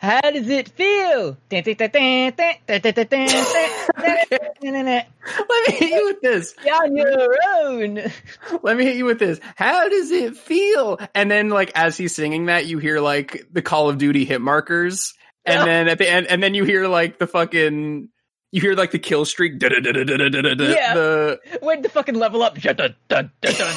How 0.00 0.20
does 0.20 0.48
it 0.48 0.68
feel? 0.68 1.36
Let 1.50 1.66
me 1.66 1.72
hit 5.72 5.90
you 5.90 6.06
with 6.06 6.20
this. 6.22 6.54
On 6.72 6.96
your 6.96 7.36
own. 7.58 8.00
Let 8.62 8.76
me 8.76 8.84
hit 8.84 8.96
you 8.96 9.04
with 9.04 9.18
this. 9.18 9.40
How 9.56 9.88
does 9.88 10.10
it 10.10 10.36
feel? 10.36 10.98
And 11.14 11.30
then 11.30 11.48
like 11.48 11.72
as 11.74 11.96
he's 11.96 12.14
singing 12.14 12.46
that, 12.46 12.66
you 12.66 12.78
hear 12.78 13.00
like 13.00 13.46
the 13.52 13.62
Call 13.62 13.88
of 13.90 13.98
Duty 13.98 14.24
hit 14.24 14.40
markers. 14.40 15.14
And 15.44 15.66
then 15.66 15.88
at 15.88 15.98
the 15.98 16.08
end, 16.08 16.26
and 16.26 16.42
then 16.42 16.54
you 16.54 16.64
hear 16.64 16.86
like 16.88 17.18
the 17.18 17.26
fucking, 17.26 18.08
you 18.52 18.60
hear 18.60 18.74
like 18.74 18.90
the 18.90 18.98
kill 18.98 19.24
streak. 19.24 19.60
Yeah. 19.62 19.68
The, 20.94 21.40
Where'd 21.62 21.82
the 21.82 21.88
fucking 21.88 22.14
level 22.14 22.42
up? 22.42 22.58
Dun, 22.58 22.76
dun, 22.76 22.94
dun, 23.08 23.32
dun, 23.40 23.54
dun. 23.54 23.74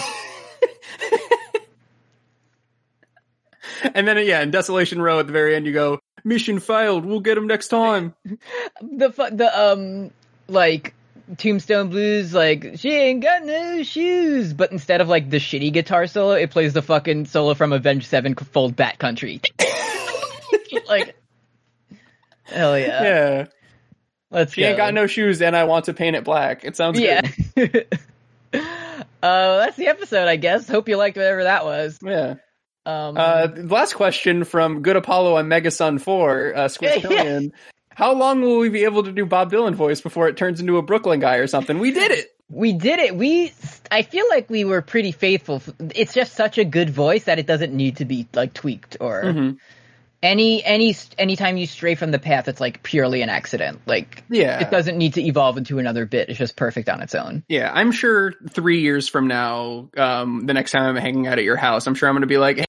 and 3.96 4.08
then 4.08 4.18
yeah, 4.26 4.42
in 4.42 4.52
Desolation 4.52 5.02
Row 5.02 5.20
at 5.20 5.28
the 5.28 5.34
very 5.34 5.56
end, 5.56 5.66
you 5.66 5.74
go, 5.74 6.00
mission 6.24 6.60
failed. 6.60 7.06
We'll 7.06 7.20
get 7.20 7.38
him 7.38 7.48
next 7.48 7.70
time. 7.70 8.14
the 8.82 9.12
fu- 9.12 9.36
the 9.36 9.50
um 9.60 10.12
like 10.48 10.94
Tombstone 11.38 11.90
Blues 11.90 12.34
like 12.34 12.74
she 12.78 12.92
ain't 12.92 13.22
got 13.22 13.44
no 13.46 13.84
shoes, 13.84 14.54
but 14.54 14.72
instead 14.72 15.02
of 15.02 15.08
like 15.10 15.30
the 15.30 15.38
shitty 15.38 15.72
guitar 15.72 16.08
solo, 16.08 16.34
it 16.34 16.52
plays 16.52 16.74
the 16.74 16.82
fucking 16.82 17.26
solo 17.26 17.54
from 17.54 17.72
Avenged 17.74 18.08
Sevenfold 18.08 18.76
Bat 18.76 19.00
Country. 19.00 19.42
like, 20.88 21.16
hell 22.44 22.78
yeah, 22.78 23.04
Yeah. 23.04 23.46
let's 24.30 24.54
She 24.54 24.62
go. 24.62 24.68
ain't 24.68 24.78
got 24.78 24.94
no 24.94 25.08
shoes 25.08 25.42
and 25.42 25.56
I 25.56 25.64
want 25.64 25.86
to 25.86 25.94
paint 25.94 26.16
it 26.16 26.24
black. 26.24 26.64
It 26.66 26.76
sounds 26.76 27.00
yeah. 27.00 27.22
good. 27.56 27.88
uh, 28.54 28.60
that's 29.22 29.78
the 29.78 29.88
episode, 29.88 30.28
I 30.28 30.36
guess. 30.36 30.68
Hope 30.68 30.90
you 30.90 30.98
liked 30.98 31.16
whatever 31.16 31.44
that 31.44 31.64
was. 31.64 31.98
Yeah. 32.04 32.36
Um, 32.86 33.16
Uh, 33.18 33.48
last 33.56 33.94
question 33.94 34.44
from 34.44 34.82
Good 34.82 34.96
Apollo 34.96 35.38
and 35.38 35.50
Megasun 35.52 36.02
4, 36.02 36.54
uh, 36.56 36.60
Squisquillion. 36.66 37.52
How 37.94 38.14
long 38.14 38.42
will 38.42 38.58
we 38.60 38.70
be 38.70 38.86
able 38.86 39.04
to 39.04 39.12
do 39.12 39.26
Bob 39.26 39.52
Dylan 39.52 39.76
voice 39.76 40.02
before 40.02 40.28
it 40.28 40.38
turns 40.38 40.60
into 40.60 40.78
a 40.78 40.82
Brooklyn 40.82 41.20
guy 41.20 41.36
or 41.36 41.48
something? 41.48 41.78
We 41.80 41.92
did 41.92 42.12
it! 42.12 42.28
we 42.52 42.74
did 42.74 43.00
it. 43.00 43.16
We, 43.16 43.54
I 43.90 44.02
feel 44.02 44.26
like 44.30 44.50
we 44.50 44.66
were 44.66 44.82
pretty 44.82 45.14
faithful. 45.14 45.62
It's 45.96 46.14
just 46.14 46.34
such 46.34 46.58
a 46.58 46.66
good 46.66 46.90
voice 46.90 47.24
that 47.24 47.40
it 47.40 47.48
doesn't 47.48 47.74
need 47.74 47.98
to 47.98 48.06
be 48.06 48.28
like 48.34 48.54
tweaked 48.54 48.98
or. 49.00 49.24
Mhm. 49.24 49.58
Any 50.24 50.64
any 50.64 50.96
anytime 51.18 51.58
you 51.58 51.66
stray 51.66 51.96
from 51.96 52.12
the 52.12 52.20
path 52.20 52.48
it's 52.48 52.62
like 52.62 52.84
purely 52.84 53.22
an 53.24 53.30
accident 53.30 53.82
like 53.88 54.24
Yeah. 54.30 54.60
it 54.60 54.70
doesn't 54.70 54.98
need 54.98 55.16
to 55.16 55.22
evolve 55.24 55.58
into 55.58 55.80
another 55.80 56.06
bit 56.06 56.30
it's 56.30 56.38
just 56.38 56.56
perfect 56.56 56.90
on 56.90 57.02
its 57.02 57.16
own 57.16 57.44
Yeah, 57.50 57.72
I'm 57.74 57.92
sure 57.92 58.34
three 58.52 58.82
years 58.82 59.08
from 59.10 59.28
now, 59.28 59.90
um, 59.98 60.46
the 60.46 60.54
next 60.54 60.72
time 60.72 60.84
I'm 60.84 60.96
hanging 60.96 61.28
out 61.28 61.38
at 61.40 61.44
your 61.44 61.56
house, 61.56 61.88
I'm 61.88 61.96
sure 61.96 62.08
I'm 62.08 62.14
going 62.14 62.22
to 62.22 62.28
be 62.28 62.38
like, 62.38 62.58
hey, 62.58 62.66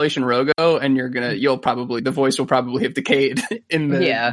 Relation 0.00 0.22
Rogo, 0.24 0.80
and 0.82 0.96
you're 0.96 1.08
going 1.08 1.30
to, 1.30 1.38
you'll 1.38 1.58
probably, 1.58 2.00
the 2.00 2.10
voice 2.10 2.38
will 2.38 2.46
probably 2.46 2.82
have 2.84 2.94
decayed 2.94 3.40
in 3.70 3.88
the 3.88 4.04
yeah 4.04 4.32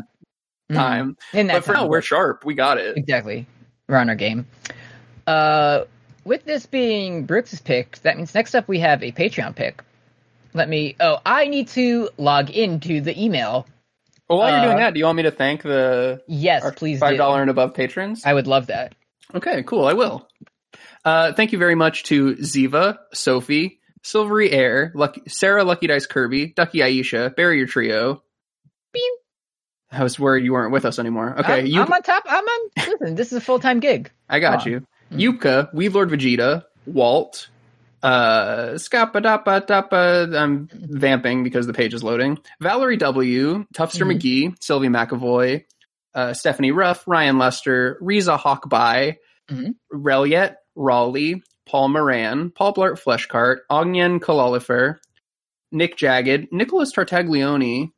time. 0.72 1.18
Mhm. 1.34 1.40
in 1.40 1.48
that 1.48 1.54
But 1.56 1.64
for 1.66 1.74
time, 1.74 1.84
now, 1.84 1.90
we're 1.90 2.02
sharp. 2.02 2.46
We 2.46 2.54
got 2.56 2.78
it. 2.78 2.96
exactly 2.98 3.46
we're 3.90 3.98
on 3.98 4.08
our 4.10 4.16
game 4.16 4.48
uh 5.28 5.84
with 6.24 6.46
this 6.46 6.66
being 6.66 7.26
brooks's 7.26 7.60
pick 7.60 7.98
that 8.04 8.16
means 8.16 8.34
next 8.34 8.56
up 8.56 8.68
we 8.70 8.80
have 8.80 9.04
a 9.04 9.12
patreon 9.12 9.54
pick 9.56 9.82
let 10.54 10.68
me 10.70 10.96
oh 11.00 11.20
i 11.26 11.48
need 11.48 11.68
to 11.70 12.10
log 12.18 12.50
into 12.50 13.02
the 13.02 13.20
email 13.22 13.66
Well, 14.30 14.40
while 14.40 14.54
Uh, 14.54 14.58
you're 14.58 14.66
doing 14.66 14.78
that, 14.78 14.94
do 14.94 15.00
you 15.00 15.06
want 15.06 15.18
me 15.18 15.24
to 15.24 15.32
thank 15.32 15.64
the 15.64 16.22
yes 16.28 16.64
please 16.76 17.00
five 17.00 17.12
do. 17.12 17.18
dollar 17.18 17.42
and 17.42 17.50
above 17.50 17.74
patrons? 17.74 18.24
i 18.26 18.34
would 18.34 18.48
love 18.48 18.68
that 18.68 18.94
Okay, 19.34 19.64
cool. 19.64 19.86
I 19.86 19.94
will. 19.94 20.28
Uh, 21.06 21.32
thank 21.32 21.54
you 21.54 21.58
very 21.58 21.74
much 21.76 22.04
to 22.04 22.36
Ziva, 22.36 22.98
Sophie, 23.14 23.80
Silvery 24.04 24.52
Air, 24.52 24.92
Lucky, 24.94 25.22
Sarah, 25.30 25.64
Lucky 25.64 25.88
Dice 25.88 26.06
Kirby, 26.06 26.48
Ducky 26.48 26.80
Aisha, 26.80 27.34
Barrier 27.34 27.66
Trio. 27.66 28.22
Beep. 28.92 29.04
I 29.90 30.04
was 30.04 30.20
worried 30.20 30.44
you 30.44 30.52
weren't 30.52 30.74
with 30.74 30.84
us 30.84 31.00
anymore. 31.00 31.34
Okay, 31.40 31.60
I'm, 31.60 31.66
you, 31.66 31.82
I'm 31.82 31.94
on 31.94 32.02
top 32.02 32.24
i'm 32.28 32.44
on 32.44 32.70
listen 32.78 33.16
this 33.16 33.28
is 33.32 33.38
a 33.38 33.42
full-time 33.42 33.80
gig 33.80 34.12
I 34.28 34.40
got 34.42 34.64
Come 34.66 34.72
you. 34.74 34.88
Yuka, 35.32 35.74
Weed 35.74 35.94
Lord 35.94 36.10
Vegeta, 36.10 36.66
Walt, 36.86 37.48
uh, 38.04 38.78
Dapa, 39.68 40.36
I'm 40.36 40.68
vamping 40.74 41.44
because 41.44 41.68
the 41.68 41.74
page 41.74 41.94
is 41.94 42.04
loading. 42.04 42.40
Valerie 42.60 42.98
W, 42.98 43.66
Tuffster 43.74 44.06
Mhm. 44.06 44.20
McGee, 44.20 44.56
Sylvie 44.64 44.88
McAvoy, 44.90 45.64
uh, 46.14 46.34
Stephanie 46.34 46.72
Ruff, 46.72 47.08
Ryan 47.08 47.38
Lester, 47.38 47.98
Riza 48.02 48.38
Hawkeye, 48.38 49.14
Mhm. 49.50 49.76
Reliet, 49.94 50.56
Raleigh, 50.76 51.42
Paul 51.68 51.90
Moran, 51.90 52.50
Paul 52.52 52.74
Blart 52.74 53.00
Fleshcart, 53.02 53.60
Ognian 53.72 54.20
Kalalifer, 54.20 54.96
Nick 55.72 55.96
Jagged, 55.96 56.48
Nicholas 56.52 56.92
Tartaglione, 56.94 57.92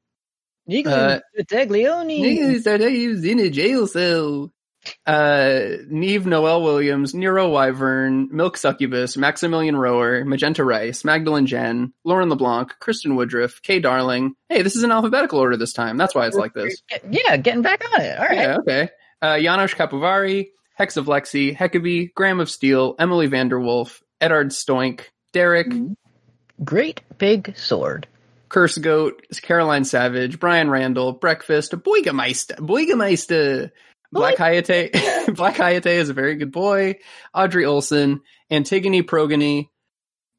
Uh, 0.94 1.20
Taglioni. 1.44 2.22
Niggas 2.22 2.64
that 2.64 2.82
in 3.26 3.40
a 3.40 3.50
jail 3.50 3.86
cell. 3.88 4.53
Uh, 5.06 5.78
Neve 5.88 6.26
Noel 6.26 6.62
Williams, 6.62 7.14
Nero 7.14 7.50
Wyvern, 7.50 8.30
Milk 8.32 8.58
Succubus, 8.58 9.18
Maximilian 9.18 9.76
Rower, 9.76 10.26
Magenta 10.26 10.64
Rice, 10.64 11.04
Magdalene 11.04 11.46
Jen, 11.46 11.94
Lauren 12.04 12.30
LeBlanc, 12.30 12.74
Kristen 12.80 13.16
Woodruff, 13.16 13.62
Kay 13.62 13.80
Darling. 13.80 14.36
Hey, 14.50 14.62
this 14.62 14.76
is 14.76 14.84
in 14.84 14.92
alphabetical 14.92 15.40
order 15.40 15.58
this 15.58 15.74
time. 15.74 15.98
That's 15.98 16.16
why 16.16 16.28
it's 16.28 16.36
like 16.36 16.54
this. 16.54 16.82
Yeah, 17.10 17.38
getting 17.38 17.62
back 17.62 17.84
on 17.94 18.02
it. 18.02 18.18
All 18.18 18.26
right. 18.26 18.38
Yeah, 18.38 18.58
okay. 18.60 18.90
Uh, 19.22 19.40
Janos 19.40 19.74
Capuvari, 19.74 20.48
Hex 20.76 20.98
of 20.98 21.06
Lexi, 21.06 21.56
Heckabee, 21.56 22.08
Graham 22.16 22.40
of 22.40 22.50
Steel, 22.50 22.96
Emily 23.00 23.28
Vanderwolf, 23.30 24.02
Edard 24.20 24.50
Stoink, 24.50 25.02
Derek, 25.32 25.68
Great 26.64 27.02
big 27.18 27.58
sword. 27.58 28.08
Curse 28.50 28.78
Goat, 28.78 29.26
Caroline 29.42 29.84
Savage, 29.84 30.40
Brian 30.40 30.70
Randall, 30.70 31.14
Breakfast, 31.14 31.72
Boigameister, 31.72 32.58
Boigameister, 32.58 33.72
Black 34.14 34.38
Hayate, 34.38 35.36
Black 35.36 35.56
Hayate 35.56 35.86
is 35.86 36.10
a 36.10 36.14
very 36.14 36.36
good 36.36 36.52
boy, 36.52 36.96
Audrey 37.34 37.66
Olson, 37.66 38.22
Antigone 38.50 39.02
Progony, 39.02 39.70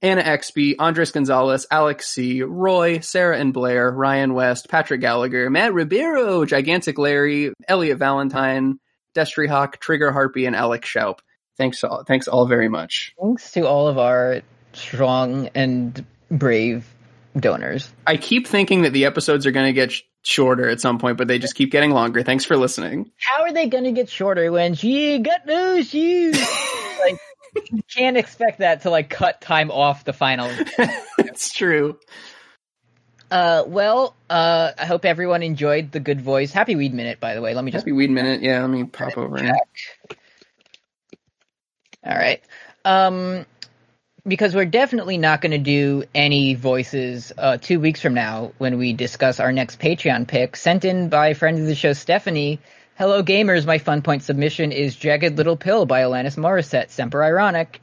Anna 0.01 0.23
Exby, 0.23 0.75
Andres 0.79 1.13
Gonzalez, 1.13 1.67
Alex 1.71 2.09
C., 2.11 2.43
Roy, 2.43 3.01
Sarah 3.01 3.39
and 3.39 3.53
Blair, 3.53 3.91
Ryan 3.91 4.35
West, 4.35 4.69
Patrick 4.69 5.01
Gallagher, 5.01 5.51
Matt 5.51 5.73
Ribeiro, 5.73 6.45
Gigantic 6.45 6.99
Larry, 6.99 7.53
Elliot 7.67 7.99
Valentine, 7.99 8.79
Destry 9.17 9.49
Hawk, 9.49 9.81
Trigger 9.81 10.13
Harpy, 10.13 10.47
and 10.47 10.55
Alex 10.55 10.89
Schaup. 10.89 11.19
Thanks 11.57 11.83
all, 11.85 12.05
thanks 12.05 12.29
all 12.29 12.47
very 12.47 12.69
much. 12.69 13.15
Thanks 13.21 13.53
to 13.53 13.63
all 13.63 13.89
of 13.89 13.97
our 13.97 14.43
strong 14.73 15.49
and 15.55 16.05
brave 16.31 16.87
donors. 17.39 17.91
I 18.07 18.17
keep 18.17 18.47
thinking 18.47 18.83
that 18.83 18.93
the 18.93 19.07
episodes 19.07 19.47
are 19.47 19.53
going 19.53 19.67
to 19.67 19.73
get 19.73 19.95
shorter 20.25 20.69
at 20.69 20.81
some 20.81 20.99
point, 20.99 21.19
but 21.19 21.29
they 21.29 21.39
just 21.39 21.55
keep 21.55 21.71
getting 21.71 21.91
longer. 21.91 22.23
Thanks 22.23 22.45
for 22.45 22.57
listening. 22.57 23.13
How 23.19 23.43
are 23.43 23.53
they 23.53 23.69
going 23.69 23.85
to 23.85 23.93
get 23.93 24.09
shorter 24.09 24.51
when 24.51 24.75
she 24.75 25.19
got 25.19 25.47
no 25.47 25.83
shoes? 25.83 26.39
like, 27.01 27.19
you 27.71 27.83
can't 27.95 28.17
expect 28.17 28.59
that 28.59 28.83
to 28.83 28.91
like 28.91 29.11
cut 29.11 29.41
time 29.41 29.71
off 29.71 30.05
the 30.05 30.13
final. 30.13 30.51
it's 31.19 31.53
true. 31.53 31.99
Uh, 33.31 33.65
well, 33.67 34.15
uh, 34.31 34.73
I 34.79 34.87
hope 34.87 35.05
everyone 35.05 35.43
enjoyed 35.43 35.93
the 35.93 36.01
good 36.01 36.21
voice. 36.21 36.53
Happy 36.53 36.77
Weed 36.77 36.95
Minute, 36.95 37.21
by 37.21 37.35
the 37.35 37.41
way. 37.41 37.55
Let 37.55 37.65
me 37.65 37.71
just 37.71 37.83
Happy 37.83 37.93
weed 37.93 38.11
minute. 38.11 38.43
Yeah, 38.43 38.61
let 38.61 38.71
me 38.71 38.85
pop 38.85 39.17
over. 39.19 39.39
All 42.07 42.17
right. 42.17 42.43
Um, 42.85 43.47
because 44.27 44.55
we're 44.55 44.65
definitely 44.65 45.19
not 45.19 45.41
going 45.41 45.53
to 45.53 45.59
do 45.59 46.05
any 46.15 46.55
voices 46.55 47.33
uh, 47.37 47.57
two 47.59 47.79
weeks 47.81 48.01
from 48.01 48.15
now 48.15 48.53
when 48.59 48.79
we 48.79 48.93
discuss 48.93 49.41
our 49.41 49.53
next 49.53 49.79
Patreon 49.79 50.27
pick, 50.27 50.57
sent 50.57 50.85
in 50.85 51.09
by 51.09 51.35
friend 51.35 51.59
of 51.59 51.67
the 51.67 51.75
show 51.75 51.93
Stephanie. 51.93 52.61
Hello, 52.97 53.23
gamers. 53.23 53.67
My 53.67 53.79
fun 53.79 54.03
point 54.03 54.23
submission 54.23 54.73
is 54.73 54.95
"Jagged 54.97 55.37
Little 55.37 55.57
Pill" 55.57 55.85
by 55.87 56.03
Alanis 56.03 56.37
Morissette. 56.37 56.91
Semper 56.91 57.23
ironic. 57.23 57.81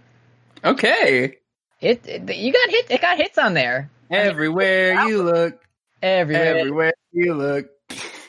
Okay. 0.63 1.37
It, 1.79 2.07
it 2.07 2.35
you 2.35 2.53
got 2.53 2.69
hit. 2.69 2.91
It 2.91 3.01
got 3.01 3.17
hits 3.17 3.37
on 3.37 3.53
there 3.53 3.89
Everywhere 4.09 5.07
you 5.07 5.23
look, 5.23 5.61
everywhere. 6.01 6.57
everywhere 6.57 6.93
you 7.11 7.33
look. 7.33 7.69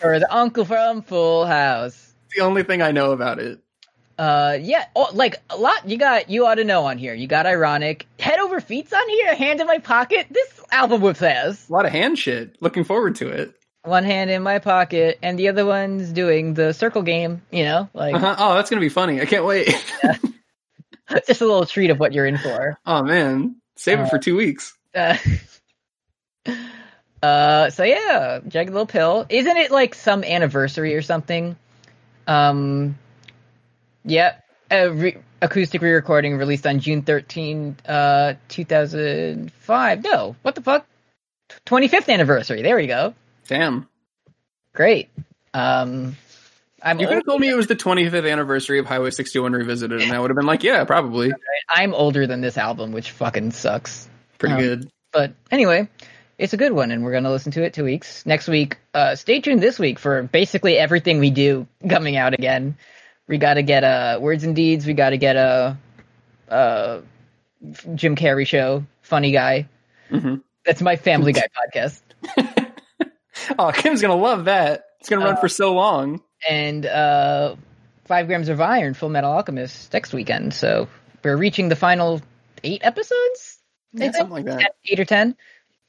Or 0.03 0.19
the 0.19 0.35
uncle 0.35 0.65
from 0.65 1.03
Full 1.03 1.47
House. 1.47 2.15
the 2.35 2.43
only 2.43 2.63
thing 2.65 2.83
I 2.83 2.91
know 2.93 3.13
about 3.13 3.39
it. 3.39 3.62
Uh, 4.23 4.57
yeah, 4.61 4.85
oh, 4.95 5.11
like 5.15 5.43
a 5.51 5.57
lot. 5.57 5.89
You 5.89 5.99
got 5.99 6.31
you 6.31 6.47
ought 6.47 6.55
to 6.55 6.63
know 6.65 6.85
on 6.85 6.97
here. 6.97 7.13
You 7.13 7.27
got 7.27 7.45
ironic. 7.45 8.07
Head 8.21 8.39
over 8.39 8.61
feet's 8.61 8.93
on 8.93 9.09
here. 9.09 9.35
Hand 9.35 9.61
in 9.61 9.67
my 9.67 9.79
pocket. 9.79 10.29
This 10.31 10.61
album 10.71 11.01
whip 11.01 11.17
says 11.17 11.69
A 11.69 11.73
lot 11.73 11.87
of 11.87 11.91
hand 11.91 12.17
shit. 12.17 12.57
Looking 12.61 12.85
forward 12.85 13.17
to 13.17 13.29
it. 13.31 13.53
one 13.83 14.05
hand 14.05 14.31
in 14.31 14.45
my 14.45 14.61
pocket 14.61 15.19
and 15.25 15.37
the 15.37 15.49
other 15.49 15.67
one's 15.67 16.13
doing 16.13 16.55
the 16.55 16.73
circle 16.73 17.03
game. 17.03 17.43
You 17.51 17.65
know, 17.65 17.89
like 17.95 18.15
Uh-huh. 18.15 18.37
Oh, 18.39 18.55
that's 18.55 18.71
gonna 18.71 18.79
be 18.79 18.89
funny. 18.89 19.21
I 19.21 19.25
can't 19.25 19.45
wait. 19.45 19.67
just 21.27 21.41
a 21.41 21.45
little 21.45 21.67
treat 21.67 21.91
of 21.91 21.99
what 21.99 22.13
you're 22.13 22.27
in 22.27 22.39
for. 22.39 22.79
oh 22.87 23.03
man, 23.03 23.57
save 23.75 23.99
it 23.99 24.09
for 24.09 24.19
two 24.19 24.37
weeks. 24.37 24.79
Uh, 24.95 25.17
uh, 27.25 27.71
so 27.71 27.83
yeah, 27.83 28.39
jagged 28.47 28.71
little 28.71 28.87
pill. 28.87 29.27
Isn't 29.29 29.57
it 29.57 29.73
like 29.73 29.97
some 29.97 30.23
anniversary 30.23 30.95
or 30.95 31.03
something? 31.03 31.57
Um, 32.29 32.97
yeah, 34.05 34.37
a 34.71 34.91
re- 34.91 35.17
acoustic 35.41 35.83
re-recording 35.83 36.37
released 36.37 36.67
on 36.67 36.81
June 36.81 37.03
13, 37.03 37.77
uh, 37.87 38.35
2005. 38.49 40.05
No, 40.05 40.37
what 40.43 40.55
the 40.55 40.63
fuck? 40.63 40.87
25th 41.67 42.09
anniversary. 42.13 42.63
There 42.63 42.77
we 42.77 42.87
go. 42.87 43.15
Damn. 43.49 43.87
Great. 44.73 45.11
Um, 45.53 46.17
I'm 46.83 46.99
You 46.99 47.07
could 47.07 47.17
have 47.17 47.27
told 47.27 47.41
me 47.41 47.49
it 47.49 47.55
was 47.55 47.67
the 47.67 47.77
25th 47.77 48.31
anniversary 48.31 48.79
of 48.79 48.87
Highway 48.87 49.11
61 49.11 49.53
Revisited, 49.53 50.01
and 50.03 50.13
I 50.13 50.19
would 50.19 50.31
have 50.31 50.37
been 50.37 50.47
like, 50.47 50.63
yeah, 50.63 50.85
probably. 50.85 51.33
I'm 51.69 51.95
older 51.95 52.27
than 52.27 52.41
this 52.41 52.57
album, 52.57 52.93
which 52.93 53.11
fucking 53.13 53.53
sucks. 53.53 54.09
Pretty 54.39 54.55
Um, 54.55 54.61
good. 54.61 54.91
But 55.13 55.35
anyway, 55.51 55.89
it's 56.39 56.55
a 56.55 56.57
good 56.57 56.73
one, 56.73 56.91
and 56.91 57.05
we're 57.05 57.13
going 57.13 57.25
to 57.25 57.31
listen 57.31 57.53
to 57.53 57.63
it 57.63 57.75
two 57.75 57.85
weeks. 57.85 58.25
Next 58.25 58.49
week, 58.49 58.79
uh, 58.95 59.15
stay 59.15 59.41
tuned 59.41 59.63
this 59.63 59.79
week 59.79 59.99
for 59.99 60.23
basically 60.23 60.79
everything 60.79 61.19
we 61.21 61.31
do 61.31 61.67
coming 61.89 62.17
out 62.17 62.33
again. 62.35 62.77
We 63.29 63.39
got 63.39 63.55
to 63.55 63.63
get 63.63 63.85
uh, 63.85 64.19
Words 64.21 64.45
and 64.45 64.55
Deeds. 64.57 64.87
We 64.87 64.95
got 64.95 65.11
to 65.11 65.17
get 65.19 65.37
a, 65.37 65.77
uh 66.49 67.01
Jim 67.95 68.17
Carrey 68.17 68.47
show. 68.47 68.85
Funny 69.03 69.31
guy. 69.33 69.69
hmm 70.11 70.37
That's 70.67 70.83
my 70.83 70.97
Family 70.97 71.33
Guy 71.33 71.47
podcast. 71.57 72.01
Oh, 73.59 73.73
Kim's 73.75 74.01
gonna 74.03 74.15
love 74.15 74.45
that. 74.45 74.85
It's 75.01 75.09
gonna 75.09 75.25
run 75.25 75.37
Uh, 75.37 75.41
for 75.41 75.49
so 75.49 75.73
long. 75.75 76.21
And 76.49 76.85
uh, 76.87 77.57
Five 78.05 78.27
Grams 78.29 78.49
of 78.49 78.61
Iron, 78.61 78.95
Full 78.95 79.09
Metal 79.09 79.33
Alchemist 79.33 79.93
next 79.93 80.13
weekend. 80.13 80.55
So 80.55 80.87
we're 81.25 81.37
reaching 81.37 81.69
the 81.69 81.75
final 81.77 82.21
eight 82.63 82.83
episodes? 82.85 83.59
Yeah, 83.95 84.13
something 84.13 84.31
like 84.31 84.45
that. 84.45 84.75
eight 84.87 85.01
or 85.01 85.05
ten. 85.05 85.35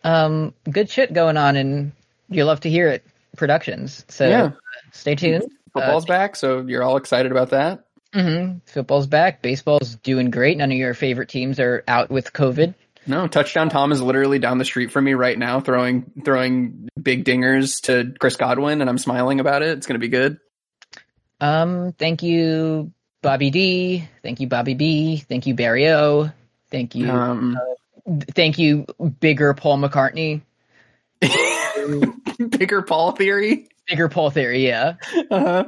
Um, 0.04 0.54
good 0.70 0.90
shit 0.90 1.14
going 1.14 1.38
on, 1.38 1.56
and 1.56 1.92
you 2.30 2.44
love 2.46 2.62
to 2.62 2.70
hear 2.70 2.88
it. 2.88 3.04
Productions. 3.38 4.06
So 4.10 4.28
Yeah. 4.28 4.44
uh, 4.46 4.52
stay 4.92 5.16
tuned. 5.16 5.44
Football's 5.74 6.06
back, 6.06 6.36
so 6.36 6.62
you're 6.62 6.84
all 6.84 6.98
excited 6.98 7.32
about 7.32 7.50
that. 7.52 7.86
hmm 8.14 8.58
Football's 8.68 9.08
back. 9.08 9.41
Baseball's 9.41 9.95
doing 9.95 10.30
great. 10.32 10.58
None 10.58 10.72
of 10.72 10.78
your 10.78 10.94
favorite 10.94 11.30
teams 11.30 11.60
are 11.60 11.84
out 11.88 12.10
with 12.10 12.32
COVID. 12.34 12.76
No, 13.06 13.28
touchdown 13.28 13.70
Tom 13.70 13.91
is 13.91 14.02
literally 14.02 14.40
down 14.40 14.60
the 14.60 14.66
street 14.66 14.91
from 14.91 15.04
me 15.04 15.14
right 15.14 15.38
now, 15.38 15.60
throwing 15.60 16.12
throwing 16.24 16.88
big 17.02 17.26
dingers 17.26 17.82
to 17.84 18.14
Chris 18.18 18.38
Godwin, 18.38 18.80
and 18.82 18.90
I'm 18.90 18.98
smiling 18.98 19.40
about 19.40 19.62
it. 19.62 19.78
It's 19.78 19.88
gonna 19.88 20.00
be 20.00 20.08
good. 20.08 20.38
Um, 21.41 21.91
thank 21.94 22.24
you, 22.24 22.94
Bobby 23.22 23.50
D. 23.50 24.08
Thank 24.22 24.40
you, 24.40 24.48
Bobby 24.48 24.76
B. 24.76 25.18
Thank 25.18 25.48
you, 25.48 25.54
Barry 25.54 25.90
O. 25.90 26.32
Thank 26.72 26.95
you, 26.95 27.10
Um, 27.12 27.60
thank 28.34 28.58
you, 28.58 28.86
bigger 29.20 29.54
Paul 29.54 29.80
McCartney. 29.80 30.41
bigger 32.58 32.82
Paul 32.84 33.12
theory. 33.14 33.68
Bigger 33.88 34.10
Paul 34.10 34.30
theory, 34.30 34.66
yeah. 34.66 34.96
Uh-huh. 35.30 35.66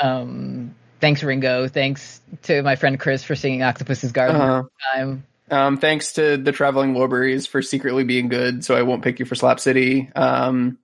Um, 0.00 0.74
thanks 1.00 1.22
Ringo. 1.22 1.68
Thanks 1.68 2.20
to 2.44 2.62
my 2.62 2.76
friend 2.76 2.98
Chris 3.00 3.24
for 3.24 3.34
singing 3.34 3.62
Octopus's 3.62 4.12
Garden 4.12 4.36
Uh-huh. 4.40 4.62
time. 4.94 5.24
Um, 5.50 5.78
thanks 5.78 6.12
to 6.14 6.36
the 6.36 6.52
traveling 6.52 6.94
Wilburys 6.94 7.48
for 7.48 7.62
secretly 7.62 8.04
being 8.04 8.28
good, 8.28 8.64
so 8.64 8.74
I 8.74 8.82
won't 8.82 9.02
pick 9.02 9.18
you 9.18 9.24
for 9.24 9.34
Slap 9.34 9.60
City. 9.60 10.10
Um, 10.14 10.78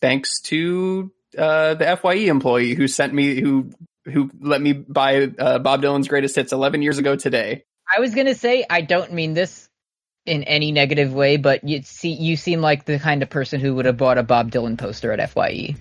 thanks 0.00 0.40
to 0.42 1.12
uh, 1.36 1.74
the 1.74 1.98
Fye 2.00 2.14
employee 2.14 2.74
who 2.74 2.88
sent 2.88 3.12
me 3.12 3.40
who 3.40 3.70
who 4.06 4.30
let 4.40 4.62
me 4.62 4.72
buy 4.72 5.30
uh, 5.38 5.58
Bob 5.58 5.82
Dylan's 5.82 6.08
greatest 6.08 6.34
hits 6.34 6.52
11 6.54 6.80
years 6.80 6.96
ago 6.96 7.14
today. 7.14 7.64
I 7.94 8.00
was 8.00 8.14
gonna 8.14 8.34
say 8.34 8.64
I 8.68 8.80
don't 8.80 9.12
mean 9.12 9.34
this 9.34 9.68
in 10.24 10.44
any 10.44 10.72
negative 10.72 11.12
way, 11.12 11.36
but 11.36 11.62
you 11.64 11.82
see, 11.82 12.12
you 12.12 12.36
seem 12.36 12.60
like 12.62 12.86
the 12.86 12.98
kind 12.98 13.22
of 13.22 13.28
person 13.30 13.60
who 13.60 13.74
would 13.74 13.84
have 13.84 13.96
bought 13.98 14.16
a 14.18 14.22
Bob 14.22 14.50
Dylan 14.50 14.78
poster 14.78 15.12
at 15.12 15.30
Fye. 15.30 15.74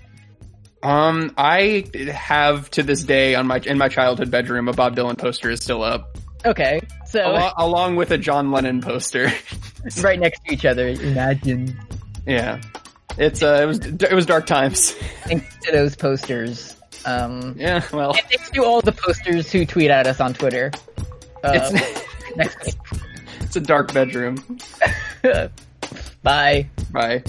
Um, 0.81 1.33
I 1.37 1.85
have 2.13 2.69
to 2.71 2.83
this 2.83 3.03
day 3.03 3.35
on 3.35 3.47
my 3.47 3.57
in 3.65 3.77
my 3.77 3.89
childhood 3.89 4.31
bedroom 4.31 4.67
a 4.69 4.73
Bob 4.73 4.95
Dylan 4.95 5.17
poster 5.17 5.49
is 5.49 5.61
still 5.61 5.83
up, 5.83 6.17
Okay, 6.45 6.79
so 7.05 7.19
Alo- 7.21 7.51
along 7.57 7.95
with 7.97 8.11
a 8.11 8.17
John 8.17 8.51
Lennon 8.51 8.81
poster. 8.81 9.29
right 10.01 10.19
next 10.19 10.39
to 10.45 10.53
each 10.53 10.63
other. 10.65 10.87
Imagine. 10.87 11.77
yeah, 12.25 12.61
it's 13.17 13.43
uh, 13.43 13.59
it 13.61 13.65
was 13.65 13.79
it 13.85 14.13
was 14.13 14.25
dark 14.25 14.45
times. 14.45 14.91
Thanks 15.25 15.53
to 15.65 15.71
those 15.73 15.95
posters. 15.97 16.77
Um, 17.05 17.55
Yeah, 17.57 17.83
well, 17.91 18.11
and 18.11 18.21
thanks 18.27 18.49
to 18.51 18.63
all 18.63 18.81
the 18.81 18.91
posters 18.93 19.51
who 19.51 19.65
tweet 19.65 19.89
at 19.91 20.07
us 20.07 20.19
on 20.21 20.33
Twitter. 20.33 20.71
Uh, 21.43 21.51
it's 21.55 22.35
next 22.37 22.77
it's 23.41 23.55
a 23.57 23.61
dark 23.61 23.93
bedroom. 23.93 24.57
Bye. 26.23 26.69
Bye. 26.91 27.23